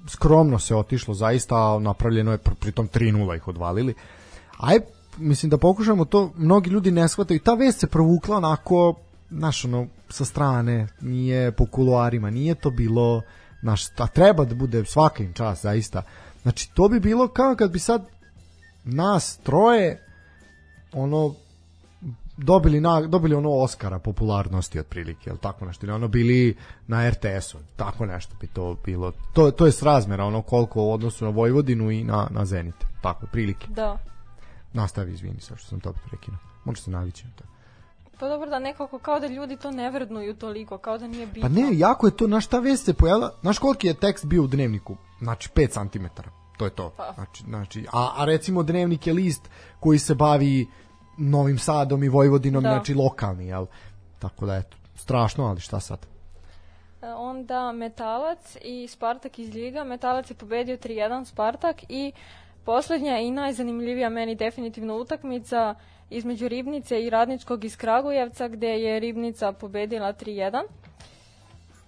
skromno 0.08 0.58
se 0.58 0.74
otišlo 0.74 1.14
zaista, 1.14 1.78
napravljeno 1.78 2.32
je 2.32 2.38
pr- 2.38 2.54
pritom 2.54 2.88
3-0 2.88 3.36
ih 3.36 3.48
odvalili. 3.48 3.94
Aj, 4.58 4.78
mislim 5.18 5.50
da 5.50 5.58
pokušamo 5.58 6.04
to, 6.04 6.32
mnogi 6.36 6.70
ljudi 6.70 6.90
ne 6.90 7.08
shvataju, 7.08 7.40
ta 7.40 7.54
vest 7.54 7.80
se 7.80 7.86
provukla 7.86 8.36
onako, 8.36 8.94
znaš, 9.30 9.64
ono, 9.64 9.86
sa 10.08 10.24
strane, 10.24 10.86
nije 11.00 11.52
po 11.52 11.66
kuloarima, 11.66 12.30
nije 12.30 12.54
to 12.54 12.70
bilo, 12.70 13.22
znaš, 13.60 13.86
a 13.96 14.06
treba 14.06 14.44
da 14.44 14.54
bude 14.54 14.84
svaka 14.84 15.22
im 15.22 15.32
čast, 15.32 15.62
zaista. 15.62 16.02
Znači, 16.42 16.70
to 16.74 16.88
bi 16.88 17.00
bilo 17.00 17.28
kao 17.28 17.54
kad 17.56 17.70
bi 17.72 17.78
sad 17.78 18.06
nas 18.84 19.38
troje, 19.42 20.04
ono, 20.92 21.34
dobili 22.36 22.80
na, 22.80 23.00
dobili 23.00 23.34
ono 23.34 23.50
Oscara 23.50 23.98
popularnosti 23.98 24.80
otprilike, 24.80 25.30
jel 25.30 25.36
tako 25.36 25.64
nešto, 25.64 25.86
ili 25.86 25.92
ono 25.92 26.08
bili 26.08 26.56
na 26.86 27.10
RTS-u, 27.10 27.58
tako 27.76 28.06
nešto 28.06 28.34
bi 28.40 28.46
to 28.46 28.76
bilo. 28.84 29.12
To, 29.32 29.50
to 29.50 29.66
je 29.66 29.72
srazmera 29.72 30.24
ono 30.24 30.42
koliko 30.42 30.82
u 30.82 30.92
odnosu 30.92 31.24
na 31.24 31.30
Vojvodinu 31.30 31.90
i 31.90 32.04
na, 32.04 32.28
na 32.30 32.44
Zenit, 32.44 32.74
tako, 33.02 33.26
prilike. 33.26 33.66
Da. 33.68 33.98
Nastavi, 34.72 35.12
izvini 35.12 35.40
sa 35.40 35.56
što 35.56 35.68
sam 35.68 35.80
to 35.80 35.92
prekinuo. 36.08 36.40
Možda 36.64 36.82
se 36.82 36.90
navići 36.90 37.24
na 37.24 37.30
to. 37.36 37.44
Pa 38.20 38.28
dobro 38.28 38.50
da 38.50 38.58
nekako 38.58 38.98
kao 38.98 39.20
da 39.20 39.26
ljudi 39.26 39.56
to 39.56 39.70
ne 39.70 39.90
vrednuju 39.90 40.34
toliko, 40.34 40.78
kao 40.78 40.98
da 40.98 41.06
nije 41.06 41.26
bitno. 41.26 41.42
Pa 41.42 41.48
ne, 41.48 41.68
jako 41.72 42.06
je 42.06 42.16
to, 42.16 42.26
znaš 42.26 42.44
šta 42.44 42.58
vest 42.58 42.84
se 42.84 42.94
pojavila, 42.94 43.34
znaš 43.40 43.58
koliki 43.58 43.86
je 43.86 43.94
tekst 43.94 44.26
bio 44.26 44.42
u 44.42 44.46
dnevniku? 44.46 44.96
Znači 45.20 45.48
5 45.48 45.90
cm, 45.92 46.04
to 46.58 46.64
je 46.64 46.70
to. 46.70 46.90
Pa. 46.96 47.12
Znači, 47.14 47.42
znači, 47.42 47.86
a, 47.92 48.12
a 48.16 48.24
recimo 48.24 48.62
dnevnik 48.62 49.06
je 49.06 49.12
list 49.12 49.50
koji 49.80 49.98
se 49.98 50.14
bavi 50.14 50.66
Novim 51.18 51.58
Sadom 51.58 52.04
i 52.04 52.08
Vojvodinom, 52.08 52.62
Da. 52.62 52.68
znači 52.68 52.94
lokalni, 52.94 53.46
jel? 53.46 53.66
Tako 54.18 54.46
da 54.46 54.56
eto, 54.56 54.76
strašno, 54.96 55.46
ali 55.46 55.60
šta 55.60 55.80
sad? 55.80 56.06
E, 57.02 57.06
Onda 57.06 57.72
Metalac 57.72 58.56
i 58.64 58.88
Spartak 58.88 59.38
iz 59.38 59.54
Liga. 59.54 59.84
Metalac 59.84 60.30
je 60.30 60.34
pobedio 60.34 60.76
3-1 60.76 61.24
Spartak 61.24 61.76
i 61.88 62.12
poslednja 62.68 63.18
i 63.18 63.30
najzanimljivija 63.30 64.08
meni 64.08 64.34
definitivno 64.34 64.96
utakmica 64.96 65.74
između 66.10 66.48
Ribnice 66.48 67.02
i 67.02 67.10
Radničkog 67.10 67.64
iz 67.64 67.76
Kragujevca 67.76 68.48
gde 68.48 68.68
je 68.68 69.00
Ribnica 69.00 69.52
pobedila 69.52 70.12
3-1. 70.12 70.62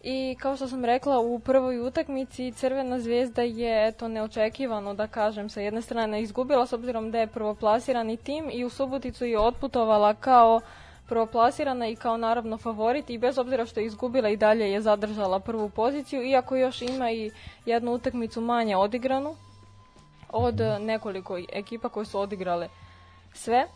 I 0.03 0.37
kao 0.41 0.57
što 0.57 0.69
sam 0.69 0.85
rekla, 0.85 1.19
u 1.19 1.39
prvoj 1.39 1.81
utakmici 1.81 2.53
Crvena 2.53 2.99
zvezda 2.99 3.43
je 3.43 3.89
eto 3.89 4.09
neočekivano 4.09 4.95
da 4.95 5.07
kažem 5.07 5.49
sa 5.49 5.61
jedne 5.61 5.83
strane 5.83 6.23
izgubila 6.23 6.67
s 6.67 6.73
obzirom 6.73 7.11
da 7.11 7.19
je 7.19 7.27
prvoplasirani 7.27 8.17
tim 8.17 8.51
i 8.53 8.65
u 8.65 8.71
Suboticu 8.71 9.25
je 9.25 9.39
otputovala 9.39 10.15
kao 10.15 10.61
prvoplasirana 11.09 11.89
i 11.89 11.97
kao 11.97 12.17
naravno 12.17 12.59
favorit 12.59 13.11
i 13.11 13.19
bez 13.19 13.39
obzira 13.39 13.67
što 13.67 13.81
je 13.81 13.87
izgubila 13.87 14.29
i 14.29 14.37
dalje 14.37 14.71
je 14.71 14.81
zadržala 14.81 15.41
prvu 15.41 15.69
poziciju 15.69 16.23
iako 16.23 16.57
još 16.57 16.83
ima 16.83 17.11
i 17.11 17.31
jednu 17.67 17.93
utakmicu 17.93 18.41
manje 18.41 18.77
odigranu 18.77 19.37
od 20.33 20.61
eh, 20.61 20.79
nekoliko 20.79 21.39
ekipa 21.53 21.89
koje 21.89 22.07
su 22.07 22.21
odigrale 22.21 22.69
sve 23.33 23.67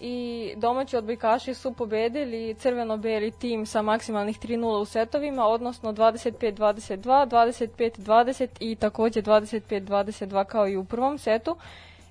i 0.00 0.52
domaći 0.56 0.96
odbojkaši 0.96 1.54
su 1.54 1.72
pobedili 1.72 2.54
crveno-beli 2.54 3.30
tim 3.30 3.66
sa 3.66 3.82
maksimalnih 3.82 4.38
3-0 4.40 4.80
u 4.80 4.84
setovima, 4.84 5.46
odnosno 5.46 5.92
25-22, 5.92 7.28
25-20 7.98 8.48
i 8.60 8.74
takođe 8.74 9.22
25-22 9.22 10.44
kao 10.44 10.68
i 10.68 10.76
u 10.76 10.84
prvom 10.84 11.18
setu. 11.18 11.56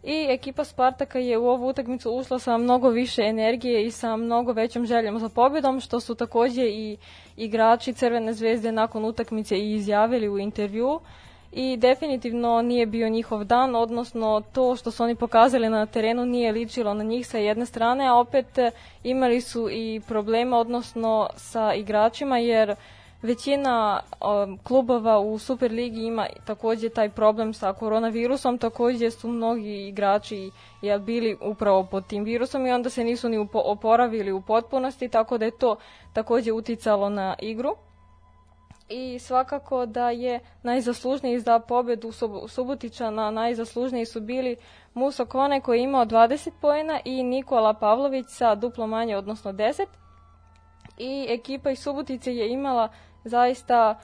I 0.03 0.28
ekipa 0.30 0.64
Spartaka 0.64 1.19
je 1.19 1.38
u 1.38 1.48
ovu 1.48 1.68
utakmicu 1.68 2.11
ušla 2.11 2.40
sa 2.40 2.57
mnogo 2.57 2.90
više 2.90 3.22
energije 3.22 3.86
i 3.86 3.91
sa 3.91 4.15
mnogo 4.15 4.52
većom 4.52 4.86
željom 4.86 5.19
za 5.19 5.30
pobjedom, 5.30 5.80
što 5.80 5.99
su 5.99 6.15
takođe 6.15 6.64
i 6.64 6.98
igrači 7.38 7.94
Crvene 7.94 8.34
zvezde 8.34 8.72
nakon 8.72 9.06
utakmice 9.06 9.57
i 9.57 9.74
izjavili 9.74 10.30
u 10.30 10.40
intervjuu 10.40 10.99
i 11.52 11.78
definitivno 11.78 12.61
nije 12.61 12.86
bio 12.86 13.10
njihov 13.10 13.44
dan, 13.44 13.76
odnosno 13.76 14.41
to 14.53 14.76
što 14.76 14.91
su 14.91 15.03
oni 15.03 15.15
pokazali 15.15 15.69
na 15.69 15.86
terenu 15.86 16.26
nije 16.26 16.52
ličilo 16.52 16.94
na 16.94 17.03
njih 17.03 17.28
sa 17.28 17.38
jedne 17.38 17.65
strane, 17.65 18.07
a 18.07 18.15
opet 18.15 18.57
e, 18.57 18.72
imali 19.03 19.41
su 19.41 19.69
i 19.72 20.02
problema, 20.07 20.57
odnosno 20.57 21.30
sa 21.36 21.74
igračima, 21.74 22.38
jer 22.38 22.76
većina 23.22 23.99
um, 24.22 24.57
klubova 24.64 25.19
u 25.19 25.40
Superligi 25.40 26.02
ima 26.02 26.28
takođe 26.45 26.90
taj 26.90 27.10
problem 27.10 27.53
sa 27.53 27.74
koronavirusom, 27.74 28.57
takođe 28.57 29.11
su 29.11 29.28
mnogi 29.28 29.88
igrači 29.88 30.52
jel, 30.82 30.99
bili 30.99 31.38
upravo 31.41 31.84
pod 31.84 32.07
tim 32.07 32.24
virusom 32.24 32.68
i 32.68 32.72
onda 32.72 32.90
se 32.90 33.03
nisu 33.03 33.30
ni 33.30 33.48
oporavili 33.53 34.32
u 34.32 34.41
potpunosti, 34.41 35.10
tako 35.10 35.38
da 35.38 35.45
je 35.45 35.57
to 35.57 35.76
takođe 36.14 36.52
uticalo 36.52 37.10
na 37.10 37.36
igru 37.40 37.76
i 38.89 39.19
svakako 39.19 39.85
da 39.85 40.09
je 40.09 40.39
najzaslužniji 40.64 41.39
za 41.39 41.59
pobedu 41.59 42.07
Sub- 42.07 42.47
Subotičana, 42.47 43.31
najzaslužniji 43.31 44.05
su 44.05 44.22
bili 44.22 44.55
Muso 44.93 45.26
Kone 45.26 45.61
koji 45.61 45.80
je 45.80 45.84
imao 45.84 46.05
20 46.05 46.51
poena 46.61 46.99
i 47.05 47.23
Nikola 47.23 47.73
Pavlović 47.73 48.26
sa 48.30 48.55
duplo 48.55 48.88
manje, 48.88 49.18
odnosno 49.18 49.53
10. 49.53 49.85
I 50.97 51.26
ekipa 51.30 51.72
iz 51.72 51.80
Subotice 51.80 52.35
je 52.35 52.51
imala 52.51 52.89
zaista 53.23 53.99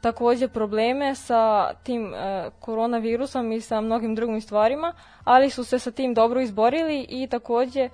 takođe 0.00 0.48
probleme 0.48 1.14
sa 1.14 1.74
tim 1.82 2.14
e, 2.14 2.50
koronavirusom 2.60 3.52
i 3.52 3.60
sa 3.60 3.80
mnogim 3.80 4.14
drugim 4.14 4.40
stvarima, 4.40 4.92
ali 5.24 5.50
su 5.50 5.64
se 5.64 5.78
sa 5.78 5.90
tim 5.90 6.14
dobro 6.14 6.40
izborili 6.40 7.06
i 7.08 7.26
takođe 7.26 7.88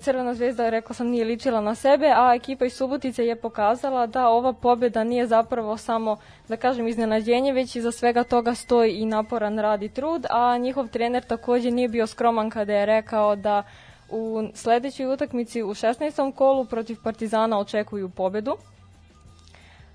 Crvena 0.00 0.34
zvezda, 0.34 0.70
rekla 0.70 0.94
sam, 0.94 1.06
nije 1.06 1.24
ličila 1.24 1.60
na 1.60 1.74
sebe, 1.74 2.06
a 2.06 2.34
ekipa 2.34 2.64
iz 2.64 2.72
Subotice 2.72 3.26
je 3.26 3.36
pokazala 3.36 4.06
da 4.06 4.28
ova 4.28 4.52
pobjeda 4.52 5.04
nije 5.04 5.26
zapravo 5.26 5.76
samo, 5.76 6.16
da 6.48 6.56
kažem, 6.56 6.88
iznenađenje, 6.88 7.52
već 7.52 7.76
iza 7.76 7.92
svega 7.92 8.24
toga 8.24 8.54
stoji 8.54 8.92
i 8.92 9.06
naporan 9.06 9.58
rad 9.58 9.82
i 9.82 9.88
trud, 9.88 10.26
a 10.30 10.58
njihov 10.58 10.88
trener 10.88 11.24
takođe 11.24 11.70
nije 11.70 11.88
bio 11.88 12.06
skroman 12.06 12.50
kada 12.50 12.72
je 12.72 12.86
rekao 12.86 13.36
da 13.36 13.62
u 14.10 14.42
sledećoj 14.54 15.06
utakmici 15.06 15.62
u 15.62 15.68
16. 15.68 16.32
kolu 16.32 16.64
protiv 16.64 16.96
Partizana 17.04 17.58
očekuju 17.58 18.08
pobedu. 18.08 18.56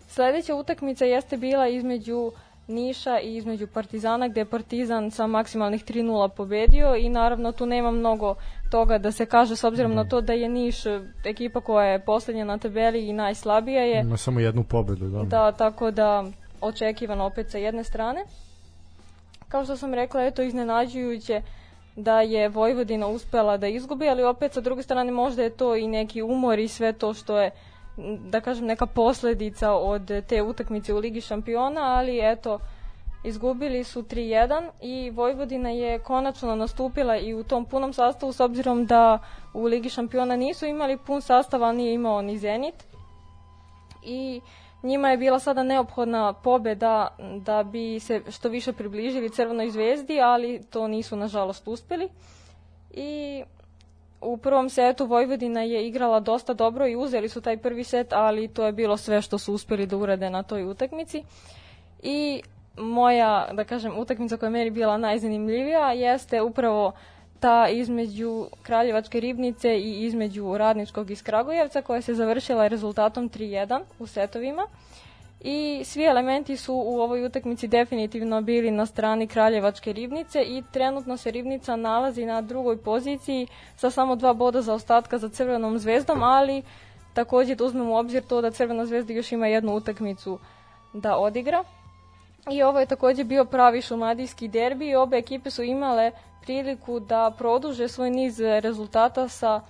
Sledeća 0.07 0.55
utakmica 0.55 1.05
jeste 1.05 1.37
bila 1.37 1.67
između 1.67 2.31
Niša 2.69 3.19
i 3.19 3.35
između 3.35 3.67
Partizana 3.67 4.27
gde 4.27 4.41
je 4.41 4.45
Partizan 4.45 5.11
sa 5.11 5.27
maksimalnih 5.27 5.85
3-0 5.85 6.29
pobedio 6.29 6.95
i 6.95 7.09
naravno 7.09 7.51
tu 7.51 7.65
nema 7.65 7.91
mnogo 7.91 8.35
toga 8.69 8.97
da 8.97 9.11
se 9.11 9.25
kaže 9.25 9.55
s 9.55 9.63
obzirom 9.63 9.93
na 9.93 10.05
to 10.05 10.21
da 10.21 10.33
je 10.33 10.49
Niš 10.49 10.83
ekipa 11.25 11.61
koja 11.61 11.85
je 11.85 11.99
poslednja 11.99 12.45
na 12.45 12.57
tabeli 12.57 13.07
i 13.07 13.13
najslabija 13.13 13.81
je. 13.81 14.01
Ima 14.01 14.17
samo 14.17 14.39
jednu 14.39 14.63
pobedu, 14.63 15.09
da. 15.09 15.23
Da, 15.23 15.51
tako 15.51 15.91
da 15.91 16.25
očekivano 16.61 17.25
opet 17.25 17.51
sa 17.51 17.57
jedne 17.57 17.83
strane. 17.83 18.25
Kao 19.49 19.63
što 19.63 19.77
sam 19.77 19.93
rekla, 19.93 20.25
eto 20.25 20.41
iznenađujuće 20.41 21.41
da 21.95 22.21
je 22.21 22.49
Vojvodina 22.49 23.07
uspela 23.07 23.57
da 23.57 23.67
izgubi, 23.67 24.09
ali 24.09 24.23
opet 24.23 24.53
sa 24.53 24.61
druge 24.61 24.83
strane 24.83 25.11
možda 25.11 25.43
je 25.43 25.49
to 25.49 25.75
i 25.75 25.87
neki 25.87 26.21
umor 26.21 26.59
i 26.59 26.67
sve 26.67 26.93
to 26.93 27.13
što 27.13 27.39
je 27.39 27.51
da 28.29 28.41
kažem 28.41 28.65
neka 28.65 28.85
posledica 28.85 29.73
od 29.73 30.11
te 30.27 30.41
utakmice 30.41 30.93
u 30.93 30.97
Ligi 30.97 31.21
šampiona, 31.21 31.81
ali 31.81 32.19
eto 32.21 32.59
izgubili 33.23 33.83
su 33.83 34.03
3-1 34.03 34.69
i 34.81 35.09
Vojvodina 35.09 35.69
je 35.69 35.99
konačno 35.99 36.55
nastupila 36.55 37.17
i 37.17 37.33
u 37.33 37.43
tom 37.43 37.65
punom 37.65 37.93
sastavu 37.93 38.33
s 38.33 38.39
obzirom 38.39 38.85
da 38.85 39.19
u 39.53 39.63
Ligi 39.63 39.89
šampiona 39.89 40.35
nisu 40.35 40.65
imali 40.65 40.97
pun 40.97 41.21
sastav, 41.21 41.63
ali 41.63 41.77
nije 41.77 41.93
imao 41.93 42.21
ni 42.21 42.37
Zenit 42.37 42.75
i 44.03 44.41
Njima 44.83 45.11
je 45.11 45.17
bila 45.17 45.39
sada 45.39 45.63
neophodna 45.63 46.33
pobeda 46.33 47.07
da 47.45 47.63
bi 47.63 47.99
se 47.99 48.21
što 48.29 48.49
više 48.49 48.73
približili 48.73 49.29
Crvenoj 49.29 49.69
zvezdi, 49.69 50.21
ali 50.21 50.61
to 50.69 50.87
nisu 50.87 51.15
nažalost 51.15 51.67
uspeli. 51.67 52.09
I 52.91 53.43
u 54.21 54.37
prvom 54.37 54.69
setu 54.69 55.05
Vojvodina 55.05 55.61
je 55.61 55.87
igrala 55.87 56.19
dosta 56.19 56.53
dobro 56.53 56.87
i 56.87 56.95
uzeli 56.95 57.29
su 57.29 57.41
taj 57.41 57.57
prvi 57.57 57.83
set, 57.83 58.13
ali 58.13 58.47
to 58.47 58.65
je 58.65 58.71
bilo 58.71 58.97
sve 58.97 59.21
što 59.21 59.37
su 59.37 59.53
uspeli 59.53 59.85
da 59.85 59.97
urade 59.97 60.29
na 60.29 60.43
toj 60.43 60.63
utakmici. 60.63 61.23
I 62.03 62.41
moja, 62.79 63.47
da 63.53 63.63
kažem, 63.63 63.97
utakmica 63.97 64.37
koja 64.37 64.47
je 64.47 64.51
meni 64.51 64.69
bila 64.69 64.97
najzanimljivija 64.97 65.91
jeste 65.91 66.41
upravo 66.41 66.91
ta 67.39 67.67
između 67.67 68.47
Kraljevačke 68.61 69.19
ribnice 69.19 69.79
i 69.79 70.05
između 70.05 70.57
Radničkog 70.57 71.11
iz 71.11 71.23
Kragujevca 71.23 71.81
koja 71.81 72.01
se 72.01 72.13
završila 72.13 72.67
rezultatom 72.67 73.29
3-1 73.29 73.81
u 73.99 74.07
setovima. 74.07 74.67
I 75.41 75.81
svi 75.85 76.03
elementi 76.03 76.57
su 76.57 76.73
u 76.73 76.99
ovoj 76.99 77.25
utakmici 77.25 77.67
definitivno 77.67 78.41
bili 78.41 78.71
na 78.71 78.85
strani 78.85 79.27
Kraljevačke 79.27 79.93
ribnice 79.93 80.41
i 80.41 80.63
trenutno 80.71 81.17
se 81.17 81.31
ribnica 81.31 81.75
nalazi 81.75 82.25
na 82.25 82.41
drugoj 82.41 82.77
poziciji 82.77 83.47
sa 83.75 83.89
samo 83.89 84.15
dva 84.15 84.33
boda 84.33 84.61
za 84.61 84.73
ostatka 84.73 85.17
za 85.17 85.29
Crvenom 85.29 85.79
zvezdom, 85.79 86.23
ali 86.23 86.63
takođe 87.13 87.55
da 87.55 87.63
uzmemo 87.63 87.93
u 87.93 87.97
obzir 87.97 88.23
to 88.23 88.41
da 88.41 88.51
Crvena 88.51 88.85
zvezda 88.85 89.13
još 89.13 89.31
ima 89.31 89.47
jednu 89.47 89.75
utakmicu 89.75 90.39
da 90.93 91.17
odigra. 91.17 91.63
I 92.51 92.63
ovo 92.63 92.79
je 92.79 92.85
takođe 92.85 93.23
bio 93.23 93.45
pravi 93.45 93.81
šumadijski 93.81 94.47
derbi 94.47 94.89
i 94.89 94.95
obe 94.95 95.17
ekipe 95.17 95.51
su 95.51 95.63
imale 95.63 96.11
priliku 96.41 96.99
da 96.99 97.31
produže 97.37 97.87
svoj 97.87 98.09
niz 98.09 98.39
rezultata 98.39 99.27
sa 99.27 99.61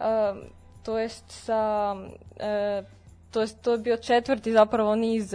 e, 0.00 0.34
to 0.82 0.98
jest 0.98 1.24
sa 1.28 1.94
e, 2.40 2.82
to 3.30 3.40
jest 3.40 3.62
to 3.62 3.72
je 3.72 3.78
bio 3.78 3.96
četvrti 3.96 4.52
zapravo 4.52 4.94
niz 4.94 5.34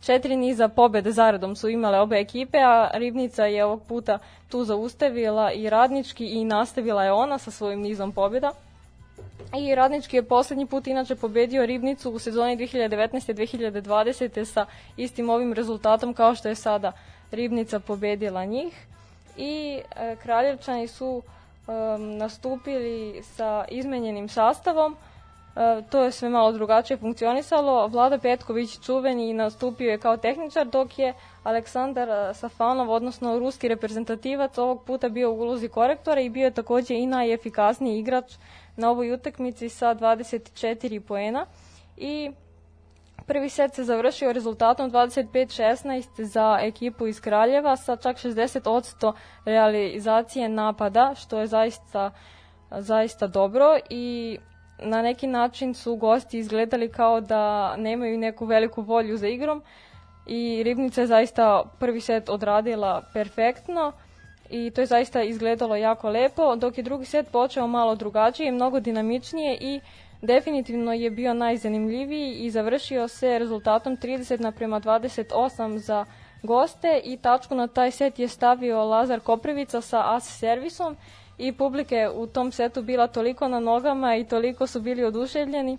četiri 0.00 0.36
niza 0.36 0.68
pobede 0.68 1.12
zaredom 1.12 1.56
su 1.56 1.68
imale 1.68 2.00
obe 2.00 2.16
ekipe, 2.16 2.58
a 2.58 2.90
Ribnica 2.94 3.44
je 3.44 3.64
ovog 3.64 3.82
puta 3.88 4.18
tu 4.48 4.64
zaustavila 4.64 5.52
i 5.52 5.70
radnički 5.70 6.26
i 6.26 6.44
nastavila 6.44 7.04
je 7.04 7.12
ona 7.12 7.38
sa 7.38 7.50
svojim 7.50 7.80
nizom 7.80 8.12
pobjeda. 8.12 8.52
I 9.56 9.74
Radnički 9.74 10.16
je 10.16 10.22
poslednji 10.22 10.66
put 10.66 10.86
inače 10.86 11.16
pobedio 11.16 11.66
Ribnicu 11.66 12.10
u 12.10 12.18
sezoni 12.18 12.56
2019-2020 12.56 14.44
sa 14.44 14.66
istim 14.96 15.30
ovim 15.30 15.52
rezultatom 15.52 16.14
kao 16.14 16.34
što 16.34 16.48
je 16.48 16.54
sada 16.54 16.92
Ribnica 17.30 17.80
pobedila 17.80 18.44
njih. 18.44 18.86
I 19.36 19.80
e, 19.96 20.16
Kraljevčani 20.22 20.88
su 20.88 21.22
e, 21.22 21.72
nastupili 21.98 23.22
sa 23.22 23.64
izmenjenim 23.68 24.28
sastavom. 24.28 24.96
E, 25.56 25.82
to 25.90 26.02
je 26.04 26.12
sve 26.12 26.28
malo 26.28 26.52
drugačije 26.52 26.96
funkcionisalo. 26.96 27.86
Vlada 27.86 28.18
Petković 28.18 28.80
čuveni 28.80 29.32
nastupio 29.32 29.90
je 29.90 29.98
kao 29.98 30.16
tehničar, 30.16 30.66
dok 30.66 30.98
je 30.98 31.14
Aleksandar 31.42 32.08
e, 32.08 32.34
Safanov, 32.34 32.90
odnosno 32.90 33.38
ruski 33.38 33.68
reprezentativac, 33.68 34.58
ovog 34.58 34.82
puta 34.84 35.08
bio 35.08 35.30
u 35.32 35.40
ulozi 35.40 35.68
korektora 35.68 36.20
i 36.20 36.30
bio 36.30 36.44
je 36.44 36.50
takođe 36.50 36.94
i 36.94 37.06
najefikasniji 37.06 37.98
igrač 37.98 38.32
na 38.78 38.90
ovoj 38.90 39.12
utakmici 39.12 39.68
sa 39.68 39.94
24 39.94 41.00
poena. 41.00 41.46
I 41.96 42.30
prvi 43.26 43.48
set 43.48 43.74
se 43.74 43.84
završio 43.84 44.32
rezultatom 44.32 44.90
25-16 44.90 46.22
za 46.22 46.58
ekipu 46.62 47.06
iz 47.06 47.20
Kraljeva 47.20 47.76
sa 47.76 47.96
čak 47.96 48.16
60% 48.16 49.12
realizacije 49.44 50.48
napada, 50.48 51.14
što 51.16 51.38
je 51.38 51.46
zaista 51.46 52.10
zaista 52.70 53.26
dobro 53.26 53.78
i 53.90 54.38
na 54.82 55.02
neki 55.02 55.26
način 55.26 55.74
su 55.74 55.96
gosti 55.96 56.38
izgledali 56.38 56.92
kao 56.92 57.20
da 57.20 57.76
nemaju 57.76 58.18
neku 58.18 58.44
veliku 58.44 58.82
volju 58.82 59.16
za 59.16 59.28
igrom 59.28 59.62
i 60.26 60.62
Ribnica 60.62 61.00
je 61.00 61.06
zaista 61.06 61.64
prvi 61.78 62.00
set 62.00 62.28
odradila 62.28 63.02
perfektno 63.12 63.92
i 64.50 64.70
to 64.70 64.80
je 64.80 64.86
zaista 64.86 65.22
izgledalo 65.22 65.76
jako 65.76 66.08
lepo, 66.08 66.56
dok 66.56 66.78
je 66.78 66.84
drugi 66.84 67.04
set 67.04 67.28
počeo 67.28 67.66
malo 67.66 67.94
drugačije, 67.94 68.52
mnogo 68.52 68.80
dinamičnije 68.80 69.58
i 69.60 69.80
definitivno 70.22 70.92
je 70.92 71.10
bio 71.10 71.34
najzanimljiviji 71.34 72.34
i 72.34 72.50
završio 72.50 73.08
se 73.08 73.38
rezultatom 73.38 73.96
30 73.96 74.40
naprema 74.40 74.80
28 74.80 75.76
za 75.76 76.04
goste 76.42 77.00
i 77.04 77.16
tačku 77.16 77.54
na 77.54 77.66
taj 77.66 77.90
set 77.90 78.18
je 78.18 78.28
stavio 78.28 78.84
Lazar 78.84 79.20
Koprivica 79.20 79.80
sa 79.80 80.02
as 80.16 80.38
servisom 80.38 80.96
i 81.38 81.52
publike 81.52 82.08
u 82.14 82.26
tom 82.26 82.52
setu 82.52 82.82
bila 82.82 83.06
toliko 83.06 83.48
na 83.48 83.60
nogama 83.60 84.16
i 84.16 84.24
toliko 84.24 84.66
su 84.66 84.80
bili 84.80 85.04
oduševljeni, 85.04 85.78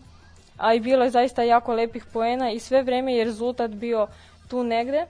a 0.58 0.74
i 0.74 0.80
bilo 0.80 1.04
je 1.04 1.10
zaista 1.10 1.44
jako 1.44 1.74
lepih 1.74 2.06
poena 2.14 2.52
i 2.52 2.60
sve 2.60 2.84
vreme 2.84 3.14
je 3.14 3.24
rezultat 3.24 3.72
bio 3.72 4.08
tu 4.50 4.64
negde. 4.64 5.06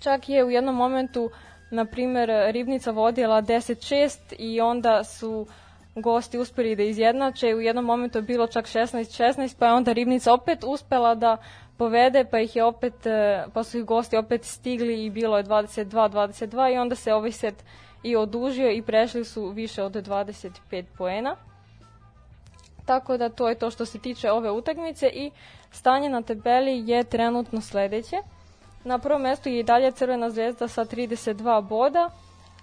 Čak 0.00 0.28
je 0.28 0.44
u 0.44 0.50
jednom 0.50 0.74
momentu, 0.74 1.30
na 1.74 1.84
primer, 1.84 2.30
Ribnica 2.52 2.90
vodila 2.90 3.42
10-6 3.42 4.34
i 4.38 4.60
onda 4.60 5.04
su 5.04 5.46
gosti 5.94 6.38
uspeli 6.38 6.76
da 6.76 6.82
izjednače. 6.82 7.54
U 7.54 7.60
jednom 7.60 7.84
momentu 7.84 8.18
je 8.18 8.22
bilo 8.22 8.46
čak 8.46 8.66
16-16, 8.66 9.56
pa 9.58 9.66
je 9.66 9.72
onda 9.72 9.92
Ribnica 9.92 10.32
opet 10.32 10.64
uspela 10.66 11.14
da 11.14 11.36
povede, 11.76 12.24
pa 12.24 12.40
ih 12.40 12.56
je 12.56 12.64
opet, 12.64 13.06
e, 13.06 13.44
pa 13.54 13.62
su 13.62 13.78
ih 13.78 13.84
gosti 13.84 14.16
opet 14.16 14.44
stigli 14.44 15.04
i 15.04 15.10
bilo 15.10 15.36
je 15.36 15.44
22-22 15.44 16.74
i 16.74 16.78
onda 16.78 16.94
se 16.94 17.14
ovaj 17.14 17.32
set 17.32 17.64
i 18.02 18.16
odužio 18.16 18.70
i 18.70 18.82
prešli 18.82 19.24
su 19.24 19.48
više 19.48 19.82
od 19.82 19.92
25 19.92 20.84
poena. 20.98 21.36
Tako 22.86 23.16
da 23.16 23.28
to 23.28 23.48
je 23.48 23.54
to 23.54 23.70
što 23.70 23.84
se 23.86 23.98
tiče 23.98 24.30
ove 24.30 24.50
utakmice 24.50 25.06
i 25.08 25.30
stanje 25.70 26.08
na 26.08 26.22
tabeli 26.22 26.90
je 26.90 27.04
trenutno 27.04 27.60
sledeće. 27.60 28.16
Na 28.84 28.98
prvom 28.98 29.22
mestu 29.22 29.48
je 29.48 29.60
i 29.60 29.62
dalje 29.62 29.92
Crvena 29.92 30.30
zvezda 30.30 30.68
sa 30.68 30.84
32 30.84 31.62
boda, 31.68 32.10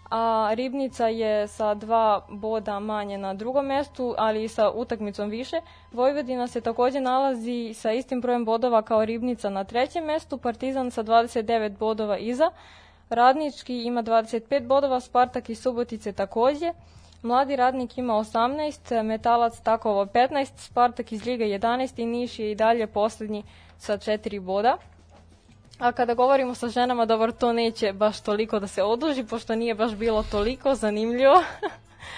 a 0.10 0.52
Ribnica 0.53 1.07
je 1.07 1.48
sa 1.48 1.73
dva 1.73 2.26
boda 2.30 2.80
manje 2.80 3.18
na 3.18 3.34
drugom 3.34 3.65
mestu, 3.65 4.15
ali 4.18 4.43
i 4.43 4.48
sa 4.48 4.69
utakmicom 4.69 5.30
više. 5.30 5.61
Vojvodina 5.91 6.48
se 6.48 6.61
takođe 6.61 7.02
nalazi 7.02 7.73
sa 7.73 7.91
istim 7.91 8.22
brojem 8.22 8.45
bodova 8.45 8.81
kao 8.81 9.06
Ribnica 9.06 9.49
na 9.49 9.64
trećem 9.64 10.06
mestu, 10.06 10.38
Partizan 10.38 10.91
sa 10.91 11.03
29 11.03 11.77
bodova 11.77 12.18
iza, 12.18 12.52
Radnički 13.10 13.84
ima 13.84 14.03
25 14.03 14.68
bodova, 14.68 14.99
Spartak 14.99 15.49
i 15.49 15.56
Subotice 15.56 16.11
takođe, 16.11 16.73
Mladi 17.22 17.56
radnik 17.56 17.98
ima 17.98 18.14
18, 18.14 19.03
Metalac 19.03 19.60
Takovo 19.60 20.06
15, 20.06 20.52
Spartak 20.56 21.11
iz 21.11 21.26
Liga 21.26 21.45
11 21.45 22.02
i 22.02 22.06
Niš 22.06 22.39
je 22.39 22.52
i 22.52 22.56
dalje 22.56 22.88
poslednji 22.88 23.43
sa 23.77 23.98
4 23.98 24.39
boda. 24.39 24.77
A 25.81 25.91
kada 25.91 26.13
govorimo 26.13 26.55
sa 26.55 26.67
ženama, 26.69 27.05
dobro, 27.05 27.31
to 27.31 27.53
neće 27.53 27.93
baš 27.93 28.21
toliko 28.21 28.59
da 28.59 28.67
se 28.67 28.83
oduži, 28.83 29.23
pošto 29.23 29.55
nije 29.55 29.75
baš 29.75 29.95
bilo 29.95 30.23
toliko 30.23 30.75
zanimljivo. 30.75 31.43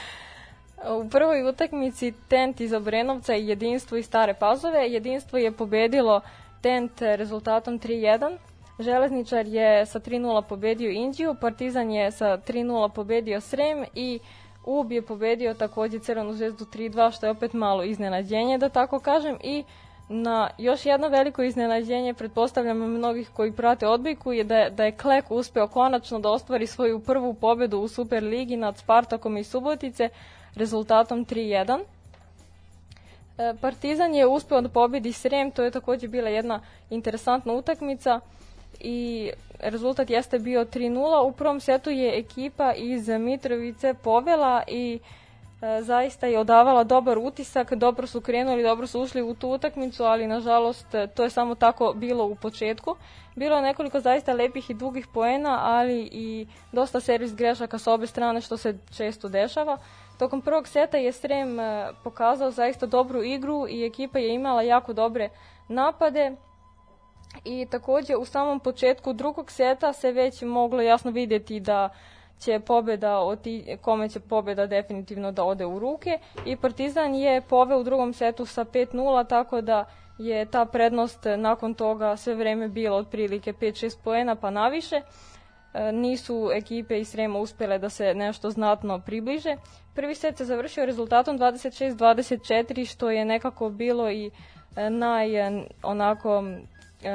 U 0.99 1.09
prvoj 1.09 1.49
utakmici 1.49 2.13
Tent 2.27 2.61
iz 2.61 2.73
Obrenovca 2.73 3.35
i 3.35 3.47
Jedinstvo 3.47 3.97
iz 3.97 4.05
Stare 4.05 4.33
Pazove. 4.33 4.89
Jedinstvo 4.89 5.39
je 5.39 5.51
pobedilo 5.51 6.21
Tent 6.61 7.01
rezultatom 7.01 7.79
3-1. 7.79 8.37
Železničar 8.79 9.47
je 9.47 9.85
sa 9.85 9.99
3-0 9.99 10.41
pobedio 10.49 10.91
Indiju, 10.91 11.35
Partizan 11.41 11.91
je 11.91 12.11
sa 12.11 12.37
3-0 12.37 12.89
pobedio 12.89 13.41
Srem 13.41 13.85
i 13.93 14.19
UB 14.65 14.91
je 14.91 15.01
pobedio 15.01 15.53
takođe 15.53 15.99
Crvenu 15.99 16.33
zvezdu 16.33 16.65
3-2, 16.65 17.15
što 17.15 17.25
je 17.25 17.31
opet 17.31 17.53
malo 17.53 17.83
iznenađenje, 17.83 18.57
da 18.57 18.69
tako 18.69 18.99
kažem, 18.99 19.37
i 19.43 19.63
na 20.09 20.49
još 20.57 20.85
jedno 20.85 21.07
veliko 21.07 21.43
iznenađenje, 21.43 22.13
pretpostavljam 22.13 22.77
mnogih 22.77 23.29
koji 23.33 23.51
prate 23.51 23.87
odbojku, 23.87 24.33
je 24.33 24.43
da 24.43 24.69
da 24.69 24.83
je 24.83 24.91
Klek 24.91 25.31
uspeo 25.31 25.67
konačno 25.67 26.19
da 26.19 26.29
ostvari 26.29 26.67
svoju 26.67 26.99
prvu 26.99 27.33
pobedu 27.33 27.79
u 27.79 27.87
Superligi 27.87 28.57
nad 28.57 28.77
Spartakom 28.77 29.37
i 29.37 29.43
Subotice 29.43 30.09
rezultatom 30.55 31.25
3-1. 31.25 31.79
E, 33.37 33.53
Partizan 33.61 34.15
je 34.15 34.27
uspeo 34.27 34.61
da 34.61 34.69
pobedi 34.69 35.13
Srem, 35.13 35.51
to 35.51 35.63
je 35.63 35.71
takođe 35.71 36.07
bila 36.07 36.29
jedna 36.29 36.59
interesantna 36.89 37.53
utakmica 37.53 38.19
i 38.79 39.31
rezultat 39.59 40.09
jeste 40.09 40.39
bio 40.39 40.65
3-0. 40.65 41.27
U 41.27 41.31
prvom 41.31 41.59
setu 41.59 41.89
je 41.89 42.19
ekipa 42.19 42.73
iz 42.73 43.09
Mitrovice 43.09 43.93
povela 43.93 44.63
i 44.67 44.99
e, 44.99 45.22
zaista 45.81 46.27
je 46.27 46.39
odavala 46.39 46.83
dobar 46.83 47.17
utisak, 47.17 47.73
dobro 47.73 48.07
su 48.07 48.21
krenuli, 48.21 48.63
dobro 48.63 48.87
su 48.87 49.01
ušli 49.01 49.21
u 49.21 49.33
tu 49.33 49.49
utakmicu, 49.49 50.03
ali 50.03 50.27
nažalost 50.27 50.87
to 51.15 51.23
je 51.23 51.29
samo 51.29 51.55
tako 51.55 51.93
bilo 51.95 52.25
u 52.25 52.35
početku. 52.35 52.95
Bilo 53.35 53.55
je 53.55 53.61
nekoliko 53.61 53.99
zaista 53.99 54.33
lepih 54.33 54.69
i 54.69 54.73
dugih 54.73 55.07
poena, 55.07 55.59
ali 55.63 56.09
i 56.11 56.47
dosta 56.71 56.99
servis 56.99 57.35
grešaka 57.35 57.77
sa 57.77 57.93
obe 57.93 58.07
strane 58.07 58.41
što 58.41 58.57
se 58.57 58.77
često 58.97 59.29
dešava. 59.29 59.77
Tokom 60.19 60.41
prvog 60.41 60.67
seta 60.67 60.97
je 60.97 61.11
Srem 61.11 61.59
e, 61.59 61.89
pokazao 62.03 62.51
zaista 62.51 62.85
dobru 62.85 63.23
igru 63.23 63.67
i 63.69 63.85
ekipa 63.85 64.19
je 64.19 64.33
imala 64.33 64.61
jako 64.61 64.93
dobre 64.93 65.29
napade. 65.67 66.35
I 67.45 67.67
takođe 67.71 68.15
u 68.15 68.25
samom 68.25 68.59
početku 68.59 69.13
drugog 69.13 69.51
seta 69.51 69.93
se 69.93 70.11
već 70.11 70.41
moglo 70.41 70.81
jasno 70.81 71.11
vidjeti 71.11 71.59
da 71.59 71.89
će 72.39 72.59
pobeda 72.59 73.19
oti, 73.19 73.77
kome 73.81 74.09
će 74.09 74.19
pobeda 74.19 74.67
definitivno 74.67 75.31
da 75.31 75.43
ode 75.43 75.65
u 75.65 75.79
ruke 75.79 76.19
i 76.45 76.55
Partizan 76.55 77.15
je 77.15 77.41
poveo 77.41 77.79
u 77.79 77.83
drugom 77.83 78.13
setu 78.13 78.45
sa 78.45 78.65
5-0 78.65 79.27
tako 79.27 79.61
da 79.61 79.85
je 80.17 80.45
ta 80.45 80.65
prednost 80.65 81.19
nakon 81.37 81.73
toga 81.73 82.17
sve 82.17 82.35
vreme 82.35 82.67
bila 82.67 82.97
otprilike 82.97 83.53
5-6 83.53 83.97
poena 84.03 84.35
pa 84.35 84.49
naviše. 84.49 85.01
E, 85.73 85.91
nisu 85.91 86.49
ekipe 86.53 86.99
iz 86.99 87.09
Srema 87.09 87.39
uspjele 87.39 87.79
da 87.79 87.89
se 87.89 88.13
nešto 88.13 88.49
znatno 88.49 88.99
približe. 88.99 89.55
Prvi 89.95 90.15
set 90.15 90.37
se 90.37 90.45
završio 90.45 90.85
rezultatom 90.85 91.39
26-24 91.39 92.91
što 92.91 93.11
je 93.11 93.25
nekako 93.25 93.69
bilo 93.69 94.11
i 94.11 94.31
e, 94.75 94.89
naj 94.89 95.47
e, 95.47 95.63
onako 95.83 96.43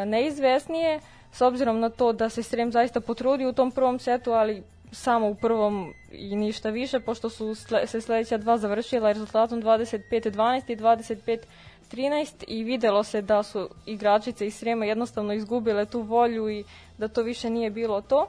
neizvesnije 0.07 1.01
s 1.33 1.41
obzirom 1.41 1.81
na 1.81 1.91
to 1.91 2.13
da 2.13 2.29
se 2.29 2.43
Srem 2.43 2.73
zaista 2.73 3.01
potrudio 3.01 3.49
u 3.49 3.53
tom 3.53 3.71
prvom 3.71 3.99
setu, 3.99 4.33
ali 4.33 4.63
samo 4.93 5.29
u 5.29 5.35
prvom 5.35 5.95
i 6.13 6.37
ništa 6.37 6.71
više, 6.71 7.01
pošto 7.01 7.31
su 7.31 7.55
sle- 7.55 7.87
se 7.87 8.01
sledeća 8.01 8.39
dva 8.39 8.59
završila 8.59 9.13
rezultatom 9.13 9.63
25-12 9.63 10.73
i 10.73 10.77
25-13 10.77 12.45
i 12.47 12.65
videlo 12.65 13.05
se 13.05 13.23
da 13.23 13.43
su 13.43 13.69
igračice 13.87 14.47
iz 14.47 14.55
Srema 14.55 14.85
jednostavno 14.85 15.33
izgubile 15.33 15.87
tu 15.87 16.01
volju 16.01 16.51
i 16.51 16.65
da 16.99 17.09
to 17.09 17.23
više 17.23 17.51
nije 17.51 17.71
bilo 17.71 18.01
to. 18.01 18.27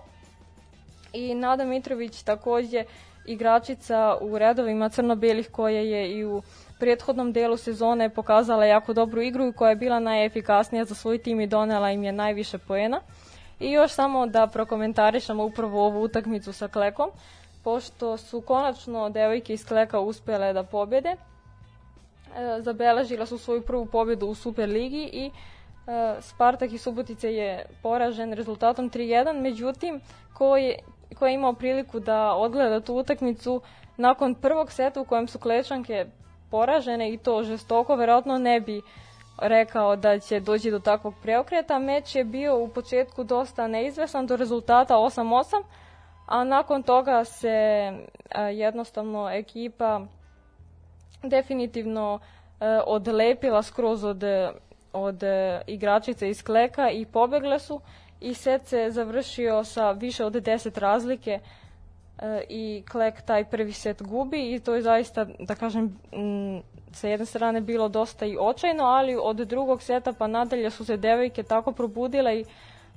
I 1.13 1.35
Nada 1.35 1.65
Mitrović 1.65 2.23
takođe 2.23 2.83
igračica 3.25 4.17
u 4.21 4.37
redovima 4.37 4.89
crno-belih 4.89 5.49
koja 5.51 5.79
je 5.79 6.11
i 6.11 6.25
u 6.25 6.41
prethodnom 6.79 7.31
delu 7.31 7.57
sezone 7.57 8.09
pokazala 8.09 8.65
jako 8.65 8.93
dobru 8.93 9.21
igru 9.21 9.47
i 9.47 9.53
koja 9.53 9.69
je 9.69 9.75
bila 9.75 9.99
najefikasnija 9.99 10.85
za 10.85 10.95
svoj 10.95 11.17
tim 11.17 11.41
i 11.41 11.47
donela 11.47 11.91
im 11.91 12.03
je 12.03 12.11
najviše 12.11 12.57
poena. 12.57 13.01
I 13.59 13.71
još 13.71 13.91
samo 13.91 14.27
da 14.27 14.47
prokomentarišemo 14.47 15.45
upravo 15.45 15.85
ovu 15.85 16.01
utakmicu 16.01 16.53
sa 16.53 16.67
Klekom, 16.67 17.09
pošto 17.63 18.17
su 18.17 18.41
konačno 18.41 19.09
devojke 19.09 19.53
iz 19.53 19.65
Kleka 19.65 19.99
uspjele 19.99 20.53
da 20.53 20.63
pobede. 20.63 21.09
E, 21.09 22.61
zabeležila 22.61 23.25
su 23.25 23.37
svoju 23.37 23.61
prvu 23.61 23.85
pobedu 23.85 24.27
u 24.27 24.35
Superligi 24.35 25.09
i 25.13 25.25
e, 25.25 25.31
Spartak 26.21 26.71
iz 26.71 26.81
Subotice 26.81 27.33
je 27.33 27.65
poražen 27.83 28.33
rezultatom 28.33 28.89
3-1, 28.89 29.41
međutim, 29.41 30.01
ko 30.33 30.57
je, 30.57 30.79
ko 31.19 31.27
je 31.27 31.33
imao 31.33 31.53
priliku 31.53 31.99
da 31.99 32.33
odgleda 32.33 32.79
tu 32.79 32.95
utakmicu 32.95 33.61
nakon 33.97 34.35
prvog 34.35 34.71
seta 34.71 35.01
u 35.01 35.05
kojem 35.05 35.27
su 35.27 35.39
Klečanke 35.39 36.05
poražene 36.51 37.13
i 37.13 37.17
to 37.17 37.43
žestoko, 37.43 37.95
verovatno 37.95 38.37
ne 38.37 38.59
bi 38.61 38.81
rekao 39.41 39.95
da 39.95 40.19
će 40.19 40.39
doći 40.39 40.71
do 40.71 40.79
takvog 40.79 41.13
preokreta. 41.21 41.79
Meč 41.79 42.15
je 42.15 42.23
bio 42.23 42.57
u 42.57 42.67
početku 42.67 43.23
dosta 43.23 43.67
neizvesan 43.67 44.27
do 44.27 44.35
rezultata 44.35 44.95
8-8, 44.95 45.63
a 46.25 46.43
nakon 46.43 46.83
toga 46.83 47.23
se 47.23 47.91
a, 48.35 48.41
jednostavno 48.41 49.29
ekipa 49.29 50.01
definitivno 51.23 52.19
e, 52.59 52.79
odlepila 52.85 53.63
skroz 53.63 54.03
od, 54.03 54.23
od 54.93 55.23
e, 55.23 55.61
igračice 55.67 56.29
iz 56.29 56.43
Kleka 56.43 56.89
i 56.89 57.05
pobegle 57.05 57.59
su 57.59 57.81
i 58.19 58.33
set 58.33 58.67
se 58.67 58.87
završio 58.89 59.63
sa 59.63 59.91
više 59.91 60.25
od 60.25 60.33
10 60.33 60.79
razlike 60.79 61.31
e, 61.31 61.39
i 62.49 62.83
Klek 62.91 63.21
taj 63.21 63.45
prvi 63.45 63.73
set 63.73 64.01
gubi 64.01 64.53
i 64.53 64.59
to 64.59 64.75
je 64.75 64.81
zaista, 64.81 65.25
da 65.39 65.55
kažem, 65.55 65.99
sa 66.91 67.07
jedne 67.07 67.25
strane 67.25 67.61
bilo 67.61 67.89
dosta 67.89 68.25
i 68.25 68.37
očajno, 68.39 68.83
ali 68.83 69.17
od 69.21 69.37
drugog 69.37 69.81
seta 69.81 70.13
pa 70.13 70.27
nadalje 70.27 70.69
su 70.69 70.85
se 70.85 70.97
devojke 70.97 71.43
tako 71.43 71.71
probudile 71.71 72.39
i 72.39 72.45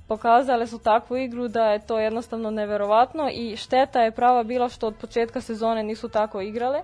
pokazale 0.07 0.67
su 0.67 0.79
takvu 0.79 1.17
igru 1.17 1.47
da 1.47 1.65
je 1.65 1.85
to 1.85 1.99
jednostavno 1.99 2.51
neverovatno 2.51 3.29
i 3.33 3.55
šteta 3.55 4.01
je 4.01 4.11
prava 4.11 4.43
bila 4.43 4.69
što 4.69 4.87
od 4.87 4.95
početka 5.01 5.41
sezone 5.41 5.83
nisu 5.83 6.09
tako 6.09 6.41
igrale. 6.41 6.81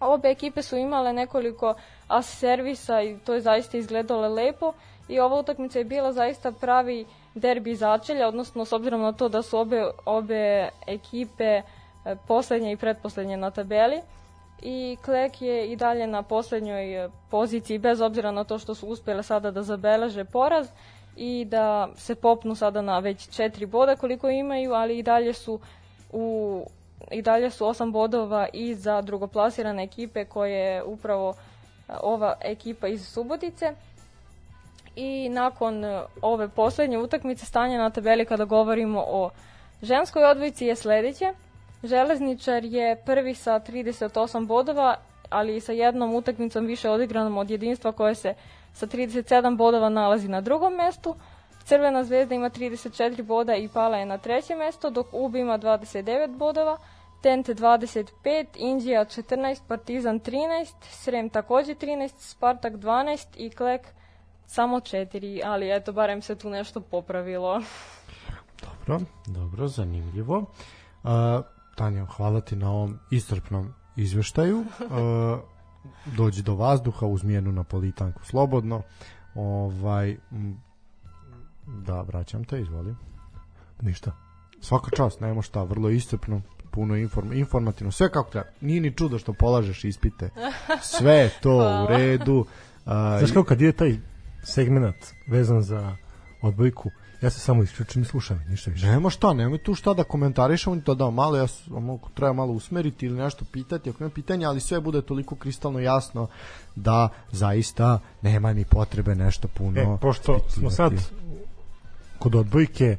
Obe 0.00 0.28
ekipe 0.28 0.62
su 0.62 0.76
imale 0.76 1.12
nekoliko 1.12 1.74
as 2.08 2.38
servisa 2.38 3.02
i 3.02 3.18
to 3.18 3.34
je 3.34 3.40
zaista 3.40 3.78
izgledalo 3.78 4.28
lepo 4.28 4.72
i 5.08 5.20
ova 5.20 5.38
utakmica 5.38 5.78
je 5.78 5.84
bila 5.84 6.12
zaista 6.12 6.52
pravi 6.52 7.06
derbi 7.34 7.76
začelja, 7.76 8.28
odnosno 8.28 8.64
s 8.64 8.72
obzirom 8.72 9.00
na 9.00 9.12
to 9.12 9.28
da 9.28 9.42
su 9.42 9.58
obe, 9.58 9.90
obe 10.04 10.68
ekipe 10.86 11.44
e, 11.44 11.62
poslednje 12.28 12.72
i 12.72 12.76
pretposlednje 12.76 13.36
na 13.36 13.50
tabeli 13.50 14.00
i 14.62 14.96
Klek 15.04 15.42
je 15.42 15.66
i 15.72 15.76
dalje 15.76 16.06
na 16.06 16.22
poslednjoj 16.22 17.04
e, 17.04 17.08
poziciji 17.30 17.78
bez 17.78 18.00
obzira 18.00 18.30
na 18.30 18.44
to 18.44 18.58
što 18.58 18.74
su 18.74 18.86
uspjele 18.86 19.22
sada 19.22 19.50
da 19.50 19.62
zabeleže 19.62 20.24
poraz 20.24 20.68
i 21.16 21.44
da 21.44 21.88
se 21.96 22.14
popnu 22.14 22.54
sada 22.54 22.82
na 22.82 22.98
već 22.98 23.28
četiri 23.28 23.66
boda 23.66 23.96
koliko 23.96 24.28
imaju, 24.30 24.72
ali 24.72 24.98
i 24.98 25.02
dalje 25.02 25.32
su 25.32 25.60
u 26.12 26.64
i 27.10 27.22
dalje 27.22 27.50
su 27.50 27.66
osam 27.66 27.92
bodova 27.92 28.48
i 28.52 28.74
za 28.74 29.02
drugoplasirane 29.02 29.84
ekipe 29.84 30.24
koje 30.24 30.52
je 30.52 30.82
upravo 30.84 31.34
e, 31.88 31.92
ova 32.02 32.34
ekipa 32.40 32.88
iz 32.88 33.08
Subotice. 33.08 33.74
I 34.96 35.28
nakon 35.28 35.84
e, 35.84 36.02
ove 36.22 36.48
poslednje 36.48 36.98
utakmice 36.98 37.46
stanje 37.46 37.78
na 37.78 37.90
tabeli 37.90 38.24
kada 38.24 38.44
govorimo 38.44 39.04
o 39.08 39.30
ženskoj 39.82 40.24
odvojici 40.24 40.66
je 40.66 40.76
sledeće. 40.76 41.32
Železničar 41.82 42.64
je 42.64 42.96
prvi 43.06 43.34
sa 43.34 43.60
38 43.60 44.46
bodova, 44.46 44.96
ali 45.30 45.56
i 45.56 45.60
sa 45.60 45.72
jednom 45.72 46.14
utakmicom 46.14 46.66
više 46.66 46.90
odigranom 46.90 47.38
od 47.38 47.50
jedinstva 47.50 47.92
koje 47.92 48.14
se 48.14 48.34
sa 48.72 48.86
37 48.86 49.56
bodova 49.56 49.88
nalazi 49.88 50.28
na 50.28 50.40
drugom 50.40 50.74
mestu. 50.74 51.14
Crvena 51.64 52.04
zvezda 52.04 52.34
ima 52.34 52.50
34 52.50 53.22
boda 53.22 53.54
i 53.54 53.68
pala 53.68 53.96
je 53.96 54.06
na 54.06 54.18
treće 54.18 54.54
mesto, 54.54 54.90
dok 54.90 55.06
UB 55.12 55.36
ima 55.36 55.58
29 55.58 56.36
bodova, 56.36 56.78
Tente 57.24 57.54
25, 57.54 58.46
Indija 58.56 59.04
14, 59.04 59.60
Partizan 59.68 60.20
13, 60.20 60.72
Srem 60.90 61.28
takođe 61.28 61.74
13, 61.74 62.12
Spartak 62.18 62.72
12 62.72 63.26
i 63.36 63.50
Klek 63.50 63.80
samo 64.46 64.76
4, 64.76 65.40
ali 65.44 65.76
eto, 65.76 65.92
barem 65.92 66.22
se 66.22 66.34
tu 66.34 66.50
nešto 66.50 66.80
popravilo. 66.80 67.60
Dobro, 68.64 69.00
dobro, 69.26 69.68
zanimljivo. 69.68 70.38
Uh, 70.38 71.10
Tanja, 71.74 72.06
hvala 72.06 72.40
ti 72.40 72.56
na 72.56 72.70
ovom 72.70 72.98
iscrpnom 73.10 73.72
izveštaju. 73.96 74.58
Uh, 74.58 74.66
dođi 76.16 76.42
do 76.42 76.54
vazduha, 76.54 77.06
uzmi 77.06 77.32
jednu 77.32 77.52
napolitanku 77.52 78.24
slobodno. 78.24 78.82
Ovaj, 79.34 80.16
da, 81.66 82.00
vraćam 82.02 82.44
te, 82.44 82.60
izvolim. 82.60 82.96
Ništa. 83.80 84.12
Svaka 84.60 84.90
čast, 84.96 85.20
nema 85.20 85.42
šta, 85.42 85.62
vrlo 85.62 85.90
iscrpno, 85.90 86.42
puno 86.70 86.96
inform, 86.96 87.32
informativno, 87.32 87.92
sve 87.92 88.10
kako 88.10 88.30
treba. 88.30 88.48
Nije 88.60 88.80
ni 88.80 88.92
čudo 88.94 89.18
što 89.18 89.32
polažeš 89.32 89.84
ispite. 89.84 90.30
Sve 90.98 91.30
to 91.42 91.84
u 91.84 91.86
redu. 91.86 92.34
Uh, 92.36 92.46
Znaš 93.18 93.30
kako 93.30 93.44
kad 93.44 93.60
je 93.60 93.72
taj 93.72 93.96
segment 94.44 94.96
vezan 95.26 95.62
za 95.62 95.96
odbojku, 96.42 96.90
ja 97.22 97.30
se 97.30 97.40
samo 97.40 97.62
isključim 97.62 98.02
i 98.02 98.04
slušam, 98.04 98.44
ništa 98.48 98.70
više. 98.70 98.86
Nema 98.86 99.10
šta, 99.10 99.32
nema 99.32 99.58
tu 99.58 99.74
šta 99.74 99.94
da 99.94 100.04
komentarišemo, 100.04 100.80
to 100.80 100.94
da 100.94 101.10
malo 101.10 101.36
ja 101.36 101.46
mogu 101.68 102.08
treba 102.14 102.32
malo 102.32 102.52
usmeriti 102.52 103.06
ili 103.06 103.18
nešto 103.18 103.44
pitati 103.52 103.90
ako 103.90 104.04
ima 104.04 104.10
pitanja, 104.10 104.48
ali 104.48 104.60
sve 104.60 104.80
bude 104.80 105.02
toliko 105.02 105.36
kristalno 105.36 105.78
jasno 105.78 106.26
da 106.74 107.08
zaista 107.32 107.98
nema 108.22 108.52
ni 108.52 108.64
potrebe 108.64 109.14
nešto 109.14 109.48
puno. 109.48 109.80
E, 109.80 109.98
pošto 110.00 110.38
smo 110.48 110.70
sad 110.70 110.92
kod 112.18 112.34
odbojke, 112.34 112.96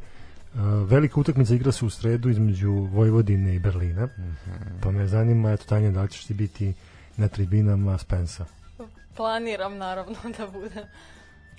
uh, 0.53 0.59
velika 0.89 1.19
utakmica 1.19 1.53
igra 1.55 1.71
se 1.71 1.85
u 1.85 1.89
sredu 1.89 2.29
između 2.29 2.71
Vojvodine 2.71 3.55
i 3.55 3.59
Berlina, 3.59 4.05
Mhm. 4.05 4.79
pa 4.81 4.91
me 4.91 5.07
zanima, 5.07 5.51
eto 5.51 5.63
Tanja, 5.65 5.91
da 5.91 6.01
li 6.01 6.09
ćeš 6.09 6.25
ti 6.25 6.33
biti 6.33 6.73
na 7.17 7.27
tribinama 7.27 7.97
Spensa? 7.97 8.45
Planiram 9.15 9.77
naravno 9.77 10.15
da 10.37 10.47
bude. 10.47 10.87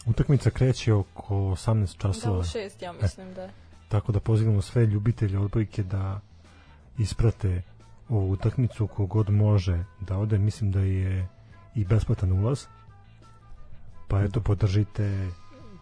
Utakmica 0.06 0.50
kreće 0.50 0.94
oko 0.94 1.34
18 1.34 1.80
Da, 1.80 1.86
časova, 1.98 2.38
u 2.38 2.44
šest, 2.44 2.82
ja 2.82 2.92
mislim 2.92 3.34
da. 3.34 3.48
tako 3.88 4.12
da 4.12 4.20
pozivamo 4.20 4.62
sve 4.62 4.86
ljubitelje 4.86 5.38
odbojke 5.38 5.82
da 5.82 6.20
isprate 6.98 7.62
ovu 8.08 8.30
utakmicu 8.30 8.86
kogod 8.86 9.30
može 9.30 9.84
da 10.00 10.18
ode, 10.18 10.38
mislim 10.38 10.72
da 10.72 10.80
je 10.80 11.28
i 11.74 11.84
besplatan 11.84 12.32
ulaz. 12.32 12.64
Pa 14.08 14.22
eto 14.22 14.40
podržite 14.40 15.28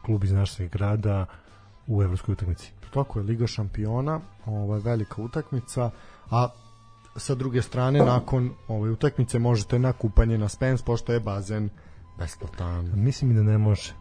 klub 0.05 0.25
iz 0.25 0.33
našeg 0.33 0.71
grada 0.71 1.27
u 1.87 2.03
evropskoj 2.03 2.33
utakmici. 2.33 2.73
Tako 2.95 3.19
je 3.19 3.23
Liga 3.23 3.47
šampiona, 3.47 4.21
ovaj 4.47 4.81
velika 4.81 5.23
utakmica, 5.23 5.91
a 6.31 6.49
sa 7.17 7.35
druge 7.35 7.63
strane 7.63 7.99
nakon 7.99 8.51
ove 8.69 8.91
utakmice 8.91 9.39
možete 9.39 9.79
na 9.79 9.93
kupanje 9.93 10.39
na 10.39 10.49
Spence 10.49 10.85
pošto 10.85 11.13
je 11.13 11.21
bazen 11.21 11.69
besplatan. 12.19 12.93
mislim 12.95 13.31
i 13.31 13.35
da 13.35 13.43
ne 13.43 13.59
može 13.59 13.95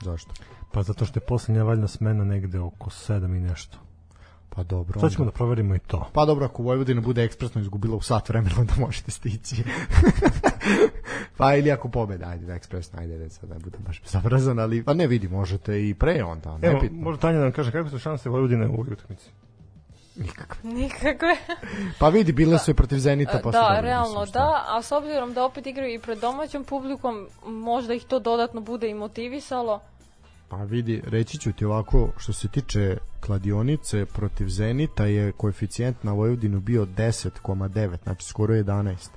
Zašto? 0.00 0.32
pa 0.72 0.82
zato 0.82 1.04
što 1.04 1.18
je 1.18 1.24
poslednja 1.26 1.62
valjna 1.62 1.88
smena 1.88 2.24
negde 2.24 2.60
oko 2.60 2.90
7 2.90 3.36
i 3.36 3.40
nešto 3.40 3.78
Pa 4.48 4.62
dobro. 4.62 5.00
sad 5.00 5.12
ćemo 5.12 5.24
da 5.24 5.28
onda. 5.28 5.36
proverimo 5.36 5.74
i 5.74 5.78
to 5.78 6.10
Pa 6.12 6.24
dobro, 6.24 6.44
ako 6.44 6.62
Vojvodina 6.62 7.00
bude 7.00 7.24
ekspresno 7.24 7.60
izgubila 7.60 7.96
u 7.96 8.02
sat 8.02 8.28
vremena, 8.28 8.54
onda 8.58 8.72
možete 8.78 9.10
stići. 9.10 9.64
pa 11.38 11.54
ili 11.54 11.70
ako 11.70 11.88
pobeda, 11.88 12.28
ajde 12.28 12.46
da 12.46 12.54
ekspresno, 12.54 12.98
ajde 13.00 13.18
da 13.18 13.28
sad 13.30 13.50
ne 13.50 13.58
bude 13.58 13.78
baš 13.78 14.02
zabrzan, 14.06 14.58
ali 14.58 14.84
pa 14.84 14.94
ne 14.94 15.06
vidi, 15.06 15.28
možete 15.28 15.88
i 15.88 15.94
pre 15.94 16.24
onda, 16.24 16.58
ne 16.58 16.68
Evo, 16.68 16.80
možda 16.92 17.20
Tanja 17.20 17.38
da 17.38 17.44
nam 17.44 17.52
kaže 17.52 17.72
kakve 17.72 17.90
su 17.90 17.98
šanse 17.98 18.28
Vojvodine 18.28 18.68
u 18.68 18.72
ovoj 18.72 18.92
utakmici 18.92 19.30
Nikakve. 20.20 20.70
Nikakve. 20.70 21.36
Pa 22.00 22.08
vidi, 22.08 22.32
bile 22.32 22.58
su 22.58 22.70
i 22.70 22.74
protiv 22.74 22.96
Zenita, 22.96 23.40
pa 23.44 23.52
su 23.52 23.58
da, 23.58 23.60
dobili, 23.60 23.80
realno 23.80 24.20
mislim, 24.20 24.32
da, 24.32 24.64
a 24.68 24.82
s 24.82 24.92
obzirom 24.92 25.34
da 25.34 25.44
opet 25.44 25.66
igraju 25.66 25.94
i 25.94 25.98
pred 25.98 26.18
domaćom 26.18 26.64
publikom, 26.64 27.28
možda 27.46 27.94
ih 27.94 28.04
to 28.04 28.18
dodatno 28.18 28.60
bude 28.60 28.90
i 28.90 28.94
motivisalo. 28.94 29.80
Pa 30.48 30.56
vidi, 30.56 31.02
reći 31.06 31.38
ću 31.38 31.52
ti 31.52 31.64
ovako, 31.64 32.08
što 32.16 32.32
se 32.32 32.48
tiče 32.48 32.96
kladionice 33.20 34.06
protiv 34.06 34.48
Zenita 34.48 35.04
je 35.04 35.32
koeficijent 35.32 36.04
na 36.04 36.12
Vojvodinu 36.12 36.60
bio 36.60 36.86
10,9, 36.86 37.96
znači 38.02 38.24
skoro 38.24 38.54
11. 38.54 39.08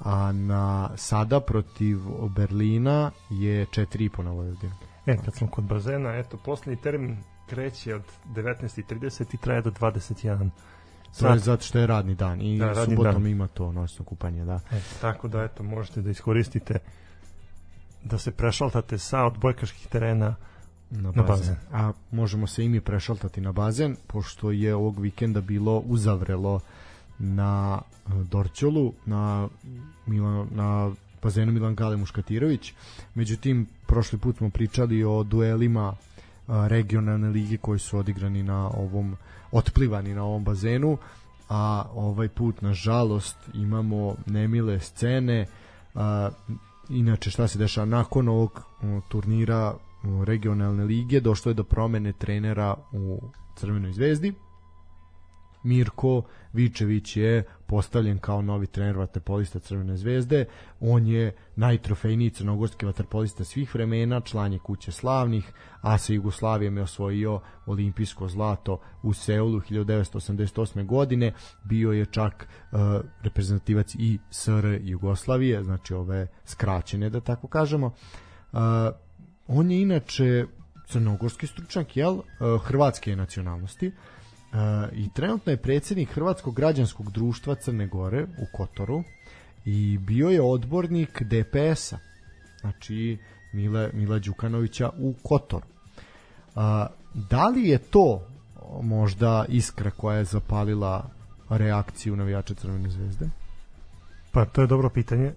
A 0.00 0.32
na 0.32 0.90
sada 0.96 1.40
protiv 1.40 1.98
Berlina 2.36 3.10
je 3.30 3.66
4,5 3.66 4.22
na 4.22 4.30
Vojvodinu. 4.30 4.72
E, 5.06 5.16
kad 5.24 5.34
smo 5.34 5.48
kod 5.48 5.64
bazena, 5.64 6.16
eto, 6.16 6.36
poslednji 6.44 6.82
termin 6.82 7.16
kreće 7.46 7.94
od 7.94 8.02
19.30 8.26 9.34
i 9.34 9.38
traje 9.38 9.62
do 9.62 9.70
21. 9.70 10.50
To 11.12 11.26
je 11.26 11.32
Sat. 11.32 11.38
zato 11.38 11.62
što 11.62 11.78
je 11.78 11.86
radni 11.86 12.14
dan 12.14 12.40
i 12.42 12.58
Da, 12.58 12.66
radni 12.66 12.84
subotom 12.86 13.12
dan. 13.14 13.26
ima 13.26 13.46
to 13.46 13.72
noćno 13.72 14.04
kupanje, 14.04 14.44
da. 14.44 14.60
E, 14.72 14.80
tako 15.00 15.28
da, 15.28 15.42
eto, 15.42 15.62
možete 15.62 16.02
da 16.02 16.10
iskoristite 16.10 16.78
da 18.04 18.18
se 18.18 18.30
prešaltate 18.30 18.98
sa 18.98 19.22
odbojkaških 19.22 19.86
terena 19.86 20.34
na 20.90 21.00
Na 21.02 21.22
bazen. 21.22 21.26
bazen. 21.26 21.56
A 21.72 21.92
možemo 22.10 22.46
se 22.46 22.64
i 22.64 22.68
mi 22.68 22.80
prešaltati 22.80 23.40
na 23.40 23.52
bazen, 23.52 23.96
pošto 24.06 24.50
je 24.50 24.74
ovog 24.74 24.98
vikenda 24.98 25.40
bilo 25.40 25.78
uzavrelo 25.78 26.60
na 27.18 27.78
e, 28.06 28.10
Dorćolu, 28.24 28.92
na, 29.06 29.48
Milan, 30.06 30.48
na 30.50 30.90
bazenu 31.22 31.52
Milan 31.52 31.74
Gale 31.74 31.96
Muškatirović. 31.96 32.72
Međutim, 33.14 33.66
prošli 33.86 34.18
put 34.18 34.36
smo 34.36 34.50
pričali 34.50 35.04
o 35.04 35.22
duelima 35.22 35.94
regionalne 36.48 37.28
lige 37.28 37.56
koji 37.56 37.78
su 37.78 37.98
odigrani 37.98 38.42
na 38.42 38.68
ovom 38.68 39.16
otplivani 39.52 40.14
na 40.14 40.24
ovom 40.24 40.44
bazenu 40.44 40.98
a 41.48 41.84
ovaj 41.94 42.28
put 42.28 42.60
nažalost 42.60 43.36
imamo 43.54 44.16
nemile 44.26 44.80
scene 44.80 45.46
a, 45.94 46.30
inače 46.88 47.30
šta 47.30 47.48
se 47.48 47.58
dešava 47.58 47.84
nakon 47.84 48.28
ovog 48.28 48.62
turnira 49.08 49.74
regionalne 50.24 50.84
lige 50.84 51.20
došlo 51.20 51.50
je 51.50 51.54
do 51.54 51.64
promene 51.64 52.12
trenera 52.12 52.74
u 52.92 53.20
Crvenoj 53.56 53.92
zvezdi. 53.92 54.34
Mirko 55.62 56.22
Vičević 56.54 57.16
je 57.16 57.44
postavljen 57.66 58.18
kao 58.18 58.42
novi 58.42 58.66
trener 58.66 58.96
vaterpolista 58.96 59.58
Crvene 59.58 59.96
zvezde. 59.96 60.44
On 60.80 61.06
je 61.06 61.32
najtrofejniji 61.56 62.30
crnogorski 62.30 62.86
vaterpolista 62.86 63.44
svih 63.44 63.74
vremena, 63.74 64.20
član 64.20 64.52
je 64.52 64.58
kuće 64.58 64.92
slavnih, 64.92 65.52
a 65.80 65.98
sa 65.98 66.12
Jugoslavijom 66.12 66.76
je 66.76 66.82
osvojio 66.82 67.40
olimpijsko 67.66 68.28
zlato 68.28 68.80
u 69.02 69.12
Seulu 69.12 69.60
1988. 69.60 70.86
godine. 70.86 71.32
Bio 71.64 71.92
je 71.92 72.06
čak 72.06 72.48
uh, 72.72 72.78
reprezentativac 73.22 73.94
i 73.94 74.18
SR 74.30 74.78
Jugoslavije, 74.80 75.64
znači 75.64 75.94
ove 75.94 76.26
skraćene 76.44 77.10
da 77.10 77.20
tako 77.20 77.48
kažemo. 77.48 77.86
Uh, 77.86 78.60
on 79.46 79.70
je 79.70 79.82
inače 79.82 80.46
crnogorski 80.86 81.46
stručnjak, 81.46 81.96
jel? 81.96 82.14
Uh, 82.14 82.62
hrvatske 82.64 83.16
nacionalnosti. 83.16 83.92
Uh, 84.54 84.60
i 84.92 85.08
trenutno 85.14 85.52
je 85.52 85.56
predsjednik 85.56 86.10
Hrvatskog 86.12 86.54
građanskog 86.54 87.10
društva 87.10 87.54
Crne 87.54 87.86
Gore 87.86 88.22
u 88.22 88.56
Kotoru 88.56 89.02
i 89.64 89.98
bio 89.98 90.28
je 90.28 90.42
odbornik 90.42 91.22
DPS-a 91.22 91.98
znači 92.60 93.18
Mile, 93.52 93.90
Mila 93.92 94.18
Đukanovića 94.18 94.90
u 94.98 95.14
Kotoru 95.22 95.66
uh, 96.54 96.62
da 97.14 97.48
li 97.48 97.68
je 97.68 97.78
to 97.78 98.26
možda 98.82 99.44
iskra 99.48 99.90
koja 99.90 100.18
je 100.18 100.24
zapalila 100.24 101.10
reakciju 101.48 102.16
navijača 102.16 102.54
Crvene 102.54 102.90
zvezde? 102.90 103.28
Pa 104.32 104.44
to 104.44 104.60
je 104.60 104.66
dobro 104.66 104.90
pitanje. 104.90 105.32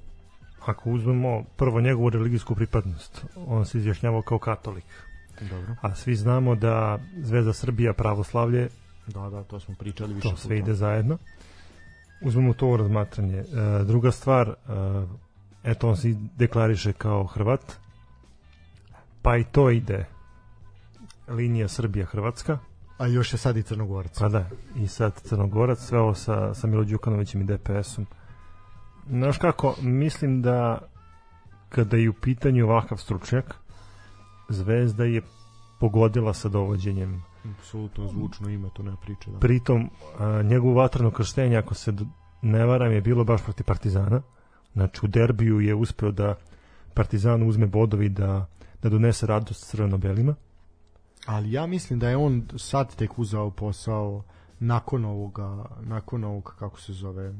Ako 0.65 0.89
uzmemo 0.89 1.43
prvo 1.55 1.81
njegovu 1.81 2.09
religijsku 2.09 2.55
pripadnost, 2.55 3.25
on 3.47 3.65
se 3.65 3.77
izjašnjavao 3.77 4.21
kao 4.21 4.39
katolik. 4.39 4.85
Dobro. 5.41 5.75
A 5.81 5.95
svi 5.95 6.15
znamo 6.15 6.55
da 6.55 6.99
Zvezda 7.17 7.53
Srbija 7.53 7.93
pravoslavlje, 7.93 8.69
Da, 9.07 9.29
da, 9.29 9.43
to 9.43 9.59
smo 9.59 9.75
pričali 9.75 10.13
više 10.13 10.23
to 10.23 10.29
puta. 10.29 10.41
sve 10.41 10.57
ide 10.57 10.73
zajedno. 10.73 11.17
Uzmemo 12.21 12.53
to 12.53 12.67
u 12.67 12.77
razmatranje. 12.77 13.37
E, 13.37 13.45
druga 13.83 14.11
stvar, 14.11 14.47
e, 14.47 14.53
eto 15.63 15.89
on 15.89 15.97
se 15.97 16.15
deklariše 16.35 16.93
kao 16.93 17.25
Hrvat, 17.25 17.73
pa 19.21 19.37
i 19.37 19.43
to 19.43 19.69
ide 19.69 20.05
linija 21.27 21.67
Srbija-Hrvatska, 21.67 22.57
A 22.97 23.07
još 23.07 23.33
je 23.33 23.37
sad 23.37 23.57
i 23.57 23.63
Crnogorac. 23.63 24.19
Pa 24.19 24.29
da, 24.29 24.49
i 24.75 24.87
sad 24.87 25.21
Crnogorac, 25.21 25.79
sve 25.79 25.99
ovo 25.99 26.13
sa, 26.13 26.53
sa 26.53 26.67
Milo 26.67 26.83
Đukanovićem 26.83 27.41
i 27.41 27.45
DPS-om. 27.45 28.05
Znaš 29.09 29.37
kako, 29.37 29.75
mislim 29.81 30.41
da 30.41 30.79
kada 31.69 31.97
je 31.97 32.09
u 32.09 32.13
pitanju 32.13 32.65
ovakav 32.65 32.97
stručnjak, 32.97 33.55
Zvezda 34.49 35.03
je 35.03 35.21
pogodila 35.79 36.33
sa 36.33 36.49
dovođenjem. 36.49 37.23
Apsolutno 37.59 38.07
zvučno 38.07 38.49
ime, 38.49 38.69
to 38.73 38.83
nema 38.83 38.97
priče. 38.97 39.31
Da. 39.31 39.39
Pritom, 39.39 39.89
a, 40.19 40.41
njegovo 40.41 40.73
vatreno 40.73 41.11
krštenje, 41.11 41.57
ako 41.57 41.73
se 41.73 41.93
ne 42.41 42.65
varam, 42.65 42.91
je 42.91 43.01
bilo 43.01 43.23
baš 43.23 43.43
protiv 43.43 43.63
Partizana. 43.63 44.21
Znači, 44.73 44.99
u 45.03 45.07
derbiju 45.07 45.59
je 45.61 45.75
uspeo 45.75 46.11
da 46.11 46.35
Partizan 46.93 47.43
uzme 47.43 47.67
bodovi 47.67 48.09
da, 48.09 48.45
da 48.83 48.89
donese 48.89 49.25
radost 49.27 49.69
crveno-belima. 49.69 50.35
Ali 51.25 51.51
ja 51.51 51.67
mislim 51.67 51.99
da 51.99 52.09
je 52.09 52.17
on 52.17 52.43
sad 52.55 52.95
tek 52.95 53.19
uzao 53.19 53.51
posao 53.51 54.23
nakon 54.59 55.05
ovoga, 55.05 55.65
nakon 55.81 56.23
ovog, 56.23 56.55
kako 56.59 56.79
se 56.79 56.93
zove, 56.93 57.33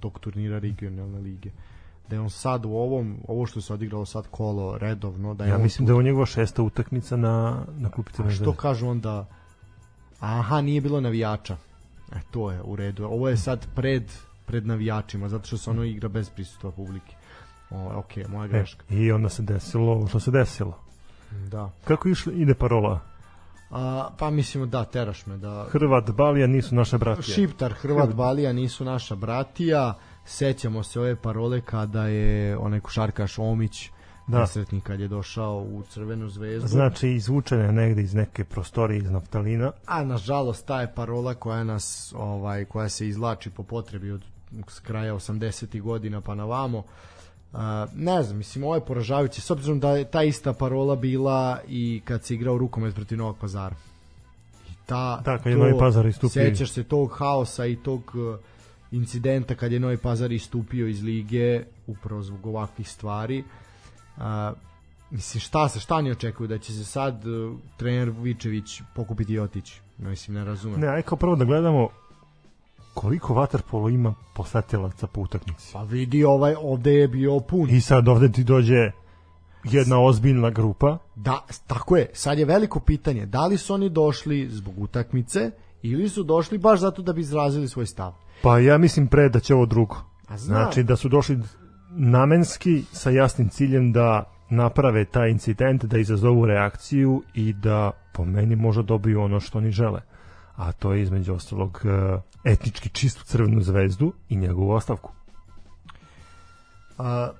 tog 0.00 0.18
turnira 0.18 0.58
regionalne 0.58 1.18
lige. 1.18 1.50
Da 2.08 2.16
je 2.16 2.20
on 2.20 2.30
sad 2.30 2.64
u 2.64 2.70
ovom, 2.70 3.16
ovo 3.28 3.46
što 3.46 3.60
se 3.60 3.74
odigralo 3.74 4.04
sad 4.06 4.26
kolo 4.30 4.78
redovno, 4.78 5.34
da 5.34 5.44
je 5.44 5.50
Ja 5.50 5.56
on 5.56 5.62
mislim 5.62 5.86
tu- 5.86 5.86
da 5.86 5.92
je 5.92 5.94
ovo 5.94 6.02
njegova 6.02 6.26
šesta 6.26 6.62
utakmica 6.62 7.16
na, 7.16 7.64
na 7.78 7.90
klupi 7.90 8.12
A 8.18 8.30
što 8.30 8.52
kažu 8.52 8.88
onda 8.88 9.26
aha, 10.20 10.60
nije 10.60 10.80
bilo 10.80 11.00
navijača. 11.00 11.56
E, 12.12 12.18
to 12.30 12.50
je 12.50 12.62
u 12.64 12.76
redu. 12.76 13.04
Ovo 13.04 13.28
je 13.28 13.36
sad 13.36 13.66
pred, 13.74 14.12
pred 14.46 14.66
navijačima, 14.66 15.28
zato 15.28 15.46
što 15.46 15.58
se 15.58 15.70
ono 15.70 15.84
igra 15.84 16.08
bez 16.08 16.30
prisustva 16.30 16.70
publike. 16.70 17.16
O, 17.70 17.98
ok, 17.98 18.28
moja 18.28 18.44
E, 18.44 18.48
greška. 18.48 18.84
I 18.90 19.12
onda 19.12 19.28
se 19.28 19.42
desilo 19.42 19.92
ovo 19.92 20.06
što 20.06 20.20
se 20.20 20.30
desilo. 20.30 20.78
Da. 21.30 21.70
Kako 21.84 22.08
išli, 22.08 22.34
ide 22.34 22.54
parola? 22.54 23.00
A, 23.70 24.08
pa 24.18 24.30
mislimo 24.30 24.66
da, 24.66 24.84
teraš 24.84 25.26
me 25.26 25.36
da... 25.36 25.66
Hrvat, 25.70 26.10
Balija 26.10 26.46
nisu 26.46 26.74
naše 26.74 26.98
bratije. 26.98 27.34
Šiptar, 27.34 27.72
Hrvat, 27.72 28.14
Balija 28.14 28.52
nisu 28.52 28.84
naša 28.84 29.16
bratija. 29.16 29.94
Sećamo 30.24 30.82
se 30.82 31.00
ove 31.00 31.16
parole 31.16 31.60
kada 31.60 32.06
je 32.06 32.56
onaj 32.56 32.80
košarkaš 32.80 33.38
Omić 33.38 33.90
Da. 34.26 34.40
nesretnik 34.40 34.84
kad 34.84 35.00
je 35.00 35.08
došao 35.08 35.56
u 35.56 35.82
Crvenu 35.88 36.28
zvezdu. 36.28 36.68
Znači, 36.68 37.08
izvučene 37.08 37.72
negde 37.72 38.02
iz 38.02 38.14
neke 38.14 38.44
prostorije 38.44 38.98
iz 38.98 39.10
naftalina. 39.10 39.72
a 39.86 40.04
nažalost 40.04 40.66
ta 40.66 40.80
je 40.80 40.94
parola 40.94 41.34
koja 41.34 41.64
nas 41.64 42.14
ovaj 42.16 42.64
koja 42.64 42.88
se 42.88 43.08
izlači 43.08 43.50
po 43.50 43.62
potrebi 43.62 44.10
od 44.10 44.22
s 44.68 44.80
kraja 44.80 45.14
80. 45.14 45.80
godina 45.80 46.20
pa 46.20 46.34
na 46.34 46.44
vamo 46.44 46.82
Uh, 47.52 47.60
ne 47.94 48.22
znam, 48.22 48.38
mislim, 48.38 48.64
ovo 48.64 48.74
je 48.74 48.80
poražavajuće 48.80 49.40
s 49.40 49.50
obzirom 49.50 49.80
da 49.80 49.90
je 49.90 50.04
ta 50.04 50.22
ista 50.22 50.52
parola 50.52 50.96
bila 50.96 51.60
i 51.68 52.00
kad 52.04 52.24
se 52.24 52.34
igrao 52.34 52.58
rukomet 52.58 52.94
protiv 52.94 53.18
Novog 53.18 53.36
pazara. 53.38 53.74
I 54.70 54.72
ta, 54.86 55.20
Da, 55.24 55.38
kad 55.38 55.52
je 55.52 55.58
Novi 55.58 55.78
Pazar 55.78 56.06
istupio. 56.06 56.28
Sećaš 56.28 56.70
se 56.70 56.84
tog 56.84 57.12
haosa 57.18 57.66
i 57.66 57.76
tog 57.76 58.12
uh, 58.14 58.38
incidenta 58.90 59.54
kad 59.54 59.72
je 59.72 59.80
Novi 59.80 59.96
Pazar 59.96 60.32
istupio 60.32 60.86
iz 60.86 61.02
lige 61.02 61.64
upravo 61.86 62.22
zbog 62.22 62.46
ovakvih 62.46 62.90
stvari. 62.90 63.38
Uh, 63.40 63.46
mislim, 65.10 65.40
šta 65.40 65.68
se, 65.68 65.80
šta 65.80 65.94
oni 65.94 66.10
očekuju? 66.10 66.48
Da 66.48 66.58
će 66.58 66.72
se 66.72 66.84
sad 66.84 67.26
uh, 67.26 67.58
trener 67.76 68.10
Vičević 68.10 68.82
pokupiti 68.94 69.32
i 69.32 69.38
otići? 69.38 69.80
No, 69.98 70.10
mislim, 70.10 70.34
ne 70.34 70.44
razumem. 70.44 70.80
Ne, 70.80 70.88
aj 70.88 71.02
kao 71.02 71.18
prvo 71.18 71.36
da 71.36 71.44
gledamo 71.44 71.88
koliko 72.94 73.34
vaterpolo 73.34 73.88
ima 73.88 74.14
posetilaca 74.34 75.06
po 75.06 75.20
utakmici. 75.20 75.72
Pa 75.72 75.82
vidi, 75.82 76.24
ovaj, 76.24 76.54
ovde 76.62 76.92
je 76.92 77.08
bio 77.08 77.40
pun. 77.40 77.70
I 77.70 77.80
sad 77.80 78.08
ovde 78.08 78.32
ti 78.32 78.44
dođe 78.44 78.90
jedna 79.64 80.00
ozbiljna 80.00 80.50
grupa. 80.50 80.98
Da, 81.14 81.44
tako 81.66 81.96
je. 81.96 82.10
Sad 82.12 82.38
je 82.38 82.44
veliko 82.44 82.80
pitanje, 82.80 83.26
da 83.26 83.46
li 83.46 83.58
su 83.58 83.74
oni 83.74 83.88
došli 83.88 84.48
zbog 84.50 84.78
utakmice 84.78 85.50
ili 85.82 86.08
su 86.08 86.22
došli 86.22 86.58
baš 86.58 86.80
zato 86.80 87.02
da 87.02 87.12
bi 87.12 87.20
izrazili 87.20 87.68
svoj 87.68 87.86
stav. 87.86 88.12
Pa 88.42 88.58
ja 88.58 88.78
mislim 88.78 89.08
pre 89.08 89.28
da 89.28 89.40
će 89.40 89.54
ovo 89.54 89.66
drugo. 89.66 89.96
A 90.28 90.38
znam. 90.38 90.62
Znači 90.62 90.82
da 90.82 90.96
su 90.96 91.08
došli 91.08 91.38
namenski 91.98 92.82
sa 92.92 93.10
jasnim 93.10 93.48
ciljem 93.48 93.92
da 93.92 94.24
naprave 94.50 95.04
taj 95.04 95.30
incident, 95.30 95.84
da 95.84 95.98
izazovu 95.98 96.46
reakciju 96.46 97.22
i 97.34 97.52
da 97.52 97.90
po 98.12 98.24
meni 98.24 98.56
možda 98.56 98.82
dobiju 98.82 99.20
ono 99.20 99.40
što 99.40 99.58
oni 99.58 99.70
žele. 99.70 100.00
A 100.56 100.72
to 100.72 100.92
je 100.92 101.02
između 101.02 101.34
ostalog 101.34 101.80
e, 101.84 102.18
etnički 102.44 102.88
čistu 102.88 103.24
crvenu 103.24 103.60
zvezdu 103.60 104.12
i 104.28 104.36
njegovu 104.36 104.70
ostavku. 104.70 105.12
A, 106.98 107.30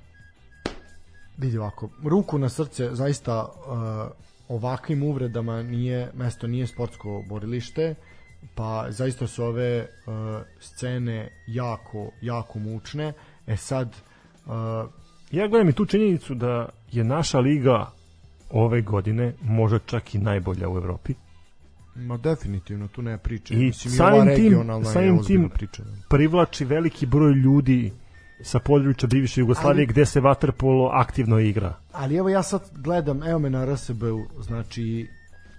vidi 1.36 1.58
ovako, 1.58 1.88
ruku 2.04 2.38
na 2.38 2.48
srce, 2.48 2.88
zaista 2.92 3.32
a, 3.32 4.08
ovakvim 4.48 5.02
uvredama 5.02 5.62
nije, 5.62 6.10
mesto 6.14 6.46
nije 6.46 6.66
sportsko 6.66 7.24
borilište, 7.28 7.94
pa 8.54 8.86
zaista 8.88 9.26
su 9.26 9.44
ove 9.44 9.80
uh, 9.80 10.14
scene 10.60 11.28
jako, 11.46 12.10
jako 12.20 12.58
mučne. 12.58 13.12
E 13.46 13.56
sad, 13.56 13.96
Ja 15.30 15.48
gledam 15.48 15.68
i 15.68 15.72
tu 15.72 15.86
činjenicu 15.86 16.34
da 16.34 16.68
je 16.92 17.04
naša 17.04 17.38
liga 17.38 17.90
ove 18.50 18.82
godine 18.82 19.32
možda 19.42 19.78
čak 19.78 20.14
i 20.14 20.18
najbolja 20.18 20.68
u 20.68 20.76
Evropi. 20.76 21.14
ma 21.96 22.16
definitivno, 22.16 22.88
tu 22.88 23.02
ne 23.02 23.18
priča. 23.18 23.54
I 23.54 23.56
Mislim, 23.56 23.94
samim 23.94 24.36
tim- 24.36 24.84
samim 24.84 25.22
tim- 25.24 25.48
priča. 25.48 25.82
Privlači 26.08 26.64
veliki 26.64 27.06
broj 27.06 27.32
ljudi 27.32 27.92
sa 28.42 28.58
područja 28.58 29.06
bivše 29.06 29.40
Jugoslavije 29.40 29.82
Ali- 29.82 29.86
gde 29.86 30.06
se 30.06 30.20
vaterpolo 30.20 30.90
aktivno 30.94 31.38
igra. 31.38 31.74
Ali 31.92 32.16
evo 32.16 32.28
ja 32.28 32.42
sad 32.42 32.62
gledam, 32.74 33.22
evo 33.22 33.38
me 33.38 33.50
na 33.50 33.64
RSB-u, 33.64 34.26
znači 34.40 35.08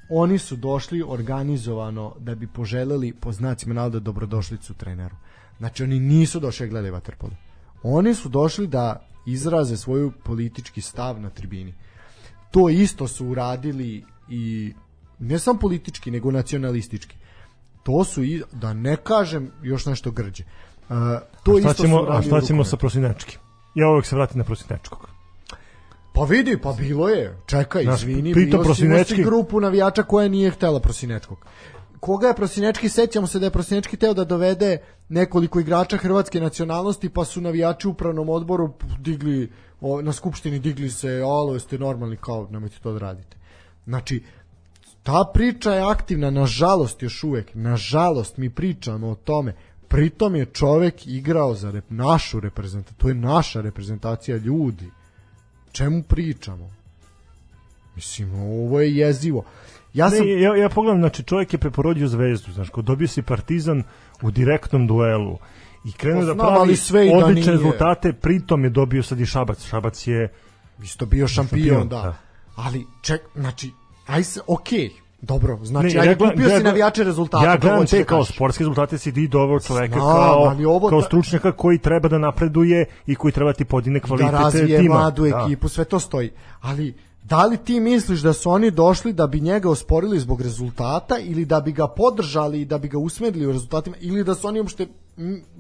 oni 0.10 0.38
su 0.38 0.56
došli 0.56 1.04
organizovano 1.08 2.16
da 2.20 2.36
bi 2.36 2.48
poželeli 2.48 3.14
po 3.14 3.32
znacima 3.32 3.74
navoda 3.74 4.00
dobrodošlicu 4.00 4.74
treneru. 4.74 5.16
Znači 5.58 5.84
oni 5.84 6.00
nisu 6.00 6.40
došli 6.40 6.68
da 6.68 6.72
gledaju 6.72 6.94
vaterpolo. 6.94 7.32
Oni 7.90 8.16
su 8.16 8.30
došli 8.30 8.68
da 8.68 9.08
izraze 9.26 9.78
svoju 9.78 10.12
politički 10.24 10.82
stav 10.82 11.22
na 11.22 11.30
tribini. 11.30 11.74
To 12.52 12.70
isto 12.70 13.08
su 13.08 13.28
uradili 13.28 14.06
i 14.30 14.74
ne 15.20 15.40
samo 15.40 15.60
politički, 15.60 16.12
nego 16.12 16.32
nacionalistički. 16.32 17.16
To 17.84 18.04
su 18.04 18.24
i, 18.24 18.44
da 18.52 18.74
ne 18.74 18.96
kažem 18.96 19.52
još 19.64 19.86
nešto 19.86 20.12
grđe. 20.12 20.44
Uh, 20.44 20.96
to 21.44 21.52
a 21.52 21.60
šta 21.60 21.70
isto 21.70 21.84
ćemo, 21.84 22.06
a 22.10 22.22
šta 22.22 22.42
ćemo 22.42 22.64
sa 22.64 22.78
Prosinečkim? 22.78 23.40
Ja 23.76 23.90
uvek 23.90 24.06
se 24.06 24.16
vratim 24.16 24.38
na 24.38 24.44
Prosinečkog. 24.44 25.10
Pa 26.14 26.24
vidi, 26.24 26.58
pa 26.62 26.74
bilo 26.74 27.10
je. 27.10 27.38
Čekaj, 27.46 27.84
Znaš, 27.84 28.02
izvini, 28.02 28.34
bilo 28.34 28.76
si, 28.76 29.24
grupu 29.24 29.60
navijača 29.60 30.04
koja 30.04 30.28
nije 30.28 30.52
htela 30.52 30.80
Prosinečkog. 30.80 31.46
Koga 32.00 32.28
je 32.28 32.36
Prosinečki, 32.36 32.90
sećamo 32.90 33.28
se 33.28 33.40
da 33.40 33.46
je 33.46 33.52
Prosinečki 33.52 33.98
teo 33.98 34.14
da 34.14 34.24
dovede 34.24 34.78
nekoliko 35.10 35.60
igrača 35.60 35.98
hrvatske 35.98 36.40
nacionalnosti, 36.40 37.10
pa 37.10 37.26
su 37.26 37.42
navijači 37.42 37.88
u 37.88 37.92
upravnom 37.92 38.30
odboru 38.30 38.74
digli, 39.00 39.52
na 40.04 40.14
skupštini 40.14 40.60
digli 40.60 40.90
se, 40.90 41.22
alo, 41.26 41.54
jeste 41.54 41.78
normalni, 41.78 42.18
kao, 42.18 42.48
nemojte 42.52 42.80
to 42.84 42.94
da 42.94 43.00
radite. 43.00 43.38
Znači, 43.86 44.24
ta 45.04 45.32
priča 45.34 45.74
je 45.74 45.82
aktivna, 45.82 46.30
nažalost 46.30 47.04
još 47.04 47.24
uvek, 47.24 47.52
nažalost 47.54 48.38
mi 48.38 48.50
pričamo 48.50 49.10
o 49.10 49.16
tome, 49.16 49.56
pritom 49.88 50.36
je 50.36 50.46
čovek 50.46 51.08
igrao 51.08 51.54
za 51.54 51.72
rep, 51.72 51.86
našu 51.90 52.40
reprezentaciju, 52.40 52.98
to 52.98 53.08
je 53.08 53.16
naša 53.16 53.62
reprezentacija 53.62 54.38
ljudi 54.38 54.92
čemu 55.72 56.04
pričamo? 56.04 56.70
Mislim, 57.96 58.34
ovo 58.34 58.82
je 58.82 58.96
jezivo. 58.96 59.44
Ja 59.98 60.10
sam... 60.10 60.20
Ne, 60.20 60.42
ja, 60.42 60.56
ja 60.56 60.70
pogledam, 60.70 61.02
znači 61.02 61.24
čovjek 61.24 61.54
je 61.54 61.60
preporodio 61.60 62.08
zvezdu, 62.08 62.52
znaš, 62.52 62.70
ko 62.70 62.82
dobio 62.82 63.08
si 63.08 63.22
Partizan 63.22 63.84
u 64.22 64.32
direktnom 64.32 64.88
duelu 64.88 65.38
i 65.86 65.92
krenuo 65.92 66.22
Pa 66.22 66.26
da 66.28 66.36
pravi 66.36 66.76
sve 66.76 67.08
i 67.08 67.10
da 67.12 67.16
odlične 67.18 67.42
nije. 67.44 67.52
rezultate, 67.54 68.14
pritom 68.14 68.64
je 68.64 68.70
dobio 68.70 69.04
sad 69.04 69.20
i 69.20 69.26
Šabac. 69.26 69.66
Šabac 69.66 70.08
je 70.08 70.34
isto 70.84 71.06
bio 71.06 71.28
šampion, 71.28 71.60
Šampion, 71.60 71.88
da. 71.90 71.96
da. 71.98 72.16
Ali, 72.58 72.86
ček, 73.02 73.22
znači, 73.36 73.72
aj 74.08 74.24
se, 74.24 74.42
okej, 74.48 74.90
dobro, 75.22 75.58
znači, 75.58 75.88
Ne, 75.88 76.02
ajde, 76.02 76.16
gledam- 76.16 76.30
kupio 76.30 76.44
si 76.44 76.50
gledam- 76.50 76.64
navijače 76.64 77.04
rezultata. 77.04 77.46
Ja 77.46 77.58
gledam 77.58 77.86
te 77.86 77.98
da 77.98 78.04
kao 78.04 78.20
kažeš. 78.20 78.36
sportske 78.36 78.62
rezultate 78.62 78.98
si 78.98 79.14
ti 79.14 79.28
doveo 79.28 79.60
čoveka 79.60 79.94
Znam, 79.94 80.02
kao, 80.04 80.44
ali 80.44 80.66
ovo 80.66 80.90
kao 80.90 81.02
ta- 81.02 81.06
stručnjaka 81.06 81.52
koji 81.52 81.78
treba 81.80 82.10
da 82.10 82.18
napreduje 82.18 82.86
i 83.06 83.16
koji 83.16 83.32
treba 83.32 83.54
ti 83.54 83.66
podine 83.66 84.00
kvalitet 84.00 84.32
da 84.32 84.40
razvije 84.40 84.80
tima. 84.80 84.96
mladu 84.96 85.24
Da. 85.24 85.44
ekipu, 85.46 85.68
sve 85.70 85.86
to 85.86 86.00
stoji. 86.00 86.32
Ali, 86.62 86.94
da 87.30 87.46
li 87.46 87.58
ti 87.58 87.80
misliš 87.80 88.20
da 88.20 88.34
su 88.34 88.50
oni 88.50 88.72
došli 88.72 89.14
da 89.14 89.28
bi 89.28 89.40
njega 89.40 89.70
osporili 89.70 90.20
zbog 90.20 90.42
rezultata 90.42 91.18
ili 91.20 91.46
da 91.46 91.62
bi 91.62 91.72
ga 91.72 91.88
podržali 91.88 92.62
i 92.62 92.66
da 92.66 92.78
bi 92.78 92.88
ga 92.88 92.98
usmerili 92.98 93.46
u 93.46 93.52
rezultatima 93.52 93.96
ili 94.00 94.24
da 94.24 94.36
su 94.36 94.48
oni 94.48 94.60
uopšte 94.60 94.88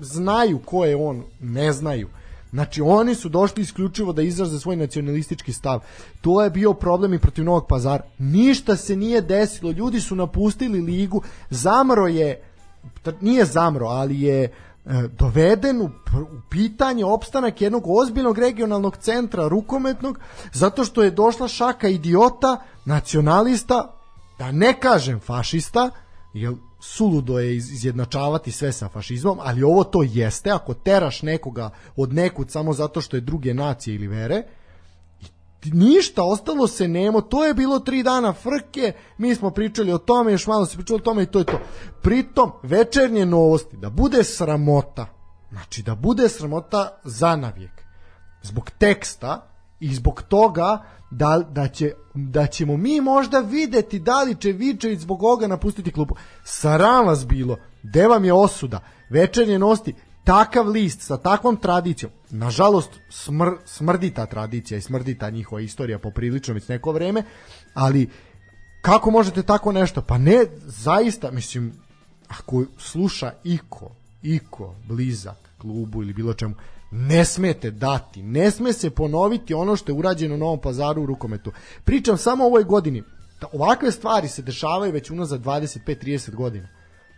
znaju 0.02 0.60
ko 0.65 0.85
je 0.85 0.95
on, 0.95 1.23
ne 1.39 1.73
znaju. 1.73 2.10
Znači 2.52 2.81
oni 2.81 3.15
su 3.15 3.30
došli 3.30 3.64
isključivo 3.64 4.14
da 4.14 4.22
izraze 4.22 4.60
svoj 4.60 4.76
nacionalistički 4.76 5.53
stav. 5.53 5.80
To 6.22 6.44
je 6.44 6.49
bio 6.49 6.73
problem 6.73 7.14
i 7.14 7.19
protiv 7.19 7.45
Novog 7.45 7.68
Pazara. 7.68 8.03
Ništa 8.18 8.76
se 8.76 8.95
nije 8.95 9.22
desilo. 9.22 9.72
Ljudi 9.72 10.02
su 10.02 10.15
napustili 10.15 10.81
ligu. 10.81 11.22
Zamro 11.49 12.07
je 12.07 12.41
nije 13.22 13.45
zamro, 13.45 13.88
ali 13.88 14.22
je 14.22 14.52
doveden 15.19 15.81
u, 15.81 15.89
pitanje 16.49 17.05
opstanak 17.05 17.61
jednog 17.61 17.84
ozbiljnog 17.88 18.38
regionalnog 18.38 18.97
centra 18.97 19.47
rukometnog 19.47 20.19
zato 20.53 20.84
što 20.85 21.03
je 21.03 21.11
došla 21.11 21.47
šaka 21.47 21.88
idiota, 21.88 22.57
nacionalista, 22.85 23.93
da 24.39 24.51
ne 24.51 24.80
kažem 24.80 25.19
fašista, 25.19 25.89
jer 26.34 26.53
suludo 26.80 27.39
je 27.39 27.55
iz- 27.55 27.72
izjednačavati 27.72 28.51
sve 28.51 28.72
sa 28.72 28.89
fašizmom, 28.89 29.38
ali 29.41 29.64
ovo 29.64 29.84
to 29.84 30.03
jeste, 30.03 30.51
ako 30.51 30.73
teraš 30.73 31.22
nekoga 31.22 31.69
od 31.95 32.14
nekud 32.14 32.51
samo 32.51 32.73
zato 32.73 33.01
što 33.01 33.18
je 33.18 33.22
druge 33.22 33.53
nacije 33.53 33.95
ili 33.95 34.07
vere, 34.07 34.43
ništa, 35.66 36.24
ostalo 36.24 36.68
se 36.68 36.88
nemo, 36.88 37.22
to 37.22 37.46
je 37.46 37.54
bilo 37.54 37.80
tri 37.80 38.04
dana 38.04 38.34
frke, 38.34 38.94
mi 39.18 39.36
smo 39.36 39.52
pričali 39.52 39.94
o 39.94 39.98
tome, 39.98 40.32
još 40.32 40.48
malo 40.48 40.66
se 40.66 40.78
pričalo 40.78 40.98
o 40.98 41.02
tome 41.02 41.24
i 41.24 41.26
to 41.26 41.40
je 41.40 41.46
to. 41.46 41.60
Pritom, 42.02 42.52
večernje 42.64 43.26
novosti, 43.26 43.78
da 43.78 43.90
bude 43.90 44.24
sramota, 44.24 45.06
znači 45.52 45.84
da 45.84 45.96
bude 45.96 46.30
sramota 46.30 47.00
za 47.04 47.36
navijek, 47.36 47.72
zbog 48.42 48.72
teksta 48.78 49.50
i 49.80 49.96
zbog 49.96 50.22
toga 50.22 50.84
da, 51.12 51.44
da, 51.50 51.68
će, 51.68 51.94
da 52.14 52.48
ćemo 52.48 52.78
mi 52.78 53.02
možda 53.02 53.40
videti 53.40 54.00
da 54.00 54.24
li 54.24 54.36
će 54.36 54.52
Vičević 54.52 55.00
zbog 55.00 55.24
ovoga 55.24 55.48
napustiti 55.48 55.92
klubu. 55.92 56.16
Saram 56.44 57.06
vas 57.06 57.28
bilo, 57.28 57.58
gde 57.84 58.08
vam 58.08 58.26
je 58.26 58.34
osuda, 58.34 58.80
večernje 59.10 59.60
novosti, 59.60 59.96
takav 60.24 60.68
list 60.68 61.02
sa 61.02 61.18
takvom 61.18 61.58
tradicijom, 61.58 62.12
nažalost 62.30 62.90
smr, 63.10 63.48
smrdi 63.66 64.14
ta 64.14 64.26
tradicija 64.26 64.78
i 64.78 64.82
smrdi 64.82 65.18
ta 65.18 65.30
njihova 65.30 65.62
istorija 65.62 65.99
poprilično 65.99 66.54
već 66.54 66.68
neko 66.68 66.91
vreme, 66.91 67.24
ali 67.74 68.10
kako 68.82 69.12
možete 69.12 69.44
tako 69.44 69.72
nešto? 69.72 70.02
Pa 70.02 70.18
ne, 70.18 70.45
zaista, 70.66 71.32
mislim, 71.32 71.74
ako 72.28 72.66
sluša 72.78 73.34
iko, 73.44 73.95
iko 74.22 74.76
blizak 74.88 75.38
klubu 75.58 76.04
ili 76.04 76.14
bilo 76.14 76.34
čemu, 76.34 76.56
ne 76.91 77.26
smete 77.26 77.72
dati, 77.72 78.24
ne 78.24 78.52
sme 78.52 78.74
se 78.74 78.90
ponoviti 78.90 79.54
ono 79.54 79.76
što 79.76 79.91
je 79.91 79.98
urađeno 79.98 80.36
u 80.36 80.38
Novom 80.38 80.62
pazaru 80.62 81.04
u 81.04 81.06
rukometu. 81.06 81.52
Pričam 81.84 82.18
samo 82.18 82.44
o 82.44 82.48
ovoj 82.48 82.64
godini. 82.64 83.04
Ovakve 83.52 83.91
stvari 83.91 84.28
se 84.28 84.41
dešavaju 84.41 84.91
već 84.91 85.12
unazad 85.12 85.41
25-30 85.41 86.36
godina. 86.36 86.68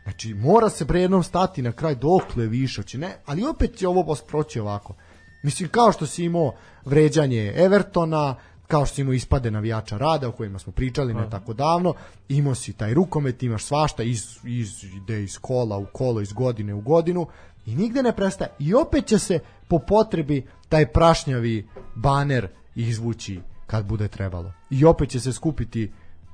Znači, 0.09 0.33
mora 0.33 0.69
se 0.69 0.85
bre 0.85 1.01
jednom 1.01 1.23
stati 1.23 1.61
na 1.61 1.71
kraj 1.71 1.95
dokle 1.95 2.47
više, 2.47 2.83
će 2.83 2.97
ne, 2.97 3.17
ali 3.25 3.43
opet 3.43 3.75
će 3.75 3.87
ovo 3.87 4.15
proći 4.27 4.59
ovako. 4.59 4.95
Mislim, 5.43 5.69
kao 5.69 5.91
što 5.91 6.05
si 6.05 6.23
imao 6.23 6.53
vređanje 6.85 7.53
Evertona, 7.55 8.35
kao 8.67 8.85
što 8.85 8.95
si 8.95 9.01
imao 9.01 9.13
ispade 9.13 9.51
navijača 9.51 9.97
rada 9.97 10.27
o 10.27 10.31
kojima 10.31 10.59
smo 10.59 10.73
pričali 10.73 11.13
ne 11.13 11.29
tako 11.29 11.53
davno, 11.53 11.93
imao 12.29 12.55
si 12.55 12.73
taj 12.73 12.93
rukomet, 12.93 13.43
imaš 13.43 13.63
svašta, 13.63 14.03
iz, 14.03 14.37
iz, 14.43 14.83
ide 14.83 15.23
iz 15.23 15.37
kola 15.37 15.77
u 15.77 15.85
kolo, 15.93 16.21
iz 16.21 16.33
godine 16.33 16.73
u 16.73 16.81
godinu 16.81 17.27
i 17.65 17.75
nigde 17.75 18.03
ne 18.03 18.15
prestaje. 18.15 18.51
I 18.59 18.73
opet 18.73 19.05
će 19.05 19.19
se 19.19 19.39
po 19.67 19.79
potrebi 19.79 20.47
taj 20.69 20.85
prašnjavi 20.85 21.67
baner 21.95 22.47
izvući 22.75 23.41
kad 23.67 23.85
bude 23.85 24.07
trebalo. 24.07 24.53
I 24.69 24.85
opet 24.85 25.09
će 25.09 25.19
se 25.19 25.33
skupiti 25.33 25.91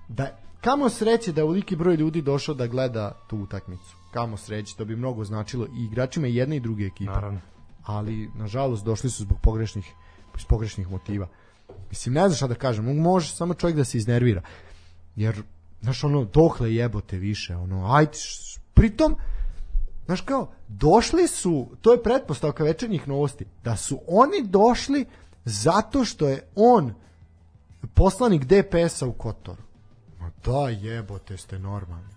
da 0.08 0.45
kamo 0.66 0.90
sreće 0.90 1.32
da 1.32 1.42
je 1.42 1.46
uliki 1.46 1.76
broj 1.76 1.96
ljudi 1.96 2.22
došao 2.22 2.56
da 2.56 2.68
gleda 2.68 3.12
tu 3.28 3.38
utakmicu. 3.38 3.96
Kamo 4.14 4.38
sreće, 4.38 4.76
to 4.76 4.86
bi 4.86 4.96
mnogo 4.96 5.24
značilo 5.24 5.66
i 5.66 5.86
igračima 5.86 6.28
jedne 6.28 6.56
i 6.56 6.60
druge 6.60 6.86
ekipe 6.86 7.12
Naravno. 7.12 7.40
ali 7.84 8.30
nažalost 8.36 8.86
došli 8.86 9.10
su 9.10 9.24
zbog 9.24 9.38
pogrešnih 9.42 9.94
iz 10.38 10.46
pogrešnih 10.46 10.90
motiva. 10.90 11.28
Mislim, 11.90 12.14
ne 12.14 12.22
znam 12.22 12.36
šta 12.36 12.48
da 12.48 12.56
kažem, 12.56 13.02
može 13.02 13.36
samo 13.36 13.54
čovjek 13.54 13.78
da 13.78 13.84
se 13.84 13.98
iznervira. 13.98 14.42
Jer, 15.16 15.44
znaš, 15.82 16.04
ono, 16.04 16.24
dokle 16.24 16.74
jebote 16.74 17.18
više, 17.18 17.56
ono, 17.56 17.94
ajde, 17.94 18.12
pritom, 18.74 19.16
znaš 20.06 20.22
kao, 20.22 20.52
došli 20.68 21.28
su, 21.28 21.70
to 21.82 21.92
je 21.92 22.04
pretpostavka 22.04 22.64
večernjih 22.64 23.08
novosti, 23.08 23.46
da 23.64 23.78
su 23.78 24.00
oni 24.08 24.44
došli 24.44 25.06
zato 25.46 26.06
što 26.06 26.28
je 26.28 26.42
on 26.56 26.94
poslanik 27.94 28.46
DPS-a 28.46 29.08
u 29.08 29.14
Kotoru. 29.14 29.62
Da 30.46 30.70
jebote 30.70 31.38
ste 31.38 31.60
normalni. 31.60 32.16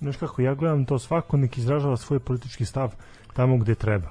Znaš 0.00 0.16
kako, 0.16 0.42
ja 0.42 0.54
gledam 0.54 0.84
to 0.84 0.98
svako 0.98 1.36
nek 1.36 1.58
izražava 1.58 1.96
svoj 1.96 2.18
politički 2.18 2.64
stav 2.64 2.94
tamo 3.32 3.56
gde 3.56 3.74
treba. 3.74 4.10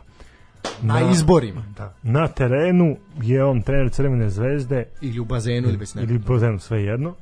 Na, 0.82 1.12
izborima. 1.12 1.64
Da. 1.78 1.94
Na 2.04 2.28
terenu 2.28 2.98
je 3.22 3.46
on 3.46 3.62
trener 3.62 3.92
Crvene 3.92 4.30
zvezde 4.30 4.86
Ili 5.02 5.20
u 5.20 5.26
bazenu 5.26 5.68
ili 5.68 5.78
već 5.78 5.96
ili 5.96 6.18
Bozenu, 6.18 6.60
sve 6.60 6.84
jedno. 6.84 7.16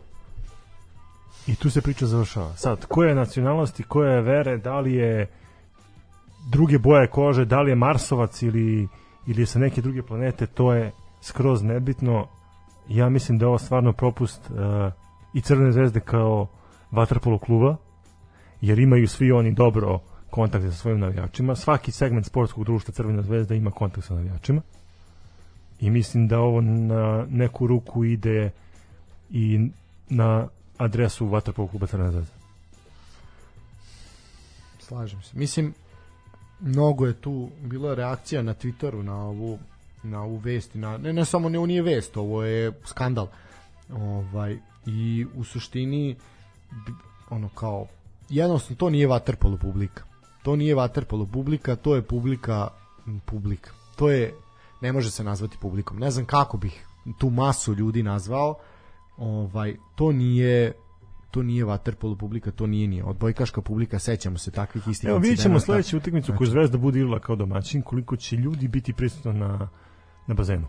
I 1.48 1.56
tu 1.56 1.70
se 1.70 1.82
priča 1.82 2.06
završava. 2.06 2.53
Sad, 2.56 2.86
koja 2.86 3.10
je 3.10 3.16
nacionalnosti, 3.16 3.84
koja 3.84 4.12
je 4.12 4.22
vere, 4.22 4.57
da 4.57 4.80
li 4.80 4.94
je 4.94 5.28
druge 6.52 6.78
boje 6.78 7.07
kože, 7.07 7.45
da 7.45 7.62
li 7.62 7.72
je 7.72 7.76
Marsovac 7.76 8.41
ili, 8.41 8.88
ili 9.28 9.41
je 9.41 9.45
sa 9.45 9.60
neke 9.60 9.82
druge 9.82 10.02
planete, 10.02 10.45
to 10.45 10.74
je 10.74 10.91
skroz 11.22 11.64
nebitno. 11.64 12.28
Ja 12.90 13.10
mislim 13.10 13.38
da 13.38 13.45
je 13.45 13.48
ovo 13.48 13.57
stvarno 13.57 13.94
propust 13.94 14.49
uh, 14.49 14.57
i 15.36 15.41
Crvene 15.41 15.72
zvezde 15.72 15.99
kao 15.99 16.48
vaterpolo 16.91 17.38
kluba, 17.38 17.76
jer 18.62 18.80
imaju 18.80 19.07
svi 19.07 19.32
oni 19.32 19.53
dobro 19.53 19.99
kontakte 20.30 20.72
sa 20.72 20.78
svojim 20.78 20.99
navijačima. 20.99 21.56
Svaki 21.56 21.91
segment 21.91 22.26
sportskog 22.26 22.64
društva 22.64 22.94
Crvena 22.94 23.22
zvezda 23.22 23.56
ima 23.56 23.72
kontakt 23.72 24.07
sa 24.07 24.14
navijačima. 24.14 24.62
I 25.80 25.90
mislim 25.90 26.28
da 26.28 26.40
ovo 26.40 26.62
na 26.62 27.26
neku 27.30 27.68
ruku 27.68 28.03
ide 28.03 28.52
i 29.30 29.70
na 30.10 30.48
adresu 30.78 31.28
Vatrpov 31.28 31.68
kluba 31.68 31.88
Crvena 31.88 32.12
zvezda. 32.12 32.34
Slažem 34.80 35.22
se. 35.22 35.38
Mislim, 35.38 35.74
mnogo 36.60 37.06
je 37.06 37.14
tu 37.14 37.49
bilo 37.62 37.95
reakcija 37.95 38.41
na 38.41 38.53
Twitteru 38.53 39.02
na 39.02 39.16
ovu 39.16 39.60
na 40.03 40.22
ovu 40.22 40.38
vest 40.38 40.74
na, 40.74 40.98
ne, 40.98 41.14
ne 41.14 41.26
samo 41.26 41.49
ne, 41.49 41.57
ovo 41.57 41.68
nije 41.68 41.82
vest, 41.82 42.18
ovo 42.18 42.44
je 42.44 42.72
skandal. 42.86 43.28
Ovaj, 43.94 44.57
I 44.86 45.26
u 45.36 45.44
suštini 45.44 46.16
ono 47.30 47.49
kao 47.49 47.88
jednostavno 48.30 48.76
to 48.76 48.90
nije 48.90 49.07
vaterpolo 49.07 49.57
publika. 49.57 50.03
To 50.44 50.56
nije 50.56 50.76
vaterpolo 50.76 51.26
publika, 51.26 51.76
to 51.76 51.95
je 51.95 52.02
publika 52.02 52.68
publika. 53.26 53.72
To 53.95 54.10
je 54.10 54.34
ne 54.82 54.91
može 54.91 55.12
se 55.12 55.24
nazvati 55.24 55.57
publikom. 55.62 55.98
Ne 55.99 56.12
znam 56.12 56.26
kako 56.26 56.57
bih 56.57 56.86
tu 57.18 57.30
masu 57.30 57.74
ljudi 57.74 58.03
nazvao. 58.03 58.56
Ovaj 59.18 59.76
to 59.95 60.12
nije 60.12 60.74
to 61.32 61.44
nije 61.44 61.66
vaterpolo 61.66 62.16
publika, 62.16 62.52
to 62.52 62.68
nije 62.68 62.88
nije. 62.88 63.03
Odbojkaška 63.03 63.62
publika, 63.62 63.99
sećamo 63.99 64.38
se 64.38 64.52
takvih 64.52 64.88
istih 64.88 65.10
Evo 65.10 65.18
vidjet 65.18 65.40
ćemo 65.40 65.56
incidenata. 65.56 65.66
sledeću 65.66 65.98
utakmicu 65.98 66.34
koju 66.38 66.48
Znači- 66.48 66.52
Zvezda 66.52 66.78
bude 66.78 66.99
igrala 66.99 67.20
kao 67.20 67.36
domaćin, 67.36 67.82
koliko 67.82 68.16
će 68.16 68.36
ljudi 68.36 68.68
biti 68.68 68.94
prisutno 68.94 69.34
na, 69.34 69.70
na 70.28 70.34
bazenu. 70.34 70.68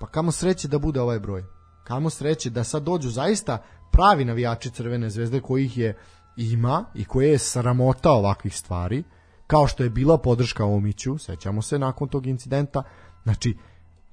Pa 0.00 0.06
kamo 0.06 0.32
sreće 0.32 0.68
da 0.68 0.78
bude 0.78 1.00
ovaj 1.00 1.18
broj. 1.18 1.44
Kamo 1.90 2.10
sreće 2.10 2.50
da 2.50 2.64
sad 2.64 2.82
dođu 2.82 3.08
zaista 3.10 3.58
pravi 3.92 4.24
navijači 4.24 4.70
Crvene 4.70 5.10
zvezde 5.10 5.40
kojih 5.40 5.78
je 5.78 5.96
ima 6.36 6.84
i 6.94 7.04
koje 7.04 7.30
je 7.30 7.38
sramota 7.38 8.10
ovakvih 8.12 8.56
stvari, 8.56 9.02
kao 9.46 9.66
što 9.66 9.82
je 9.82 9.90
bila 9.90 10.18
podrška 10.18 10.64
Omiću, 10.64 11.18
sećamo 11.18 11.62
se 11.62 11.78
nakon 11.78 12.08
tog 12.08 12.26
incidenta, 12.26 12.82
znači 13.22 13.56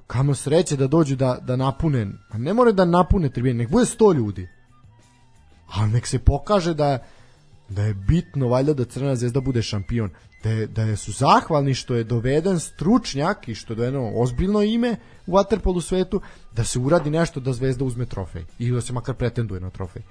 kamo 0.07 0.35
sreće 0.35 0.75
da 0.75 0.87
dođu 0.87 1.15
da, 1.15 1.37
da 1.41 1.55
napune, 1.55 2.07
a 2.29 2.37
ne 2.37 2.53
more 2.53 2.73
da 2.73 2.85
napune 2.85 3.29
tribine, 3.29 3.57
nek 3.57 3.69
bude 3.69 3.85
100 3.85 4.15
ljudi, 4.15 4.47
ali 5.67 5.91
nek 5.91 6.07
se 6.07 6.19
pokaže 6.19 6.73
da 6.73 6.99
da 7.69 7.83
je 7.83 7.93
bitno 7.93 8.47
valjda 8.47 8.73
da 8.73 8.85
Crvena 8.85 9.15
zvezda 9.15 9.41
bude 9.41 9.61
šampion, 9.61 10.09
da, 10.43 10.49
je, 10.49 10.68
da 10.68 10.95
su 10.95 11.11
zahvalni 11.11 11.73
što 11.73 11.95
je 11.95 12.03
doveden 12.03 12.59
stručnjak 12.59 13.47
i 13.47 13.55
što 13.55 13.73
je 13.73 13.77
dovedeno 13.77 14.11
ozbiljno 14.15 14.61
ime 14.61 14.95
u 15.27 15.31
waterpolu 15.31 15.81
svetu, 15.81 16.22
da 16.55 16.64
se 16.64 16.80
uradi 16.80 17.09
nešto 17.09 17.39
da 17.39 17.53
zvezda 17.53 17.85
uzme 17.85 18.05
trofej 18.05 18.43
ili 18.59 18.76
da 18.76 18.81
se 18.81 18.93
makar 18.93 19.15
pretenduje 19.15 19.61
na 19.61 19.69
trofej. 19.69 20.01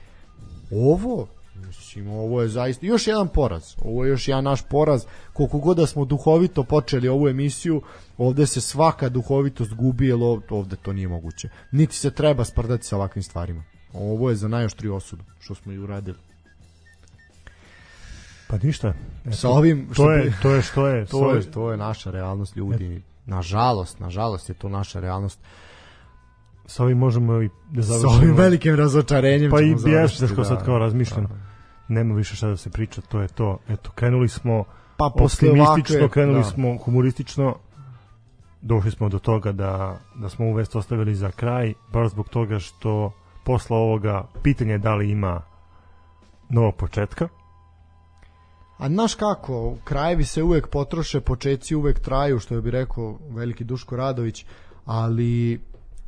Ovo, 0.70 1.28
mislim, 1.66 2.08
ovo 2.08 2.42
je 2.42 2.48
zaista 2.48 2.86
još 2.86 3.06
jedan 3.06 3.28
poraz. 3.28 3.74
Ovo 3.84 4.04
je 4.04 4.10
još 4.10 4.28
jedan 4.28 4.44
naš 4.44 4.62
poraz. 4.62 5.04
Koliko 5.32 5.58
god 5.58 5.76
da 5.76 5.86
smo 5.86 6.04
duhovito 6.04 6.64
počeli 6.64 7.08
ovu 7.08 7.28
emisiju, 7.28 7.82
ovde 8.18 8.46
se 8.46 8.60
svaka 8.60 9.08
duhovitost 9.08 9.74
gubi, 9.74 10.06
jer 10.06 10.16
ov- 10.16 10.42
ovde 10.50 10.76
to 10.76 10.92
nije 10.92 11.08
moguće. 11.08 11.48
Niti 11.72 11.96
se 11.96 12.10
treba 12.10 12.44
sprdati 12.44 12.86
sa 12.86 12.96
ovakvim 12.96 13.22
stvarima. 13.22 13.64
Ovo 13.92 14.30
je 14.30 14.36
za 14.36 14.48
najoštriju 14.48 14.94
osudu, 14.94 15.24
što 15.38 15.54
smo 15.54 15.72
i 15.72 15.78
uradili. 15.78 16.18
Pa 18.48 18.56
ništa. 18.58 18.92
Eto, 19.24 19.36
Sa 19.36 19.48
ovim 19.48 19.88
što 19.92 20.02
to 20.02 20.10
je, 20.12 20.32
to 20.42 20.50
je 20.50 20.62
što 20.62 20.86
je. 20.86 21.06
to 21.12 21.34
je 21.34 21.50
to 21.50 21.70
je 21.70 21.76
naša 21.76 22.10
realnost 22.10 22.56
ljudi. 22.56 23.02
Nažalost, 23.26 24.00
nažalost 24.00 24.48
je 24.48 24.54
to 24.54 24.68
naša 24.68 25.00
realnost. 25.00 25.40
Sa 26.66 26.82
ovim 26.82 26.98
možemo 26.98 27.42
i 27.42 27.48
da 27.70 27.82
Sa 27.82 27.88
završimo. 27.88 28.12
ovim 28.14 28.34
velikim 28.34 28.74
razočarenjem 28.74 29.50
Pa 29.50 29.60
i 29.60 29.64
ćemo 29.64 29.78
završiti, 29.78 29.90
bjesneško 29.90 30.44
sad 30.44 30.64
kao 30.64 30.78
razmišljam. 30.78 31.24
Da. 31.24 31.34
Nema 31.88 32.14
više 32.14 32.36
šta 32.36 32.48
da 32.48 32.56
se 32.56 32.70
priča, 32.70 33.00
to 33.00 33.20
je 33.20 33.28
to. 33.28 33.58
Eto, 33.68 33.90
krenuli 33.90 34.28
smo 34.28 34.64
Pa 34.96 35.10
posle 35.18 35.50
ovakve- 35.50 36.08
krenuli 36.08 36.38
da. 36.38 36.44
smo 36.44 36.76
humoristično, 36.76 37.56
došli 38.62 38.90
smo 38.90 39.08
do 39.08 39.18
toga 39.18 39.52
da, 39.52 39.96
da 40.14 40.28
smo 40.28 40.44
ovu 40.44 40.54
vest 40.54 40.76
ostavili 40.76 41.14
za 41.14 41.30
kraj, 41.30 41.72
baš 41.92 42.10
zbog 42.10 42.28
toga 42.28 42.58
što 42.58 43.12
posle 43.44 43.76
ovoga 43.76 44.26
pitanje 44.42 44.72
je 44.72 44.78
da 44.78 44.94
li 44.94 45.10
ima 45.10 45.42
novog 46.48 46.74
početka. 46.76 47.28
A 48.78 48.88
znaš 48.88 49.14
kako, 49.14 49.76
krajevi 49.84 50.24
se 50.24 50.42
uvek 50.42 50.68
potroše, 50.68 51.20
početci 51.20 51.74
uvek 51.74 52.00
traju, 52.00 52.38
što 52.38 52.60
bi 52.60 52.70
rekao 52.70 53.18
veliki 53.30 53.64
Duško 53.64 53.96
Radović, 53.96 54.44
ali 54.84 55.60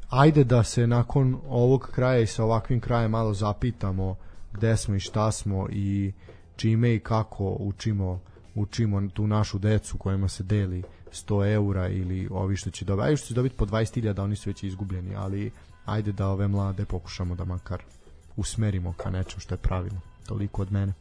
ajde 0.09 0.45
da 0.45 0.65
se 0.65 0.87
nakon 0.87 1.39
ovog 1.49 1.91
kraja 1.95 2.21
i 2.21 2.27
sa 2.27 2.45
ovakvim 2.45 2.81
krajem 2.81 3.11
malo 3.11 3.35
zapitamo 3.35 4.17
gde 4.53 4.77
smo 4.77 4.95
i 4.95 5.01
šta 5.01 5.33
smo 5.33 5.67
i 5.71 6.13
čime 6.57 6.95
i 6.95 7.01
kako 7.01 7.57
učimo 7.59 8.21
učimo 8.55 9.09
tu 9.09 9.27
našu 9.27 9.59
decu 9.59 9.99
kojima 9.99 10.29
se 10.29 10.43
deli 10.43 10.83
100 11.13 11.53
eura 11.53 11.89
ili 11.89 12.29
ovi 12.31 12.57
što 12.57 12.71
će 12.71 12.85
dobiti, 12.85 13.17
što 13.17 13.27
će 13.27 13.35
dobiti 13.35 13.57
po 13.57 13.67
20.000 13.67 14.23
oni 14.23 14.37
su 14.37 14.51
već 14.51 14.63
izgubljeni, 14.63 15.17
ali 15.17 15.51
ajde 15.85 16.13
da 16.13 16.29
ove 16.29 16.49
mlade 16.49 16.85
pokušamo 16.85 17.35
da 17.35 17.45
makar 17.45 17.83
usmerimo 18.37 18.93
ka 18.93 19.11
nečem 19.11 19.41
što 19.41 19.55
je 19.55 19.59
pravilno. 19.59 20.01
Toliko 20.27 20.63
od 20.63 20.73
mene. 20.73 20.93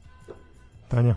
Tanja, 0.88 1.16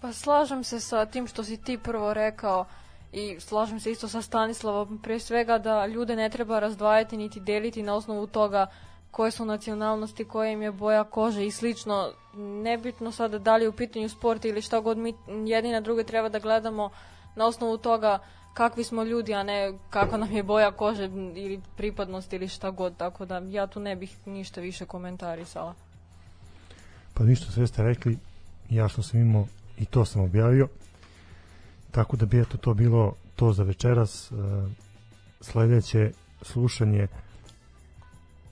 Pa 0.00 0.12
slažem 0.12 0.64
se 0.64 0.80
sa 0.80 1.06
tim 1.06 1.26
što 1.26 1.44
si 1.44 1.56
ti 1.56 1.78
prvo 1.78 2.14
rekao 2.14 2.64
i 3.12 3.40
slažem 3.40 3.80
se 3.80 3.90
isto 3.90 4.08
sa 4.08 4.22
Stanislavom 4.22 4.98
pre 5.02 5.18
svega 5.18 5.58
da 5.58 5.86
ljude 5.86 6.16
ne 6.16 6.30
treba 6.30 6.58
razdvajati 6.58 7.16
niti 7.16 7.40
deliti 7.40 7.82
na 7.82 7.94
osnovu 7.94 8.26
toga 8.26 8.66
koje 9.10 9.30
su 9.30 9.44
nacionalnosti, 9.44 10.24
koja 10.24 10.50
im 10.50 10.62
je 10.62 10.72
boja 10.72 11.04
kože 11.04 11.46
i 11.46 11.50
slično. 11.50 12.12
Nebitno 12.34 13.12
sada 13.12 13.38
da 13.38 13.56
li 13.56 13.64
je 13.64 13.68
u 13.68 13.72
pitanju 13.72 14.08
sport 14.08 14.44
ili 14.44 14.62
šta 14.62 14.80
god 14.80 14.98
mi 14.98 15.14
jedni 15.46 15.72
na 15.72 15.80
druge 15.80 16.04
treba 16.04 16.28
da 16.28 16.38
gledamo 16.38 16.90
na 17.36 17.46
osnovu 17.46 17.78
toga 17.78 18.18
kakvi 18.54 18.84
smo 18.84 19.02
ljudi, 19.02 19.34
a 19.34 19.42
ne 19.42 19.72
kako 19.90 20.16
nam 20.16 20.32
je 20.32 20.42
boja 20.42 20.72
kože 20.72 21.04
ili 21.34 21.60
pripadnost 21.76 22.32
ili 22.32 22.48
šta 22.48 22.70
god, 22.70 22.96
tako 22.96 23.24
da 23.24 23.38
ja 23.38 23.66
tu 23.66 23.80
ne 23.80 23.96
bih 23.96 24.26
ništa 24.26 24.60
više 24.60 24.86
komentarisala. 24.86 25.74
pa 27.14 27.24
ništa 27.24 27.52
sve 27.52 27.66
ste 27.66 27.82
rekli, 27.82 28.18
ja 28.70 28.88
što 28.88 29.02
sam 29.02 29.20
imao 29.20 29.46
i 29.80 29.84
to 29.84 30.04
sam 30.04 30.22
objavio, 30.22 30.68
tako 31.90 32.16
da 32.16 32.26
bi 32.26 32.40
eto 32.40 32.58
to 32.58 32.74
bilo 32.74 33.14
to 33.36 33.52
za 33.52 33.62
večeras. 33.62 34.32
E, 34.32 34.34
sledeće 35.40 36.12
slušanje 36.42 37.06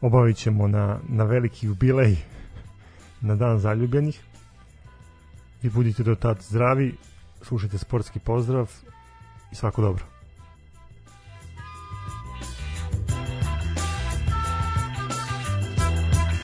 obavit 0.00 0.36
ćemo 0.36 0.68
na, 0.68 0.98
na 1.08 1.24
veliki 1.24 1.66
jubilej 1.66 2.16
na 3.28 3.36
dan 3.36 3.58
zaljubljenih. 3.58 4.20
Vi 5.62 5.70
budite 5.70 6.02
do 6.02 6.14
tad 6.14 6.42
zdravi, 6.42 6.94
slušajte 7.42 7.78
sportski 7.78 8.18
pozdrav 8.18 8.70
i 9.52 9.54
svako 9.54 9.82
dobro. 9.82 10.17